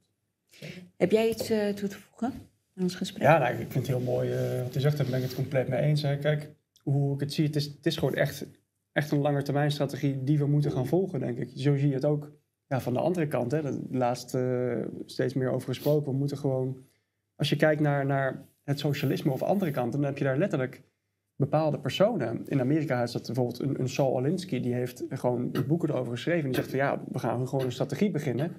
Heb 0.97 1.11
jij 1.11 1.29
iets 1.29 1.47
toe 1.47 1.89
te 1.89 1.97
voegen 1.97 2.33
aan 2.75 2.83
ons 2.83 2.95
gesprek? 2.95 3.23
Ja, 3.23 3.37
nou, 3.37 3.51
ik 3.51 3.57
vind 3.57 3.73
het 3.73 3.87
heel 3.87 3.99
mooi 3.99 4.29
wat 4.63 4.73
je 4.73 4.79
zegt, 4.79 4.97
daar 4.97 5.05
ben 5.05 5.17
ik 5.17 5.23
het 5.23 5.35
compleet 5.35 5.67
mee 5.67 5.81
eens. 5.81 6.01
Hè. 6.01 6.17
Kijk, 6.17 6.55
hoe 6.91 7.13
ik 7.13 7.19
het 7.19 7.33
zie, 7.33 7.45
het 7.45 7.85
is, 7.85 7.97
gewoon 7.97 8.13
echt, 8.13 8.47
echt 8.91 9.11
een 9.11 9.21
langetermijnstrategie 9.21 10.23
die 10.23 10.37
we 10.37 10.45
moeten 10.45 10.71
gaan 10.71 10.87
volgen, 10.87 11.19
denk 11.19 11.37
ik. 11.37 11.51
Zo 11.55 11.75
zie 11.75 11.87
je 11.87 11.93
het 11.93 12.05
ook 12.05 12.31
ja, 12.67 12.81
van 12.81 12.93
de 12.93 12.99
andere 12.99 13.27
kant. 13.27 13.51
Hè. 13.51 13.63
Er 13.63 13.79
laatst 13.89 14.35
uh, 14.35 14.85
steeds 15.05 15.33
meer 15.33 15.51
over 15.51 15.67
gesproken. 15.67 16.11
We 16.11 16.17
moeten 16.17 16.37
gewoon, 16.37 16.77
als 17.35 17.49
je 17.49 17.55
kijkt 17.55 17.81
naar, 17.81 18.05
naar 18.05 18.47
het 18.63 18.79
socialisme 18.79 19.31
of 19.31 19.43
andere 19.43 19.71
kanten, 19.71 19.99
dan 19.99 20.09
heb 20.09 20.17
je 20.17 20.23
daar 20.23 20.37
letterlijk 20.37 20.83
bepaalde 21.35 21.79
personen. 21.79 22.47
In 22.47 22.59
Amerika 22.59 23.03
is 23.03 23.11
dat 23.11 23.25
bijvoorbeeld 23.25 23.59
een, 23.59 23.79
een 23.79 23.89
Saul 23.89 24.17
Alinsky, 24.17 24.59
die 24.59 24.73
heeft 24.73 25.03
gewoon 25.09 25.51
boeken 25.67 25.89
erover 25.89 26.11
geschreven. 26.11 26.45
Die 26.45 26.55
zegt 26.55 26.69
van 26.69 26.79
ja, 26.79 27.03
we 27.11 27.19
gaan 27.19 27.47
gewoon 27.47 27.65
een 27.65 27.71
strategie 27.71 28.11
beginnen. 28.11 28.51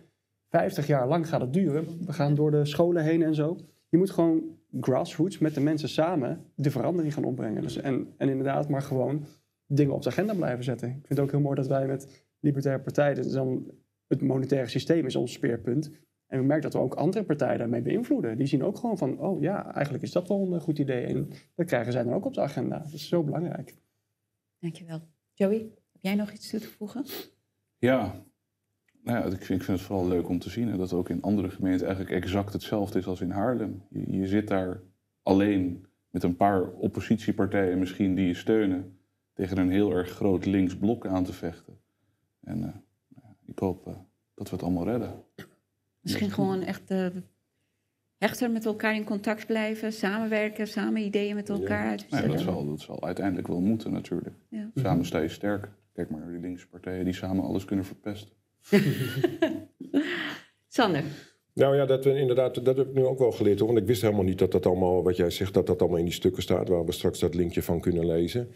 50 0.48 0.86
jaar 0.86 1.08
lang 1.08 1.28
gaat 1.28 1.40
het 1.40 1.52
duren. 1.52 2.06
We 2.06 2.12
gaan 2.12 2.34
door 2.34 2.50
de 2.50 2.64
scholen 2.64 3.02
heen 3.02 3.22
en 3.22 3.34
zo. 3.34 3.56
Je 3.88 3.98
moet 3.98 4.10
gewoon 4.10 4.57
grassroots 4.80 5.38
met 5.38 5.54
de 5.54 5.60
mensen 5.60 5.88
samen 5.88 6.44
de 6.54 6.70
verandering 6.70 7.14
gaan 7.14 7.24
opbrengen. 7.24 7.62
Dus 7.62 7.76
en, 7.76 8.14
en 8.16 8.28
inderdaad 8.28 8.68
maar 8.68 8.82
gewoon 8.82 9.24
dingen 9.66 9.94
op 9.94 10.02
de 10.02 10.08
agenda 10.08 10.34
blijven 10.34 10.64
zetten. 10.64 10.88
Ik 10.88 10.94
vind 10.94 11.08
het 11.08 11.20
ook 11.20 11.30
heel 11.30 11.40
mooi 11.40 11.56
dat 11.56 11.66
wij 11.66 11.86
met 11.86 12.26
Libertaire 12.40 12.82
Partij, 12.82 13.14
dat 13.14 13.24
is 13.24 13.32
dan 13.32 13.70
het 14.06 14.22
monetaire 14.22 14.68
systeem 14.68 15.06
is 15.06 15.16
ons 15.16 15.32
speerpunt. 15.32 15.90
En 16.26 16.38
we 16.38 16.44
merken 16.44 16.70
dat 16.70 16.80
we 16.80 16.86
ook 16.86 16.94
andere 16.94 17.24
partijen 17.24 17.58
daarmee 17.58 17.82
beïnvloeden. 17.82 18.38
Die 18.38 18.46
zien 18.46 18.62
ook 18.62 18.76
gewoon 18.76 18.98
van, 18.98 19.18
oh 19.18 19.40
ja, 19.40 19.74
eigenlijk 19.74 20.04
is 20.04 20.12
dat 20.12 20.28
wel 20.28 20.52
een 20.52 20.60
goed 20.60 20.78
idee. 20.78 21.04
En 21.04 21.28
dat 21.54 21.66
krijgen 21.66 21.92
zij 21.92 22.02
dan 22.02 22.12
ook 22.12 22.24
op 22.24 22.34
de 22.34 22.40
agenda. 22.40 22.78
Dat 22.78 22.92
is 22.92 23.08
zo 23.08 23.22
belangrijk. 23.22 23.76
Dankjewel. 24.58 25.00
Joey, 25.34 25.58
heb 25.92 26.02
jij 26.02 26.14
nog 26.14 26.32
iets 26.32 26.50
toe 26.50 26.60
te 26.60 26.68
voegen? 26.68 27.04
Ja, 27.78 28.24
nou 29.08 29.20
ja, 29.20 29.36
ik 29.36 29.44
vind, 29.44 29.60
ik 29.60 29.66
vind 29.66 29.78
het 29.78 29.86
vooral 29.86 30.08
leuk 30.08 30.28
om 30.28 30.38
te 30.38 30.50
zien 30.50 30.76
dat 30.76 30.92
ook 30.92 31.08
in 31.08 31.22
andere 31.22 31.50
gemeenten 31.50 31.86
eigenlijk 31.86 32.16
exact 32.24 32.52
hetzelfde 32.52 32.98
is 32.98 33.06
als 33.06 33.20
in 33.20 33.30
Haarlem. 33.30 33.82
Je, 33.88 34.18
je 34.18 34.26
zit 34.26 34.48
daar 34.48 34.80
alleen 35.22 35.86
met 36.10 36.22
een 36.22 36.36
paar 36.36 36.68
oppositiepartijen 36.68 37.78
misschien 37.78 38.14
die 38.14 38.26
je 38.26 38.34
steunen 38.34 38.98
tegen 39.32 39.58
een 39.58 39.70
heel 39.70 39.92
erg 39.92 40.10
groot 40.10 40.46
links 40.46 40.76
blok 40.76 41.06
aan 41.06 41.24
te 41.24 41.32
vechten. 41.32 41.78
En 42.40 42.58
uh, 42.58 42.68
ik 43.46 43.58
hoop 43.58 43.86
uh, 43.86 43.94
dat 44.34 44.50
we 44.50 44.54
het 44.56 44.64
allemaal 44.64 44.84
redden. 44.84 45.22
Misschien 46.00 46.30
gewoon 46.30 46.62
echt 46.62 46.90
uh, 46.90 47.06
hechter 48.16 48.50
met 48.50 48.64
elkaar 48.64 48.94
in 48.94 49.04
contact 49.04 49.46
blijven, 49.46 49.92
samenwerken, 49.92 50.66
samen 50.66 51.02
ideeën 51.02 51.34
met 51.34 51.48
elkaar 51.48 51.84
ja. 51.84 51.90
uitwisselen. 51.90 52.28
Nee, 52.28 52.36
dat, 52.36 52.54
zal, 52.54 52.66
dat 52.66 52.80
zal 52.80 53.02
uiteindelijk 53.02 53.48
wel 53.48 53.60
moeten 53.60 53.92
natuurlijk. 53.92 54.36
Ja. 54.48 54.70
Samen 54.74 55.04
sta 55.04 55.18
je 55.18 55.28
sterk. 55.28 55.68
Kijk 55.92 56.10
maar 56.10 56.20
naar 56.20 56.30
die 56.30 56.40
linkse 56.40 56.68
partijen 56.68 57.04
die 57.04 57.14
samen 57.14 57.44
alles 57.44 57.64
kunnen 57.64 57.84
verpesten. 57.84 58.36
Sander. 60.68 61.04
Nou 61.54 61.76
ja, 61.76 61.86
dat, 61.86 62.06
inderdaad, 62.06 62.64
dat 62.64 62.76
heb 62.76 62.88
ik 62.88 62.94
nu 62.94 63.04
ook 63.04 63.18
wel 63.18 63.32
geleerd. 63.32 63.58
Hoor. 63.58 63.68
Want 63.68 63.80
ik 63.80 63.86
wist 63.86 64.02
helemaal 64.02 64.24
niet 64.24 64.38
dat 64.38 64.52
dat 64.52 64.66
allemaal, 64.66 65.02
wat 65.02 65.16
jij 65.16 65.30
zegt, 65.30 65.54
dat 65.54 65.66
dat 65.66 65.80
allemaal 65.80 65.98
in 65.98 66.04
die 66.04 66.14
stukken 66.14 66.42
staat. 66.42 66.68
Waar 66.68 66.84
we 66.84 66.92
straks 66.92 67.18
dat 67.18 67.34
linkje 67.34 67.62
van 67.62 67.80
kunnen 67.80 68.06
lezen. 68.06 68.48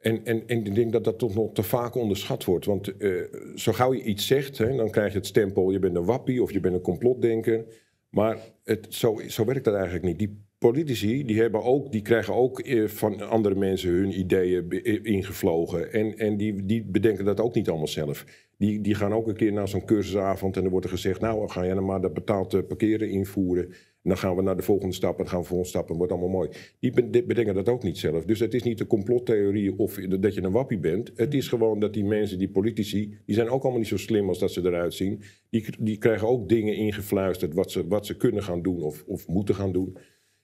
En, 0.00 0.24
en, 0.24 0.42
en 0.46 0.64
ik 0.64 0.74
denk 0.74 0.92
dat 0.92 1.04
dat 1.04 1.18
toch 1.18 1.34
nog 1.34 1.52
te 1.52 1.62
vaak 1.62 1.94
onderschat 1.94 2.44
wordt. 2.44 2.66
Want 2.66 2.92
uh, 2.98 3.22
zo 3.54 3.72
gauw 3.72 3.94
je 3.94 4.02
iets 4.02 4.26
zegt, 4.26 4.58
hè, 4.58 4.76
dan 4.76 4.90
krijg 4.90 5.12
je 5.12 5.18
het 5.18 5.26
stempel... 5.26 5.70
je 5.70 5.78
bent 5.78 5.96
een 5.96 6.04
wappie 6.04 6.42
of 6.42 6.52
je 6.52 6.60
bent 6.60 6.74
een 6.74 6.80
complotdenker. 6.80 7.64
Maar 8.10 8.38
het, 8.64 8.86
zo, 8.88 9.20
zo 9.28 9.44
werkt 9.44 9.64
dat 9.64 9.74
eigenlijk 9.74 10.04
niet. 10.04 10.18
Die 10.18 10.44
politici 10.58 11.24
die 11.24 11.40
hebben 11.40 11.62
ook, 11.62 11.92
die 11.92 12.02
krijgen 12.02 12.34
ook 12.34 12.60
eh, 12.60 12.86
van 12.86 13.28
andere 13.28 13.54
mensen 13.54 13.90
hun 13.90 14.18
ideeën 14.18 14.70
ingevlogen. 15.04 15.92
En, 15.92 16.18
en 16.18 16.36
die, 16.36 16.66
die 16.66 16.84
bedenken 16.84 17.24
dat 17.24 17.40
ook 17.40 17.54
niet 17.54 17.68
allemaal 17.68 17.88
zelf. 17.88 18.24
Die, 18.58 18.80
die 18.80 18.94
gaan 18.94 19.12
ook 19.12 19.28
een 19.28 19.36
keer 19.36 19.52
naar 19.52 19.68
zo'n 19.68 19.84
cursusavond 19.84 20.56
en 20.56 20.64
er 20.64 20.70
wordt 20.70 20.86
er 20.86 20.92
gezegd... 20.92 21.20
nou, 21.20 21.48
ga 21.48 21.64
jij 21.64 21.74
dan 21.74 21.84
maar 21.84 22.00
dat 22.00 22.14
betaald 22.14 22.54
eh, 22.54 22.60
parkeren 22.68 23.10
invoeren... 23.10 23.64
en 23.66 24.12
dan 24.12 24.18
gaan 24.18 24.36
we 24.36 24.42
naar 24.42 24.56
de 24.56 24.62
volgende 24.62 24.94
stap 24.94 25.18
en 25.18 25.28
gaan 25.28 25.40
we 25.40 25.46
volgende 25.46 25.70
stap 25.70 25.90
en 25.90 25.96
wordt 25.96 26.12
allemaal 26.12 26.30
mooi. 26.30 26.48
Die 26.80 26.92
bedenken 27.24 27.54
dat 27.54 27.68
ook 27.68 27.82
niet 27.82 27.98
zelf. 27.98 28.24
Dus 28.24 28.40
het 28.40 28.54
is 28.54 28.62
niet 28.62 28.78
de 28.78 28.86
complottheorie 28.86 29.78
of 29.78 29.94
dat 29.94 30.34
je 30.34 30.42
een 30.42 30.52
wappie 30.52 30.78
bent. 30.78 31.12
Het 31.14 31.34
is 31.34 31.48
gewoon 31.48 31.80
dat 31.80 31.92
die 31.92 32.04
mensen, 32.04 32.38
die 32.38 32.50
politici... 32.50 33.18
die 33.26 33.34
zijn 33.34 33.48
ook 33.48 33.62
allemaal 33.62 33.80
niet 33.80 33.88
zo 33.88 33.96
slim 33.96 34.28
als 34.28 34.38
dat 34.38 34.52
ze 34.52 34.60
eruit 34.64 34.94
zien. 34.94 35.22
Die, 35.50 35.64
die 35.78 35.98
krijgen 35.98 36.28
ook 36.28 36.48
dingen 36.48 36.76
ingefluisterd 36.76 37.54
wat 37.54 37.70
ze, 37.70 37.86
wat 37.86 38.06
ze 38.06 38.16
kunnen 38.16 38.42
gaan 38.42 38.62
doen 38.62 38.82
of, 38.82 39.04
of 39.06 39.28
moeten 39.28 39.54
gaan 39.54 39.72
doen... 39.72 39.96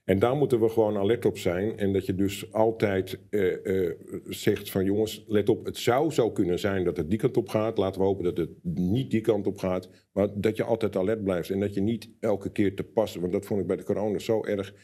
En 0.04 0.18
daar 0.18 0.36
moeten 0.36 0.60
we 0.60 0.68
gewoon 0.68 0.96
alert 0.96 1.24
op 1.24 1.38
zijn. 1.38 1.78
En 1.78 1.92
dat 1.92 2.06
je 2.06 2.14
dus 2.14 2.52
altijd 2.52 3.18
uh, 3.30 3.56
uh, 3.64 3.90
zegt 4.24 4.70
van 4.70 4.84
jongens, 4.84 5.24
let 5.26 5.48
op, 5.48 5.64
het 5.64 5.76
zou 5.76 6.10
zo 6.10 6.30
kunnen 6.30 6.58
zijn 6.58 6.84
dat 6.84 6.96
het 6.96 7.10
die 7.10 7.18
kant 7.18 7.36
op 7.36 7.48
gaat. 7.48 7.78
Laten 7.78 8.00
we 8.00 8.06
hopen 8.06 8.24
dat 8.24 8.36
het 8.36 8.50
niet 8.62 9.10
die 9.10 9.20
kant 9.20 9.46
op 9.46 9.58
gaat. 9.58 9.90
Maar 10.12 10.28
dat 10.34 10.56
je 10.56 10.62
altijd 10.64 10.96
alert 10.96 11.24
blijft 11.24 11.50
en 11.50 11.60
dat 11.60 11.74
je 11.74 11.80
niet 11.80 12.10
elke 12.20 12.52
keer 12.52 12.76
te 12.76 12.84
passen. 12.84 13.20
Want 13.20 13.32
dat 13.32 13.46
vond 13.46 13.60
ik 13.60 13.66
bij 13.66 13.76
de 13.76 13.84
corona 13.84 14.18
zo 14.18 14.44
erg. 14.44 14.74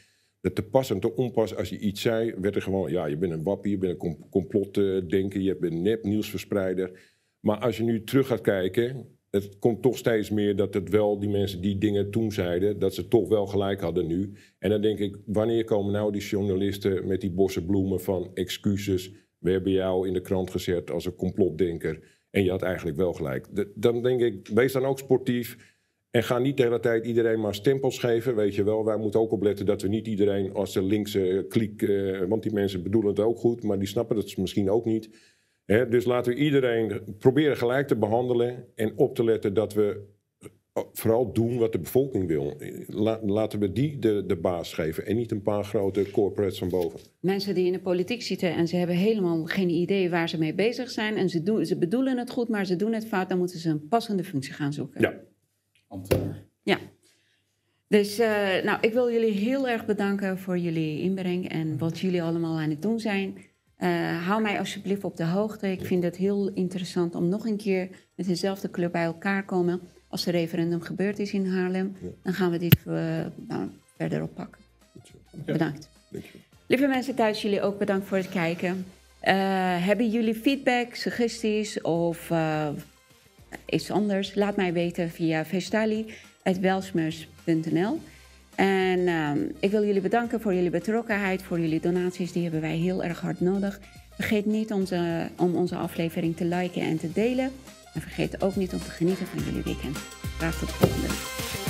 Dat 0.41 0.55
te 0.55 0.63
pas 0.63 0.89
en 0.89 0.99
te 0.99 1.15
onpas, 1.15 1.55
als 1.55 1.69
je 1.69 1.79
iets 1.79 2.01
zei, 2.01 2.33
werd 2.41 2.55
er 2.55 2.61
gewoon, 2.61 2.91
ja, 2.91 3.05
je 3.05 3.17
bent 3.17 3.33
een 3.33 3.43
wappie, 3.43 3.71
je 3.71 3.77
bent 3.77 4.03
een 4.03 4.29
complotdenker, 4.29 5.41
je 5.41 5.57
bent 5.57 5.73
een 5.73 5.81
nep 5.81 6.03
nieuwsverspreider. 6.03 7.17
Maar 7.39 7.57
als 7.57 7.77
je 7.77 7.83
nu 7.83 8.03
terug 8.03 8.27
gaat 8.27 8.41
kijken, 8.41 9.18
het 9.31 9.59
komt 9.59 9.81
toch 9.81 9.97
steeds 9.97 10.29
meer 10.29 10.55
dat 10.55 10.73
het 10.73 10.89
wel, 10.89 11.19
die 11.19 11.29
mensen 11.29 11.61
die 11.61 11.77
dingen 11.77 12.11
toen 12.11 12.31
zeiden, 12.31 12.79
dat 12.79 12.93
ze 12.93 13.07
toch 13.07 13.27
wel 13.27 13.47
gelijk 13.47 13.81
hadden 13.81 14.07
nu. 14.07 14.33
En 14.59 14.69
dan 14.69 14.81
denk 14.81 14.99
ik, 14.99 15.17
wanneer 15.25 15.63
komen 15.63 15.91
nou 15.91 16.11
die 16.11 16.21
journalisten 16.21 17.07
met 17.07 17.21
die 17.21 17.31
bossen 17.31 17.65
bloemen 17.65 18.01
van 18.01 18.31
excuses? 18.33 19.11
We 19.37 19.51
hebben 19.51 19.71
jou 19.71 20.07
in 20.07 20.13
de 20.13 20.21
krant 20.21 20.51
gezet 20.51 20.91
als 20.91 21.05
een 21.05 21.15
complotdenker 21.15 21.99
en 22.29 22.43
je 22.43 22.49
had 22.49 22.61
eigenlijk 22.61 22.97
wel 22.97 23.13
gelijk. 23.13 23.47
dan 23.75 24.01
denk 24.01 24.21
ik, 24.21 24.47
wees 24.53 24.73
dan 24.73 24.85
ook 24.85 24.99
sportief. 24.99 25.77
En 26.11 26.23
ga 26.23 26.39
niet 26.39 26.57
de 26.57 26.63
hele 26.63 26.79
tijd 26.79 27.05
iedereen 27.05 27.39
maar 27.39 27.55
stempels 27.55 27.99
geven, 27.99 28.35
weet 28.35 28.55
je 28.55 28.63
wel. 28.63 28.85
Wij 28.85 28.97
moeten 28.97 29.19
ook 29.19 29.31
opletten 29.31 29.65
dat 29.65 29.81
we 29.81 29.87
niet 29.87 30.07
iedereen 30.07 30.53
als 30.53 30.73
de 30.73 30.83
linkse 30.83 31.45
kliek... 31.49 31.81
Uh, 31.81 32.21
want 32.27 32.43
die 32.43 32.53
mensen 32.53 32.83
bedoelen 32.83 33.09
het 33.09 33.19
ook 33.19 33.37
goed, 33.37 33.63
maar 33.63 33.79
die 33.79 33.87
snappen 33.87 34.17
het 34.17 34.37
misschien 34.37 34.69
ook 34.69 34.85
niet 34.85 35.09
dus 35.69 36.05
laten 36.05 36.33
we 36.33 36.39
iedereen 36.39 37.01
proberen 37.19 37.57
gelijk 37.57 37.87
te 37.87 37.95
behandelen 37.95 38.65
en 38.75 38.93
op 38.95 39.15
te 39.15 39.23
letten 39.23 39.53
dat 39.53 39.73
we 39.73 40.01
eh, 40.73 40.83
vooral 40.93 41.33
doen 41.33 41.57
wat 41.57 41.71
de 41.71 41.79
bevolking 41.79 42.27
wil. 42.27 42.57
laten 43.21 43.59
we 43.59 43.71
die 43.71 43.99
de, 43.99 44.23
de 44.25 44.35
baas 44.35 44.73
geven 44.73 45.05
en 45.05 45.15
niet 45.15 45.31
een 45.31 45.41
paar 45.41 45.63
grote 45.63 46.11
corporates 46.11 46.57
van 46.57 46.69
boven. 46.69 46.99
Mensen 47.19 47.55
die 47.55 47.65
in 47.65 47.71
de 47.71 47.79
politiek 47.79 48.21
zitten 48.21 48.53
en 48.53 48.67
ze 48.67 48.75
hebben 48.75 48.95
helemaal 48.95 49.45
geen 49.45 49.69
idee 49.69 50.09
waar 50.09 50.29
ze 50.29 50.37
mee 50.37 50.53
bezig 50.53 50.89
zijn. 50.89 51.17
En 51.17 51.29
ze, 51.29 51.43
doen, 51.43 51.65
ze 51.65 51.77
bedoelen 51.77 52.17
het 52.17 52.29
goed, 52.29 52.49
maar 52.49 52.65
ze 52.65 52.75
doen 52.75 52.93
het 52.93 53.07
fout. 53.07 53.29
Dan 53.29 53.37
moeten 53.37 53.59
ze 53.59 53.69
een 53.69 53.87
passende 53.87 54.23
functie 54.23 54.53
gaan 54.53 54.73
zoeken. 54.73 55.01
Ja. 55.01 55.13
Ja. 56.63 56.79
Dus 57.87 58.19
uh, 58.19 58.27
nou, 58.63 58.77
ik 58.81 58.93
wil 58.93 59.11
jullie 59.11 59.31
heel 59.31 59.67
erg 59.67 59.85
bedanken 59.85 60.37
voor 60.37 60.57
jullie 60.57 61.01
inbreng 61.01 61.49
en 61.49 61.77
wat 61.77 61.99
jullie 61.99 62.23
allemaal 62.23 62.59
aan 62.59 62.69
het 62.69 62.81
doen 62.81 62.99
zijn. 62.99 63.37
Uh, 63.79 64.27
hou 64.27 64.41
mij 64.41 64.59
alsjeblieft 64.59 65.03
op 65.03 65.17
de 65.17 65.25
hoogte. 65.25 65.71
Ik 65.71 65.85
vind 65.85 66.03
het 66.03 66.15
heel 66.15 66.51
interessant 66.53 67.15
om 67.15 67.29
nog 67.29 67.45
een 67.45 67.57
keer 67.57 67.89
met 68.15 68.27
dezelfde 68.27 68.69
club 68.69 68.91
bij 68.91 69.03
elkaar 69.03 69.39
te 69.39 69.45
komen. 69.45 69.81
Als 70.07 70.25
er 70.25 70.31
referendum 70.31 70.81
gebeurd 70.81 71.19
is 71.19 71.33
in 71.33 71.47
Haarlem, 71.47 71.95
dan 72.23 72.33
gaan 72.33 72.51
we 72.51 72.57
dit 72.57 72.77
uh, 72.87 72.93
nou, 73.47 73.69
verder 73.97 74.21
oppakken. 74.21 74.61
Bedankt. 75.45 75.89
Lieve 76.67 76.87
mensen 76.87 77.15
thuis, 77.15 77.41
jullie 77.41 77.61
ook 77.61 77.77
bedankt 77.77 78.07
voor 78.07 78.17
het 78.17 78.29
kijken. 78.29 78.85
Uh, 79.23 79.85
hebben 79.85 80.09
jullie 80.09 80.35
feedback, 80.35 80.95
suggesties 80.95 81.81
of 81.81 82.31
iets 83.65 83.91
anders? 83.91 84.35
Laat 84.35 84.55
mij 84.55 84.73
weten 84.73 85.09
via 85.09 85.45
vestali.welsmers.nl. 85.45 87.99
En 88.59 88.99
uh, 88.99 89.31
ik 89.59 89.71
wil 89.71 89.85
jullie 89.85 90.01
bedanken 90.01 90.41
voor 90.41 90.53
jullie 90.53 90.69
betrokkenheid, 90.69 91.43
voor 91.43 91.59
jullie 91.59 91.79
donaties. 91.79 92.31
Die 92.31 92.43
hebben 92.43 92.61
wij 92.61 92.75
heel 92.75 93.03
erg 93.03 93.21
hard 93.21 93.39
nodig. 93.41 93.79
Vergeet 94.15 94.45
niet 94.45 94.71
onze, 94.71 95.29
om 95.37 95.55
onze 95.55 95.75
aflevering 95.75 96.37
te 96.37 96.45
liken 96.45 96.81
en 96.81 96.97
te 96.97 97.11
delen. 97.11 97.51
En 97.93 98.01
vergeet 98.01 98.43
ook 98.43 98.55
niet 98.55 98.73
om 98.73 98.79
te 98.79 98.89
genieten 98.89 99.25
van 99.25 99.43
jullie 99.43 99.63
weekend. 99.63 99.97
Graag 100.37 100.59
tot 100.59 100.67
de 100.67 100.73
volgende. 100.73 101.68